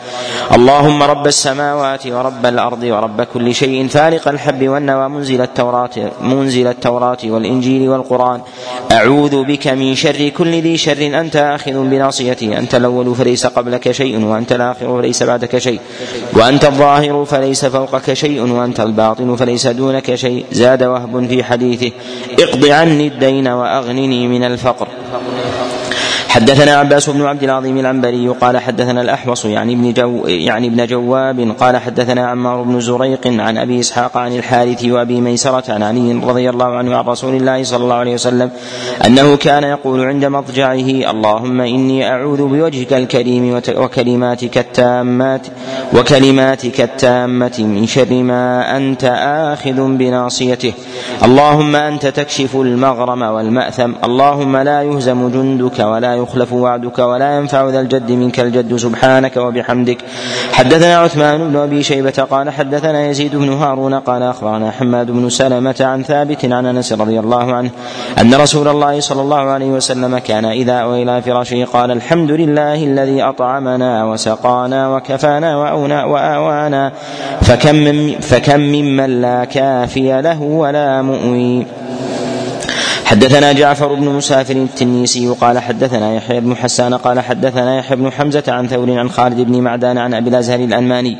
اللهم 0.55 1.03
رب 1.03 1.27
السماوات 1.27 2.07
ورب 2.07 2.45
الأرض 2.45 2.83
ورب 2.83 3.21
كل 3.21 3.55
شيء 3.55 3.87
فالق 3.87 4.27
الحب 4.27 4.67
والنوى 4.67 5.09
منزل 5.09 5.41
التوراة 5.41 5.89
منزل 6.21 6.67
التوراة 6.67 7.17
والإنجيل 7.23 7.89
والقرآن 7.89 8.41
أعوذ 8.91 9.43
بك 9.43 9.67
من 9.67 9.95
شر 9.95 10.29
كل 10.29 10.51
ذي 10.61 10.77
شر 10.77 11.01
أنت 11.19 11.35
آخذ 11.35 11.73
بناصيتي 11.73 12.57
أنت 12.57 12.75
الأول 12.75 13.15
فليس 13.15 13.45
قبلك 13.47 13.91
شيء 13.91 14.25
وأنت 14.25 14.51
الآخر 14.51 15.01
فليس 15.01 15.23
بعدك 15.23 15.57
شيء 15.57 15.79
وأنت 16.33 16.65
الظاهر 16.65 17.25
فليس 17.25 17.65
فوقك 17.65 18.13
شيء 18.13 18.30
وأنت 18.39 18.79
الباطن 18.79 19.35
فليس 19.35 19.67
دونك 19.67 20.15
شيء. 20.15 20.45
زاد 20.51 20.83
وهب 20.83 21.27
في 21.27 21.43
حديثه 21.43 21.91
اقض 22.39 22.65
عني 22.65 23.07
الدين 23.07 23.47
وأغنني 23.47 24.27
من 24.27 24.43
الفقر. 24.43 24.87
حدثنا 26.31 26.75
عباس 26.75 27.09
بن 27.09 27.21
عبد 27.21 27.43
العظيم 27.43 27.77
العنبري 27.77 28.27
قال 28.27 28.57
حدثنا 28.57 29.01
الأحوص 29.01 29.45
يعني 29.45 29.73
ابن 29.73 29.93
جو 29.93 30.27
يعني 30.27 30.67
ابن 30.67 30.85
جواب 30.85 31.55
قال 31.59 31.77
حدثنا 31.77 32.27
عمار 32.27 32.61
بن 32.61 32.79
رزيق 32.79 33.27
عن 33.27 33.57
أبي 33.57 33.79
إسحاق 33.79 34.17
عن 34.17 34.35
الحارث 34.35 34.85
وأبي 34.85 35.21
ميسرة 35.21 35.73
عن 35.73 35.83
علي 35.83 36.13
رضي 36.13 36.49
الله 36.49 36.65
عنه 36.65 36.97
عن 36.97 37.05
رسول 37.05 37.35
الله 37.35 37.63
صلى 37.63 37.83
الله 37.83 37.95
عليه 37.95 38.13
وسلم 38.13 38.49
أنه 39.05 39.35
كان 39.35 39.63
يقول 39.63 40.05
عند 40.05 40.25
مضجعه 40.25 41.11
اللهم 41.11 41.61
إني 41.61 42.09
أعوذ 42.09 42.41
بوجهك 42.47 42.93
الكريم 42.93 43.61
وكلماتك 43.77 44.57
التامات 44.57 45.47
وكلماتك 45.93 46.81
التامة 46.81 47.57
من 47.59 47.87
شر 47.87 48.13
ما 48.13 48.77
أنت 48.77 49.03
آخذ 49.53 49.97
بناصيته. 49.97 50.73
اللهم 51.23 51.75
أنت 51.75 52.07
تكشف 52.07 52.55
المغرم 52.55 53.21
والمأثم 53.21 53.91
اللهم 54.03 54.57
لا 54.57 54.83
يهزم 54.83 55.29
جندك 55.29 55.79
ولا 55.79 56.20
يخلف 56.23 56.53
وعدك 56.53 56.99
ولا 56.99 57.37
ينفع 57.37 57.69
ذا 57.69 57.79
الجد 57.79 58.11
منك 58.11 58.39
الجد 58.39 58.75
سبحانك 58.75 59.37
وبحمدك. 59.37 59.97
حدثنا 60.53 60.97
عثمان 60.97 61.49
بن 61.49 61.57
أبي 61.57 61.83
شيبة 61.83 62.27
قال 62.31 62.49
حدثنا 62.49 63.09
يزيد 63.09 63.35
بن 63.35 63.49
هارون 63.53 63.93
قال 63.93 64.23
أخبرنا 64.23 64.71
حماد 64.71 65.11
بن 65.11 65.29
سلمة 65.29 65.75
عن 65.79 66.03
ثابت 66.03 66.45
عن 66.45 66.65
أنس 66.65 66.93
رضي 66.93 67.19
الله 67.19 67.53
عنه 67.53 67.69
أن 68.21 68.33
رسول 68.33 68.67
الله 68.67 68.99
صلى 68.99 69.21
الله 69.21 69.37
عليه 69.37 69.69
وسلم 69.69 70.17
كان 70.17 70.45
إذا 70.45 70.73
أوى 70.73 71.03
إلى 71.03 71.21
فراشه 71.21 71.65
قال 71.73 71.91
الحمد 71.91 72.31
لله 72.31 72.83
الذي 72.83 73.23
أطعمنا 73.23 74.05
وسقانا 74.05 74.95
وكفانا 74.95 75.57
وأونا 75.57 76.05
وآوانا 76.05 76.91
فكم 77.41 77.75
من 77.75 78.19
فكم 78.19 78.59
ممن 78.59 79.21
لا 79.21 79.45
كافي 79.45 80.21
له 80.21 80.41
ولا 80.41 81.01
مؤوي. 81.01 81.65
حدثنا 83.11 83.51
جعفر 83.53 83.93
بن 83.93 84.09
مسافر 84.09 84.55
التنيسي 84.55 85.27
قال 85.27 85.59
حدثنا 85.59 86.13
يحيى 86.15 86.39
بن 86.39 86.55
حسان 86.55 86.93
قال 86.93 87.19
حدثنا 87.19 87.77
يحيى 87.77 87.97
بن 87.97 88.11
حمزة 88.11 88.43
عن 88.47 88.67
ثور 88.67 88.99
عن 88.99 89.09
خالد 89.09 89.41
بن 89.41 89.61
معدان 89.61 89.97
عن 89.97 90.13
أبي 90.13 90.29
الأزهر 90.29 90.59
الأنماني 90.59 91.17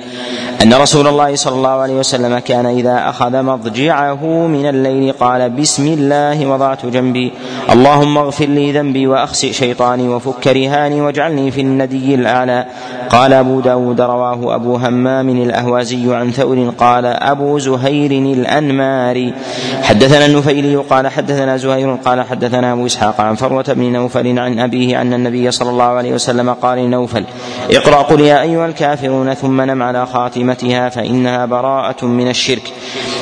أن 0.62 0.74
رسول 0.74 1.07
الله 1.07 1.36
صلى 1.36 1.55
الله 1.55 1.70
عليه 1.70 1.93
وسلم 1.93 2.39
كان 2.39 2.66
إذا 2.66 3.09
أخذ 3.09 3.41
مضجعه 3.41 4.47
من 4.47 4.66
الليل 4.70 5.12
قال 5.12 5.49
بسم 5.49 5.88
الله 5.88 6.47
وضعت 6.47 6.86
جنبي. 6.86 7.32
اللهم 7.72 8.18
اغفر 8.18 8.45
لي 8.45 8.72
ذنبي 8.72 9.07
وأخسئ 9.07 9.51
شيطاني 9.51 10.07
وفك 10.07 10.47
رهاني 10.47 11.01
واجعلني 11.01 11.51
في 11.51 11.62
الندي 11.62 12.16
الأعلى. 12.16 12.66
قال 13.09 13.34
أبو 13.34 13.59
داود 13.59 14.01
رواه 14.01 14.55
أبو 14.55 14.76
همام 14.76 15.30
الأهوازي 15.30 16.16
عن 16.16 16.32
ثور 16.32 16.74
قال 16.78 17.05
أبو 17.05 17.59
زهير 17.59 18.12
الأنماري. 18.12 19.34
حدثنا 19.82 20.26
النفيلي 20.26 20.76
قال 20.76 21.07
حدثنا 21.07 21.57
زهير 21.57 21.95
قال 21.95 22.22
حدثنا 22.22 22.74
أبو 22.74 22.86
إسحاق 22.86 23.22
عن 23.22 23.36
فروة 23.36 23.66
بن 23.68 23.84
نوفل 23.93 24.39
عن 24.39 24.59
أبيه 24.59 25.01
أن 25.01 25.14
النبي 25.14 25.51
صلى 25.51 25.70
الله 25.70 25.84
عليه 25.84 26.14
وسلم 26.14 26.53
قال 26.53 26.78
لنوفل 26.78 27.26
اقرأ 27.72 28.01
قل 28.01 28.20
يا 28.20 28.41
أيها 28.41 28.66
الكافرون 28.66 29.34
ثم 29.34 29.62
نم 29.62 29.84
على 29.84 30.07
خاتمتها 30.52 30.89
فإنها 30.89 31.45
براءة 31.45 32.06
من 32.06 32.30
الشرك. 32.30 32.74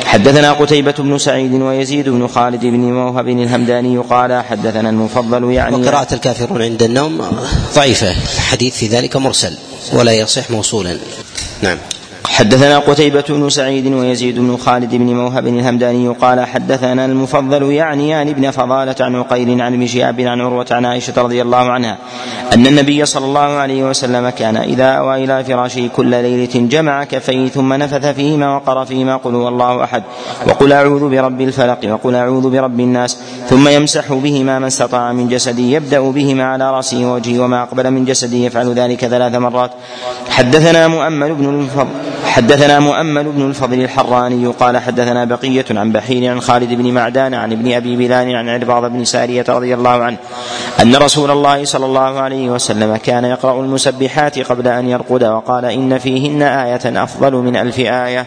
حدثنا 0.06 0.54
قتيبة 0.54 0.94
بن 1.00 1.18
سعيد 1.18 1.54
ويزيد 1.54 2.10
بن 2.10 2.28
خالد 2.28 2.62
بن 2.62 2.80
موهب 2.80 3.28
الهمداني 3.28 3.98
قال 3.98 4.44
حدثنا 4.44 4.90
المفضل 4.90 5.52
يعني 5.52 5.76
وقراءة 5.76 6.14
الكافرون 6.14 6.62
عند 6.62 6.84
النوم 6.84 7.22
ضعيفة. 7.76 8.12
الحديث 8.12 8.78
في 8.78 8.88
ذلك 8.88 9.16
مرسل 9.16 9.54
ولا 9.94 10.12
يصح 10.14 10.52
موصولا. 10.52 10.98
نعم. 11.62 11.78
حدثنا 12.40 12.80
قتيبة 12.80 13.24
بن 13.30 13.50
سعيد 13.50 13.88
ويزيد 13.88 14.40
بن 14.40 14.58
خالد 14.58 14.96
بن 14.96 15.06
موهب 15.06 15.48
الهمداني 15.48 16.08
قال 16.08 16.46
حدثنا 16.46 17.06
المفضل 17.06 17.72
يعني 17.72 18.10
يعني 18.10 18.32
ابن 18.32 18.52
فضالة 18.52 18.96
عن 19.00 19.16
عقيل 19.16 19.62
عن 19.62 19.74
ابن 19.74 19.88
شهاب 19.88 20.20
عن 20.20 20.42
عروة 20.42 20.66
عن 20.72 20.86
عائشة 20.86 21.14
رضي 21.18 21.42
الله 21.42 21.72
عنها 21.72 21.98
أن 22.54 22.68
النبي 22.68 23.06
صلى 23.06 23.26
الله 23.26 23.40
عليه 23.40 23.84
وسلم 23.84 24.30
كان 24.30 24.58
إذا 24.58 24.86
أوى 24.86 25.24
إلى 25.24 25.44
فراشه 25.44 25.90
كل 25.96 26.08
ليلة 26.08 26.68
جمع 26.68 27.04
كفيه 27.04 27.48
ثم 27.48 27.74
نفث 27.74 28.06
فيهما 28.06 28.56
وقرأ 28.56 28.86
فيهما 28.86 29.16
قل 29.18 29.36
هو 29.36 29.48
الله 29.48 29.84
أحد 29.84 30.04
وقل 30.48 30.74
أعوذ 30.74 31.10
برب 31.10 31.42
الفلق 31.42 31.80
وقل 31.86 32.16
أعوذ 32.16 32.50
برب 32.50 32.80
الناس 32.80 33.18
ثم 33.50 33.68
يمسح 33.68 34.14
بهما 34.14 34.60
ما 34.60 34.68
استطاع 34.68 35.12
من 35.12 35.28
جسده 35.28 35.64
يبدأ 35.64 36.00
بهما 36.00 36.44
على 36.44 36.72
رأسه 36.72 37.06
ووجهه 37.06 37.40
وما 37.40 37.64
أقبل 37.64 37.92
من 37.92 38.06
جسده 38.06 38.38
يفعل 38.38 38.74
ذلك 38.74 39.06
ثلاث 39.06 39.36
مرات 39.36 39.72
حدثنا 40.30 40.88
مؤمل 40.88 41.34
بن 41.34 41.60
الفضل 41.62 41.90
حدثنا 42.40 42.80
مؤمل 42.80 43.24
بن 43.24 43.50
الفضل 43.50 43.82
الحراني 43.82 44.48
قال 44.48 44.78
حدثنا 44.78 45.26
بقية 45.26 45.66
عن 45.72 45.92
بحير 45.92 46.32
عن 46.32 46.42
خالد 46.42 46.74
بن 46.74 46.94
معدان 46.94 47.34
عن 47.34 47.52
ابن 47.52 47.72
أبي 47.74 47.96
بلال 47.96 48.36
عن 48.36 48.50
عرباض 48.50 48.92
بن 48.92 49.06
سارية 49.06 49.46
رضي 49.50 49.74
الله 49.74 49.90
عنه 49.90 50.18
أن 50.82 50.96
رسول 50.96 51.32
الله 51.32 51.66
صلى 51.66 51.86
الله 51.86 52.20
عليه 52.20 52.50
وسلم 52.50 52.96
كان 52.96 53.26
يقرأ 53.26 53.62
المسبحات 53.62 54.40
قبل 54.40 54.68
أن 54.68 54.90
يرقد 54.90 55.24
وقال 55.24 55.66
إن 55.66 55.98
فيهن 55.98 56.42
آية 56.42 57.04
أفضل 57.04 57.34
من 57.34 57.56
ألف 57.56 57.80
آية. 57.80 58.26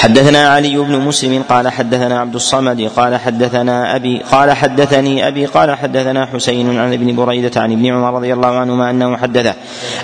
حدثنا 0.00 0.48
علي 0.48 0.76
بن 0.76 0.96
مسلم 0.96 1.42
قال 1.48 1.68
حدثنا 1.68 2.20
عبد 2.20 2.34
الصمد 2.34 2.90
قال 2.96 3.16
حدثنا 3.16 3.96
أبي 3.96 4.18
قال 4.32 4.52
حدثني 4.52 5.28
أبي 5.28 5.46
قال 5.46 5.74
حدثنا 5.76 6.26
حسين 6.26 6.78
عن 6.78 6.92
ابن 6.92 7.16
بريدة 7.16 7.60
عن 7.60 7.72
ابن 7.72 7.86
عمر 7.86 8.14
رضي 8.14 8.32
الله 8.32 8.48
عنهما 8.48 8.90
أنه 8.90 9.16
حدثه 9.16 9.54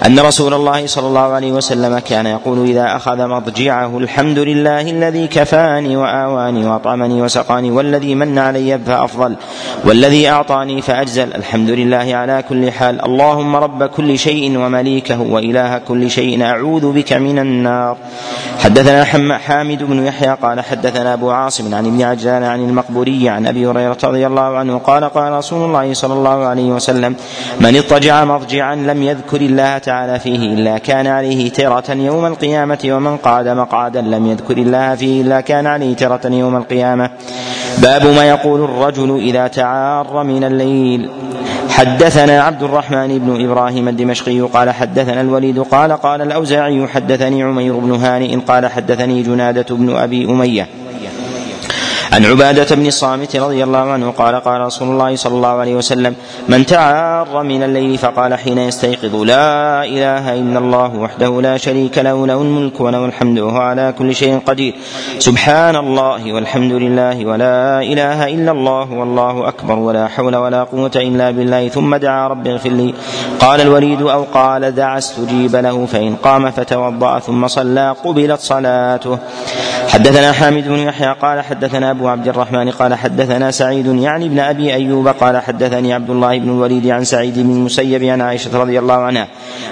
أن 0.06 0.20
رسول 0.20 0.54
الله 0.54 0.86
صلى 0.86 1.06
الله 1.06 1.20
عليه 1.20 1.52
وسلم 1.52 1.98
كان 1.98 2.26
يقول 2.26 2.68
إذا 2.68 2.96
أخذ 2.96 3.26
مضجعه 3.26 3.98
الحمد 3.98 4.38
لله 4.38 4.80
الذي 4.80 5.26
كفاني 5.26 5.96
وآواني 5.96 6.66
وأطعمني 6.66 7.22
وسقاني 7.22 7.70
والذي 7.70 8.14
من 8.14 8.38
علي 8.38 8.78
فأفضل 8.86 9.36
والذي 9.84 10.28
أعطاني 10.28 10.82
فأجزل 10.82 11.34
الحمد 11.34 11.70
لله 11.70 12.16
على 12.16 12.44
كل 12.48 12.72
حال 12.72 13.04
اللهم 13.04 13.56
رب 13.56 13.84
كل 13.84 14.18
شيء 14.18 14.58
ومليكه 14.58 15.20
وإله 15.20 15.78
كل 15.78 16.10
شيء 16.10 16.42
أعوذ 16.44 16.92
بك 16.92 17.12
من 17.12 17.38
النار 17.38 17.96
حدثنا 18.58 19.04
حامد 19.38 19.85
بن 19.86 20.06
يحيى 20.06 20.36
قال 20.42 20.60
حدثنا 20.60 21.14
أبو 21.14 21.30
عاصم 21.30 21.74
عن 21.74 21.86
ابن 21.86 22.02
عجلان 22.02 22.42
عن 22.44 22.60
المقبوري 22.60 23.28
عن 23.28 23.46
أبي 23.46 23.66
هريرة 23.66 23.98
رضي 24.04 24.26
الله 24.26 24.56
عنه 24.58 24.78
قال 24.78 25.04
قال 25.04 25.32
رسول 25.32 25.64
الله 25.64 25.94
صلى 25.94 26.14
الله 26.14 26.44
عليه 26.44 26.70
وسلم 26.70 27.16
من 27.60 27.76
اضطجع 27.76 28.24
مضجعا 28.24 28.74
لم 28.74 29.02
يذكر 29.02 29.40
الله 29.40 29.78
تعالى 29.78 30.18
فيه 30.18 30.54
إلا 30.54 30.78
كان 30.78 31.06
عليه 31.06 31.52
ترة 31.52 31.92
يوم 31.92 32.26
القيامة 32.26 32.78
ومن 32.84 33.16
قعد 33.16 33.48
مقعدا 33.48 34.00
لم 34.00 34.26
يذكر 34.26 34.56
الله 34.56 34.94
فيه 34.94 35.22
إلا 35.22 35.40
كان 35.40 35.66
عليه 35.66 35.96
ترة 35.96 36.26
يوم 36.26 36.56
القيامة. 36.56 37.10
باب 37.78 38.06
ما 38.06 38.24
يقول 38.24 38.64
الرجل 38.64 39.16
إذا 39.16 39.46
تعار 39.46 40.22
من 40.22 40.44
الليل. 40.44 41.10
حدثنا 41.76 42.42
عبد 42.42 42.62
الرحمن 42.62 43.18
بن 43.18 43.44
إبراهيم 43.44 43.88
الدمشقي 43.88 44.40
قال 44.40 44.70
حدثنا 44.70 45.20
الوليد 45.20 45.58
قال 45.58 45.92
قال 45.92 46.22
الأوزاعي 46.22 46.86
حدثني 46.86 47.42
عمير 47.42 47.78
بن 47.78 47.92
هانئ 47.92 48.36
قال 48.36 48.66
حدثني 48.66 49.22
جنادة 49.22 49.76
بن 49.76 49.96
أبي 49.96 50.24
أمية 50.24 50.68
عن 52.12 52.24
عبادة 52.24 52.76
بن 52.76 52.86
الصامت 52.86 53.36
رضي 53.36 53.64
الله 53.64 53.78
عنه 53.78 54.10
قال 54.10 54.34
قال 54.34 54.60
رسول 54.60 54.88
الله 54.88 55.16
صلى 55.16 55.34
الله 55.34 55.48
عليه 55.48 55.74
وسلم 55.74 56.14
من 56.48 56.66
تعار 56.66 57.42
من 57.42 57.62
الليل 57.62 57.98
فقال 57.98 58.34
حين 58.34 58.58
يستيقظ 58.58 59.14
لا 59.14 59.84
إله 59.84 60.34
إلا 60.34 60.58
الله 60.58 60.96
وحده 60.96 61.40
لا 61.42 61.56
شريك 61.56 61.98
له 61.98 62.26
له 62.26 62.42
الملك 62.42 62.80
وله 62.80 63.04
الحمد 63.06 63.38
وهو 63.38 63.56
على 63.56 63.94
كل 63.98 64.14
شيء 64.14 64.38
قدير. 64.46 64.74
سبحان 65.18 65.76
الله 65.76 66.32
والحمد 66.32 66.72
لله 66.72 67.26
ولا 67.26 67.82
إله 67.82 68.28
إلا 68.34 68.52
الله 68.52 68.92
والله 68.92 69.48
أكبر 69.48 69.78
ولا 69.78 70.08
حول 70.08 70.36
ولا 70.36 70.62
قوة 70.64 70.96
إلا 70.96 71.30
بالله 71.30 71.68
ثم 71.68 71.96
دعا 71.96 72.28
رب 72.28 72.46
اغفر 72.46 72.70
لي. 72.70 72.94
قال 73.40 73.60
الوليد 73.60 74.02
أو 74.02 74.22
قال 74.34 74.74
دعا 74.74 74.98
استجيب 74.98 75.56
له 75.56 75.86
فإن 75.86 76.16
قام 76.16 76.50
فتوضأ 76.50 77.18
ثم 77.18 77.46
صلى 77.46 77.94
قبلت 78.04 78.40
صلاته. 78.40 79.18
حدثنا 79.88 80.32
حامد 80.32 80.68
بن 80.68 80.78
يحيى 80.78 81.14
قال 81.22 81.40
حدثنا 81.40 81.90
أبو 81.90 82.08
عبد 82.08 82.28
الرحمن 82.28 82.70
قال 82.70 82.94
حدثنا 82.94 83.50
سعيد 83.50 83.86
يعني 83.86 84.26
ابن 84.26 84.38
أبي 84.38 84.74
أيوب 84.74 85.08
قال 85.08 85.36
حدثني 85.36 85.92
عبد 85.94 86.10
الله 86.10 86.38
بن 86.38 86.48
الوليد 86.50 86.86
عن 86.86 87.04
سعيد 87.04 87.38
بن 87.38 87.50
المسيب 87.50 88.04
عن 88.04 88.20
عائشة 88.20 88.58
رضي 88.58 88.78
الله 88.78 88.94
عنها 88.94 89.28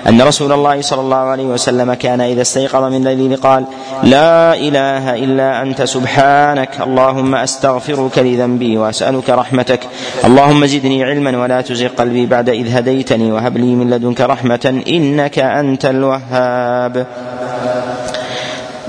أن 0.09 0.23
رسول 0.23 0.53
الله 0.53 0.81
صلى 0.81 1.01
الله 1.01 1.17
عليه 1.17 1.45
وسلم 1.45 1.95
كان 1.95 2.21
إذا 2.21 2.43
استيقظ 2.43 2.85
من 2.85 3.07
الليل 3.07 3.37
قال 3.37 3.65
لا 4.03 4.55
إله 4.55 5.15
إلا 5.15 5.63
أنت 5.63 5.83
سبحانك 5.83 6.81
اللهم 6.81 7.35
أستغفرك 7.35 8.19
لذنبي 8.19 8.79
وأسألك 8.79 9.31
رحمتك 9.31 9.81
اللهم 10.25 10.67
زدني 10.67 11.05
علما 11.05 11.43
ولا 11.43 11.61
تزغ 11.61 11.89
قلبي 11.89 12.27
بعد 12.27 12.49
إذ 12.49 12.77
هديتني 12.77 13.33
وهب 13.33 13.57
لي 13.57 13.75
من 13.75 13.91
لدنك 13.91 14.21
رحمة 14.21 14.83
إنك 14.89 15.39
أنت 15.39 15.85
الوهاب. 15.85 17.07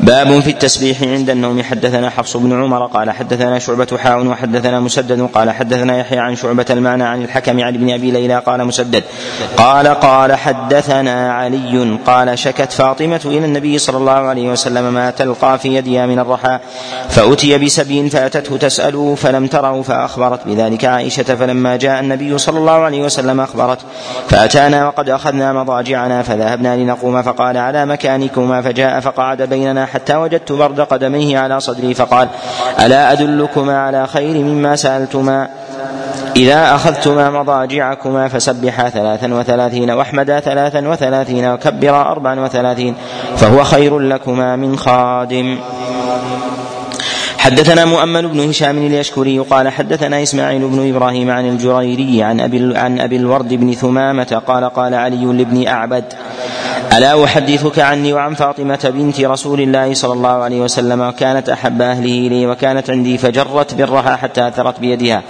باب 0.06 0.40
في 0.40 0.50
التسبيح 0.50 1.04
عند 1.04 1.30
النوم. 1.30 1.64
حدثنا 1.64 2.10
حفص 2.10 2.38
بن 2.38 2.64
عمر 2.64 2.86
قال 2.86 3.12
حدثنا 3.12 3.60
شعبة 3.60 3.98
حاء 3.98 4.26
وحدثنا 4.26 4.80
مسدد 4.80 5.22
قال 5.34 5.52
حدثنا 5.52 5.98
يحيى 5.98 6.20
عن 6.20 6.36
شعبة 6.36 6.66
المعنى 6.70 7.04
عن 7.04 7.24
الحكم 7.24 7.64
عن 7.64 7.76
ابن 7.76 7.94
أبي 7.94 8.12
ليلى 8.12 8.40
قال 8.40 8.66
مسدد. 8.66 9.04
قال 9.58 9.88
قال 9.88 10.36
حدثنا 10.36 11.34
علي 11.34 11.98
قال 12.06 12.40
شكت 12.40 12.72
فاطمة 12.72 13.22
إلى 13.26 13.46
النبي 13.46 13.78
صلى 13.78 13.98
الله 13.98 14.12
عليه 14.12 14.50
وسلم 14.50 14.94
ما 14.94 15.12
تلقى 15.12 15.60
في 15.60 15.76
يدها 15.76 16.06
من 16.06 16.20
الرحى 16.20 16.60
فأتي 17.10 17.58
بسبي 17.58 18.10
فأتته 18.10 18.58
تسأله 18.58 19.16
فلم 19.16 19.48
تره 19.48 19.82
فأخبرت 19.82 20.48
بذلك 20.48 20.86
عائشة 20.86 21.24
فلما 21.24 21.76
جاء 21.76 22.00
النبي 22.00 22.38
صلى 22.38 22.60
الله 22.60 22.72
عليه 22.72 23.04
وسلم 23.04 23.40
أخبرت 23.40 23.80
فأتانا 24.30 24.88
وقد 24.88 25.10
أخذنا 25.10 25.54
مضاجعنا 25.54 26.24
فذهبنا 26.24 26.76
لنقوم 26.78 27.22
فقال 27.22 27.58
على 27.58 27.86
مكانكما 27.86 28.62
فجاء 28.62 29.00
فقعد 29.00 29.42
بيننا 29.42 29.86
حتى 29.96 30.16
وجدت 30.16 30.52
برد 30.52 30.82
قدميه 30.82 31.40
على 31.40 31.60
صدري 31.60 31.94
فقال 31.94 32.28
ألا 32.80 33.12
أدلكما 33.12 33.80
على 33.82 34.08
خير 34.08 34.44
مما 34.44 34.76
سألتما؟ 34.76 35.48
إذا 36.36 36.76
أخذتما 36.76 37.30
مضاجعكما 37.30 38.28
فسبحا 38.28 38.90
ثلاثا 38.90 39.34
وثلاثين 39.34 39.92
وأحمدا 39.92 40.40
ثلاثا 40.40 40.88
وثلاثين 40.88 41.46
وكبرا 41.46 42.02
أربعا 42.02 42.40
وثلاثين 42.40 42.96
فهو 43.38 43.64
خير 43.64 44.00
لكما 44.00 44.56
من 44.56 44.78
خادم. 44.78 45.58
حدثنا 47.38 47.86
مؤمل 47.86 48.28
بن 48.28 48.50
هشام 48.50 48.78
اليشكري 48.78 49.40
قال 49.40 49.70
حدثنا 49.70 50.24
إسماعيل 50.24 50.68
بن 50.68 50.96
إبراهيم 50.96 51.32
عن 51.32 51.50
الجريري 51.50 52.24
عن 52.24 52.40
أبي 52.40 52.78
عن 52.78 53.00
أبي 53.00 53.16
الورد 53.16 53.54
بن 53.54 53.74
ثمامة 53.74 54.42
قال 54.48 54.70
قال 54.70 54.94
علي 54.94 55.26
لابن 55.26 55.68
أعبد 55.68 56.04
ألا 56.98 57.24
أحدثك 57.24 57.80
عني 57.80 58.14
وعن 58.14 58.34
فاطمة 58.34 58.92
بنت 58.96 59.22
رسول 59.22 59.62
الله 59.62 59.94
صلى 59.94 60.14
الله 60.14 60.30
عليه 60.30 60.62
وسلم 60.62 61.02
وكانت 61.02 61.50
أحب 61.50 61.82
أهله 61.82 62.28
إلي 62.28 62.48
وكانت 62.48 62.90
عندي 62.90 63.18
فجرت 63.18 63.74
برها 63.74 64.16
حتى 64.16 64.48
أثرت 64.48 64.80
بيدها 64.80 65.24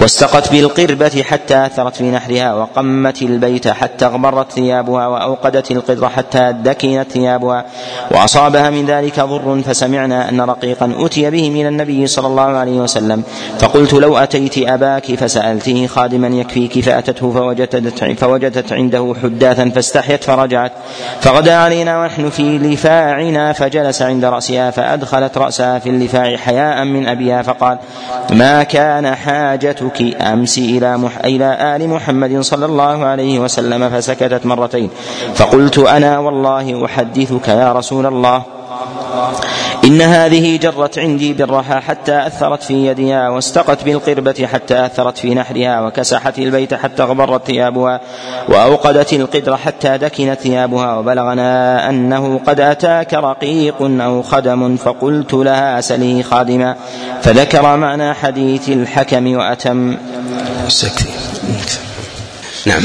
واستقت 0.00 0.52
بالقربة 0.52 1.22
حتى 1.22 1.66
أثرت 1.66 1.96
في 1.96 2.10
نحرها 2.10 2.54
وقمت 2.54 3.22
البيت 3.22 3.68
حتى 3.68 4.06
اغبرت 4.06 4.52
ثيابها 4.52 5.06
وأوقدت 5.06 5.70
القدر 5.70 6.08
حتى 6.08 6.54
دكنت 6.64 7.06
ثيابها 7.10 7.64
وأصابها 8.10 8.70
من 8.70 8.86
ذلك 8.86 9.20
ضر 9.20 9.62
فسمعنا 9.62 10.28
أن 10.28 10.40
رقيقا 10.40 10.92
أتي 10.98 11.30
به 11.30 11.50
من 11.50 11.66
النبي 11.66 12.06
صلى 12.06 12.26
الله 12.26 12.42
عليه 12.42 12.80
وسلم 12.80 13.22
فقلت 13.58 13.92
لو 13.94 14.16
أتيت 14.18 14.58
أباك 14.58 15.14
فسألته 15.14 15.86
خادما 15.86 16.28
يكفيك 16.28 16.80
فأتته 16.80 17.32
فوجدت, 17.32 18.14
فوجدت 18.18 18.72
عنده 18.72 19.14
حداثا 19.22 19.70
فاستحيت 19.74 20.24
فرجعت 20.24 20.72
فغدا 21.20 21.56
علينا 21.56 22.02
ونحن 22.02 22.30
في 22.30 22.58
لفاعنا 22.58 23.52
فجلس 23.52 24.02
عند 24.02 24.24
رأسها 24.24 24.70
فأدخلت 24.70 25.38
رأسها 25.38 25.78
في 25.78 25.88
اللفاع 25.88 26.36
حياء 26.36 26.84
من 26.84 27.08
أبيها 27.08 27.42
فقال 27.42 27.78
ما 28.30 28.62
كان 28.62 29.14
حاجتك 29.14 30.22
أمس 30.22 30.58
إلى, 30.58 30.98
مح 30.98 31.18
إلى 31.24 31.76
آل 31.76 31.88
محمد 31.88 32.40
صلى 32.40 32.66
الله 32.66 33.04
عليه 33.04 33.38
وسلم؟ 33.38 33.90
فسكتت 33.90 34.46
مرتين. 34.46 34.90
فقلت 35.34 35.78
أنا 35.78 36.18
والله 36.18 36.84
أحدثك 36.84 37.48
يا 37.48 37.72
رسول 37.72 38.06
الله. 38.06 38.55
إن 39.84 40.02
هذه 40.02 40.56
جرت 40.56 40.98
عندي 40.98 41.32
بالرحى 41.32 41.80
حتى 41.80 42.26
أثرت 42.26 42.62
في 42.62 42.86
يدها 42.86 43.28
واستقت 43.28 43.84
بالقربة 43.84 44.46
حتى 44.52 44.86
أثرت 44.86 45.18
في 45.18 45.34
نحرها 45.34 45.80
وكسحت 45.80 46.38
البيت 46.38 46.74
حتى 46.74 47.02
اغبرت 47.02 47.46
ثيابها 47.46 48.00
وأوقدت 48.48 49.12
القدر 49.12 49.56
حتى 49.56 49.98
دكنت 49.98 50.40
ثيابها 50.40 50.96
وبلغنا 50.96 51.90
أنه 51.90 52.40
قد 52.46 52.60
أتاك 52.60 53.14
رقيق 53.14 53.82
أو 53.82 54.22
خدم 54.22 54.76
فقلت 54.76 55.34
لها 55.34 55.80
سلي 55.80 56.22
خادما 56.22 56.76
فذكر 57.22 57.76
معنى 57.76 58.14
حديث 58.14 58.68
الحكم 58.68 59.36
وأتم. 59.36 59.96
نعم. 62.66 62.82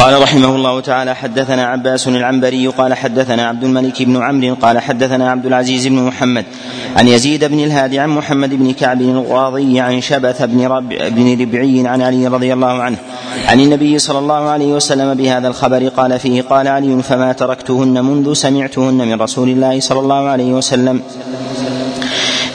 قال 0.00 0.22
رحمه 0.22 0.56
الله 0.56 0.80
تعالى 0.80 1.14
حدثنا 1.14 1.66
عباس 1.66 2.08
العنبري 2.08 2.66
قال 2.66 2.94
حدثنا 2.94 3.48
عبد 3.48 3.64
الملك 3.64 4.02
بن 4.02 4.22
عمرو 4.22 4.54
قال 4.54 4.78
حدثنا 4.78 5.30
عبد 5.30 5.46
العزيز 5.46 5.86
بن 5.86 5.94
محمد 5.94 6.44
عن 6.96 7.08
يزيد 7.08 7.44
بن 7.44 7.64
الهادي 7.64 7.98
عن 7.98 8.08
محمد 8.08 8.54
بن 8.54 8.72
كعب 8.72 9.00
الغاضي 9.00 9.80
عن 9.80 10.00
شبث 10.00 10.42
بن, 10.42 10.66
رب 10.66 10.88
بن 10.88 11.40
ربعي 11.40 11.88
عن 11.88 12.02
علي 12.02 12.26
رضي 12.26 12.52
الله 12.52 12.82
عنه 12.82 12.96
عن 13.48 13.60
النبي 13.60 13.98
صلى 13.98 14.18
الله 14.18 14.48
عليه 14.48 14.66
وسلم 14.66 15.14
بهذا 15.14 15.48
الخبر 15.48 15.88
قال 15.88 16.18
فيه 16.18 16.42
قال 16.42 16.68
علي 16.68 17.02
فما 17.02 17.32
تركتهن 17.32 18.04
منذ 18.04 18.32
سمعتهن 18.32 19.08
من 19.08 19.22
رسول 19.22 19.48
الله 19.48 19.80
صلى 19.80 20.00
الله 20.00 20.28
عليه 20.28 20.52
وسلم 20.52 21.02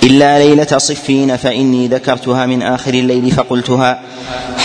إلا 0.04 0.40
ليلة 0.40 0.78
صفين 0.78 1.38
فإني 1.38 1.88
ذكرتها 1.88 2.46
من 2.46 2.62
آخر 2.62 2.94
الليل 2.94 3.32
فقلتها 3.32 4.00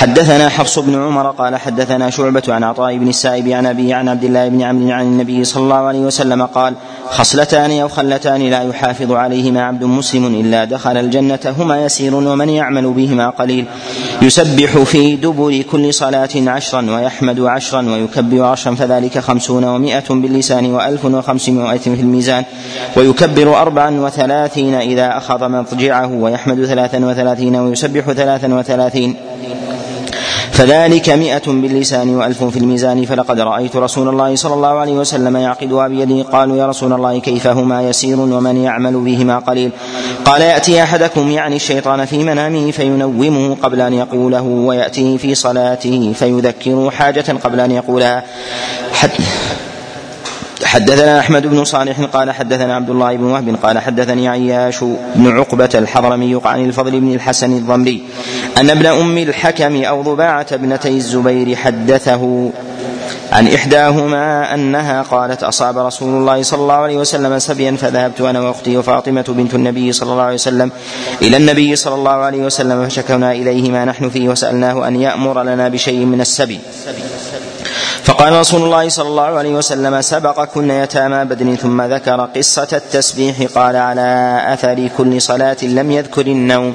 حدثنا 0.00 0.48
حفص 0.48 0.78
بن 0.78 1.02
عمر 1.02 1.30
قال 1.30 1.56
حدثنا 1.56 2.10
شعبة 2.10 2.42
عن 2.48 2.64
عطاء 2.64 2.98
بن 2.98 3.08
السائب 3.08 3.48
عن 3.48 3.66
أبي 3.66 3.92
عن 3.92 4.08
عبد 4.08 4.24
الله 4.24 4.48
بن 4.48 4.62
عمرو 4.62 4.90
عن 4.90 5.04
النبي 5.04 5.44
صلى 5.44 5.62
الله 5.62 5.76
عليه 5.76 5.98
وسلم 5.98 6.42
قال 6.42 6.74
خصلتان 7.10 7.80
أو 7.80 7.88
خلتان 7.88 8.50
لا 8.50 8.62
يحافظ 8.62 9.12
عليهما 9.12 9.62
عبد 9.62 9.84
مسلم 9.84 10.26
إلا 10.26 10.64
دخل 10.64 10.96
الجنة 10.96 11.54
هما 11.58 11.84
يسير 11.84 12.14
ومن 12.14 12.48
يعمل 12.48 12.90
بهما 12.90 13.30
قليل. 13.30 13.64
يسبح 14.22 14.78
في 14.78 15.16
دبر 15.16 15.62
كل 15.62 15.94
صلاة 15.94 16.28
عشرا 16.46 16.90
ويحمد 16.90 17.40
عشرا 17.40 17.90
ويكبر 17.92 18.44
عشرا 18.44 18.74
فذلك 18.74 19.18
خمسون 19.18 19.64
ومائة 19.64 20.08
باللسان 20.10 20.74
وألف 20.74 21.04
وخمسمائة 21.04 21.78
في 21.78 22.00
الميزان. 22.00 22.44
ويكبر 22.96 23.56
أربعا 23.56 23.90
وثلاثين 24.00 24.74
إذا 24.74 25.16
أخذ 25.16 25.48
مضجعه 25.48 26.12
ويحمد 26.12 26.64
ثلاثا 26.64 26.98
وثلاثين 27.06 27.56
ويسبح 27.56 28.12
ثلاثا 28.12 28.54
وثلاثين. 28.54 29.16
فذلك 30.60 31.10
مئة 31.10 31.46
باللسان 31.46 32.16
وألف 32.16 32.44
في 32.44 32.58
الميزان 32.58 33.04
فلقد 33.04 33.40
رأيت 33.40 33.76
رسول 33.76 34.08
الله 34.08 34.36
صلى 34.36 34.54
الله 34.54 34.68
عليه 34.68 34.92
وسلم 34.92 35.36
يعقدها 35.36 35.88
بيده 35.88 36.22
قالوا 36.22 36.56
يا 36.56 36.66
رسول 36.66 36.92
الله 36.92 37.18
كيف 37.18 37.46
هما 37.46 37.82
يسير 37.82 38.20
ومن 38.20 38.56
يعمل 38.56 38.96
بهما 38.96 39.38
قليل؟ 39.38 39.70
قال 40.24 40.42
يأتي 40.42 40.82
أحدكم 40.82 41.30
يعني 41.30 41.56
الشيطان 41.56 42.04
في 42.04 42.18
منامه 42.18 42.70
فينومه 42.70 43.56
قبل 43.62 43.80
أن 43.80 43.92
يقوله 43.92 44.42
ويأتيه 44.42 45.16
في 45.16 45.34
صلاته 45.34 46.12
فيذكره 46.12 46.90
حاجة 46.90 47.32
قبل 47.44 47.60
أن 47.60 47.70
يقولها. 47.70 48.24
حد 48.92 49.10
حدثنا 50.64 51.18
أحمد 51.18 51.46
بن 51.46 51.64
صالح 51.64 52.00
قال 52.00 52.30
حدثنا 52.30 52.76
عبد 52.76 52.90
الله 52.90 53.16
بن 53.16 53.24
وهب 53.24 53.56
قال 53.62 53.78
حدثني 53.78 54.28
عياش 54.28 54.84
بن 55.14 55.38
عقبة 55.38 55.70
الحضرمي 55.74 56.40
عن 56.44 56.64
الفضل 56.64 57.00
بن 57.00 57.14
الحسن 57.14 57.52
الضمري 57.52 58.02
أن 58.58 58.70
ابن 58.70 58.86
أم 58.86 59.18
الحكم 59.18 59.84
أو 59.84 60.02
ضباعة 60.02 60.46
ابنتي 60.52 60.88
الزبير 60.88 61.56
حدثه 61.56 62.50
عن 63.32 63.48
إحداهما 63.48 64.54
أنها 64.54 65.02
قالت 65.02 65.42
أصاب 65.42 65.78
رسول 65.78 66.08
الله 66.08 66.42
صلى 66.42 66.60
الله 66.62 66.74
عليه 66.74 66.96
وسلم 66.96 67.38
سبيا 67.38 67.76
فذهبت 67.76 68.20
أنا 68.20 68.40
وأختي 68.40 68.76
وفاطمة 68.76 69.24
بنت 69.28 69.54
النبي 69.54 69.92
صلى 69.92 70.12
الله 70.12 70.22
عليه 70.22 70.34
وسلم 70.34 70.70
إلى 71.22 71.36
النبي 71.36 71.76
صلى 71.76 71.94
الله 71.94 72.10
عليه 72.10 72.42
وسلم 72.42 72.88
فشكونا 72.88 73.32
إليه 73.32 73.70
ما 73.70 73.84
نحن 73.84 74.10
فيه 74.10 74.28
وسألناه 74.28 74.88
أن 74.88 75.00
يأمر 75.00 75.42
لنا 75.42 75.68
بشيء 75.68 76.04
من 76.04 76.20
السبي. 76.20 76.60
فقال 78.04 78.32
رسول 78.32 78.62
الله 78.62 78.88
صلى 78.88 79.08
الله 79.08 79.22
عليه 79.22 79.54
وسلم 79.54 80.00
سبق 80.00 80.44
كن 80.44 80.70
يتامى 80.70 81.24
بدر 81.24 81.54
ثم 81.54 81.82
ذكر 81.82 82.20
قصة 82.36 82.68
التسبيح 82.72 83.42
قال 83.54 83.76
على 83.76 84.40
أثر 84.52 84.88
كل 84.98 85.22
صلاة 85.22 85.56
لم 85.62 85.90
يذكر 85.90 86.26
النوم. 86.26 86.74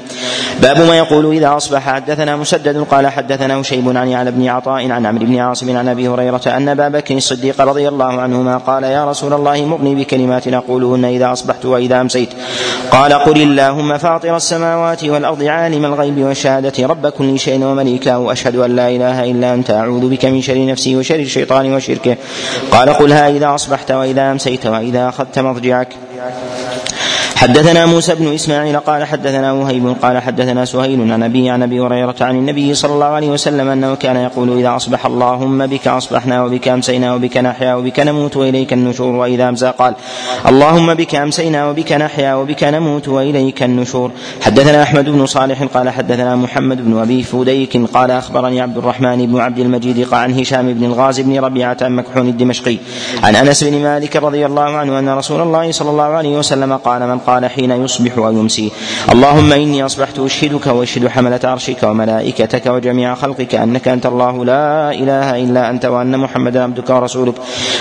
باب 0.62 0.80
ما 0.80 0.98
يقول 0.98 1.36
إذا 1.36 1.56
أصبح. 1.56 1.80
حدثنا 1.80 2.36
مسدد 2.36 2.86
قال 2.90 3.06
حدثنا 3.06 3.62
شيب 3.62 3.96
عن 3.96 4.12
على 4.12 4.30
بن 4.30 4.48
عطاء 4.48 4.90
عن 4.90 5.06
عمرو 5.06 5.26
بن 5.26 5.38
عاصم 5.38 5.76
عن 5.76 5.88
أبي 5.88 6.08
هريرة 6.08 6.40
أن 6.46 6.68
أبا 6.68 6.88
بكر 6.88 7.16
الصديق 7.16 7.60
رضي 7.60 7.88
الله 7.88 8.20
عنهما 8.20 8.56
قال 8.56 8.84
يا 8.84 9.10
رسول 9.10 9.32
الله 9.32 9.64
مغني 9.64 9.94
بكلمات 9.94 10.48
أقولهن 10.48 11.04
إذا 11.04 11.32
أصبحت 11.32 11.64
وإذا 11.64 12.00
أمسيت. 12.00 12.28
قال 12.90 13.12
قل 13.12 13.42
اللهم 13.42 13.98
فاطر 13.98 14.36
السماوات 14.36 15.04
والأرض 15.04 15.42
عالم 15.42 15.84
الغيب 15.84 16.18
والشهادة 16.18 16.86
رب 16.86 17.06
كل 17.06 17.38
شيء 17.38 17.64
ومليكه 17.64 18.32
أشهد 18.32 18.56
أن 18.56 18.76
لا 18.76 18.88
إله 18.88 19.30
إلا 19.30 19.54
أنت 19.54 19.70
أعوذ 19.70 20.08
بك 20.08 20.24
من 20.24 20.42
شر 20.42 20.66
نفسي 20.66 20.96
وشر 20.96 21.15
الشيطان 21.20 21.74
وشركه. 21.74 22.16
قال 22.70 22.88
قلها 22.88 23.28
إذا 23.28 23.54
أصبحت 23.54 23.90
وإذا 23.90 24.32
أمسيت 24.32 24.66
وإذا 24.66 25.08
أخذت 25.08 25.38
مضجعك 25.38 25.88
حدثنا 27.36 27.86
موسى 27.86 28.14
بن 28.14 28.34
إسماعيل 28.34 28.80
قال 28.80 29.04
حدثنا 29.04 29.52
وهيب 29.52 29.96
قال 30.02 30.18
حدثنا 30.18 30.64
سهيل 30.64 31.12
عن 31.12 31.22
ابي 31.22 31.50
عن 31.50 31.62
أبي 31.62 31.80
هريرة 31.80 32.14
عن 32.20 32.36
النبي 32.36 32.74
صلى 32.74 32.94
الله 32.94 33.06
عليه 33.06 33.28
وسلم 33.28 33.68
أنه 33.68 33.94
كان 33.94 34.16
يقول 34.16 34.58
إذا 34.58 34.76
أصبح 34.76 35.06
اللهم 35.06 35.66
بك 35.66 35.88
أصبحنا 35.88 36.44
وبك 36.44 36.68
أمسينا 36.68 37.14
وبك 37.14 37.36
نحيا 37.36 37.74
وبك 37.74 38.00
نموت 38.00 38.36
وإليك 38.36 38.72
النشور 38.72 39.14
وإذا 39.14 39.48
أمسى 39.48 39.72
قال 39.78 39.94
اللهم 40.46 40.94
بك 40.94 41.14
أمسينا 41.14 41.68
وبك 41.68 41.92
نحيا 41.92 42.34
وبك 42.34 42.64
نموت 42.64 43.08
وإليك 43.08 43.62
النشور. 43.62 44.10
حدثنا 44.42 44.82
أحمد 44.82 45.08
بن 45.08 45.26
صالح 45.26 45.62
قال 45.62 45.90
حدثنا 45.90 46.36
محمد 46.36 46.84
بن 46.84 46.98
أبي 46.98 47.22
فديك 47.22 47.76
قال 47.76 48.10
أخبرني 48.10 48.60
عبد 48.60 48.78
الرحمن 48.78 49.26
بن 49.26 49.40
عبد 49.40 49.58
المجيد 49.58 50.08
قال 50.08 50.20
عن 50.20 50.38
هشام 50.40 50.74
بن 50.74 50.84
الغاز 50.84 51.20
بن 51.20 51.38
ربيعة 51.38 51.78
مكحون 51.82 52.28
الدمشقي. 52.28 52.78
عن 53.22 53.36
أنس 53.36 53.64
بن 53.64 53.82
مالك 53.82 54.16
رضي 54.16 54.46
الله 54.46 54.62
عنه 54.62 54.98
أن 54.98 55.08
رسول 55.08 55.40
الله 55.40 55.72
صلى 55.72 55.90
الله 55.90 56.04
عليه 56.04 56.38
وسلم 56.38 56.76
قال 56.76 57.08
من 57.08 57.18
قال 57.26 57.46
حين 57.46 57.70
يصبح 57.70 58.18
ويمسي. 58.18 58.72
اللهم 59.12 59.52
إني 59.52 59.84
أصبحت 59.84 60.18
أشهدك 60.18 60.66
وأشهد 60.66 61.08
حملة 61.08 61.40
عرشك 61.44 61.82
وملائكتك 61.82 62.66
وجميع 62.66 63.14
خلقك 63.14 63.54
أنك 63.54 63.88
أنت 63.88 64.06
الله. 64.06 64.44
لا 64.44 64.90
إله 64.90 65.36
إلا 65.44 65.70
أنت 65.70 65.84
وأن 65.84 66.18
محمدا 66.18 66.62
عبدك 66.62 66.90
ورسولك. 66.90 67.34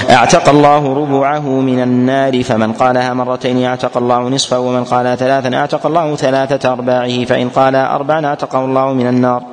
أعتق 0.10 0.50
الله 0.50 0.94
ربعه 0.94 1.50
من 1.50 1.80
النار. 1.80 2.44
فمن 2.44 2.74
قالها 2.74 3.14
مرتين 3.14 3.64
أعتق 3.66 3.98
الله 3.98 4.30
نصفه 4.30 4.60
ومن 4.60 4.84
قالها 4.84 5.16
ثلاثا 5.16 5.56
أعتق 5.56 5.86
الله 5.86 6.16
ثلاثة 6.16 6.72
أرباعه. 6.72 7.26
فإن 7.26 7.50
قال 7.50 7.76
أربعا 7.76 8.26
اعتقه 8.26 8.66
الله 8.66 8.94
من 8.94 9.08
النار. 9.08 9.44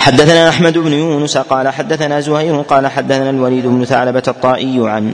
حدثنا 0.00 0.48
أحمد 0.48 0.78
بن 0.78 0.92
يونس 0.92 1.38
قال 1.38 1.68
حدثنا 1.68 2.20
زهير 2.20 2.60
قال 2.60 2.86
حدثنا 2.86 3.30
الوليد 3.30 3.66
بن 3.66 3.84
ثعلبة 3.84 4.22
الطائي 4.28 4.88
عن 4.88 5.12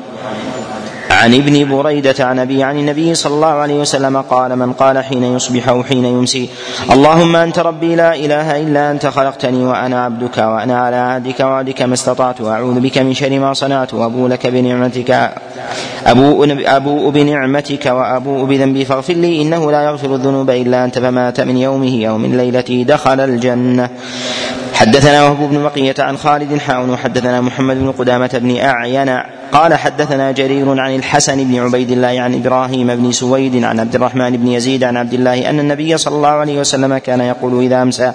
عن 1.20 1.34
ابن 1.34 1.68
بريدة 1.68 2.24
عن 2.24 2.38
أبي 2.38 2.62
عن 2.62 2.78
النبي 2.78 3.14
صلى 3.14 3.34
الله 3.34 3.46
عليه 3.48 3.74
وسلم 3.80 4.20
قال 4.20 4.56
من 4.56 4.72
قال 4.72 5.04
حين 5.04 5.24
يصبح 5.24 5.68
أو 5.68 5.82
حين 5.84 6.04
يمسي 6.04 6.48
اللهم 6.90 7.36
أنت 7.36 7.58
ربي 7.58 7.94
لا 7.94 8.14
إله 8.14 8.60
إلا 8.60 8.90
أنت 8.90 9.06
خلقتني 9.06 9.64
وأنا 9.64 10.04
عبدك 10.04 10.38
وأنا 10.38 10.78
على 10.80 10.96
عهدك 10.96 11.40
وعدك 11.40 11.82
ما 11.82 11.94
استطعت 11.94 12.40
وأعوذ 12.40 12.80
بك 12.80 12.98
من 12.98 13.14
شر 13.14 13.38
ما 13.38 13.52
صنعت 13.52 13.94
وأبو 13.94 14.28
لك 14.28 14.46
بنعمتك 14.46 15.30
أبوء 16.06 16.56
أبوء 16.76 17.10
بنعمتك 17.10 17.86
وأبوء 17.86 18.44
بذنبي 18.44 18.84
فاغفر 18.84 19.14
لي 19.14 19.42
إنه 19.42 19.70
لا 19.70 19.82
يغفر 19.82 20.14
الذنوب 20.14 20.50
إلا 20.50 20.84
أنت 20.84 20.98
فمات 20.98 21.40
من 21.40 21.56
يومه 21.56 22.06
أو 22.06 22.18
من 22.18 22.36
ليلته 22.36 22.84
دخل 22.88 23.20
الجنة 23.20 23.90
حدثنا 24.80 25.24
وهب 25.24 25.50
بن 25.50 25.62
بقية 25.62 25.94
عن 25.98 26.16
خالد 26.16 26.58
حاون 26.58 26.90
وحدثنا 26.90 27.40
محمد 27.40 27.76
بن 27.76 27.92
قدامة 27.92 28.30
بن 28.34 28.56
أعين. 28.56 29.20
قال 29.52 29.74
حدثنا 29.74 30.32
جرير 30.32 30.80
عن 30.80 30.94
الحسن 30.94 31.44
بن 31.44 31.58
عبيد 31.58 31.90
الله 31.90 32.20
عن 32.20 32.34
إبراهيم 32.34 32.96
بن 32.96 33.12
سويد 33.12 33.64
عن 33.64 33.80
عبد 33.80 33.94
الرحمن 33.94 34.36
بن 34.36 34.48
يزيد 34.48 34.84
عن 34.84 34.96
عبد 34.96 35.12
الله 35.12 35.50
أن 35.50 35.60
النبي 35.60 35.98
صلى 35.98 36.16
الله 36.16 36.28
عليه 36.28 36.60
وسلم 36.60 36.98
كان 36.98 37.20
يقول 37.20 37.64
إذا 37.64 37.82
أمسى 37.82 38.12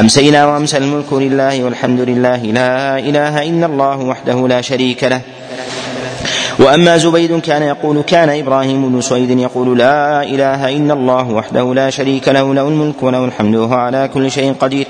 أمسينا 0.00 0.46
وأمسى 0.46 0.76
الملك 0.76 1.12
لله 1.12 1.64
والحمد 1.64 2.00
لله 2.00 2.36
لا 2.36 2.98
إله 2.98 3.42
إلا 3.42 3.66
الله 3.66 3.98
وحده 3.98 4.48
لا 4.48 4.60
شريك 4.60 5.04
له. 5.04 5.20
وأما 6.58 6.96
زبيد 6.96 7.40
كان 7.40 7.62
يقول 7.62 8.02
كان 8.02 8.28
إبراهيم 8.28 8.88
بن 8.92 9.00
سويد 9.00 9.30
يقول 9.30 9.78
لا 9.78 10.22
إله 10.22 10.76
إلا 10.76 10.94
الله 10.94 11.30
وحده 11.30 11.74
لا 11.74 11.90
شريك 11.90 12.28
له 12.28 12.54
له 12.54 12.68
الملك 12.68 13.02
وله 13.02 13.24
الحمد 13.24 13.54
وهو 13.54 13.74
على 13.74 14.08
كل 14.14 14.30
شيء 14.30 14.54
قدير. 14.60 14.86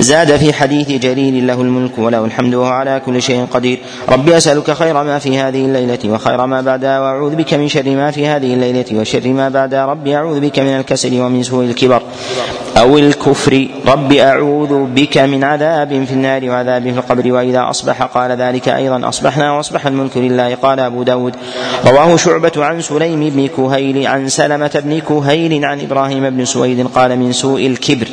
زاد 0.00 0.36
في 0.36 0.52
حديث 0.52 0.88
جرير 0.90 1.44
له 1.44 1.60
الملك 1.60 1.98
وله 1.98 2.24
الحمد 2.24 2.54
وهو 2.54 2.70
على 2.70 3.02
كل 3.06 3.22
شيء 3.22 3.46
قدير. 3.50 3.78
ربي 4.08 4.36
أسألك 4.36 4.70
خير 4.70 4.94
ما 4.94 5.18
في 5.18 5.38
هذه 5.38 5.64
الليلة 5.64 5.98
وخير 6.04 6.46
ما 6.46 6.60
بعدها 6.60 7.00
وأعوذ 7.00 7.34
بك 7.34 7.54
من 7.54 7.68
شر 7.68 7.90
ما 7.90 8.10
في 8.10 8.26
هذه 8.26 8.54
الليلة 8.54 9.00
وشر 9.00 9.28
ما 9.28 9.48
بعدها. 9.48 9.86
ربي 9.86 10.16
أعوذ 10.16 10.40
بك 10.40 10.58
من 10.58 10.78
الكسل 10.78 11.20
ومن 11.20 11.42
سوء 11.42 11.64
الكبر. 11.64 12.02
أو 12.76 12.98
الكفر. 12.98 13.68
ربي 13.86 14.22
أعوذ 14.22 14.84
بك 14.84 15.18
من 15.18 15.44
عذاب 15.44 16.04
في 16.04 16.12
النار 16.12 16.50
وعذاب 16.50 16.82
في 16.82 16.98
القبر. 16.98 17.32
وإذا 17.32 17.70
أصبح 17.70 18.02
قال 18.02 18.30
ذلك 18.30 18.68
أيضا. 18.68 19.08
أصبحنا 19.08 19.52
وأصبح 19.52 19.86
الملك 19.86 20.16
لله. 20.16 20.54
قال 20.54 20.80
أبو 20.80 21.02
داود. 21.02 21.36
رواه 21.86 22.16
شعبة 22.16 22.52
عن 22.56 22.80
سليم 22.80 23.30
بن 23.30 23.48
كهيل 23.56 24.06
عن 24.06 24.28
سلمة 24.28 24.82
بن 24.84 24.98
كهيل 24.98 25.64
عن 25.64 25.80
إبراهيم 25.80 26.30
بن 26.30 26.44
سويد 26.44 26.86
قال 26.86 27.18
من 27.18 27.32
سوء 27.32 27.66
الكبر. 27.66 28.08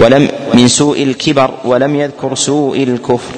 ولم 0.00 0.28
من 0.54 0.68
سوء 0.68 1.02
الكبر 1.02 1.50
ولم 1.64 1.96
يذكر 1.96 2.34
سوء 2.34 2.82
الكفر. 2.82 3.34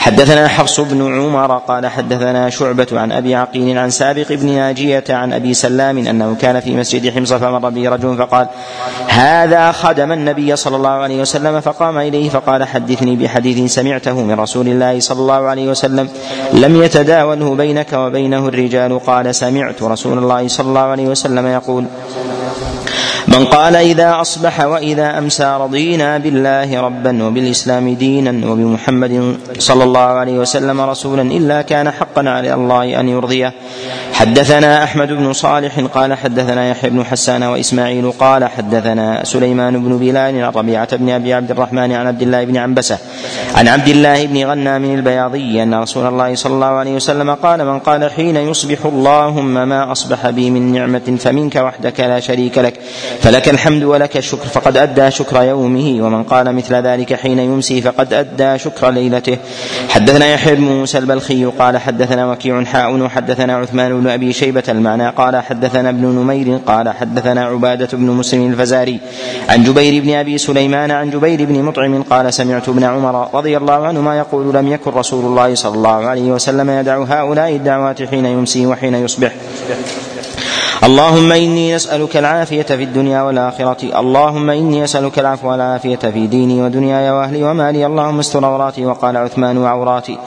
حدثنا 0.00 0.48
حفص 0.48 0.80
بن 0.80 1.20
عمر 1.20 1.58
قال 1.58 1.86
حدثنا 1.86 2.50
شعبة 2.50 2.86
عن 2.92 3.12
أبي 3.12 3.34
عقيل 3.34 3.78
عن 3.78 3.90
سابق 3.90 4.32
بن 4.32 4.46
ناجية 4.46 5.04
عن 5.10 5.32
أبي 5.32 5.54
سلام 5.54 5.98
أنه 5.98 6.36
كان 6.40 6.60
في 6.60 6.76
مسجد 6.76 7.14
حمص 7.14 7.32
فمر 7.32 7.68
به 7.68 7.88
رجل 7.88 8.16
فقال 8.16 8.46
هذا 9.08 9.72
خدم 9.72 10.12
النبي 10.12 10.56
صلى 10.56 10.76
الله 10.76 10.90
عليه 10.90 11.20
وسلم 11.20 11.60
فقام 11.60 11.98
إليه 11.98 12.28
فقال 12.30 12.64
حدثني 12.64 13.16
بحديث 13.16 13.72
سمعته 13.72 14.20
من 14.24 14.40
رسول 14.40 14.68
الله 14.68 15.00
صلى 15.00 15.20
الله 15.20 15.34
عليه 15.48 15.68
وسلم 15.68 16.08
لم 16.52 16.82
يتداوله 16.82 17.54
بينك 17.54 17.92
وبينه 17.92 18.48
الرجال 18.48 19.00
قال 19.06 19.34
سمعت 19.34 19.82
رسول 19.82 20.18
الله 20.18 20.48
صلى 20.48 20.68
الله 20.68 20.80
عليه 20.80 21.06
وسلم 21.06 21.46
يقول 21.46 21.84
من 23.30 23.44
قال 23.46 23.76
إذا 23.76 24.20
أصبح 24.20 24.60
وإذا 24.60 25.18
أمسى 25.18 25.56
رضينا 25.60 26.18
بالله 26.18 26.80
ربا 26.80 27.24
وبالإسلام 27.24 27.94
دينا 27.94 28.50
وبمحمد 28.50 29.36
صلى 29.58 29.84
الله 29.84 30.00
عليه 30.00 30.38
وسلم 30.38 30.80
رسولا 30.80 31.22
إلا 31.22 31.62
كان 31.62 31.90
حقا 31.90 32.30
على 32.30 32.54
الله 32.54 33.00
أن 33.00 33.08
يرضيه. 33.08 33.52
حدثنا 34.20 34.84
أحمد 34.84 35.12
بن 35.12 35.32
صالح 35.32 35.80
قال 35.80 36.14
حدثنا 36.14 36.70
يحيى 36.70 36.90
بن 36.90 37.04
حسان 37.04 37.42
وإسماعيل 37.42 38.12
قال 38.12 38.44
حدثنا 38.44 39.24
سليمان 39.24 39.82
بن 39.82 39.98
بلال 39.98 40.42
عن 40.42 40.52
ربيعة 40.54 40.96
بن 40.96 41.10
أبي 41.10 41.34
عبد 41.34 41.50
الرحمن 41.50 41.92
عن 41.92 42.06
عبد 42.06 42.22
الله 42.22 42.44
بن 42.44 42.56
عنبسة 42.56 42.98
عن 43.54 43.68
عبد 43.68 43.88
الله 43.88 44.26
بن 44.26 44.44
غنام 44.44 44.84
البياضي 44.84 45.62
أن 45.62 45.74
رسول 45.74 46.06
الله 46.06 46.34
صلى 46.34 46.54
الله 46.54 46.66
عليه 46.66 46.94
وسلم 46.94 47.34
قال 47.34 47.66
من 47.66 47.78
قال 47.78 48.10
حين 48.10 48.36
يصبح 48.36 48.86
اللهم 48.86 49.68
ما 49.68 49.92
أصبح 49.92 50.30
بي 50.30 50.50
من 50.50 50.72
نعمة 50.72 51.16
فمنك 51.20 51.56
وحدك 51.56 52.00
لا 52.00 52.20
شريك 52.20 52.58
لك 52.58 52.80
فلك 53.20 53.48
الحمد 53.48 53.82
ولك 53.82 54.16
الشكر 54.16 54.46
فقد 54.46 54.76
أدى 54.76 55.10
شكر 55.10 55.42
يومه 55.42 56.06
ومن 56.06 56.22
قال 56.22 56.54
مثل 56.54 56.74
ذلك 56.74 57.14
حين 57.14 57.38
يمسي 57.38 57.82
فقد 57.82 58.12
أدى 58.12 58.58
شكر 58.58 58.90
ليلته 58.90 59.36
حدثنا 59.88 60.26
يحيى 60.26 60.54
بن 60.54 60.62
موسى 60.62 60.98
البلخي 60.98 61.44
قال 61.44 61.78
حدثنا 61.78 62.30
وكيع 62.30 62.64
حاء 62.64 63.00
وحدثنا 63.00 63.56
عثمان 63.56 64.00
بن 64.00 64.09
أبي 64.10 64.32
شيبة 64.32 64.62
المعنى 64.68 65.08
قال 65.08 65.36
حدثنا 65.36 65.88
ابن 65.88 66.06
نمير 66.06 66.58
قال 66.66 66.88
حدثنا 66.88 67.44
عبادة 67.44 67.88
بن 67.92 68.06
مسلم 68.06 68.52
الفزاري 68.52 69.00
عن 69.48 69.64
جبير 69.64 70.02
بن 70.02 70.14
أبي 70.14 70.38
سليمان 70.38 70.90
عن 70.90 71.10
جبير 71.10 71.44
بن 71.44 71.62
مطعم 71.62 72.02
قال 72.02 72.34
سمعت 72.34 72.68
ابن 72.68 72.84
عمر 72.84 73.28
رضي 73.34 73.56
الله 73.56 73.86
عنهما 73.86 74.18
يقول 74.18 74.54
لم 74.54 74.68
يكن 74.68 74.90
رسول 74.90 75.24
الله 75.24 75.54
صلى 75.54 75.74
الله 75.74 76.06
عليه 76.06 76.32
وسلم 76.32 76.70
يدع 76.70 77.04
هؤلاء 77.08 77.56
الدعوات 77.56 78.02
حين 78.02 78.26
يمسي 78.26 78.66
وحين 78.66 78.94
يصبح. 78.94 79.32
اللهم 80.84 81.32
إني 81.32 81.74
نسألك 81.74 82.16
العافية 82.16 82.62
في 82.62 82.82
الدنيا 82.82 83.22
والآخرة. 83.22 84.00
اللهم 84.00 84.50
إني 84.50 84.84
أسألك 84.84 85.18
العفو 85.18 85.50
والعافية 85.50 85.96
في 85.96 86.26
ديني 86.26 86.62
ودنياي 86.62 87.10
وأهلي 87.10 87.42
ومالي. 87.42 87.86
اللهم 87.86 88.18
استر 88.18 88.44
عوراتي 88.44 88.86
وقال 88.86 89.16
عثمان 89.16 89.58
وعوراتي 89.58 90.18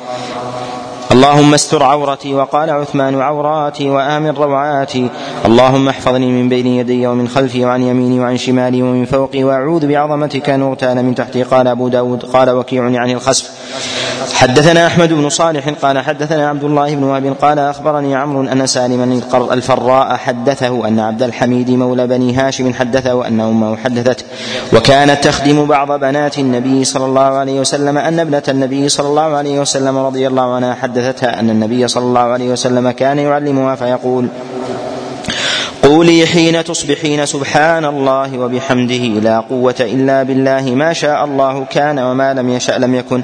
اللهم 1.14 1.54
استر 1.54 1.84
عورتي 1.84 2.34
وقال 2.34 2.70
عثمان 2.70 3.22
عوراتي 3.22 3.90
وآمن 3.90 4.30
روعاتي. 4.30 5.10
اللهم 5.46 5.90
احفظني 5.90 6.32
من 6.32 6.50
بين 6.50 6.68
يدي 6.68 7.08
ومن 7.08 7.28
خلفي 7.28 7.66
وعن 7.66 7.82
يميني 7.82 8.20
وعن 8.20 8.38
شمالي 8.38 8.84
ومن 8.84 9.06
فوقي. 9.06 9.44
وأعوذ 9.44 9.88
بعظمتك 9.88 10.50
أن 10.50 10.62
أغتال 10.62 11.06
من 11.06 11.16
تحتي. 11.16 11.44
قال 11.44 11.68
أبو 11.68 11.88
داود 11.88 12.26
قال 12.26 12.50
وكيع 12.50 12.90
يعني 12.90 13.14
الخسف. 13.14 13.52
حدثنا 14.44 14.88
أحمد 14.88 15.14
بن 15.14 15.30
صالح 15.30 15.70
قال 15.70 16.00
حدثنا 16.00 16.50
عبد 16.50 16.64
الله 16.64 16.96
بن 16.96 17.04
وهب 17.04 17.36
قال 17.42 17.60
أخبرني 17.60 18.16
عمرو 18.16 18.44
أن 18.44 18.68
سالما 18.68 19.22
الفراء 19.54 20.16
حدثه 20.16 20.88
أن 20.88 21.00
عبد 21.00 21.24
الحميد 21.24 21.72
مولى 21.72 22.08
بني 22.08 22.36
هاشم 22.36 22.74
حدثه 22.74 23.28
ان 23.28 23.40
أمه 23.40 23.78
حدثته. 23.78 24.26
وكانت 24.74 25.24
تخدم 25.24 25.66
بعض 25.66 25.92
بنات 25.92 26.40
النبي 26.40 26.84
صلى 26.84 27.06
الله 27.06 27.22
عليه 27.22 27.60
وسلم 27.60 27.98
أن 27.98 28.20
ابنة 28.20 28.44
النبي 28.50 28.90
صلى 28.90 29.08
الله 29.08 29.22
عليه 29.36 29.60
وسلم 29.60 29.98
رضي 29.98 30.28
الله 30.28 30.56
عنها 30.56 30.74
حدثتها 30.74 31.40
أن 31.40 31.50
النبي 31.50 31.88
صلى 31.88 32.04
الله 32.04 32.22
عليه 32.22 32.52
وسلم 32.52 32.92
كان 32.92 33.20
يعلمها 33.20 33.76
فيقول 33.76 34.28
قولي 35.84 36.26
حين 36.28 36.64
تصبحين 36.64 37.26
سبحان 37.26 37.86
الله 37.86 38.40
وبحمده 38.40 38.96
لا 38.96 39.40
قوة 39.40 39.76
إلا 39.80 40.24
بالله 40.24 40.62
ما 40.62 40.94
شاء 40.94 41.26
الله 41.26 41.66
كان 41.66 42.00
وما 42.00 42.34
لم 42.34 42.50
يشأ 42.50 42.72
لم 42.72 42.96
يكن. 42.96 43.24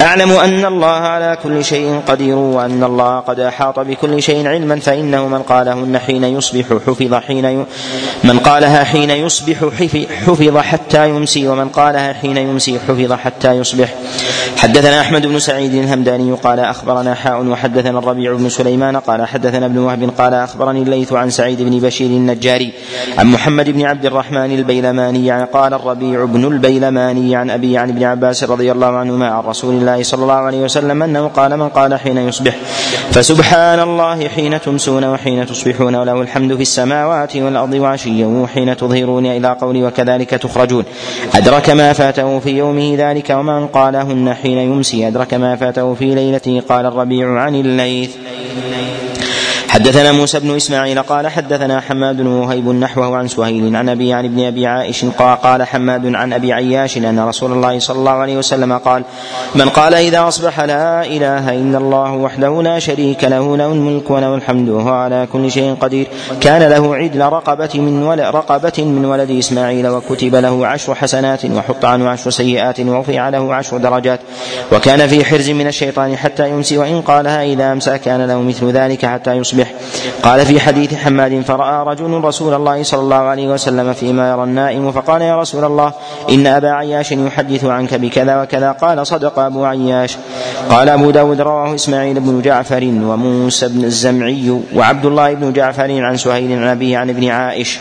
أعلم 0.00 0.30
أن 0.32 0.64
الله 0.64 0.86
على 0.86 1.38
كل 1.42 1.64
شيء 1.64 2.00
قدير 2.06 2.36
وأن 2.36 2.84
الله 2.84 3.18
قد 3.18 3.40
أحاط 3.40 3.80
بكل 3.80 4.22
شيء 4.22 4.48
علما 4.48 4.80
فإنه 4.80 5.28
من 5.28 5.42
قالهن 5.42 5.98
حين 5.98 6.24
يصبح 6.24 6.64
حفظ 6.86 7.14
حين 7.14 7.44
ي... 7.44 7.64
من 8.24 8.38
قالها 8.38 8.84
حين 8.84 9.10
يصبح 9.10 9.56
حفظ 10.26 10.58
حتى 10.58 11.08
يمسي 11.08 11.48
ومن 11.48 11.68
قالها 11.68 12.12
حين 12.12 12.36
يمسي 12.36 12.78
حفظ 12.88 13.12
حتى 13.12 13.52
يصبح. 13.52 13.94
حدثنا 14.56 15.00
أحمد 15.00 15.26
بن 15.26 15.38
سعيد 15.38 15.74
الهمداني 15.74 16.32
قال 16.32 16.60
أخبرنا 16.60 17.14
حاء 17.14 17.46
وحدثنا 17.46 17.98
الربيع 17.98 18.32
بن 18.32 18.48
سليمان 18.48 18.96
قال 18.96 19.26
حدثنا 19.26 19.66
ابن 19.66 19.78
وهب 19.78 20.10
قال 20.18 20.34
أخبرني 20.34 20.82
الليث 20.82 21.12
عن 21.12 21.30
سعيد 21.30 21.62
بن 21.62 21.78
بشير 21.78 21.99
النجاري. 22.06 22.72
عن 23.18 23.26
محمد 23.26 23.70
بن 23.70 23.82
عبد 23.82 24.06
الرحمن 24.06 24.54
البيلماني 24.54 25.26
يعني 25.26 25.44
قال 25.44 25.74
الربيع 25.74 26.24
بن 26.24 26.44
البيلماني 26.44 27.36
عن 27.36 27.50
أبي 27.50 27.78
عن 27.78 27.88
ابن 27.88 28.04
عباس 28.04 28.44
رضي 28.44 28.72
الله 28.72 28.86
عنهما 28.86 29.28
عن 29.28 29.42
رسول 29.44 29.74
الله 29.74 30.02
صلى 30.02 30.22
الله 30.22 30.34
عليه 30.34 30.58
وسلم 30.58 31.02
أنه 31.02 31.26
قال 31.28 31.56
من 31.56 31.68
قال 31.68 31.94
حين 31.94 32.16
يصبح 32.16 32.56
فسبحان 33.10 33.80
الله 33.80 34.28
حين 34.28 34.60
تمسون 34.60 35.04
وحين 35.04 35.46
تصبحون 35.46 35.94
وله 35.94 36.20
الحمد 36.20 36.54
في 36.54 36.62
السماوات 36.62 37.36
والأرض 37.36 37.74
وعشيا 37.74 38.26
وحين 38.26 38.76
تظهرون 38.76 39.26
إلى 39.26 39.56
قول 39.60 39.84
وكذلك 39.84 40.30
تخرجون. 40.30 40.84
أدرك 41.34 41.70
ما 41.70 41.92
فاته 41.92 42.38
في 42.38 42.50
يومه 42.50 42.94
ذلك 42.98 43.30
ومن 43.30 43.66
قالهن 43.66 44.34
حين 44.34 44.58
يمسي. 44.58 45.08
أدرك 45.08 45.34
ما 45.34 45.56
فاته 45.56 45.94
في 45.94 46.14
ليلته 46.14 46.62
قال 46.68 46.86
الربيع 46.86 47.40
عن 47.40 47.54
الليث. 47.54 48.10
حدثنا 49.70 50.12
موسى 50.12 50.40
بن 50.40 50.56
إسماعيل 50.56 51.02
قال 51.02 51.28
حدثنا 51.28 51.80
حماد 51.80 52.16
بن 52.16 52.26
وهيب 52.26 52.68
نحوه 52.68 53.16
عن 53.16 53.28
سهيل 53.28 53.76
عن 53.76 53.88
أبي 53.88 54.12
عن 54.12 54.24
ابن 54.24 54.46
أبي 54.46 54.66
عائش 54.66 55.04
قال 55.42 55.62
حماد 55.62 56.14
عن 56.14 56.32
أبي 56.32 56.52
عياش 56.52 56.96
أن 56.96 57.20
رسول 57.20 57.52
الله 57.52 57.78
صلى 57.78 57.98
الله 57.98 58.10
عليه 58.10 58.36
وسلم 58.36 58.78
قال 58.78 59.04
من 59.54 59.68
قال 59.68 59.94
إذا 59.94 60.28
أصبح 60.28 60.60
لا 60.60 61.06
إله 61.06 61.54
إلا 61.54 61.78
الله 61.78 62.12
وحده 62.12 62.62
لا 62.62 62.78
شريك 62.78 63.24
له 63.24 63.56
له 63.56 63.72
الملك 63.72 64.10
وله 64.10 64.34
الحمد 64.34 64.68
وهو 64.68 64.90
على 64.90 65.28
كل 65.32 65.50
شيء 65.50 65.74
قدير. 65.80 66.06
كان 66.40 66.62
له 66.62 66.96
عدل 66.96 67.20
رقبة 67.20 67.70
من 67.74 68.02
ولد 68.02 68.20
رقبة 68.20 68.84
من 68.84 69.04
ولد 69.04 69.30
إسماعيل 69.30 69.88
وكتب 69.88 70.34
له 70.34 70.66
عشر 70.66 70.94
حسنات 70.94 71.44
وحط 71.44 71.84
عنه 71.84 72.08
عشر 72.08 72.30
سيئات 72.30 72.80
ورفع 72.80 73.28
له 73.28 73.54
عشر 73.54 73.76
درجات. 73.76 74.20
وكان 74.72 75.06
في 75.06 75.24
حرز 75.24 75.50
من 75.50 75.66
الشيطان 75.66 76.16
حتى 76.16 76.50
يمسي 76.50 76.78
وإن 76.78 77.00
قالها 77.00 77.44
إذا 77.44 77.72
أمسى 77.72 77.98
كان 77.98 78.26
له 78.26 78.42
مثل 78.42 78.70
ذلك 78.70 79.06
حتى 79.06 79.32
يصبح 79.32 79.59
يصبح 79.60 79.72
قال 80.22 80.46
في 80.46 80.60
حديث 80.60 80.94
حماد 80.94 81.40
فرأى 81.40 81.84
رجل 81.86 82.24
رسول 82.24 82.54
الله 82.54 82.82
صلى 82.82 83.00
الله 83.00 83.16
عليه 83.16 83.48
وسلم 83.48 83.92
فيما 83.92 84.30
يرى 84.30 84.44
النائم 84.44 84.92
فقال 84.92 85.22
يا 85.22 85.40
رسول 85.40 85.64
الله 85.64 85.92
إن 86.30 86.46
أبا 86.46 86.70
عياش 86.70 87.12
يحدث 87.12 87.64
عنك 87.64 87.94
بكذا 87.94 88.42
وكذا. 88.42 88.72
قال 88.72 89.06
صدق 89.06 89.38
أبو 89.38 89.64
عياش. 89.64 90.18
قال 90.70 90.88
أبو 90.88 91.10
داود 91.10 91.40
رواه 91.40 91.74
إسماعيل 91.74 92.20
بن 92.20 92.42
جعفر 92.42 92.84
وموسى 92.84 93.68
بن 93.68 93.84
الزمعي 93.84 94.60
وعبد 94.74 95.06
الله 95.06 95.34
بن 95.34 95.52
جعفر 95.52 96.04
عن 96.04 96.16
سهيل 96.16 96.52
عن 96.52 96.64
أبيه 96.64 96.98
عن 96.98 97.10
ابن 97.10 97.28
عائش. 97.28 97.78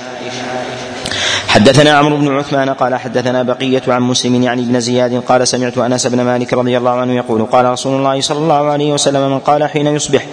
حدثنا 1.50 1.92
عمرو 1.92 2.18
بن 2.18 2.38
عثمان 2.38 2.70
قال 2.70 2.96
حدثنا 2.96 3.44
بقية 3.44 3.82
عن 3.88 4.02
مسلم 4.02 4.44
يعني 4.44 4.62
ابن 4.62 4.80
زياد 4.80 5.22
قال 5.28 5.48
سمعت 5.48 5.78
أنس 5.78 6.08
بن 6.08 6.22
مالك 6.22 6.54
رضي 6.54 6.78
الله 6.78 6.92
عنه 6.92 7.14
يقول 7.14 7.46
قال 7.46 7.66
رسول 7.66 8.00
الله 8.00 8.22
صلى 8.22 8.38
الله 8.38 8.68
عليه 8.68 8.94
وسلم 8.94 9.32
من 9.32 9.40
قال 9.40 9.64
حين 9.64 9.88
يصبح 9.88 10.26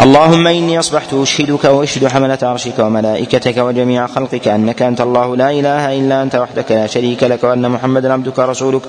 اللهم 0.00 0.46
إني 0.46 0.78
أصبحت 0.78 1.14
أشهدك 1.14 1.64
وأشهد 1.64 2.06
حملة 2.06 2.38
عرشك 2.42 2.78
وملائكتك 2.78 3.56
وجميع 3.56 4.06
خلقك 4.06 4.48
أنك 4.48 4.82
أنت 4.82 5.00
الله 5.00 5.36
لا 5.36 5.50
إله 5.50 5.98
إلا 5.98 6.22
أنت 6.22 6.36
وحدك 6.36 6.72
لا 6.72 6.86
شريك 6.86 7.22
لك 7.22 7.44
وأن 7.44 7.70
محمدا 7.70 8.12
عبدك 8.12 8.38
رسولك 8.38 8.82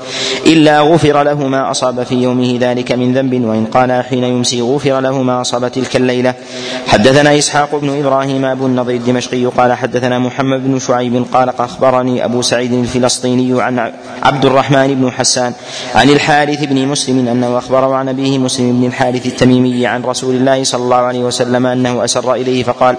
إلا 0.45 0.81
غفر 0.81 1.23
له 1.23 1.47
ما 1.47 1.72
أصاب 1.72 2.03
في 2.03 2.15
يومه 2.15 2.57
ذلك 2.61 2.91
من 2.91 3.14
ذنب 3.14 3.45
وإن 3.45 3.65
قال 3.65 4.03
حين 4.03 4.23
يمسي 4.23 4.61
غفر 4.61 4.99
له 4.99 5.22
ما 5.22 5.41
أصاب 5.41 5.72
تلك 5.72 5.95
الليلة. 5.95 6.34
حدثنا 6.88 7.38
إسحاق 7.38 7.76
بن 7.76 7.99
إبراهيم 7.99 8.45
أبو 8.45 8.65
النضر 8.65 8.93
الدمشقي 8.93 9.45
قال 9.45 9.73
حدثنا 9.73 10.19
محمد 10.19 10.64
بن 10.68 10.80
شعيب 10.80 11.26
قال 11.34 11.49
أخبرني 11.73 12.25
أبو 12.25 12.41
سعيد 12.41 12.73
الفلسطيني 12.73 13.61
عن 13.61 13.91
عبد 14.23 14.45
الرحمن 14.45 14.95
بن 14.95 15.11
حسان 15.11 15.53
عن 15.95 16.09
الحارث 16.09 16.63
بن 16.63 16.87
مسلم 16.87 17.27
أنه 17.27 17.57
أخبره 17.57 17.95
عن 17.95 18.09
أبيه 18.09 18.37
مسلم 18.37 18.79
بن 18.79 18.87
الحارث 18.87 19.25
التميمي 19.25 19.87
عن 19.87 20.03
رسول 20.03 20.35
الله 20.35 20.63
صلى 20.63 20.83
الله 20.83 20.95
عليه 20.95 21.19
وسلم 21.19 21.65
أنه 21.65 22.03
أسر 22.03 22.33
إليه 22.33 22.63
فقال 22.63 22.95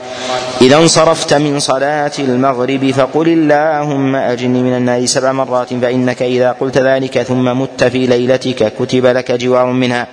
إذا 0.60 0.76
انصرفت 0.76 1.34
من 1.34 1.58
صلاة 1.58 2.12
المغرب 2.18 2.90
فقل 2.90 3.28
اللهم 3.28 4.16
أجني 4.16 4.62
من 4.62 4.76
النار 4.76 5.06
سبع 5.06 5.32
مرات 5.32 5.74
فإنك 5.74 6.22
إذا 6.22 6.52
قلت 6.52 6.78
ذلك 6.78 7.22
ثم 7.22 7.60
مت 7.60 7.84
في 7.84 8.06
ليلتك 8.06 8.72
كتب 8.78 9.06
لك 9.06 9.32
جوار 9.32 9.66
منها 9.66 10.06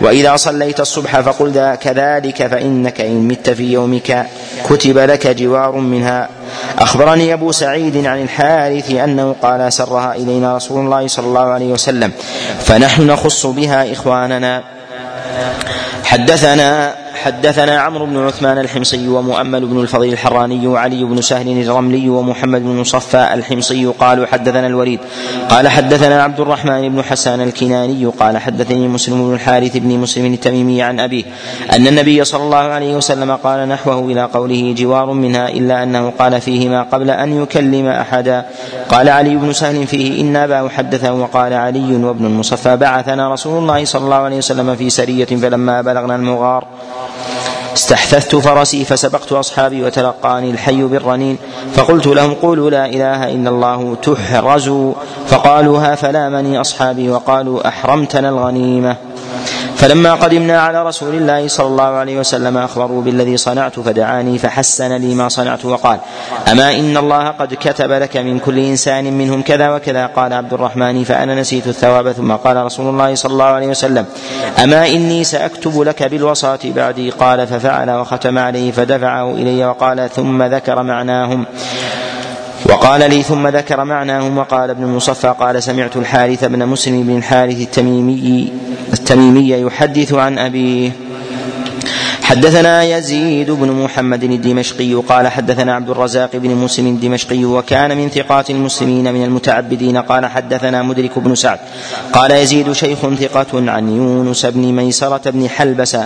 وإذا 0.00 0.36
صليت 0.36 0.80
الصبح 0.80 1.20
فقل 1.20 1.74
كذلك 1.74 2.46
فإنك 2.46 3.00
إن 3.00 3.28
مت 3.28 3.50
في 3.50 3.72
يومك 3.72 4.26
كتب 4.68 4.98
لك 4.98 5.26
جوار 5.26 5.76
منها 5.76 6.28
أخبرني 6.78 7.32
أبو 7.32 7.52
سعيد 7.52 8.06
عن 8.06 8.22
الحارث 8.22 8.90
أنه 8.90 9.36
قال 9.42 9.72
سرها 9.72 10.14
إلينا 10.14 10.56
رسول 10.56 10.84
الله 10.84 11.08
صلى 11.08 11.26
الله 11.26 11.46
عليه 11.48 11.66
وسلم 11.72 12.12
فنحن 12.60 13.06
نخص 13.06 13.46
بها 13.46 13.92
إخواننا. 13.92 14.62
حدثنا 16.04 16.94
حدثنا 17.24 17.80
عمرو 17.80 18.06
بن 18.06 18.26
عثمان 18.26 18.58
الحمصي 18.58 19.08
ومؤمل 19.08 19.66
بن 19.66 19.80
الفضيل 19.80 20.12
الحراني 20.12 20.66
وعلي 20.66 21.04
بن 21.04 21.20
سهل 21.20 21.62
الرملي 21.62 22.08
ومحمد 22.08 22.62
بن 22.62 22.80
مصفى 22.80 23.34
الحمصي 23.34 23.86
قالوا 23.86 24.26
حدثنا 24.26 24.66
الوليد. 24.66 25.00
قال 25.50 25.68
حدثنا 25.68 26.22
عبد 26.22 26.40
الرحمن 26.40 26.88
بن 26.88 27.02
حسان 27.02 27.40
الكناني 27.40 28.06
قال 28.06 28.38
حدثني 28.38 28.88
مسلم 28.88 29.28
بن 29.28 29.34
الحارث 29.34 29.76
بن 29.76 29.98
مسلم 29.98 30.32
التميمي 30.32 30.82
عن 30.82 31.00
أبيه 31.00 31.24
أن 31.72 31.86
النبي 31.86 32.24
صلى 32.24 32.42
الله 32.42 32.56
عليه 32.56 32.96
وسلم 32.96 33.32
قال 33.32 33.68
نحوه 33.68 33.98
إلى 33.98 34.24
قوله 34.24 34.74
جوار 34.78 35.12
منها 35.12 35.48
إلا 35.48 35.82
أنه 35.82 36.12
قال 36.18 36.40
فيهما 36.40 36.82
قبل 36.82 37.10
أن 37.10 37.42
يكلم 37.42 37.86
أحدا. 37.86 38.46
قال 38.88 39.08
علي 39.08 39.36
بن 39.36 39.52
سهل 39.52 39.86
فيه 39.86 40.20
إن 40.20 40.36
أباه 40.36 40.68
حدثه 40.68 41.12
وقال 41.12 41.52
علي 41.52 41.96
وابن 41.96 42.24
المصفى 42.26 42.76
بعثنا 42.76 43.32
رسول 43.32 43.58
الله 43.62 43.84
صلى 43.84 44.04
الله 44.04 44.16
عليه 44.16 44.36
وسلم 44.36 44.76
في 44.76 44.90
سرية 44.90 45.24
فلما 45.24 45.82
بلغنا 45.82 46.16
المغار. 46.16 46.64
استحثثت 47.76 48.36
فرسي 48.36 48.84
فسبقت 48.84 49.32
أصحابي 49.32 49.84
وتلقاني 49.84 50.50
الحي 50.50 50.82
بالرنين 50.82 51.38
فقلت 51.74 52.06
لهم 52.06 52.34
قولوا 52.34 52.70
لا 52.70 52.86
إله 52.86 53.28
إلا 53.34 53.50
الله 53.50 53.96
تحرزوا 54.02 54.92
فقالوا 55.26 55.78
ها 55.78 55.94
فلامني 55.94 56.60
أصحابي 56.60 57.10
وقالوا 57.10 57.68
أحرمتنا 57.68 58.28
الغنيمة. 58.28 58.96
فلما 59.76 60.14
قدمنا 60.14 60.60
على 60.60 60.82
رسول 60.82 61.14
الله 61.14 61.48
صلى 61.48 61.66
الله 61.66 61.84
عليه 61.84 62.18
وسلم 62.18 62.56
أخبروا 62.56 63.02
بالذي 63.02 63.36
صنعت 63.36 63.80
فدعاني 63.80 64.38
فحسن 64.38 64.92
لي 64.92 65.14
ما 65.14 65.28
صنعت 65.28 65.64
وقال 65.64 65.98
أما 66.52 66.74
إن 66.74 66.96
الله 66.96 67.28
قد 67.28 67.54
كتب 67.54 67.92
لك 67.92 68.16
من 68.16 68.38
كل 68.38 68.58
إنسان 68.58 69.18
منهم 69.18 69.42
كذا 69.42 69.70
وكذا؟ 69.70 70.06
قال 70.06 70.32
عبد 70.32 70.52
الرحمن 70.52 71.04
فأنا 71.04 71.34
نسيت 71.34 71.66
الثواب. 71.66 72.12
ثم 72.12 72.32
قال 72.32 72.56
رسول 72.56 72.88
الله 72.88 73.14
صلى 73.14 73.32
الله 73.32 73.44
عليه 73.44 73.66
وسلم 73.66 74.06
أما 74.62 74.86
إني 74.88 75.24
سأكتب 75.24 75.80
لك 75.80 76.02
بالوصاة 76.02 76.58
بعدي؟ 76.64 77.10
قال 77.10 77.46
ففعل 77.46 77.90
وختم 77.90 78.38
عليه 78.38 78.72
فدفعه 78.72 79.30
إلي 79.34 79.64
وقال 79.64 80.10
ثم 80.10 80.42
ذكر 80.42 80.82
معناهم. 80.82 81.46
وقال 82.64 83.10
لي 83.10 83.22
ثم 83.22 83.48
ذكر 83.48 83.84
معناهم 83.84 84.38
وقال 84.38 84.70
ابن 84.70 84.84
المصفى 84.84 85.34
قال 85.40 85.62
سمعت 85.62 85.96
الحارث 85.96 86.44
بن 86.44 86.66
مسلم 86.66 87.02
بن 87.02 87.16
الحارث 87.16 87.60
التميمي 87.60 88.52
التميمي 88.92 89.50
يحدث 89.50 90.14
عن 90.14 90.38
أبيه. 90.38 90.90
حدثنا 92.26 92.82
يزيد 92.82 93.50
بن 93.50 93.70
محمد 93.70 94.22
الدمشقي 94.24 94.94
قال 94.94 95.28
حدثنا 95.28 95.74
عبد 95.74 95.90
الرزاق 95.90 96.36
بن 96.36 96.50
مسلم 96.50 96.86
الدمشقي 96.86 97.44
وكان 97.44 97.96
من 97.96 98.08
ثقات 98.08 98.50
المسلمين 98.50 99.14
من 99.14 99.24
المتعبدين 99.24 99.96
قال 99.96 100.26
حدثنا 100.26 100.82
مدرك 100.82 101.18
بن 101.18 101.34
سعد 101.34 101.58
قال 102.12 102.30
يزيد 102.30 102.72
شيخ 102.72 102.98
ثقة 102.98 103.70
عن 103.70 103.96
يونس 103.96 104.46
بن 104.46 104.60
ميسرة 104.60 105.30
بن 105.30 105.48
حلبس 105.48 105.96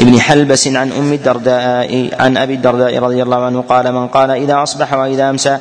ابن 0.00 0.20
حلبس 0.20 0.68
عن 0.68 0.92
أم 0.92 1.12
الدرداء 1.12 2.10
عن 2.20 2.36
أبي 2.36 2.54
الدرداء 2.54 2.98
رضي 2.98 3.22
الله 3.22 3.44
عنه 3.44 3.64
قال 3.68 3.92
من 3.92 4.06
قال 4.06 4.30
إذا 4.30 4.62
أصبح 4.62 4.92
وإذا 4.94 5.30
أمسى 5.30 5.58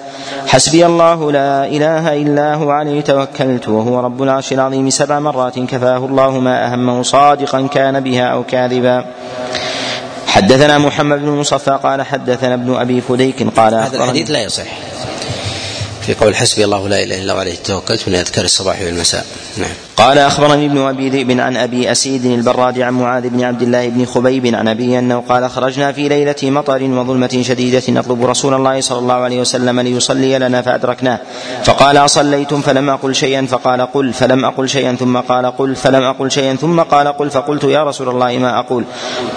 حسبي 0.48 0.86
الله 0.86 1.32
لا 1.32 1.66
إله 1.66 2.22
إلا 2.22 2.54
هو 2.54 2.70
عليه 2.70 3.02
توكلت 3.02 3.70
وهو 3.70 4.00
رب 4.00 4.24
العرش 4.24 4.54
العظيم 4.54 4.90
سبع 4.90 5.20
مرات 5.20 5.60
كفاه 5.60 6.06
الله 6.06 6.40
ما 6.40 6.74
أهمه 6.74 7.04
صادقا 7.04 7.68
كان 7.68 8.00
بها 8.00 8.26
أو 8.26 8.44
كاذبا. 8.44 9.06
حدثنا 10.36 10.78
محمد 10.78 11.20
بن 11.20 11.30
مصفى 11.30 11.80
قال 11.84 12.02
حدثنا 12.02 12.54
ابن 12.54 12.76
أبي 12.76 13.02
فديك 13.02 13.44
قال 13.58 13.74
هذا 13.74 14.04
الحديث 14.04 14.32
لا 14.32 14.42
يصح. 14.44 14.68
في 16.06 16.14
قول 16.14 16.36
حسبي 16.36 16.66
الله 16.66 16.88
لا 16.90 17.04
إله 17.04 17.22
إلا 17.22 17.34
هو 17.34 17.38
عليه 17.38 17.56
توكلت 17.56 18.08
من 18.08 18.16
أذكار 18.16 18.46
الصباح 18.46 18.82
والمساء. 18.82 19.26
نعم. 19.58 19.70
قال 19.98 20.18
أخبرني 20.18 20.66
ابن 20.66 20.78
أبي 20.78 21.10
ذئب 21.10 21.40
عن 21.40 21.58
أبي 21.58 21.92
أسيد 21.92 22.26
البراد 22.26 22.80
عن 22.80 22.94
معاذ 22.94 23.30
بن 23.30 23.44
عبد 23.44 23.62
الله 23.62 23.90
بن 23.90 24.06
خبيب 24.06 24.56
عن 24.56 24.68
ابي 24.68 25.00
أنه 25.00 25.24
قال 25.30 25.50
خرجنا 25.50 25.92
في 25.92 26.10
ليلة 26.10 26.36
مطر 26.44 26.84
وظلمة 26.84 27.42
شديدة 27.42 27.84
نطلب 27.90 28.26
رسول 28.26 28.54
الله 28.54 28.82
صلى 28.82 29.00
الله 29.00 29.14
عليه 29.14 29.40
وسلم 29.42 29.80
ليصلي 29.80 30.40
لنا 30.40 30.62
فأدركناه. 30.62 31.20
فقال 31.64 31.98
أصليتم؟ 31.98 32.62
فلم 32.62 32.90
أقل 32.90 33.16
شيئا 33.16 33.46
فقال 33.46 33.82
قل. 33.82 34.14
فلم 34.14 34.46
أقل 34.46 34.70
شيئا 34.70 34.96
ثم 34.96 35.18
قال 35.18 35.46
قل. 35.46 35.76
فلم 35.76 36.04
أقل 36.04 36.32
شيئا 36.32 36.56
ثم 36.56 36.80
قال 36.80 37.08
قل. 37.08 37.30
فقلت 37.30 37.64
يا 37.64 37.84
رسول 37.84 38.10
الله 38.10 38.38
ما 38.38 38.60
أقول؟ 38.60 38.84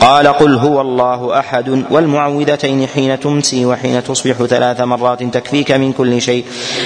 قال 0.01 0.27
قل 0.27 0.55
هو 0.55 0.81
الله 0.81 1.39
أحد 1.39 1.85
والمعوذتين 1.90 2.86
حين 2.86 3.20
تمسي 3.20 3.66
وحين 3.66 4.05
تصبح 4.05 4.43
ثلاث 4.43 4.81
مرات 4.81 5.23
تكفيك 5.23 5.70
من 5.73 5.93
كل 5.93 6.23
شيء. 6.23 6.45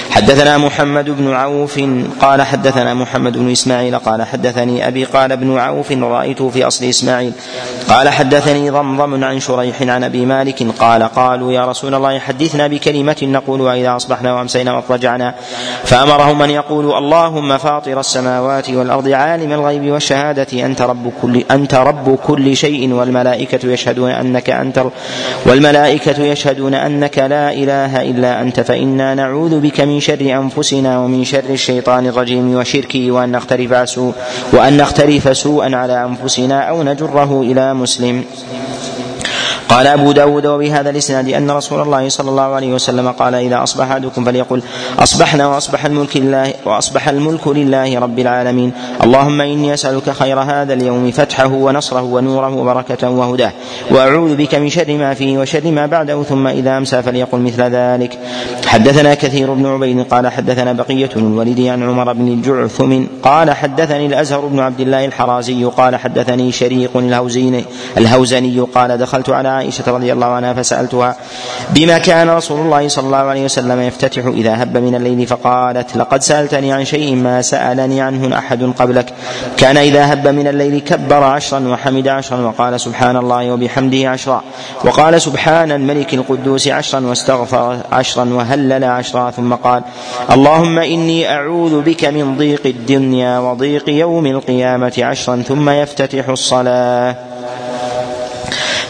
حدثنا 0.09 0.57
محمد 0.57 1.09
بن 1.09 1.33
عوف 1.33 1.79
قال 2.21 2.41
حدثنا 2.41 2.93
محمد 2.93 3.37
بن 3.37 3.51
إسماعيل 3.51 3.99
قال 3.99 4.23
حدثني 4.23 4.87
أبي 4.87 5.03
قال 5.03 5.31
ابن 5.31 5.57
عوف 5.57 5.91
رأيته 5.91 6.49
في 6.49 6.67
أصل 6.67 6.85
إسماعيل. 6.85 7.33
قال 7.89 8.09
حدثني 8.09 8.69
ضمضم 8.69 9.23
عن 9.23 9.39
شريح 9.39 9.81
عن 9.81 10.03
أبي 10.03 10.25
مالك 10.25 10.63
قال 10.79 11.03
قالوا 11.03 11.51
يا 11.51 11.65
رسول 11.65 11.95
الله 11.95 12.19
حدثنا 12.19 12.67
بكلمة 12.67 13.15
نقولها 13.23 13.75
إذا 13.75 13.95
أصبحنا 13.95 14.33
وأمسينا 14.33 14.73
واضطجعنا 14.73 15.35
فأمرهم 15.83 16.41
أن 16.41 16.49
يقولوا 16.49 16.97
اللهم 16.97 17.57
فاطر 17.57 17.99
السماوات 17.99 18.69
والأرض 18.69 19.07
عالم 19.07 19.51
الغيب 19.51 19.91
والشهادة. 19.91 20.65
أنت 20.65 20.81
رب 20.81 21.13
كل 21.21 21.43
أنت 21.51 21.73
رب 21.73 22.15
كل 22.15 22.55
شيء 22.55 22.93
والملائكة 22.93 23.71
يشهدون 23.71 24.11
أنك 24.11 24.49
أنت 24.49 24.85
والملائكة 25.45 26.23
يشهدون 26.23 26.73
أنك 26.73 27.17
لا 27.17 27.53
إله 27.53 28.01
إلا 28.01 28.41
أنت. 28.41 28.59
فإنا 28.59 29.15
نعوذ 29.15 29.59
بك 29.63 29.79
من 29.81 29.99
شر 29.99 30.19
أنفسنا 30.19 30.99
ومن 30.99 31.23
شر 31.23 31.49
الشيطان 31.49 32.07
الرجيم 32.07 32.55
وشركه 32.55 33.11
وأن 33.11 33.31
نقترف 33.31 33.89
سوء 33.89 34.13
وأن 34.53 34.77
نقترف 34.77 35.37
سوءا 35.37 35.75
على 35.75 35.95
أنفسنا 36.05 36.57
أو 36.69 36.83
نجره 36.83 37.41
إلى 37.41 37.73
مسلم. 37.73 38.23
قال 39.73 39.87
أبو 39.87 40.11
داود 40.11 40.45
وبهذا 40.45 40.89
الإسناد 40.89 41.29
أن 41.29 41.51
رسول 41.51 41.81
الله 41.81 42.09
صلى 42.09 42.29
الله 42.29 42.43
عليه 42.55 42.73
وسلم 42.73 43.11
قال 43.11 43.35
إذا 43.35 43.63
أصبح 43.63 43.91
أحدكم 43.91 44.25
فليقل 44.25 44.61
أصبحنا 44.99 45.47
وأصبح 45.47 45.85
الملك 45.85 46.17
لله 46.17 46.53
وأصبح 46.65 47.09
الملك 47.09 47.47
لله 47.47 47.99
رب 47.99 48.19
العالمين. 48.19 48.71
اللهم 49.03 49.41
إني 49.41 49.73
أسألك 49.73 50.09
خير 50.09 50.39
هذا 50.39 50.73
اليوم 50.73 51.11
فتحه 51.11 51.53
ونصره 51.53 52.01
ونوره 52.01 52.55
وبركته 52.55 53.09
وهداه. 53.09 53.51
وأعوذ 53.91 54.35
بك 54.35 54.55
من 54.55 54.69
شر 54.69 54.97
ما 54.97 55.13
فيه 55.13 55.37
وشر 55.37 55.71
ما 55.71 55.85
بعده 55.85 56.23
ثم 56.23 56.47
إذا 56.47 56.77
أمسى 56.77 57.01
فليقل 57.01 57.39
مثل 57.39 57.61
ذلك. 57.61 58.19
حدثنا 58.65 59.13
كثير 59.13 59.53
بن 59.53 59.65
عبيد 59.65 60.01
قال 60.01 60.27
حدثنا 60.27 60.73
بقية 60.73 61.09
الوليد 61.15 61.67
عن 61.67 61.83
عمر 61.83 62.13
بن 62.13 62.27
الجعثم 62.27 63.03
قال 63.23 63.51
حدثني 63.51 64.05
الأزهر 64.05 64.39
بن 64.39 64.59
عبد 64.59 64.79
الله 64.79 65.05
الحرازي 65.05 65.63
قال 65.63 65.95
حدثني 65.95 66.51
شريق 66.51 66.97
الهوزيني 66.97 67.65
الهوزني 67.97 68.59
قال 68.59 68.97
دخلت 68.97 69.29
على 69.29 69.62
عائشة 69.63 69.83
رضي 69.87 70.13
الله 70.13 70.27
عنها 70.27 70.53
فسألتها 70.53 71.15
بما 71.69 71.97
كان 71.97 72.29
رسول 72.29 72.59
الله 72.59 72.87
صلى 72.87 73.05
الله 73.05 73.17
عليه 73.17 73.45
وسلم 73.45 73.81
يفتتح 73.81 74.25
إذا 74.25 74.63
هب 74.63 74.77
من 74.77 74.95
الليل 74.95 75.27
فقالت 75.27 75.97
لقد 75.97 76.21
سألتني 76.21 76.73
عن 76.73 76.85
شيء 76.85 77.15
ما 77.15 77.41
سألني 77.41 78.01
عنه 78.01 78.37
أحد 78.37 78.63
قبلك. 78.79 79.13
كان 79.57 79.77
إذا 79.77 80.13
هب 80.13 80.27
من 80.27 80.47
الليل 80.47 80.79
كبر 80.79 81.23
عشرا 81.23 81.67
وحمد 81.67 82.07
عشرا 82.07 82.41
وقال 82.41 82.79
سبحان 82.79 83.17
الله 83.17 83.51
وبحمده 83.51 84.09
عشرا. 84.09 84.43
وقال 84.85 85.21
سبحان 85.21 85.71
الملك 85.71 86.13
القدوس 86.13 86.67
عشرا 86.67 86.99
واستغفر 86.99 87.77
عشرا 87.91 88.29
وهلل 88.33 88.83
عشرا 88.83 89.31
ثم 89.31 89.53
قال 89.53 89.83
اللهم 90.31 90.79
إني 90.79 91.31
أعوذ 91.31 91.81
بك 91.81 92.05
من 92.05 92.37
ضيق 92.37 92.61
الدنيا 92.65 93.39
وضيق 93.39 93.89
يوم 93.89 94.25
القيامة 94.25 94.93
عشرا 94.99 95.43
ثم 95.47 95.69
يفتتح 95.69 96.29
الصلاة. 96.29 97.32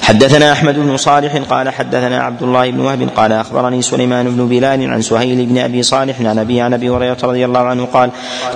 حدثنا 0.04 0.52
أحمد 0.52 0.76
بن 0.76 0.98
صالح 0.98 1.36
قال 1.50 1.70
حدثنا 1.70 2.24
عبد 2.24 2.44
الله 2.44 2.72
بن 2.72 2.80
وهب 2.80 3.10
قال 3.16 3.32
أخبرني 3.32 3.82
سليمان 3.82 4.30
بن 4.30 4.48
بلال 4.48 4.92
عن 4.92 5.02
سهيل 5.02 5.46
بن 5.46 5.58
أبي 5.58 5.84
صالح 5.84 6.22
عن 6.22 6.40
ابي 6.40 6.62
عن 6.62 6.74
أبي 6.74 6.90
هريرة 6.90 7.18
رضي 7.24 7.46
الله 7.46 7.60
عنه 7.60 7.86
قال 7.86 8.10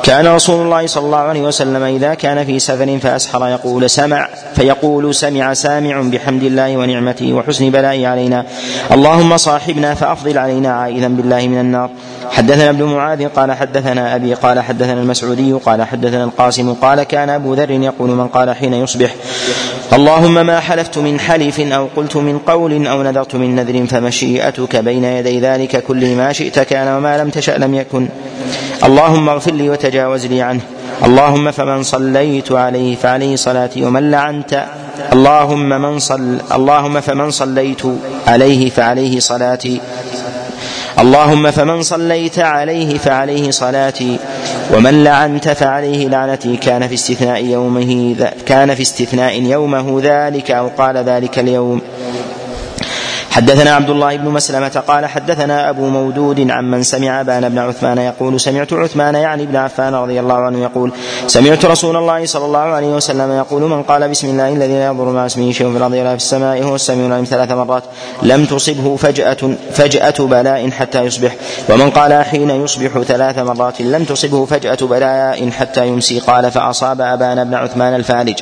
كان 0.04 0.28
رسول 0.28 0.66
الله 0.66 0.88
صلى 0.88 1.06
الله 1.06 1.18
عليه 1.18 1.42
وسلم 1.42 1.84
إذا 1.84 2.14
كان 2.14 2.46
في 2.46 2.60
سفر 2.60 3.00
فأسحر 3.00 3.48
يقول 3.48 3.90
سمع 3.90 4.30
فيقول 4.56 5.16
سمع 5.16 5.54
سامع 5.54 6.02
بحمد 6.02 6.44
الله 6.44 6.78
ونعمته 6.78 7.34
وحسن 7.34 7.70
بلائه 7.70 8.08
علينا. 8.08 8.46
اللهم 8.92 9.38
صاحبنا 9.38 9.94
فأفضل 9.94 10.38
علينا 10.38 10.70
عائذا 10.74 11.08
بالله 11.08 11.48
من 11.48 11.60
النار. 11.60 11.90
حدثنا 12.32 12.70
ابن 12.70 12.84
معاذ 12.84 13.28
قال 13.28 13.52
حدثنا 13.52 14.16
أبي 14.16 14.34
قال 14.34 14.60
حدثنا 14.60 15.02
المسعودي 15.02 15.54
قال 15.54 15.84
حدثنا 15.84 16.24
القاسم 16.24 16.74
قال 16.74 17.04
كان 17.04 17.30
أبو 17.30 17.54
ذر 17.54 17.72
يقول 17.72 18.10
من 18.10 18.28
قال 18.28 18.56
حين 18.56 18.74
يصبح 18.74 19.16
اللهم 19.94 20.46
ما 20.46 20.60
حلفت 20.60 20.98
من 20.98 21.20
حلف 21.38 21.60
أو 21.60 21.88
قلت 21.96 22.16
من 22.16 22.40
قول 22.40 22.88
أو 22.88 23.04
نذرت 23.04 23.36
من 23.36 23.56
نذر 23.56 23.86
فمشيئتك 23.86 24.76
بين 24.76 25.04
يدي 25.04 25.40
ذلك 25.40 25.84
كل 25.84 26.16
ما 26.16 26.34
شئت 26.34 26.60
كان 26.60 26.88
وما 26.98 27.18
لم 27.18 27.30
تشأ 27.30 27.52
لم 27.52 27.76
يكن. 27.76 28.08
اللهم 28.84 29.30
اغفر 29.30 29.52
لي 29.52 29.70
وتجاوز 29.70 30.26
لي 30.26 30.42
عنه. 30.42 30.62
اللهم 31.06 31.52
فمن 31.52 31.84
صليت 31.84 32.52
عليه 32.52 32.96
فعليه 32.96 33.36
صلاتي 33.36 33.86
ومن 33.86 34.12
لعنت 34.12 34.66
اللهم 35.14 35.70
من 35.70 36.00
صل 36.00 36.38
اللهم 36.52 37.02
فمن 37.02 37.32
صليت 37.32 37.82
عليه 38.28 38.70
فعليه 38.70 39.20
صلاتي. 39.20 39.82
اللهم 41.00 41.52
فمن 41.52 41.82
صليت 41.82 42.40
عليه 42.40 42.98
فعليه 42.98 43.52
صلاتي. 43.52 44.18
ومن 44.74 45.04
لعنت 45.04 45.50
فعليه 45.50 46.08
لعنتي 46.08 46.58
كان 46.58 46.88
في 46.88 46.94
استثناء 46.94 47.46
يومه 47.46 48.16
كان 48.46 48.76
في 48.76 48.82
استثناء 48.82 49.42
يومه 49.42 50.02
ذلك 50.04 50.52
أو 50.52 50.68
قال 50.68 50.98
ذلك 50.98 51.40
اليوم. 51.40 51.82
حدثنا 53.38 53.72
عبد 53.72 53.90
الله 53.90 54.18
بن 54.18 54.30
مسلمة 54.30 54.84
قال 54.88 55.06
حدثنا 55.06 55.70
أبو 55.70 55.90
مودود 55.90 56.52
عمن 56.52 56.84
سمع 56.84 57.22
أبان 57.22 57.50
بن 57.50 57.58
عثمان 57.58 57.98
يقول 57.98 58.40
سمعت 58.40 58.74
عثمان 58.74 59.16
يعني 59.16 59.44
ابن 59.44 59.56
عفان 59.56 59.96
رضي 59.96 60.20
الله 60.20 60.36
عنه 60.36 60.64
يقول 60.64 60.92
سمعت 61.28 61.66
رسول 61.66 61.96
الله 61.96 62.26
صلى 62.26 62.46
الله 62.46 62.60
عليه 62.60 62.88
وسلم 62.88 63.32
يقول 63.32 63.62
من 63.62 63.84
قال 63.84 64.10
بسم 64.10 64.28
الله 64.30 64.54
الذي 64.54 64.74
لا 64.74 64.86
يضر 64.86 65.06
مع 65.06 65.26
اسمه 65.26 65.52
شيء 65.52 65.72
في 65.72 65.78
الأرض 65.78 65.94
ولا 65.94 66.10
في 66.10 66.16
السماء 66.16 66.64
هو 66.64 66.76
السميع 66.76 67.08
العليم 67.08 67.26
ثلاث 67.26 67.52
مرات 67.52 67.84
لم 68.24 68.46
تصبه 68.46 68.96
فجأة 68.96 69.56
فجأة 69.74 70.16
بلاء 70.20 70.70
حتى 70.72 71.02
يصبح 71.02 71.36
ومن 71.70 71.90
قال 71.90 72.24
حين 72.24 72.50
يصبح 72.50 73.02
ثلاث 73.02 73.40
مرات 73.40 73.82
لم 73.82 74.04
تصبه 74.04 74.46
فجأة 74.46 74.78
بلاء 74.82 75.50
حتى 75.50 75.88
يمسي 75.88 76.20
قال 76.20 76.52
فأصاب 76.52 77.02
أبان 77.02 77.44
بن 77.44 77.54
عثمان 77.54 77.96
الفالج 77.96 78.40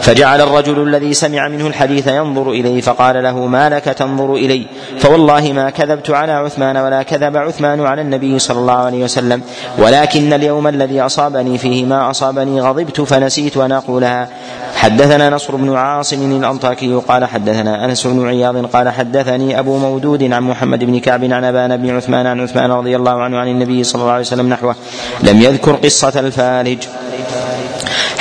فجعل 0.00 0.40
الرجل 0.40 0.82
الذي 0.82 1.14
سمع 1.14 1.48
منه 1.48 1.66
الحديث 1.66 2.06
ينظر 2.06 2.50
إليه 2.50 2.80
فقال 2.80 3.22
له 3.22 3.46
ما 3.46 3.68
لك 3.68 3.84
تنظر 3.84 4.33
إلي. 4.36 4.66
فوالله 4.98 5.52
ما 5.52 5.70
كذبت 5.70 6.10
على 6.10 6.32
عثمان 6.32 6.76
ولا 6.76 7.02
كذب 7.02 7.36
عثمان 7.36 7.80
على 7.80 8.02
النبي 8.02 8.38
صلى 8.38 8.58
الله 8.58 8.72
عليه 8.72 9.04
وسلم. 9.04 9.42
ولكن 9.78 10.32
اليوم 10.32 10.66
الذي 10.68 11.00
أصابني 11.00 11.58
فيه 11.58 11.84
ما 11.84 12.10
أصابني 12.10 12.60
غضبت 12.60 13.00
فنسيت 13.00 13.56
أن 13.56 13.72
أقولها. 13.72 14.28
حدثنا 14.76 15.30
نصر 15.30 15.56
بن 15.56 15.76
عاصم 15.76 16.40
الأنطاكي 16.40 16.94
قال 17.08 17.24
حدثنا 17.24 17.84
أنس 17.84 18.06
بن 18.06 18.28
عياض 18.28 18.66
قال 18.66 18.88
حدثني 18.88 19.58
أبو 19.58 19.78
مودود 19.78 20.32
عن 20.32 20.42
محمد 20.42 20.84
بن 20.84 21.00
كعب 21.00 21.24
عن 21.24 21.44
أبان 21.44 21.76
بن 21.76 21.96
عثمان 21.96 22.26
عن 22.26 22.40
عثمان 22.40 22.70
رضي 22.70 22.96
الله 22.96 23.22
عنه 23.22 23.38
عن 23.38 23.48
النبي 23.48 23.84
صلى 23.84 24.02
الله 24.02 24.12
عليه 24.12 24.20
وسلم 24.20 24.48
نحوه. 24.48 24.74
لم 25.22 25.42
يذكر 25.42 25.72
قصة 25.72 26.20
الفالج 26.20 26.84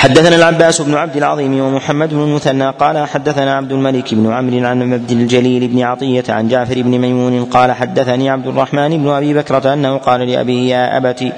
حدثنا 0.04 0.36
العباس 0.36 0.82
بن 0.82 0.96
عبد 0.96 1.18
العظيم 1.18 1.60
ومحمد 1.60 2.10
بن 2.14 2.24
المثنى 2.24 2.70
قال 2.70 3.08
حدثنا 3.08 3.58
عبد 3.58 3.72
الملك 3.72 4.14
بن 4.14 4.32
عمرو 4.34 4.68
عن 4.68 4.94
عبد 4.94 5.12
الجليل 5.12 5.68
بن 5.68 5.82
عطية 5.82 6.24
عن 6.30 6.48
جعفر 6.48 6.82
بن 6.82 6.98
ميمون 7.00 7.46
قال 7.46 7.72
حدثني 7.72 8.30
عبد 8.30 8.48
الرحمن 8.48 8.98
بن 9.04 9.10
أبي 9.10 9.34
بكرة 9.34 9.74
أنه 9.74 9.98
قال 9.98 10.22
لأبيه 10.22 10.76
يا 10.76 10.98
أبت 10.98 11.34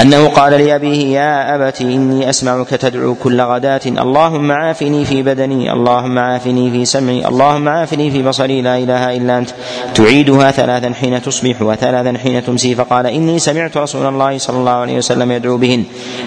أنه 0.00 0.28
قال 0.28 0.52
لأبيه 0.52 1.18
يا 1.18 1.54
أبت 1.54 1.80
إني 1.80 2.30
أسمعك 2.30 2.68
تدعو 2.68 3.14
كل 3.14 3.40
غداة 3.40 3.80
اللهم 3.86 4.52
عافني 4.52 5.04
في 5.04 5.22
بدني 5.22 5.72
اللهم 5.72 6.18
عافني 6.18 6.70
في 6.70 6.84
سمعي 6.84 7.26
اللهم 7.28 7.68
عافني 7.68 8.10
في 8.10 8.22
بصري 8.22 8.62
لا 8.62 8.78
إله 8.78 9.16
إلا 9.16 9.38
أنت. 9.38 9.50
تعيدها 9.94 10.50
ثلاثا 10.50 10.92
حين 11.00 11.22
تصبح 11.22 11.62
وثلاثا 11.62 12.18
حين 12.18 12.44
تمسي. 12.44 12.74
فقال 12.74 13.06
إني 13.06 13.38
سمعت 13.38 13.76
رسول 13.76 14.06
الله 14.06 14.38
صلى 14.38 14.56
الله 14.56 14.72
عليه 14.72 14.96
وسلم 14.96 15.32
يدعو 15.32 15.56
بهن 15.56 15.84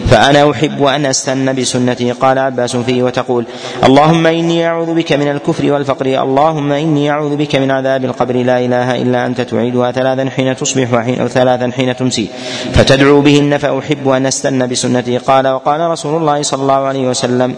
فأنا 0.07 0.51
أحب 0.51 0.83
أن 0.83 1.05
أستن 1.05 1.53
بسنته 1.55 2.13
قال 2.21 2.39
عباس 2.39 2.75
فيه 2.75 3.03
وتقول 3.03 3.45
اللهم 3.83 4.27
إني 4.27 4.67
أعوذ 4.67 4.93
بك 4.93 5.13
من 5.13 5.27
الكفر 5.27 5.71
والفقر 5.71 6.05
اللهم 6.05 6.71
إني 6.71 7.11
أعوذ 7.11 7.35
بك 7.35 7.55
من 7.55 7.71
عذاب 7.71 8.05
القبر 8.05 8.35
لا 8.35 8.59
إله 8.65 9.01
إلا 9.01 9.25
أنت. 9.25 9.41
تعيدها 9.41 9.91
ثلاثا 9.91 10.29
حين 10.29 10.55
تصبح 10.55 10.93
وحين 10.93 11.21
أو 11.21 11.27
ثلاثا 11.27 11.71
حين 11.71 11.95
تمسي. 11.95 12.29
فتدعو 12.73 13.21
بهن 13.21 13.54
فأحب 13.57 14.07
أن 14.07 14.25
أستن 14.25 14.67
بسنته 14.67 15.17
قال 15.17 15.47
وقال 15.47 15.79
رسول 15.81 16.21
الله 16.21 16.41
صلى 16.41 16.61
الله 16.61 16.73
عليه 16.73 17.07
وسلم 17.07 17.55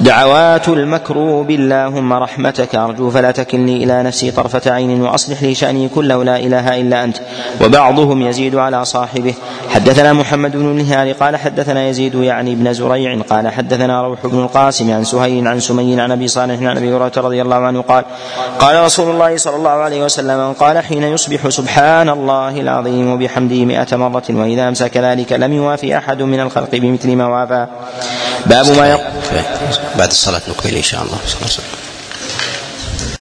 دعوات 0.00 0.68
المكروب 0.68 1.50
اللهم 1.50 2.12
رحمتك 2.12 2.74
أرجو 2.74 3.10
فلا 3.10 3.30
تكلني 3.30 3.84
إلى 3.84 4.02
نفسي 4.02 4.30
طرفة 4.30 4.70
عين 4.70 5.02
وأصلح 5.02 5.42
لي 5.42 5.54
شأني 5.54 5.88
كله 5.88 6.24
لا 6.24 6.36
إله 6.36 6.80
إلا 6.80 7.04
أنت. 7.04 7.16
وبعضهم 7.60 8.22
يزيد 8.22 8.56
على 8.56 8.84
صاحبه. 8.84 9.34
حدثنا 9.74 10.12
محمد 10.12 10.52
بن 10.52 10.66
النهار 10.66 11.12
قال 11.12 11.36
حدثنا 11.36 11.88
يزيد 11.88 12.14
يعني 12.14 12.52
ابن 12.52 12.72
زريع 12.72 13.20
قال 13.30 13.48
حدثنا 13.48 14.02
روح 14.02 14.26
بن 14.26 14.38
القاسم 14.38 14.92
عن 14.92 15.04
سهيل 15.04 15.48
عن 15.48 15.60
سمي 15.60 16.00
عن 16.00 16.12
أبي 16.12 16.28
صالح 16.28 16.62
عن 16.62 16.76
أبي 16.76 16.88
هريرة 16.88 17.12
رضي 17.16 17.42
الله 17.42 17.56
عنه 17.56 17.80
قال 17.82 18.04
قال 18.58 18.84
رسول 18.84 19.10
الله 19.10 19.36
صلى 19.36 19.56
الله 19.56 19.70
عليه 19.70 20.04
وسلم 20.04 20.52
قال 20.52 20.78
حين 20.78 21.02
يصبح 21.02 21.48
سبحان 21.48 22.08
الله 22.08 22.60
العظيم 22.60 23.12
وبحمده 23.12 23.64
مئة 23.64 23.96
مرة 23.96 24.24
وإذا 24.30 24.68
أمسى 24.68 24.88
كذلك 24.88 25.32
لم 25.32 25.52
يوافي 25.52 25.98
أحد 25.98 26.22
من 26.22 26.40
الخلق 26.40 26.70
بمثل 26.72 27.16
ما 27.16 27.26
وافى. 27.26 27.66
باب 28.46 28.66
ما 28.76 28.86
يقول 28.90 29.04
بعد 29.96 30.10
الصلاة 30.10 30.42
نكمل 30.48 30.74
إن 30.74 30.82
شاء 30.82 31.02
الله. 31.02 31.18
صلى 31.26 31.34
الله 31.36 31.42
عليه 31.42 31.52
وسلم. 31.52 31.87